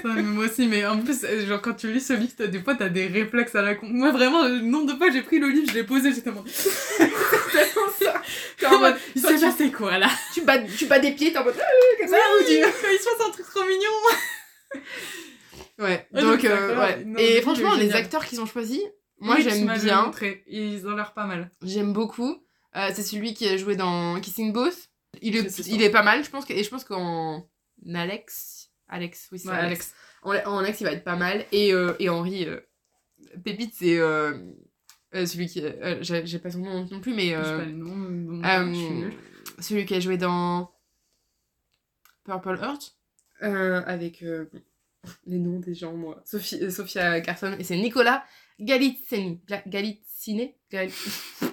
Ouais, 0.03 0.13
mais 0.15 0.21
moi 0.23 0.45
aussi, 0.45 0.65
mais 0.65 0.83
en 0.85 0.99
plus, 0.99 1.23
euh, 1.25 1.45
genre, 1.45 1.61
quand 1.61 1.73
tu 1.75 1.91
lis 1.91 1.99
ce 2.01 2.13
livre, 2.13 2.31
t'as- 2.35 2.47
des 2.47 2.59
fois, 2.59 2.73
t'as 2.73 2.89
des 2.89 3.05
réflexes 3.07 3.53
à 3.53 3.61
la 3.61 3.75
con. 3.75 3.85
Moi, 3.87 4.11
vraiment, 4.11 4.43
le 4.47 4.61
nombre 4.61 4.91
de 4.93 4.97
fois, 4.97 5.11
j'ai 5.11 5.21
pris 5.21 5.37
le 5.39 5.47
livre, 5.49 5.67
je 5.69 5.75
l'ai 5.75 5.83
posé, 5.83 6.11
j'étais 6.13 6.29
en. 6.31 6.43
T'es 8.57 8.65
en 8.65 8.79
mode, 8.79 8.95
il 9.15 9.21
s'est 9.21 9.35
tu- 9.35 9.41
passé 9.41 9.71
quoi 9.71 9.97
là? 9.99 10.09
tu, 10.33 10.41
bats, 10.41 10.59
tu 10.63 10.85
bats 10.87 10.97
des 10.99 11.11
pieds, 11.11 11.31
t'es 11.31 11.37
en 11.37 11.43
mode 11.43 11.55
euh, 11.55 11.97
comme 11.99 12.07
ça. 12.07 12.17
Oui, 12.39 12.45
il 12.47 12.99
se 12.99 13.03
passe 13.17 13.27
un 13.27 13.31
truc 13.31 13.45
trop 13.47 13.63
mignon. 13.63 14.81
Ouais, 15.79 16.07
Ouais, 16.13 16.21
donc, 16.21 16.43
euh, 16.45 16.79
ouais. 16.79 17.03
Non, 17.05 17.19
Et 17.19 17.41
franchement, 17.41 17.75
les 17.75 17.91
acteurs 17.93 18.25
qu'ils 18.25 18.41
ont 18.41 18.45
choisis, 18.45 18.81
moi 19.19 19.35
Oui, 19.37 19.43
tu 19.43 19.49
j'aime 19.49 19.71
bien. 19.83 20.03
montré, 20.03 20.43
Ils 20.47 20.87
ont 20.87 20.95
l'air 20.95 21.13
pas 21.13 21.25
mal. 21.25 21.51
J'aime 21.61 21.93
beaucoup. 21.93 22.43
Euh, 22.75 22.89
c'est 22.93 23.03
celui 23.03 23.33
qui 23.33 23.47
a 23.47 23.57
joué 23.57 23.75
dans 23.75 24.19
Kissing 24.21 24.53
Booth. 24.53 24.89
Il 25.21 25.35
est, 25.35 25.49
C'est 25.49 25.63
ça. 25.63 25.69
il 25.71 25.81
est 25.81 25.89
pas 25.89 26.03
mal, 26.03 26.23
je 26.23 26.29
pense. 26.29 26.45
Que, 26.45 26.53
et 26.53 26.63
je 26.63 26.69
pense 26.69 26.83
qu'en 26.83 27.47
Alex. 27.93 28.69
Alex, 28.87 29.27
oui, 29.31 29.39
c'est 29.39 29.49
Ouais, 29.49 29.55
Alex. 29.55 29.93
En, 30.23 30.33
en 30.35 30.57
Alex, 30.59 30.79
il 30.81 30.83
va 30.85 30.91
être 30.93 31.03
pas 31.03 31.15
mal. 31.15 31.45
Et, 31.51 31.73
euh, 31.73 31.93
et 31.99 32.09
Henri, 32.09 32.45
euh, 32.45 32.59
Pépite, 33.43 33.73
c'est 33.75 33.97
euh, 33.97 34.37
euh, 35.15 35.25
celui 35.25 35.47
qui. 35.47 35.61
euh, 35.63 35.97
J'ai 36.01 36.25
j'ai 36.25 36.39
pas 36.39 36.51
son 36.51 36.59
nom 36.59 36.87
non 36.89 36.99
plus, 37.01 37.13
mais. 37.13 37.33
Euh, 37.33 37.57
pas 37.59 37.65
donc, 37.65 38.45
euh, 38.45 38.73
je 38.73 38.79
suis 38.79 38.89
nulle. 38.91 39.13
celui 39.59 39.85
qui 39.85 39.95
a 39.95 39.99
joué 39.99 40.17
dans 40.17 40.71
Purple 42.25 42.57
Heart. 42.61 42.95
euh, 43.43 43.81
avec 43.85 44.21
euh, 44.23 44.45
les 45.25 45.39
noms 45.39 45.59
des 45.59 45.73
gens, 45.73 45.93
moi. 45.93 46.21
Sophie, 46.25 46.59
euh, 46.61 46.69
Sophia 46.69 47.21
Carson. 47.21 47.55
Et 47.59 47.63
c'est 47.63 47.77
Nicolas 47.77 48.23
Galitzini. 48.59 49.41
Galitzine 49.67 50.51
Gal- 50.71 50.89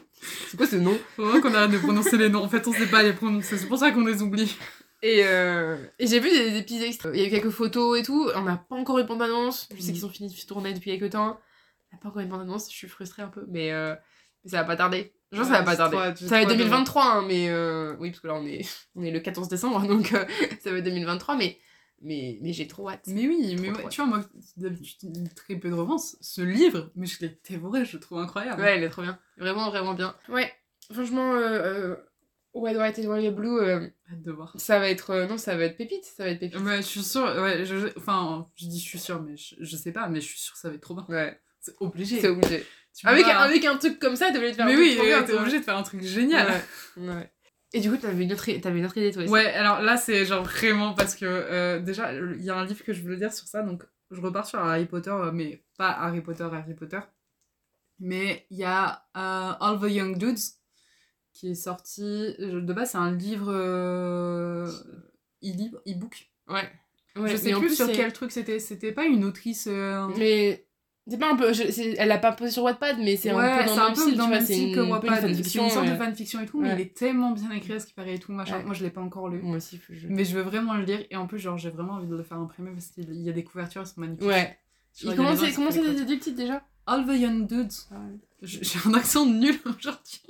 C'est 0.49 0.57
quoi 0.57 0.67
ce 0.67 0.77
nom 0.77 0.99
Faut 1.17 1.25
vraiment 1.25 1.41
qu'on 1.41 1.55
arrête 1.55 1.71
de 1.71 1.79
prononcer 1.79 2.17
les 2.17 2.29
noms. 2.29 2.43
En 2.43 2.49
fait, 2.49 2.67
on 2.67 2.73
sait 2.73 2.87
pas 2.87 3.03
les 3.03 3.13
prononcer. 3.13 3.59
C'est 3.59 3.67
pour 3.67 3.79
ça 3.79 3.91
qu'on 3.91 4.05
les 4.05 4.23
oublie. 4.23 4.57
Et, 5.03 5.23
euh, 5.25 5.77
et 5.99 6.07
j'ai 6.07 6.21
vu 6.21 6.31
des, 6.31 6.51
des 6.51 6.63
petits 6.63 6.83
extraits. 6.83 7.13
Il 7.15 7.21
y 7.21 7.25
a 7.25 7.27
eu 7.29 7.31
quelques 7.31 7.51
photos 7.51 7.99
et 7.99 8.03
tout. 8.03 8.31
On 8.35 8.43
n'a 8.43 8.57
pas 8.57 8.77
encore 8.77 8.99
eu 8.99 9.03
de 9.03 9.09
bande-annonce. 9.09 9.69
Je 9.75 9.81
sais 9.81 9.93
qu'ils 9.93 10.07
ont 10.07 10.11
fini 10.11 10.29
de 10.29 10.47
tourner 10.47 10.75
depuis 10.75 10.97
quelques 10.99 11.13
temps. 11.13 11.39
On 11.93 11.97
n'a 11.97 12.01
pas 12.03 12.09
encore 12.09 12.23
eu 12.23 12.25
de 12.25 12.31
bande-annonce. 12.31 12.71
Je 12.71 12.77
suis 12.77 12.89
frustrée 12.89 13.23
un 13.23 13.29
peu. 13.29 13.45
Mais, 13.49 13.73
euh, 13.73 13.95
mais 14.45 14.51
ça 14.51 14.59
va 14.59 14.65
pas 14.65 14.77
tarder. 14.77 15.13
Genre, 15.31 15.45
ça 15.45 15.53
va 15.53 15.63
pas 15.63 15.77
tarder. 15.77 15.97
trop 15.97 16.27
ça 16.27 16.37
va 16.37 16.41
être 16.43 16.49
trop 16.49 16.53
hâte 16.53 16.59
de 16.59 16.65
2023, 16.65 17.05
hein, 17.05 17.25
mais 17.27 17.49
euh, 17.51 17.95
oui, 17.99 18.11
parce 18.11 18.21
que 18.21 18.29
là, 18.29 18.35
on 18.35 18.47
est, 18.47 18.67
on 18.97 19.03
est 19.03 19.11
le 19.11 19.21
14 19.21 19.49
décembre. 19.49 19.87
Donc, 19.87 20.13
euh, 20.13 20.25
ça 20.63 20.71
va 20.71 20.79
être 20.79 20.85
2023. 20.85 21.37
Mais, 21.37 21.59
mais, 22.03 22.39
mais 22.43 22.53
j'ai 22.53 22.67
trop 22.69 22.89
hâte. 22.89 23.05
Mais 23.07 23.27
oui, 23.27 23.57
mais 23.61 23.71
ouais, 23.71 23.89
tu 23.91 24.01
vois, 24.01 24.07
moi, 24.07 24.25
d'habitude, 24.57 24.99
je 25.15 25.21
lis 25.21 25.29
très 25.35 25.57
peu 25.57 25.69
de 25.69 25.75
romances. 25.75 26.17
Ce 26.21 26.41
livre, 26.43 26.91
mais 26.97 27.07
je 27.07 27.21
l'ai 27.21 27.39
dévoré, 27.49 27.85
je 27.85 27.97
le 27.97 28.01
trouve 28.01 28.19
incroyable. 28.19 28.61
Ouais, 28.63 28.77
elle 28.77 28.83
est 28.85 28.89
trop 28.89 29.03
bien. 29.03 29.19
Vraiment, 29.37 29.69
vraiment 29.71 29.95
bien. 29.95 30.15
Ouais, 30.29 30.53
franchement, 30.93 31.35
euh, 31.35 31.93
euh, 31.93 31.97
White 32.55 32.77
White 32.77 32.99
and 33.01 33.11
White 33.11 33.35
Blue, 33.35 33.59
euh, 33.61 33.89
Hâte 34.11 34.23
de 34.23 34.33
voir. 34.33 34.53
ça 34.57 34.79
va 34.79 34.89
être. 34.89 35.11
euh, 35.11 35.27
non, 35.27 35.39
ça 35.39 35.57
va 35.57 35.65
être 35.65 35.77
pépite. 35.77 36.05
Ça 36.05 36.25
va 36.25 36.31
être 36.31 36.41
pépite. 36.41 36.61
Ouais, 36.61 36.79
je 36.79 36.83
suis 36.87 37.03
sûre, 37.03 37.23
ouais, 37.41 37.65
je, 37.65 37.79
je- 37.79 37.99
enfin, 37.99 38.47
je 38.57 38.67
dis 38.67 38.79
je 38.81 38.85
suis 38.89 38.99
sûre, 38.99 39.23
mais 39.23 39.37
je, 39.37 39.55
je 39.59 39.77
sais 39.77 39.93
pas, 39.93 40.09
mais 40.09 40.21
je 40.21 40.27
suis 40.27 40.39
sûre 40.41 40.55
que 40.55 40.61
ça 40.61 40.69
va 40.69 40.75
être 40.75 40.81
trop 40.81 40.95
bien. 40.95 41.07
Ouais, 41.09 41.41
C'est 41.61 41.75
obligé. 41.81 42.21
c'est 42.21 42.29
obligé. 42.29 42.65
Avec, 43.05 43.25
pas- 43.27 43.39
avec 43.39 43.65
un 43.65 43.77
truc 43.77 44.01
comme 44.01 44.17
ça, 44.17 44.31
t'es 44.31 44.39
obligé 44.39 44.53
de 44.53 44.57
faire 44.57 44.67
Mais 44.67 44.75
un 44.75 44.79
oui, 44.79 44.97
truc 44.97 45.27
t'es 45.27 45.35
obligé 45.35 45.59
de 45.61 45.65
faire 45.65 45.77
un 45.77 45.83
truc 45.85 46.03
génial. 46.03 46.49
Ouais. 46.97 47.09
ouais. 47.09 47.33
Et 47.73 47.81
du 47.81 47.91
coup, 47.91 47.99
t'avais 47.99 48.25
une, 48.25 48.33
autre... 48.33 48.49
une 48.49 48.85
autre 48.87 48.97
idée, 48.97 49.13
toi 49.13 49.23
aussi. 49.23 49.33
Ouais, 49.33 49.47
alors 49.53 49.83
là, 49.83 49.97
c'est 49.97 50.25
genre 50.25 50.43
vraiment 50.43 50.95
parce 50.95 51.15
que 51.15 51.27
euh, 51.27 51.81
déjà, 51.81 52.15
il 52.15 52.43
y 52.43 52.51
a 52.51 52.57
un 52.57 52.65
livre 52.65 52.83
que 52.83 52.93
je 52.93 53.03
voulais 53.03 53.17
dire 53.17 53.33
sur 53.33 53.47
ça, 53.47 53.63
donc 53.63 53.85
je 54.11 54.21
repars 54.21 54.47
sur 54.47 54.59
Harry 54.59 54.87
Potter, 54.87 55.11
euh, 55.11 55.33
mais 55.33 55.63
pas 55.77 55.91
Harry 55.91 56.23
Potter, 56.23 56.49
Harry 56.51 56.75
Potter. 56.75 57.01
Mais 57.99 58.47
il 58.51 58.59
y 58.59 58.65
a 58.65 59.07
euh, 59.17 59.53
All 59.61 59.79
the 59.81 59.91
Young 59.91 60.17
Dudes 60.17 60.39
qui 61.33 61.51
est 61.51 61.55
sorti. 61.55 62.35
De 62.39 62.73
base, 62.73 62.93
c'est 62.93 62.99
un 62.99 63.13
livre 63.13 63.53
euh, 63.53 64.71
e-libre, 65.45 65.81
e-book. 65.87 66.31
Ouais. 66.49 66.71
Ouais, 67.17 67.31
je 67.31 67.37
sais 67.37 67.55
en 67.55 67.61
plus, 67.61 67.75
sur 67.75 67.91
quel 67.91 68.13
truc 68.13 68.31
c'était. 68.31 68.61
C'était 68.61 68.93
pas 68.93 69.05
une 69.05 69.25
autrice. 69.25 69.67
Mais. 70.17 70.68
C'est 71.11 71.17
pas 71.19 71.33
un 71.33 71.37
peu. 71.37 71.53
je- 71.53 71.97
Elle 71.97 72.09
l'a 72.09 72.19
pas 72.19 72.33
posé 72.33 72.51
sur 72.51 72.63
Wattpad, 72.65 72.99
mais 72.99 73.17
c'est 73.17 73.33
ouais, 73.33 73.43
un 73.43 73.59
peu 73.59 73.65
dans 73.65 73.75
c'est 73.75 73.77
le 73.77 73.81
un 73.83 73.87
même 73.87 73.95
peu 73.95 74.01
style, 74.03 74.17
dans 74.17 74.25
tu 74.25 74.31
vois. 74.31 74.41
style 74.41 74.75
que 74.75 74.81
un 74.81 74.85
peu 74.85 74.91
Wattpad. 74.91 75.15
C'est 75.15 75.29
fanfiction. 75.29 75.65
une 75.65 75.71
sorte 75.71 75.87
de 75.87 75.91
ouais. 75.93 75.97
fanfiction 75.97 76.41
et 76.41 76.47
tout, 76.47 76.61
mais 76.61 76.69
Ouais. 76.69 76.75
il 76.75 76.81
est 76.83 76.95
tellement 76.97 77.31
bien 77.33 77.51
écrit 77.53 77.73
à 77.73 77.81
ce 77.81 77.87
qui 77.87 77.95
paraît 77.95 78.15
et 78.15 78.19
tout, 78.19 78.33
machin. 78.33 78.63
Moi, 78.65 78.75
je 78.75 78.85
l'ai 78.85 78.91
pas 78.91 79.01
encore 79.01 79.29
lu. 79.29 79.41
Moi 79.43 79.57
aussi, 79.57 79.81
je. 79.89 80.07
Mais 80.09 80.25
je 80.25 80.35
veux 80.37 80.43
vraiment 80.43 80.75
le 80.75 80.85
lire 80.85 81.05
et 81.11 81.17
en 81.17 81.27
plus, 81.27 81.39
genre, 81.39 81.57
j'ai 81.57 81.71
vraiment 81.71 81.95
envie 81.95 82.07
de 82.09 82.15
le 82.17 82.23
faire 82.23 82.39
imprimer 82.39 82.73
parce 82.73 82.89
qu'il 82.89 83.11
y 83.23 83.29
a 83.29 83.33
des 83.33 83.45
couvertures, 83.45 83.81
elles 83.83 83.87
sont 83.87 84.01
magnifiques. 84.01 84.27
Ouais. 84.27 84.59
Genre, 85.01 85.15
comment 85.17 85.35
c'est 85.37 85.53
comment 85.53 85.71
des 85.71 86.05
des 86.05 86.33
déjà 86.33 86.63
All 86.87 87.07
the 87.07 87.19
Young 87.19 87.47
Dudes. 87.47 87.73
J- 88.43 88.59
J'ai 88.63 88.79
un 88.87 88.95
accent 88.95 89.25
nul 89.27 89.55
aujourd'hui. 89.67 90.23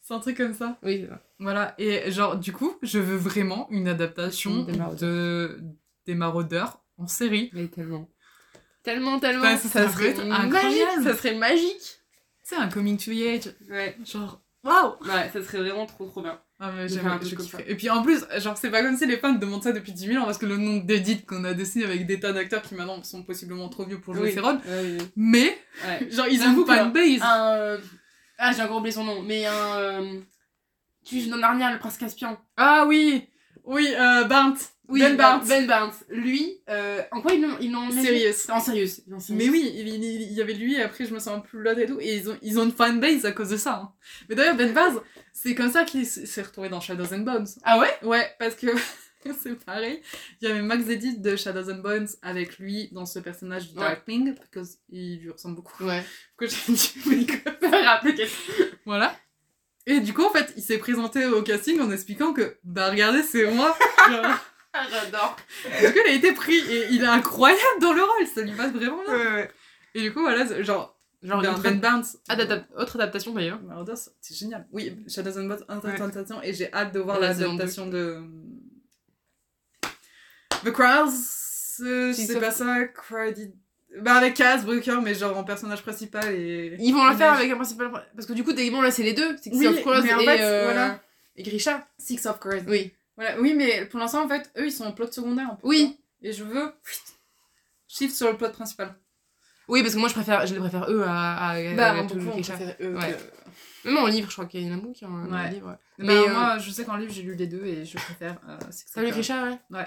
C'est 0.00 0.14
un 0.14 0.20
truc 0.20 0.36
comme 0.36 0.54
ça. 0.54 0.78
Oui, 0.82 1.00
c'est 1.02 1.08
ça. 1.08 1.22
Voilà. 1.38 1.74
Et 1.78 2.10
genre, 2.10 2.36
du 2.38 2.52
coup, 2.52 2.72
je 2.82 2.98
veux 2.98 3.16
vraiment 3.16 3.68
une 3.70 3.88
adaptation 3.88 4.62
Des 4.64 4.72
de... 5.00 5.60
des 6.06 6.14
Maraudeurs 6.14 6.82
en 6.96 7.06
série. 7.06 7.50
Mais 7.52 7.68
tellement. 7.68 8.08
Tellement, 8.88 9.18
tellement. 9.20 9.44
Enfin, 9.44 9.56
ça 9.58 9.68
ça 9.68 9.88
serait 9.90 10.14
serait 10.14 10.30
incroyable. 10.30 10.52
magique. 10.52 11.04
Ça 11.04 11.16
serait 11.16 11.34
magique. 11.34 11.98
C'est 12.42 12.56
un 12.56 12.68
coming 12.68 12.96
to 12.96 13.10
age. 13.10 13.52
Ouais. 13.68 13.96
Genre, 14.04 14.40
waouh! 14.64 14.92
Ouais, 15.02 15.28
ça 15.32 15.42
serait 15.44 15.58
vraiment 15.58 15.84
trop 15.84 16.06
trop 16.06 16.22
bien. 16.22 16.40
Ah, 16.60 16.72
mais 16.74 16.84
De 16.84 16.88
j'aime- 16.88 17.18
je 17.22 17.34
kifferais. 17.36 17.64
ça. 17.64 17.68
Et 17.70 17.76
puis 17.76 17.90
en 17.90 18.02
plus, 18.02 18.24
genre, 18.38 18.56
c'est 18.56 18.70
pas 18.70 18.82
comme 18.82 18.96
si 18.96 19.06
les 19.06 19.18
fans 19.18 19.32
demandent 19.34 19.62
ça 19.62 19.72
depuis 19.72 19.92
10 19.92 20.06
000 20.06 20.22
ans 20.22 20.24
parce 20.24 20.38
que 20.38 20.46
le 20.46 20.56
nombre 20.56 20.84
d'édits 20.86 21.22
qu'on 21.24 21.44
a 21.44 21.52
dessiné 21.52 21.84
avec 21.84 22.06
des 22.06 22.18
tas 22.18 22.32
d'acteurs 22.32 22.62
qui 22.62 22.74
maintenant 22.74 23.02
sont 23.04 23.22
possiblement 23.22 23.68
trop 23.68 23.84
vieux 23.84 24.00
pour 24.00 24.14
jouer 24.14 24.28
Oui. 24.28 24.32
ces 24.32 24.40
rôles. 24.40 24.58
Oui, 24.66 24.96
oui. 24.98 25.06
Mais, 25.16 25.58
Ouais. 25.86 26.08
genre, 26.10 26.26
ils 26.28 26.40
ont 26.42 26.52
une 26.56 26.64
que- 26.64 26.74
fanbase. 26.74 27.20
Un. 27.22 27.46
euh, 27.56 27.78
Ah, 28.38 28.52
j'ai 28.52 28.62
encore 28.62 28.78
oublié 28.78 28.92
son 28.92 29.04
nom, 29.04 29.20
mais 29.22 29.44
un. 29.46 30.20
Tu 31.04 31.20
joues 31.20 31.30
dans 31.30 31.36
Narnia, 31.38 31.72
le 31.72 31.78
prince 31.78 31.98
Caspian. 31.98 32.38
Ah 32.56 32.84
oui! 32.86 33.28
Oui, 33.64 33.86
euh, 33.98 34.24
Barnes. 34.24 34.56
Oui, 34.88 35.00
ben 35.00 35.16
Barnes. 35.16 35.46
Ben 35.46 35.66
Barnes. 35.66 35.92
Lui, 36.08 36.60
euh, 36.70 37.02
en 37.12 37.20
quoi 37.20 37.32
ils 37.34 37.42
l'ont 37.42 37.56
ils 37.60 37.70
l'ont 37.70 37.90
Sérieux. 37.90 38.32
En 38.48 38.58
sérieux. 38.60 38.86
Mais 39.30 39.48
oui, 39.50 39.70
il, 39.74 39.86
il- 39.88 40.22
il 40.22 40.32
y 40.32 40.40
avait 40.40 40.54
lui 40.54 40.74
et 40.76 40.82
après 40.82 41.04
je 41.04 41.12
me 41.12 41.18
sens 41.18 41.42
plus 41.46 41.60
l'autre 41.62 41.78
et 41.80 41.86
tout. 41.86 41.98
Et 42.00 42.16
ils 42.16 42.30
ont, 42.30 42.38
ils 42.42 42.58
ont 42.58 42.64
une 42.64 42.72
fanbase 42.72 43.26
à 43.26 43.32
cause 43.32 43.50
de 43.50 43.56
ça. 43.58 43.74
hein. 43.82 43.92
Mais 44.28 44.34
d'ailleurs, 44.34 44.56
Ben 44.56 44.72
Baz, 44.72 44.94
c'est 45.32 45.54
comme 45.54 45.70
ça 45.70 45.84
qu'il 45.84 46.02
s- 46.02 46.24
s'est 46.24 46.42
retrouvé 46.42 46.68
dans 46.70 46.80
Shadows 46.80 47.12
and 47.14 47.18
Bones. 47.20 47.46
Ah 47.64 47.78
ouais? 47.78 47.90
Ouais, 48.02 48.26
parce 48.38 48.54
que 48.54 48.66
c'est 49.42 49.62
pareil. 49.64 50.00
Il 50.40 50.48
y 50.48 50.50
avait 50.50 50.62
Max 50.62 50.88
Edit 50.88 51.18
de 51.18 51.36
Shadows 51.36 51.70
and 51.70 51.80
Bones 51.82 52.08
avec 52.22 52.58
lui 52.58 52.88
dans 52.92 53.04
ce 53.04 53.18
personnage 53.18 53.68
du 53.70 53.78
Ouais. 53.78 53.84
Darkwing, 53.84 54.34
parce 54.54 54.76
qu'il 54.88 55.18
lui 55.20 55.30
ressemble 55.30 55.56
beaucoup. 55.56 55.84
Ouais. 55.84 56.02
Que 56.38 56.46
j'ai 56.46 56.72
dit, 56.72 57.26
qu'elle- 57.26 57.58
Voilà. 58.86 59.14
Et 59.86 60.00
du 60.00 60.12
coup, 60.14 60.22
en 60.24 60.30
fait, 60.30 60.52
il 60.56 60.62
s'est 60.62 60.78
présenté 60.78 61.26
au 61.26 61.42
casting 61.42 61.80
en 61.80 61.90
expliquant 61.90 62.32
que, 62.32 62.56
bah 62.62 62.90
regardez, 62.90 63.22
c'est 63.22 63.50
moi. 63.50 63.76
Genre, 64.10 64.38
J'adore. 64.90 65.36
du 65.80 65.86
coup, 65.92 65.98
il 66.06 66.10
a 66.10 66.14
été 66.14 66.32
pris 66.32 66.56
et 66.58 66.88
il 66.90 67.02
est 67.02 67.06
incroyable 67.06 67.80
dans 67.80 67.92
le 67.92 68.02
rôle, 68.02 68.26
ça 68.26 68.40
lui 68.42 68.52
passe 68.52 68.72
vraiment 68.72 69.02
bien. 69.04 69.14
Ouais, 69.14 69.32
ouais. 69.32 69.50
Et 69.94 70.02
du 70.02 70.12
coup, 70.12 70.20
voilà, 70.20 70.44
genre, 70.62 70.94
Genre, 71.20 71.42
ben, 71.42 71.54
Ben 71.60 71.80
Barnes. 71.80 72.04
Adapta- 72.28 72.64
autre 72.76 72.94
adaptation 72.94 73.32
d'ailleurs. 73.32 73.60
Marauders, 73.62 73.98
c'est 74.20 74.34
génial. 74.36 74.68
Oui, 74.70 74.94
Shadows 75.08 75.36
and 75.40 75.46
Bones, 75.46 75.64
interprétation, 75.68 76.40
et 76.42 76.52
j'ai 76.54 76.72
hâte 76.72 76.92
de 76.94 77.00
voir 77.00 77.18
l'adaptation 77.18 77.88
de. 77.88 78.22
The 80.64 80.70
Crowds, 80.72 81.10
euh, 81.80 82.08
je 82.08 82.12
Six 82.12 82.26
sais 82.26 82.36
of- 82.36 82.40
pas 82.42 82.50
ça, 82.50 82.84
Credit. 82.88 83.52
Bah, 84.00 84.14
avec 84.14 84.34
Kaz 84.34 84.64
Brooker, 84.64 84.98
mais 85.02 85.14
genre 85.14 85.36
en 85.36 85.44
personnage 85.44 85.82
principal 85.82 86.32
et. 86.32 86.76
Ils 86.78 86.92
vont 86.92 87.04
la 87.04 87.16
faire 87.16 87.32
avec 87.32 87.50
un 87.50 87.56
principal. 87.56 87.90
Parce 88.14 88.26
que 88.26 88.32
du 88.32 88.44
coup, 88.44 88.52
techniquement, 88.52 88.82
là, 88.82 88.90
c'est 88.90 89.02
les 89.02 89.14
deux. 89.14 89.30
Oui, 89.46 89.58
c'est 89.60 89.66
of 89.68 89.80
Crows 89.80 89.92
en 90.14 90.20
et, 90.20 90.24
fait, 90.24 90.42
euh, 90.42 90.64
voilà. 90.64 91.00
et 91.36 91.42
Grisha. 91.42 91.86
Six 91.98 92.24
of 92.26 92.38
Crows. 92.38 92.62
Oui. 92.68 92.92
Voilà, 93.18 93.38
oui, 93.40 93.52
mais 93.52 93.84
pour 93.86 93.98
l'instant, 93.98 94.24
en 94.24 94.28
fait, 94.28 94.48
eux, 94.56 94.66
ils 94.66 94.72
sont 94.72 94.84
en 94.84 94.92
plot 94.92 95.10
secondaire. 95.10 95.50
un 95.50 95.54
peu, 95.56 95.66
Oui. 95.66 95.98
Et 96.22 96.32
je 96.32 96.44
veux. 96.44 96.72
Shift 97.88 98.14
sur 98.14 98.30
le 98.30 98.36
plot 98.36 98.50
principal. 98.50 98.94
Oui, 99.66 99.82
parce 99.82 99.94
que 99.94 99.98
moi, 99.98 100.08
je 100.08 100.14
préfère, 100.14 100.46
je 100.46 100.54
les 100.54 100.60
préfère 100.60 100.88
eux 100.90 101.02
à, 101.04 101.50
à, 101.50 101.74
Bah, 101.74 101.90
à 101.92 102.02
beaucoup, 102.02 102.20
tout 102.20 102.26
on 102.28 102.40
préfère 102.40 102.76
eux. 102.80 102.96
Ouais. 102.96 103.12
que- 103.84 103.88
Même 103.88 103.98
en 103.98 104.06
livre, 104.06 104.28
je 104.28 104.34
crois 104.34 104.46
qu'il 104.46 104.62
y 104.62 104.70
en 104.70 104.74
a 104.74 104.76
beaucoup 104.80 104.92
qui 104.94 105.04
ont 105.04 105.14
un 105.14 105.30
Ouais. 105.30 105.50
livre. 105.50 105.68
ouais. 105.68 105.74
Mais 105.98 106.06
Mais, 106.06 106.14
euh, 106.28 106.32
moi, 106.32 106.58
je 106.58 106.70
sais 106.70 106.84
qu'en 106.84 106.96
livre, 106.96 107.12
j'ai 107.12 107.22
lu 107.22 107.34
les 107.34 107.46
deux 107.48 107.64
et 107.64 107.84
je 107.84 107.96
préfère 107.98 108.40
euh, 108.48 108.56
T'as 108.94 109.00
lu 109.02 109.08
Crows. 109.08 109.16
Grisha, 109.16 109.58
ouais 109.70 109.86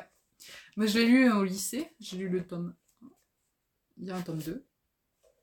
Moi, 0.76 0.86
je 0.88 1.00
l'ai 1.00 1.06
lu 1.06 1.32
au 1.32 1.44
lycée, 1.46 1.88
j'ai 2.00 2.18
lu 2.18 2.28
le 2.30 2.46
tome. 2.46 2.76
Il 3.98 4.08
y 4.08 4.12
a 4.12 4.16
un 4.18 4.22
tome 4.22 4.40
2. 4.40 4.66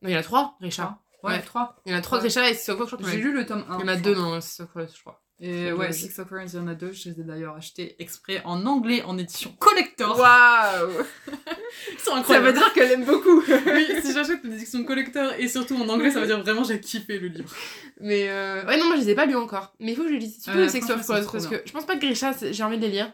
Non, 0.03 0.09
il 0.09 0.13
y 0.13 0.17
en 0.17 0.21
a 0.21 0.23
trois, 0.23 0.57
Grisha. 0.61 1.01
Ouais, 1.23 1.33
Ouais. 1.33 1.43
3. 1.43 1.77
Il 1.87 1.93
y 1.93 1.95
en 1.95 1.99
a 1.99 2.03
trois 2.03 2.19
Ouais. 2.19 2.23
Grisha 2.25 2.49
et 2.51 2.55
Crows, 2.55 2.87
je 2.87 2.97
crois 2.97 3.11
J'ai 3.11 3.19
lu 3.19 3.33
le 3.33 3.47
tome 3.47 3.65
1. 3.69 3.79
Il 3.79 3.81
y 3.81 3.85
en 3.85 3.89
a 3.89 3.97
deux 3.97 4.15
dans 4.15 4.41
Six 4.41 4.61
of 4.61 4.69
Crows, 4.71 4.87
je 4.95 5.01
crois. 5.01 5.23
Et 5.41 5.71
Faut 5.71 5.77
ouais, 5.77 5.93
Six 5.93 6.19
of 6.19 6.27
Crows, 6.27 6.47
il 6.53 6.57
y 6.57 6.59
en 6.59 6.67
a 6.67 6.75
deux. 6.75 6.93
Je 6.93 7.11
les 7.11 7.21
ai 7.21 7.23
d'ailleurs 7.23 7.55
achetés 7.55 7.95
exprès 8.01 8.43
en 8.45 8.67
anglais, 8.67 9.03
en 9.05 9.17
édition 9.19 9.53
collector. 9.61 10.19
Waouh 10.19 10.91
Ils 11.93 11.99
sont 12.01 12.11
Ça 12.11 12.17
incroyables. 12.17 12.47
veut 12.47 12.53
dire 12.55 12.73
qu'elle 12.73 12.91
aime 12.91 13.05
beaucoup. 13.05 13.41
Oui, 13.67 13.87
si 14.03 14.13
j'achète 14.13 14.43
l'édition 14.43 14.83
collector 14.85 15.33
et 15.39 15.47
surtout 15.47 15.77
en 15.77 15.89
anglais, 15.89 16.11
ça 16.11 16.21
veut 16.21 16.27
dire 16.27 16.41
vraiment 16.41 16.65
j'ai 16.65 16.81
kiffé 16.81 17.19
le 17.21 17.29
livre. 17.29 17.55
Mais 18.01 18.29
euh... 18.29 18.65
ouais, 18.67 18.79
non, 18.79 18.87
moi 18.87 18.97
je 18.97 19.03
les 19.03 19.11
ai 19.11 19.15
pas 19.15 19.27
lus 19.27 19.37
encore. 19.37 19.75
Mais 19.79 19.93
il 19.93 19.97
faut 19.97 20.03
que 20.03 20.09
je 20.09 20.15
les 20.15 20.21
lise. 20.21 20.43
Surtout 20.43 20.59
Euh, 20.59 20.63
les 20.63 20.69
Sex 20.69 20.91
of 20.91 21.03
c'est 21.03 21.13
Parce 21.31 21.47
que 21.47 21.63
je 21.65 21.71
pense 21.73 21.87
pas 21.87 21.95
que 21.97 22.01
Grisha, 22.05 22.33
j'ai 22.51 22.63
envie 22.65 22.79
de 22.79 22.83
les 22.83 22.91
lire. 22.91 23.13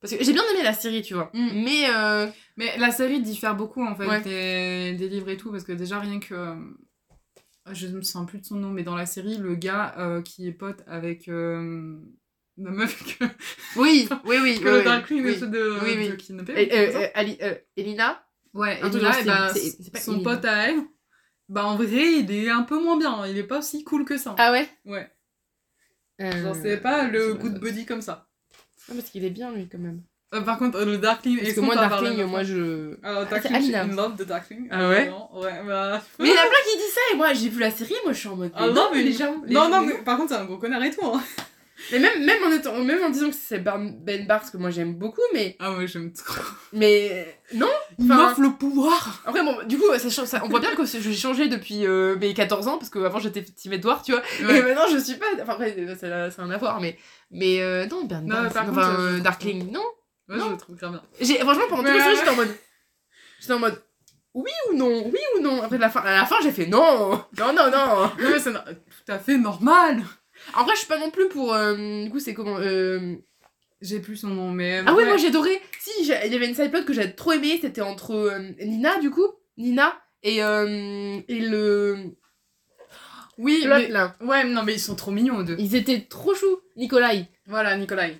Parce 0.00 0.14
que 0.14 0.22
j'ai 0.22 0.32
bien 0.32 0.42
aimé 0.54 0.62
la 0.62 0.74
série, 0.74 1.02
tu 1.02 1.14
vois. 1.14 1.30
Mm. 1.34 1.48
Mais 1.64 1.84
euh... 1.92 2.26
Mais 2.56 2.76
la 2.78 2.90
série 2.92 3.20
diffère 3.20 3.56
beaucoup 3.56 3.84
en 3.84 3.96
fait 3.96 4.06
Ouais. 4.06 4.20
des, 4.20 4.92
des 4.96 5.08
livres 5.08 5.30
et 5.30 5.36
tout, 5.36 5.50
parce 5.50 5.64
que 5.64 5.72
déjà 5.72 5.98
rien 5.98 6.20
que. 6.20 6.54
Euh, 7.68 7.74
Je 7.74 7.86
me 7.88 8.02
souviens 8.02 8.24
plus 8.26 8.38
de 8.38 8.46
son 8.46 8.56
nom, 8.56 8.70
mais 8.70 8.82
dans 8.82 8.94
la 8.96 9.06
série, 9.06 9.38
le 9.38 9.54
gars 9.54 9.94
euh, 9.98 10.22
qui 10.22 10.46
est 10.48 10.52
pote 10.52 10.82
avec 10.86 11.28
euh, 11.28 11.98
la 12.56 12.70
meuf 12.70 13.18
que, 13.18 13.24
oui, 13.76 14.08
oui, 14.26 14.36
oui. 14.42 14.60
que 14.60 14.78
oui, 14.78 14.84
Dark 14.84 15.06
Queen 15.06 15.24
oui. 15.24 15.38
de, 15.40 15.84
Oui, 15.84 15.94
oui. 15.96 16.08
de 16.10 16.14
kidnapper. 16.14 16.72
Euh, 16.72 17.00
euh, 17.00 17.08
Ali- 17.14 17.38
euh, 17.42 17.54
Elina 17.76 18.22
ouais, 18.54 18.80
un 18.82 18.90
et 18.90 19.52
c'est- 19.52 19.82
c'est 19.82 19.92
pas 19.92 20.00
son 20.00 20.14
Elina. 20.14 20.36
pote 20.36 20.44
à 20.44 20.68
elle, 20.68 20.80
bah 21.48 21.64
en 21.66 21.76
vrai, 21.76 21.86
il 22.20 22.30
est 22.32 22.50
un 22.50 22.62
peu 22.62 22.82
moins 22.82 22.96
bien, 22.98 23.26
il 23.26 23.38
est 23.38 23.44
pas 23.44 23.58
aussi 23.58 23.84
cool 23.84 24.04
que 24.04 24.16
ça. 24.18 24.34
Ah 24.38 24.52
ouais? 24.52 24.68
Ouais, 24.84 25.10
euh... 26.20 26.32
genre 26.42 26.56
c'est 26.56 26.78
pas 26.78 27.06
le 27.08 27.34
good 27.34 27.60
buddy 27.60 27.86
comme 27.86 28.02
ça. 28.02 28.28
Non, 28.88 28.94
parce 28.96 29.10
qu'il 29.10 29.24
est 29.24 29.30
bien, 29.30 29.52
lui, 29.52 29.68
quand 29.68 29.78
même. 29.78 30.02
Euh, 30.34 30.40
par 30.40 30.58
contre, 30.58 30.80
le 30.84 30.98
Darkling, 30.98 31.38
est-ce 31.38 31.54
que 31.54 31.60
moi, 31.60 31.76
avoir 31.78 32.02
Darkling, 32.02 32.24
moi, 32.24 32.42
je... 32.42 32.96
Alors, 33.04 33.24
c'est 33.28 33.30
Darkling, 33.30 33.56
je 33.60 33.64
suis 33.66 33.74
in 33.76 33.86
love 33.94 34.16
de 34.16 34.24
Darkling. 34.24 34.68
Ah 34.72 34.88
ouais 34.88 35.10
Ouais, 35.34 35.52
bah... 35.66 36.02
Mais 36.18 36.28
il 36.28 36.34
y 36.34 36.36
en 36.36 36.40
a 36.40 36.46
plein 36.46 36.70
qui 36.70 36.76
disent 36.76 36.92
ça, 36.94 37.00
et 37.12 37.16
moi, 37.16 37.32
j'ai 37.32 37.48
vu 37.48 37.60
la 37.60 37.70
série, 37.70 37.94
moi, 38.04 38.12
je 38.12 38.18
suis 38.18 38.28
en 38.28 38.36
mode... 38.36 38.50
Ah 38.54 38.66
non, 38.68 38.88
mais 38.92 39.02
les 39.02 39.12
gens... 39.12 39.36
les 39.46 39.54
Non, 39.54 39.62
gens- 39.64 39.70
non, 39.70 39.86
mais 39.86 39.94
par 40.04 40.16
contre, 40.18 40.30
c'est 40.34 40.40
un 40.40 40.44
gros 40.44 40.58
connard 40.58 40.82
et 40.82 40.90
tout, 40.90 41.06
hein. 41.06 41.22
Mais 41.92 41.98
même, 41.98 42.24
même, 42.24 42.42
en 42.42 42.50
étant, 42.52 42.82
même 42.82 43.02
en 43.04 43.10
disant 43.10 43.28
que 43.28 43.34
c'est 43.36 43.58
Ben 43.58 43.94
Barnes, 44.26 44.48
que 44.50 44.56
moi, 44.56 44.70
j'aime 44.70 44.94
beaucoup, 44.94 45.20
mais... 45.34 45.56
Ah 45.60 45.74
ouais, 45.74 45.86
j'aime 45.86 46.10
trop. 46.10 46.42
Mais... 46.72 47.38
Non 47.54 47.68
Il 47.98 48.06
m'offre 48.06 48.40
le 48.40 48.50
pouvoir 48.52 49.22
Après, 49.26 49.42
bon, 49.44 49.58
du 49.68 49.76
coup, 49.78 49.84
ça, 49.98 50.08
change- 50.08 50.26
ça- 50.26 50.40
on 50.42 50.48
voit 50.48 50.60
bien 50.60 50.74
que 50.74 50.86
c'est- 50.86 51.02
j'ai 51.02 51.12
changé 51.14 51.48
depuis 51.48 51.86
euh, 51.86 52.16
mes 52.18 52.32
14 52.32 52.66
ans, 52.66 52.78
parce 52.78 52.88
qu'avant 52.90 53.20
j'étais 53.20 53.42
Team 53.42 53.74
Edward, 53.74 54.02
tu 54.02 54.12
vois. 54.12 54.22
Et 54.40 54.44
Ouais. 54.46 54.62
maintenant 54.62 54.86
je 54.90 54.96
suis 54.96 55.14
pas. 55.16 55.26
Enfin, 55.40 55.52
après, 55.52 55.76
a 56.02 56.42
un 56.42 56.50
à 56.50 56.56
voir, 56.56 56.80
mais. 56.80 56.96
Mais 57.30 57.60
euh, 57.60 57.86
non, 57.86 58.04
Ben 58.04 58.22
Non, 58.22 58.28
Barnes, 58.34 58.52
par 58.52 58.68
enfin, 58.70 58.96
euh, 58.98 59.20
Darkling, 59.20 59.70
non. 59.70 59.84
Ouais, 60.28 60.36
je 60.38 60.50
le 60.50 60.56
trouve 60.56 60.76
grave 60.76 60.92
bien. 60.92 61.02
J'ai, 61.20 61.38
franchement, 61.38 61.64
pendant 61.68 61.84
série, 61.84 61.98
ouais. 61.98 62.16
j'étais 62.16 62.28
en 62.30 62.36
mode. 62.36 62.56
J'étais 63.40 63.52
en 63.52 63.58
mode. 63.58 63.82
Oui 64.34 64.50
ou 64.70 64.76
non 64.76 65.04
Oui 65.06 65.18
ou 65.36 65.40
non 65.40 65.62
Après, 65.62 65.78
la 65.78 65.88
fin, 65.88 66.00
à 66.00 66.12
la 66.14 66.26
fin, 66.26 66.36
j'ai 66.42 66.52
fait 66.52 66.66
non 66.66 67.12
Non, 67.38 67.52
non, 67.54 67.70
non 67.70 68.02
Non, 68.04 68.30
mais 68.30 68.38
c'est 68.38 68.50
no- 68.52 68.58
tout 68.60 69.12
à 69.12 69.18
fait 69.18 69.38
normal 69.38 70.02
En 70.54 70.64
vrai, 70.64 70.72
je 70.74 70.80
suis 70.80 70.88
pas 70.88 70.98
non 70.98 71.10
plus 71.10 71.28
pour. 71.28 71.54
euh, 71.54 72.04
du 72.04 72.10
coup, 72.10 72.18
c'est 72.20 72.34
comment 72.34 72.58
euh, 72.58 73.14
J'ai 73.80 74.00
plus 74.00 74.16
son 74.16 74.28
nom, 74.28 74.50
mais... 74.50 74.82
Ah 74.84 74.92
ouais, 74.92 75.02
ouais. 75.04 75.08
moi 75.08 75.16
j'ai 75.16 75.28
adoré. 75.28 75.58
Si, 75.80 76.04
j'ai- 76.04 76.26
il 76.26 76.32
y 76.32 76.36
avait 76.36 76.48
une 76.48 76.54
side 76.54 76.70
plot 76.70 76.84
que 76.84 76.92
j'avais 76.92 77.12
trop 77.12 77.32
aimé, 77.32 77.58
c'était 77.62 77.80
entre 77.80 78.10
euh, 78.14 78.38
Nina, 78.60 78.98
du 78.98 79.10
coup. 79.10 79.26
Nina 79.56 79.98
et, 80.22 80.42
euh, 80.42 81.18
et 81.28 81.40
le. 81.40 81.96
Oui, 83.38 83.62
L'autre, 83.64 83.76
mais... 83.80 83.88
là. 83.88 84.16
Ouais, 84.22 84.44
non, 84.44 84.62
mais 84.64 84.74
ils 84.74 84.80
sont 84.80 84.96
trop 84.96 85.10
mignons, 85.10 85.40
eux 85.40 85.44
deux. 85.44 85.56
Ils 85.58 85.74
étaient 85.76 86.00
trop 86.08 86.34
choux, 86.34 86.58
Nikolai. 86.76 87.28
Voilà, 87.46 87.76
Nikolai. 87.76 88.18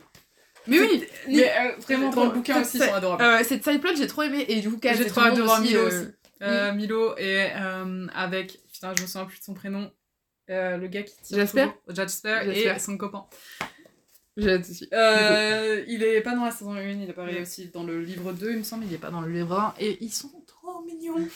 Mais 0.67 0.81
oui, 0.81 1.05
mais 1.29 1.51
euh, 1.51 1.77
vraiment, 1.81 2.11
dans 2.11 2.25
le 2.25 2.31
bouquin 2.31 2.61
aussi, 2.61 2.79
ils 2.79 2.83
sont 2.85 2.95
adorables. 2.95 3.23
Euh, 3.23 3.45
cette 3.45 3.65
side 3.65 3.81
plot, 3.81 3.95
j'ai 3.97 4.07
trop 4.07 4.23
aimé. 4.23 4.45
Et 4.49 4.61
du 4.61 4.71
coup, 4.71 4.79
J'ai 4.83 5.07
trop 5.07 5.21
monde 5.23 5.39
voir 5.41 5.61
Milo 5.61 5.81
euh, 5.81 5.87
aussi. 5.89 6.09
Euh, 6.43 6.73
Milo 6.73 7.17
et 7.19 7.49
euh, 7.57 8.07
avec... 8.15 8.61
Putain, 8.73 8.93
je 8.97 9.03
me 9.03 9.07
souviens 9.07 9.25
plus 9.27 9.39
de 9.39 9.45
son 9.45 9.55
prénom. 9.55 9.91
Euh, 10.51 10.77
le 10.77 10.87
gars 10.89 11.03
qui 11.03 11.15
tire 11.23 11.39
Jasper. 11.39 11.69
Jasper 11.89 12.41
et 12.55 12.79
son 12.79 12.97
copain. 12.97 13.27
Aussi. 14.39 14.87
Euh, 14.93 15.83
il 15.89 16.03
est 16.03 16.21
pas 16.21 16.35
dans 16.35 16.45
la 16.45 16.51
saison 16.51 16.75
1, 16.75 16.83
il 16.83 17.09
apparaît 17.11 17.37
Ouais. 17.37 17.41
aussi 17.41 17.69
dans 17.69 17.85
le 17.85 18.03
livre 18.03 18.33
2, 18.33 18.51
il 18.51 18.59
me 18.59 18.63
semble, 18.65 18.85
il 18.85 18.93
est 18.93 18.99
pas 18.99 19.11
dans 19.11 19.23
le 19.23 19.33
livre 19.33 19.59
1. 19.59 19.75
Et 19.81 19.97
ils 20.03 20.13
sont 20.13 20.31
trop 20.47 20.83
mignons. 20.85 21.27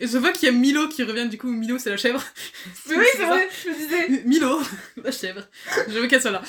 Et 0.00 0.06
je 0.06 0.18
vois 0.18 0.32
qu'il 0.32 0.46
y 0.46 0.52
a 0.52 0.54
Milo 0.54 0.86
qui 0.88 1.02
revient, 1.02 1.28
du 1.30 1.38
coup, 1.38 1.46
Milo 1.50 1.78
c'est 1.78 1.88
la 1.88 1.96
chèvre. 1.96 2.22
Mais 2.90 2.96
oui, 2.96 3.06
c'est 3.16 3.24
vrai, 3.24 3.48
je 3.64 3.68
me 3.70 3.74
disais. 3.74 4.22
Milo, 4.26 4.60
la 5.02 5.10
chèvre. 5.12 5.48
Je 5.88 5.98
veux 5.98 6.08
qu'elle 6.08 6.20
soit 6.20 6.30
là. 6.30 6.42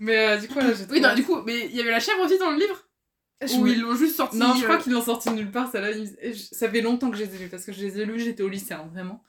Mais 0.00 0.16
euh, 0.16 0.36
du 0.38 0.48
coup, 0.48 0.58
là, 0.58 0.72
j'ai 0.72 0.84
trop 0.84 0.92
Oui, 0.94 1.00
non, 1.00 1.10
hâte. 1.10 1.16
du 1.16 1.22
coup, 1.24 1.40
mais 1.46 1.66
il 1.66 1.76
y 1.76 1.80
avait 1.80 1.90
la 1.92 2.00
chèvre 2.00 2.20
aussi 2.24 2.38
dans 2.38 2.50
le 2.50 2.58
livre 2.58 2.88
Je 3.46 3.54
Ou 3.54 3.64
me- 3.64 3.70
ils 3.70 3.80
l'ont 3.80 3.94
juste 3.94 4.16
sorti 4.16 4.36
Non, 4.38 4.54
je 4.56 4.64
crois 4.64 4.76
euh, 4.76 4.78
qu'ils 4.80 4.92
l'ont 4.92 5.02
sorti 5.02 5.30
nulle 5.30 5.50
part, 5.50 5.70
ça, 5.70 5.80
là, 5.80 5.90
ils- 5.92 6.36
ça 6.36 6.68
fait 6.68 6.80
longtemps 6.80 7.10
que 7.10 7.16
je 7.16 7.24
les 7.24 7.34
ai 7.36 7.38
lus, 7.38 7.48
parce 7.48 7.64
que 7.64 7.72
je 7.72 7.80
les 7.80 8.00
ai 8.00 8.04
lus, 8.04 8.18
j'étais 8.20 8.42
au 8.42 8.48
lycée, 8.48 8.74
hein, 8.74 8.88
vraiment. 8.92 9.22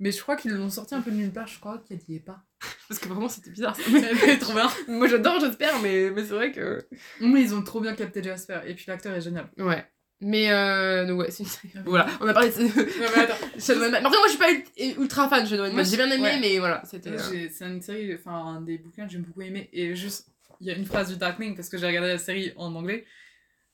Mais 0.00 0.12
je 0.12 0.20
crois 0.22 0.36
qu'ils 0.36 0.52
l'ont 0.52 0.70
sorti 0.70 0.94
un 0.94 1.00
peu 1.00 1.10
de 1.10 1.16
nulle 1.16 1.32
part, 1.32 1.46
je 1.48 1.58
crois 1.58 1.78
qu'elle 1.88 1.98
y 2.08 2.16
est 2.16 2.20
pas. 2.20 2.44
Parce 2.88 3.00
que 3.00 3.08
vraiment, 3.08 3.28
c'était 3.28 3.50
bizarre. 3.50 3.76
est 3.80 4.38
trop 4.38 4.52
bien. 4.52 4.70
Moi, 4.88 5.08
j'adore, 5.08 5.40
j'espère, 5.40 5.80
mais, 5.80 6.10
mais 6.10 6.22
c'est 6.22 6.34
vrai 6.34 6.52
que. 6.52 6.86
Mais 7.20 7.42
ils 7.42 7.54
ont 7.54 7.62
trop 7.62 7.80
bien 7.80 7.94
capté 7.94 8.22
Jasper, 8.22 8.60
et 8.66 8.74
puis 8.74 8.84
l'acteur 8.88 9.14
est 9.14 9.20
génial. 9.20 9.50
Ouais. 9.58 9.84
Mais 10.20 10.50
euh, 10.50 11.06
donc 11.06 11.20
ouais, 11.20 11.30
c'est 11.30 11.44
une 11.44 11.48
série. 11.48 11.70
Voilà, 11.84 12.06
on 12.20 12.26
a 12.26 12.32
parlé 12.34 12.50
de 12.50 12.60
Non, 12.62 12.72
mais 13.16 13.22
attends, 13.22 13.36
Shadow 13.58 13.80
Man. 13.80 13.90
Mais 13.92 13.98
après, 13.98 14.10
moi, 14.18 14.26
je 14.26 14.30
suis 14.30 14.38
pas 14.38 14.50
ul- 14.50 15.00
ultra 15.00 15.28
fan 15.28 15.44
de 15.44 15.48
Shadow. 15.48 15.70
Moi, 15.70 15.82
J'ai 15.84 15.96
bien 15.96 16.10
aimé, 16.10 16.22
ouais. 16.22 16.40
mais 16.40 16.58
voilà, 16.58 16.82
c'était. 16.84 17.10
euh, 17.10 17.48
C'est 17.52 17.64
une 17.66 17.80
série, 17.80 18.14
enfin, 18.16 18.32
un 18.32 18.60
des 18.62 18.78
bouquins 18.78 19.06
que 19.06 19.12
j'ai 19.12 19.18
beaucoup 19.18 19.42
aimé. 19.42 19.68
Et 19.72 19.94
juste, 19.94 20.26
il 20.60 20.66
y 20.66 20.70
a 20.70 20.74
une 20.74 20.86
phrase 20.86 21.08
du 21.10 21.16
Darkling 21.16 21.54
parce 21.54 21.68
que 21.68 21.78
j'ai 21.78 21.86
regardé 21.86 22.08
la 22.08 22.18
série 22.18 22.52
en 22.56 22.74
anglais. 22.74 23.06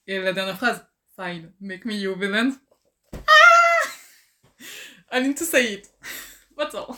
Et 0.07 0.21
la 0.21 0.35
dernière 0.35 0.57
phrase, 0.59 0.87
Fine, 1.19 1.51
make 1.61 1.85
me 1.87 1.95
your 1.95 2.19
villain. 2.19 2.51
Ah 3.15 3.19
I 5.13 5.23
need 5.23 5.37
to 5.39 5.45
say 5.45 5.75
it. 5.75 5.91
What's 6.59 6.75
all? 6.75 6.89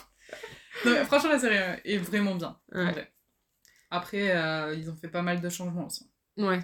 Non, 0.84 0.92
mais 0.92 1.04
franchement, 1.04 1.30
la 1.30 1.38
série 1.38 1.56
euh, 1.58 1.76
est 1.84 1.98
vraiment 1.98 2.34
bien. 2.34 2.58
en 2.74 2.78
Ouais. 2.86 3.12
Après, 3.90 4.34
euh, 4.36 4.74
ils 4.76 4.90
ont 4.90 4.96
fait 4.96 5.08
pas 5.08 5.22
mal 5.22 5.40
de 5.40 5.48
changements 5.48 5.86
aussi. 5.86 6.10
Ouais. 6.36 6.60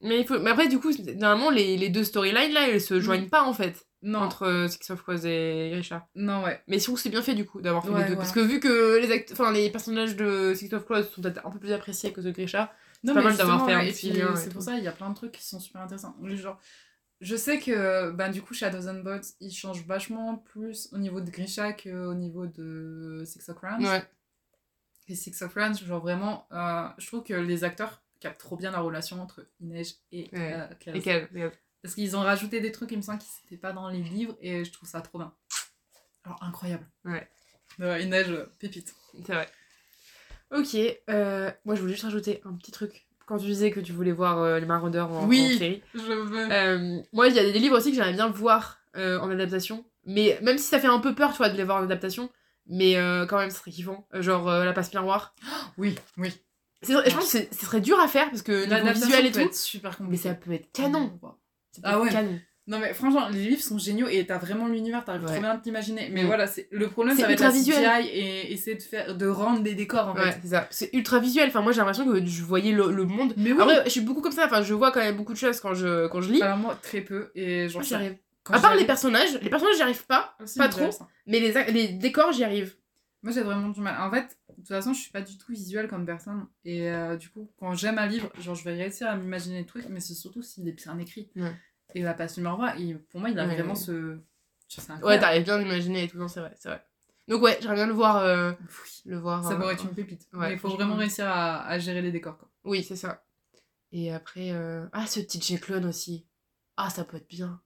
Mais, 0.00 0.20
il 0.20 0.26
faut... 0.26 0.38
mais 0.38 0.50
après, 0.50 0.68
du 0.68 0.78
coup, 0.78 0.92
c'est- 0.92 1.14
normalement, 1.14 1.50
les, 1.50 1.76
les 1.76 1.88
deux 1.88 2.04
storylines 2.04 2.52
là, 2.52 2.68
elles 2.68 2.80
se 2.80 3.00
joignent 3.00 3.28
pas 3.28 3.42
en 3.44 3.52
fait. 3.52 3.84
Non, 4.02 4.20
Entre 4.20 4.44
euh, 4.44 4.68
Six 4.68 4.88
of 4.90 5.02
Crows 5.02 5.26
et 5.26 5.72
Richard. 5.74 6.06
non, 6.14 6.44
ouais. 6.44 6.62
Mais 6.68 6.78
je 6.78 6.84
trouve 6.84 6.94
que 6.96 7.00
c'est 7.02 7.08
bien 7.10 7.20
fait 7.22 7.34
du 7.34 7.44
coup 7.44 7.60
d'avoir 7.60 7.82
fait 7.84 7.90
Ouais, 7.90 7.98
les 8.02 8.04
deux. 8.04 8.10
ouais. 8.12 8.16
Parce 8.16 8.30
que 8.30 8.38
vu 8.38 8.60
que 8.60 8.96
les, 9.00 9.10
act... 9.10 9.30
enfin, 9.32 9.50
les 9.50 9.70
personnages 9.70 10.14
de 10.14 10.54
Six 10.54 10.72
of 10.72 10.84
Crows 10.84 11.02
sont 11.02 11.20
peut-être 11.20 11.44
un 11.44 11.50
peu 11.50 11.58
plus 11.58 11.72
appréciés 11.72 12.12
que 12.12 12.22
ceux 12.22 12.28
de 12.30 12.34
Grisha. 12.36 12.72
Non, 13.02 13.14
pas 13.14 13.22
mal 13.22 13.36
d'avoir 13.36 13.66
fait 13.66 13.72
un 13.72 13.84
petit 13.86 14.10
lien 14.12 14.34
C'est 14.36 14.46
tout. 14.48 14.54
pour 14.54 14.62
ça, 14.62 14.76
il 14.78 14.84
y 14.84 14.88
a 14.88 14.92
plein 14.92 15.10
de 15.10 15.14
trucs 15.16 15.32
qui 15.32 15.44
sont 15.44 15.58
super 15.58 15.80
intéressants. 15.82 16.14
Genre, 16.22 16.60
je 17.20 17.34
sais 17.34 17.58
que 17.58 18.12
ben, 18.12 18.28
du 18.30 18.40
coup, 18.40 18.54
Shadows 18.54 18.88
and 18.88 19.00
Bots, 19.02 19.26
ils 19.40 19.50
changent 19.52 19.84
vachement 19.84 20.36
plus 20.36 20.88
au 20.92 20.98
niveau 20.98 21.20
de 21.20 21.28
Grisha 21.30 21.72
qu'au 21.72 22.14
niveau 22.14 22.46
de 22.46 23.22
Six 23.26 23.48
of 23.48 23.56
Crows. 23.56 23.82
Ouais. 23.84 24.04
Et 25.08 25.14
Six 25.16 25.42
of 25.42 25.52
Crows, 25.54 25.74
genre 25.84 26.00
vraiment, 26.00 26.46
euh, 26.52 26.86
je 26.98 27.06
trouve 27.08 27.24
que 27.24 27.34
les 27.34 27.64
acteurs 27.64 28.02
captent 28.20 28.40
trop 28.40 28.56
bien 28.56 28.70
la 28.70 28.80
relation 28.80 29.20
entre 29.22 29.46
Inej 29.60 29.94
et 30.12 30.28
Ouais. 30.32 30.54
euh. 30.54 30.92
Et 30.94 31.00
quel- 31.00 31.52
Parce 31.82 31.94
qu'ils 31.94 32.16
ont 32.16 32.20
rajouté 32.20 32.60
des 32.60 32.72
trucs, 32.72 32.90
il 32.92 32.96
me 32.98 33.02
semble, 33.02 33.18
qui 33.20 33.28
n'étaient 33.44 33.60
pas 33.60 33.72
dans 33.72 33.88
les 33.88 34.00
livres, 34.02 34.36
et 34.40 34.64
je 34.64 34.72
trouve 34.72 34.88
ça 34.88 35.00
trop 35.00 35.18
bien. 35.18 35.32
Alors, 36.24 36.42
incroyable. 36.42 36.86
Ouais. 37.04 37.28
Euh, 37.80 37.98
Inej, 38.00 38.26
pépite. 38.58 38.94
C'est 39.24 39.32
vrai. 39.32 39.48
Ok, 40.50 40.76
euh, 41.10 41.50
moi 41.64 41.74
je 41.74 41.80
voulais 41.80 41.92
juste 41.92 42.04
rajouter 42.04 42.40
un 42.44 42.54
petit 42.54 42.72
truc. 42.72 43.06
Quand 43.26 43.36
tu 43.38 43.44
disais 43.46 43.70
que 43.70 43.80
tu 43.80 43.92
voulais 43.92 44.12
voir 44.12 44.38
euh, 44.38 44.58
les 44.58 44.64
Maraudeurs 44.66 45.10
en, 45.10 45.26
Oui. 45.28 45.52
en 45.54 45.58
série. 45.58 45.82
Je 45.94 46.00
veux. 46.00 46.50
Euh, 46.50 47.02
moi, 47.12 47.28
il 47.28 47.34
y 47.34 47.38
a 47.38 47.42
des 47.44 47.58
livres 47.58 47.76
aussi 47.76 47.90
que 47.90 47.96
j'aimerais 47.96 48.14
bien 48.14 48.28
voir 48.28 48.78
en 48.96 49.30
adaptation. 49.30 49.84
Mais 50.06 50.38
même 50.42 50.56
si 50.58 50.64
ça 50.64 50.80
fait 50.80 50.86
un 50.88 50.98
peu 50.98 51.14
peur, 51.14 51.30
tu 51.32 51.36
vois, 51.36 51.50
de 51.50 51.56
les 51.56 51.62
voir 51.64 51.78
en 51.78 51.84
adaptation. 51.84 52.30
Mais 52.66 52.94
quand 53.28 53.38
même, 53.38 53.50
ce 53.50 53.58
serait 53.58 53.70
kiffant. 53.70 54.08
Genre 54.14 54.48
La 54.50 54.72
Passe 54.72 54.92
Miroir. 54.94 55.34
Oui, 55.76 55.94
oui. 56.16 56.32
Je 56.86 56.92
pense 57.14 57.32
que 57.32 57.38
ce 57.50 57.66
serait 57.66 57.80
dur 57.80 57.98
à 58.00 58.08
faire 58.08 58.30
parce 58.30 58.42
que 58.42 58.52
L'adaptation 58.52 59.06
visuel 59.06 59.26
et 59.26 59.32
tout. 59.32 59.40
être 59.40 59.54
super 59.54 59.90
Mais 59.92 59.96
compliqué. 60.06 60.28
ça 60.28 60.34
peut 60.34 60.52
être 60.52 60.70
canon. 60.72 61.18
Ça 61.72 61.80
peut 61.82 61.82
Ah 61.84 61.92
être 61.94 62.02
ouais. 62.02 62.10
canon. 62.10 62.38
Non 62.68 62.78
mais 62.80 62.92
franchement, 62.92 63.28
les 63.30 63.46
livres 63.48 63.62
sont 63.62 63.78
géniaux 63.78 64.08
et 64.08 64.26
t'as 64.26 64.36
vraiment 64.36 64.68
l'univers, 64.68 65.02
t'arrives 65.02 65.22
Ouais. 65.24 65.32
trop 65.32 65.40
bien 65.40 65.50
à 65.52 65.56
t'imaginer. 65.56 66.10
Mais 66.12 66.22
Mm. 66.22 66.26
voilà, 66.26 66.46
c'est 66.46 66.68
le 66.70 66.88
problème, 66.90 67.16
C'est 67.16 67.22
ça 67.22 67.26
va 67.28 67.32
être 67.32 67.42
ultra 67.56 67.80
la. 67.80 68.02
CGI 68.02 68.08
et 68.10 68.52
essayer 68.52 68.76
de 68.76 68.82
faire, 68.82 69.16
de 69.16 69.26
rendre 69.26 69.60
des 69.62 69.74
décors 69.74 70.08
en 70.08 70.14
Ouais, 70.14 70.32
fait. 70.32 70.38
c'est 70.42 70.48
ça. 70.48 70.66
C'est 70.70 70.90
ultra 70.92 71.18
visuel. 71.18 71.48
Enfin, 71.48 71.62
moi, 71.62 71.72
j'ai 71.72 71.78
l'impression 71.78 72.04
que 72.04 72.22
je 72.26 72.42
voyais 72.42 72.72
le, 72.72 72.90
le 72.92 73.04
monde. 73.06 73.32
Mais 73.38 73.52
oui. 73.52 73.58
Après, 73.62 73.84
je 73.86 73.90
suis 73.90 74.02
beaucoup 74.02 74.20
comme 74.20 74.32
ça. 74.32 74.44
Enfin, 74.44 74.60
je 74.62 74.74
vois 74.74 74.92
quand 74.92 75.00
même 75.00 75.16
beaucoup 75.16 75.32
de 75.32 75.38
choses 75.38 75.60
quand 75.60 75.72
je, 75.72 76.08
quand 76.08 76.20
je 76.20 76.30
lis. 76.30 76.42
Alors 76.42 76.58
moi 76.58 76.78
très 76.82 77.00
peu 77.00 77.30
et 77.34 77.68
j'y 77.70 77.94
arrive. 77.94 78.16
À 78.50 78.60
part 78.60 78.74
les 78.76 78.84
personnages. 78.84 79.38
Les 79.40 79.48
personnages, 79.50 79.76
j'y 79.76 79.82
arrive 79.82 80.04
pas. 80.06 80.36
Aussi, 80.42 80.58
pas 80.58 80.68
trop. 80.68 80.90
ça. 80.90 81.08
Mais 81.26 81.40
les, 81.40 81.52
les 81.72 81.88
décors, 81.88 82.32
j'y 82.32 82.44
arrive. 82.44 82.76
Moi 83.22 83.32
j'ai 83.32 83.40
vraiment 83.40 83.68
du 83.68 83.80
mal. 83.80 83.96
En 84.00 84.10
fait, 84.10 84.36
de 84.58 84.62
toute 84.62 84.68
façon, 84.68 84.92
je 84.92 85.00
suis 85.00 85.10
pas 85.12 85.22
du 85.22 85.38
tout 85.38 85.52
visuelle 85.52 85.88
comme 85.88 86.04
personne 86.04 86.46
et 86.64 86.90
euh, 86.90 87.16
du 87.16 87.28
coup, 87.30 87.50
quand 87.58 87.72
j'aime 87.74 87.98
un 87.98 88.06
livre, 88.06 88.30
genre 88.40 88.54
je 88.54 88.64
vais 88.64 88.74
réussir 88.74 89.08
à 89.08 89.16
m'imaginer 89.16 89.60
des 89.60 89.66
trucs, 89.66 89.88
mais 89.88 90.00
c'est 90.00 90.14
surtout 90.14 90.42
s'il 90.42 90.68
est 90.68 90.72
bien 90.72 90.98
écrit. 90.98 91.30
Ouais. 91.36 91.54
Et 91.94 92.02
la 92.02 92.14
numéro 92.36 92.60
1, 92.62 92.74
il- 92.76 92.98
pour 92.98 93.20
moi, 93.20 93.30
il 93.30 93.38
a 93.38 93.46
Ouais, 93.46 93.54
vraiment 93.54 93.72
ouais. 93.74 93.78
ce 93.78 94.18
Ouais, 95.02 95.18
t'arrives 95.18 95.44
bien 95.44 95.58
d'imaginer 95.58 96.04
et 96.04 96.08
tout. 96.08 96.18
Non, 96.18 96.28
c'est 96.28 96.40
vrai, 96.40 96.52
c'est 96.58 96.68
vrai. 96.68 96.84
Donc, 97.28 97.42
ouais, 97.42 97.56
j'aimerais 97.60 97.76
bien 97.76 97.86
le 97.86 97.92
voir. 97.94 98.16
euh, 98.18 98.52
Oui. 98.60 99.02
le 99.06 99.18
voir 99.18 99.42
Ça 99.44 99.52
euh, 99.52 99.56
pourrait 99.56 99.74
être 99.74 99.84
une 99.84 99.94
pépite. 99.94 100.26
mais 100.32 100.52
il 100.52 100.58
faut 100.58 100.68
vraiment 100.70 100.96
réussir 100.96 101.26
à, 101.26 101.64
à 101.66 101.78
gérer 101.78 102.02
les 102.02 102.12
décors 102.12 102.36
quoi. 102.36 102.50
Oui, 102.64 102.82
c'est 102.82 102.96
ça. 102.96 103.24
Et 103.92 104.12
après, 104.12 104.50
euh, 104.50 104.86
ah, 104.92 105.06
ce 105.06 105.20
petit 105.20 105.38
Clone 105.58 105.86
aussi. 105.86 106.26
Ah, 106.76 106.90
ça 106.90 107.04
peut 107.04 107.16
être 107.16 107.28
bien. 107.28 107.60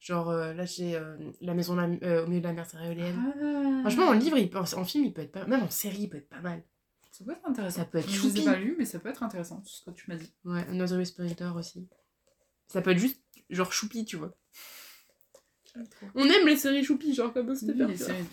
Genre, 0.00 0.30
euh, 0.30 0.54
là, 0.54 0.64
j'ai 0.64 0.96
euh, 0.96 1.16
La 1.42 1.52
maison 1.54 1.76
la- 1.76 1.84
euh, 2.02 2.24
au 2.24 2.26
milieu 2.26 2.40
de 2.40 2.46
la 2.46 2.52
mer 2.54 2.64
céréalienne. 2.68 3.14
Ah. 3.18 3.80
Franchement, 3.82 4.06
en 4.08 4.12
livre, 4.12 4.38
il 4.38 4.48
peut- 4.48 4.58
en 4.58 4.84
film, 4.84 5.04
il 5.04 5.12
peut 5.12 5.22
être 5.22 5.32
pas 5.32 5.44
Même 5.46 5.62
en 5.62 5.70
série, 5.70 6.02
il 6.02 6.08
peut 6.08 6.16
être 6.18 6.28
pas 6.30 6.40
mal. 6.40 6.62
Ça 7.12 7.24
peut 7.24 7.32
être 7.32 7.46
intéressant. 7.46 7.76
Ça 7.80 7.84
peut 7.84 7.98
être 7.98 8.08
Je 8.08 8.16
choupi. 8.16 8.44
pas 8.44 8.56
lus, 8.56 8.76
mais 8.78 8.84
ça 8.86 8.98
peut 8.98 9.10
être 9.10 9.22
intéressant, 9.22 9.56
tout 9.60 9.68
ce 9.68 9.84
que 9.84 9.90
tu 9.90 10.04
m'as 10.08 10.16
dit. 10.16 10.32
Ouais, 10.44 10.64
Another 10.70 10.96
Whisperer 10.98 11.34
aussi. 11.54 11.86
Ça 12.68 12.80
peut 12.80 12.92
être 12.92 12.98
juste 12.98 13.20
genre 13.50 13.72
choupi, 13.72 14.04
tu 14.06 14.16
vois. 14.16 14.34
On 16.14 16.24
aime 16.24 16.46
les 16.46 16.56
séries 16.56 16.82
choupi, 16.84 17.14
genre 17.14 17.32
comme 17.32 17.54
Stopper. 17.54 17.84
Oui, 17.84 17.90
les 17.90 17.96
séries 17.96 18.24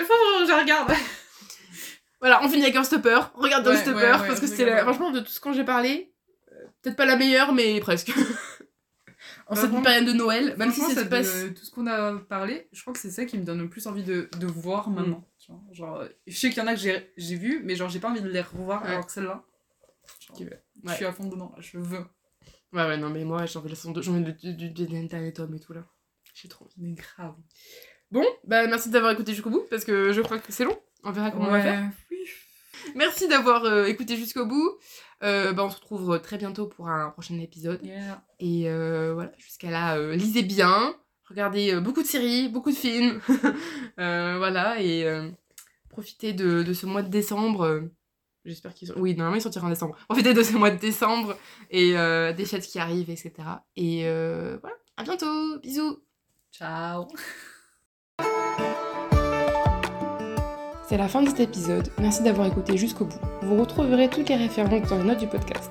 Enfin, 0.00 0.14
je 0.46 0.60
regarde. 0.60 0.92
Voilà, 2.20 2.42
on 2.42 2.48
finit 2.48 2.62
avec 2.62 2.76
un 2.76 2.84
stopper. 2.84 3.20
Regarde 3.34 3.66
Ouais, 3.66 3.74
un 3.74 3.76
stopper, 3.76 3.96
ouais, 3.98 4.12
ouais, 4.12 4.26
parce 4.28 4.40
que 4.40 4.46
c'était 4.46 4.64
la- 4.64 4.80
franchement 4.82 5.10
de 5.10 5.20
tout 5.20 5.26
ce 5.28 5.38
quand 5.40 5.52
j'ai 5.52 5.64
parlé, 5.64 6.14
peut-être 6.80 6.96
pas 6.96 7.04
la 7.04 7.16
meilleure, 7.16 7.52
mais 7.52 7.78
presque. 7.80 8.12
en 9.46 9.54
Bah, 9.54 9.60
cette 9.60 9.82
période 9.82 10.06
de 10.06 10.12
Noël, 10.12 10.54
même 10.56 10.72
si 10.72 10.80
ça 10.80 11.02
se 11.02 11.08
passe. 11.08 11.44
tout 11.54 11.64
ce 11.64 11.70
qu'on 11.70 11.86
a 11.86 12.14
parlé, 12.18 12.68
je 12.72 12.80
crois 12.80 12.92
que 12.92 12.98
c'est 12.98 13.10
ça 13.10 13.24
qui 13.24 13.38
me 13.38 13.44
donne 13.44 13.60
le 13.60 13.68
plus 13.68 13.86
envie 13.86 14.02
de, 14.02 14.28
de 14.38 14.46
voir 14.46 14.88
Mm. 14.90 14.94
maintenant. 14.94 15.28
tu 15.38 15.52
vois. 15.52 15.60
Genre, 15.72 15.96
euh, 15.98 16.08
je 16.26 16.36
sais 16.36 16.48
qu'il 16.50 16.58
y 16.58 16.62
en 16.62 16.66
a 16.66 16.74
que 16.74 16.80
j'ai 17.16 17.36
vu, 17.36 17.60
mais 17.64 17.76
genre 17.76 17.88
j'ai 17.90 18.00
pas 18.00 18.08
envie 18.10 18.22
de 18.22 18.28
les 18.28 18.40
revoir 18.40 18.82
Ouais. 18.82 18.88
alors 18.90 19.06
que 19.06 19.12
celle-là. 19.12 19.44
Je 20.38 20.44
ouais. 20.44 20.94
suis 20.94 21.04
à 21.04 21.12
fond 21.12 21.24
dedans, 21.28 21.54
je 21.58 21.78
veux. 21.78 22.04
Ouais, 22.72 22.84
ouais, 22.86 22.96
non, 22.96 23.08
mais 23.10 23.24
moi, 23.24 23.46
j'ai 23.46 23.58
envie 23.58 23.66
de 23.68 23.72
la 23.72 23.76
saison 23.76 23.92
2, 23.92 24.02
j'ai 24.02 24.10
envie 24.10 24.32
du, 24.34 24.70
dernier 24.86 25.32
tome 25.32 25.54
et 25.54 25.60
tout 25.60 25.72
là. 25.72 25.84
J'ai 26.34 26.48
trop 26.48 26.64
envie. 26.64 26.74
Mais 26.78 26.92
grave. 26.94 27.34
Bon, 28.10 28.24
bah 28.44 28.66
merci 28.66 28.90
d'avoir 28.90 29.12
écouté 29.12 29.32
jusqu'au 29.32 29.50
bout, 29.50 29.66
parce 29.70 29.84
que 29.84 30.12
je 30.12 30.20
crois 30.20 30.38
que 30.38 30.52
c'est 30.52 30.64
long. 30.64 30.76
On 31.04 31.12
verra 31.12 31.30
comment 31.30 31.46
on 31.48 31.50
va 31.52 31.60
faire. 31.62 31.90
oui. 32.10 32.18
Merci 32.96 33.28
d'avoir 33.28 33.64
euh, 33.64 33.86
écouté 33.86 34.16
jusqu'au 34.16 34.44
bout. 34.46 34.72
Euh, 35.24 35.52
bah, 35.52 35.64
on 35.64 35.70
se 35.70 35.76
retrouve 35.76 36.20
très 36.20 36.36
bientôt 36.36 36.66
pour 36.66 36.88
un 36.88 37.10
prochain 37.10 37.38
épisode. 37.38 37.80
Yeah. 37.82 38.22
Et 38.40 38.68
euh, 38.68 39.14
voilà, 39.14 39.32
jusqu'à 39.38 39.70
là, 39.70 39.96
euh, 39.96 40.14
lisez 40.14 40.42
bien, 40.42 40.94
regardez 41.28 41.72
euh, 41.74 41.80
beaucoup 41.80 42.02
de 42.02 42.06
séries, 42.06 42.48
beaucoup 42.48 42.70
de 42.70 42.76
films. 42.76 43.20
Euh, 44.00 44.38
voilà, 44.38 44.80
et 44.82 45.04
euh, 45.04 45.30
profitez 45.88 46.32
de, 46.32 46.64
de 46.64 46.72
ce 46.72 46.84
mois 46.84 47.02
de 47.02 47.08
décembre. 47.08 47.62
euh, 47.62 47.80
J'espère 48.44 48.74
qu'ils 48.74 48.88
sont... 48.88 48.94
Oui, 48.96 49.14
normalement, 49.14 49.36
ils 49.36 49.40
sortiront 49.40 49.68
en 49.68 49.70
décembre. 49.70 49.96
Profitez 50.08 50.34
de 50.34 50.42
ce 50.42 50.52
mois 50.54 50.70
de 50.70 50.78
décembre 50.78 51.36
et 51.70 51.96
euh, 51.96 52.32
des 52.32 52.44
fêtes 52.44 52.66
qui 52.66 52.80
arrivent, 52.80 53.08
etc. 53.08 53.32
Et 53.76 54.02
euh, 54.08 54.58
voilà, 54.60 54.76
à 54.96 55.04
bientôt. 55.04 55.60
Bisous. 55.60 56.02
Ciao. 56.52 57.06
C'est 60.86 60.98
la 60.98 61.08
fin 61.08 61.22
de 61.22 61.28
cet 61.30 61.40
épisode, 61.40 61.88
merci 61.98 62.22
d'avoir 62.22 62.46
écouté 62.46 62.76
jusqu'au 62.76 63.06
bout. 63.06 63.18
Vous 63.42 63.58
retrouverez 63.58 64.08
toutes 64.08 64.28
les 64.28 64.36
références 64.36 64.86
dans 64.90 64.98
les 64.98 65.04
notes 65.04 65.18
du 65.18 65.26
podcast. 65.26 65.70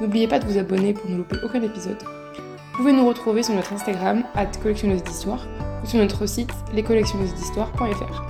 N'oubliez 0.00 0.26
pas 0.26 0.38
de 0.38 0.46
vous 0.46 0.56
abonner 0.56 0.94
pour 0.94 1.10
ne 1.10 1.18
louper 1.18 1.36
aucun 1.44 1.60
épisode. 1.60 2.02
Vous 2.02 2.78
pouvez 2.78 2.94
nous 2.94 3.06
retrouver 3.06 3.42
sur 3.42 3.54
notre 3.54 3.74
Instagram, 3.74 4.24
collectionneuse 4.62 5.04
d'histoire, 5.04 5.46
ou 5.82 5.86
sur 5.86 5.98
notre 5.98 6.24
site, 6.24 6.50
lescollectionneused'histoire.fr. 6.72 8.22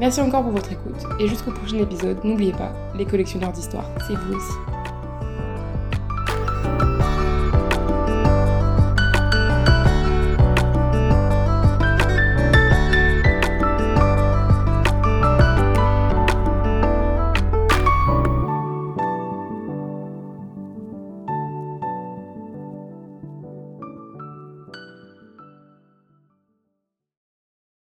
Merci 0.00 0.20
encore 0.20 0.42
pour 0.42 0.52
votre 0.52 0.72
écoute, 0.72 1.06
et 1.20 1.28
jusqu'au 1.28 1.52
prochain 1.52 1.78
épisode, 1.78 2.18
n'oubliez 2.24 2.52
pas, 2.52 2.72
les 2.96 3.06
collectionneurs 3.06 3.52
d'histoire, 3.52 3.88
c'est 4.08 4.16
vous 4.16 4.34
aussi. 4.34 4.75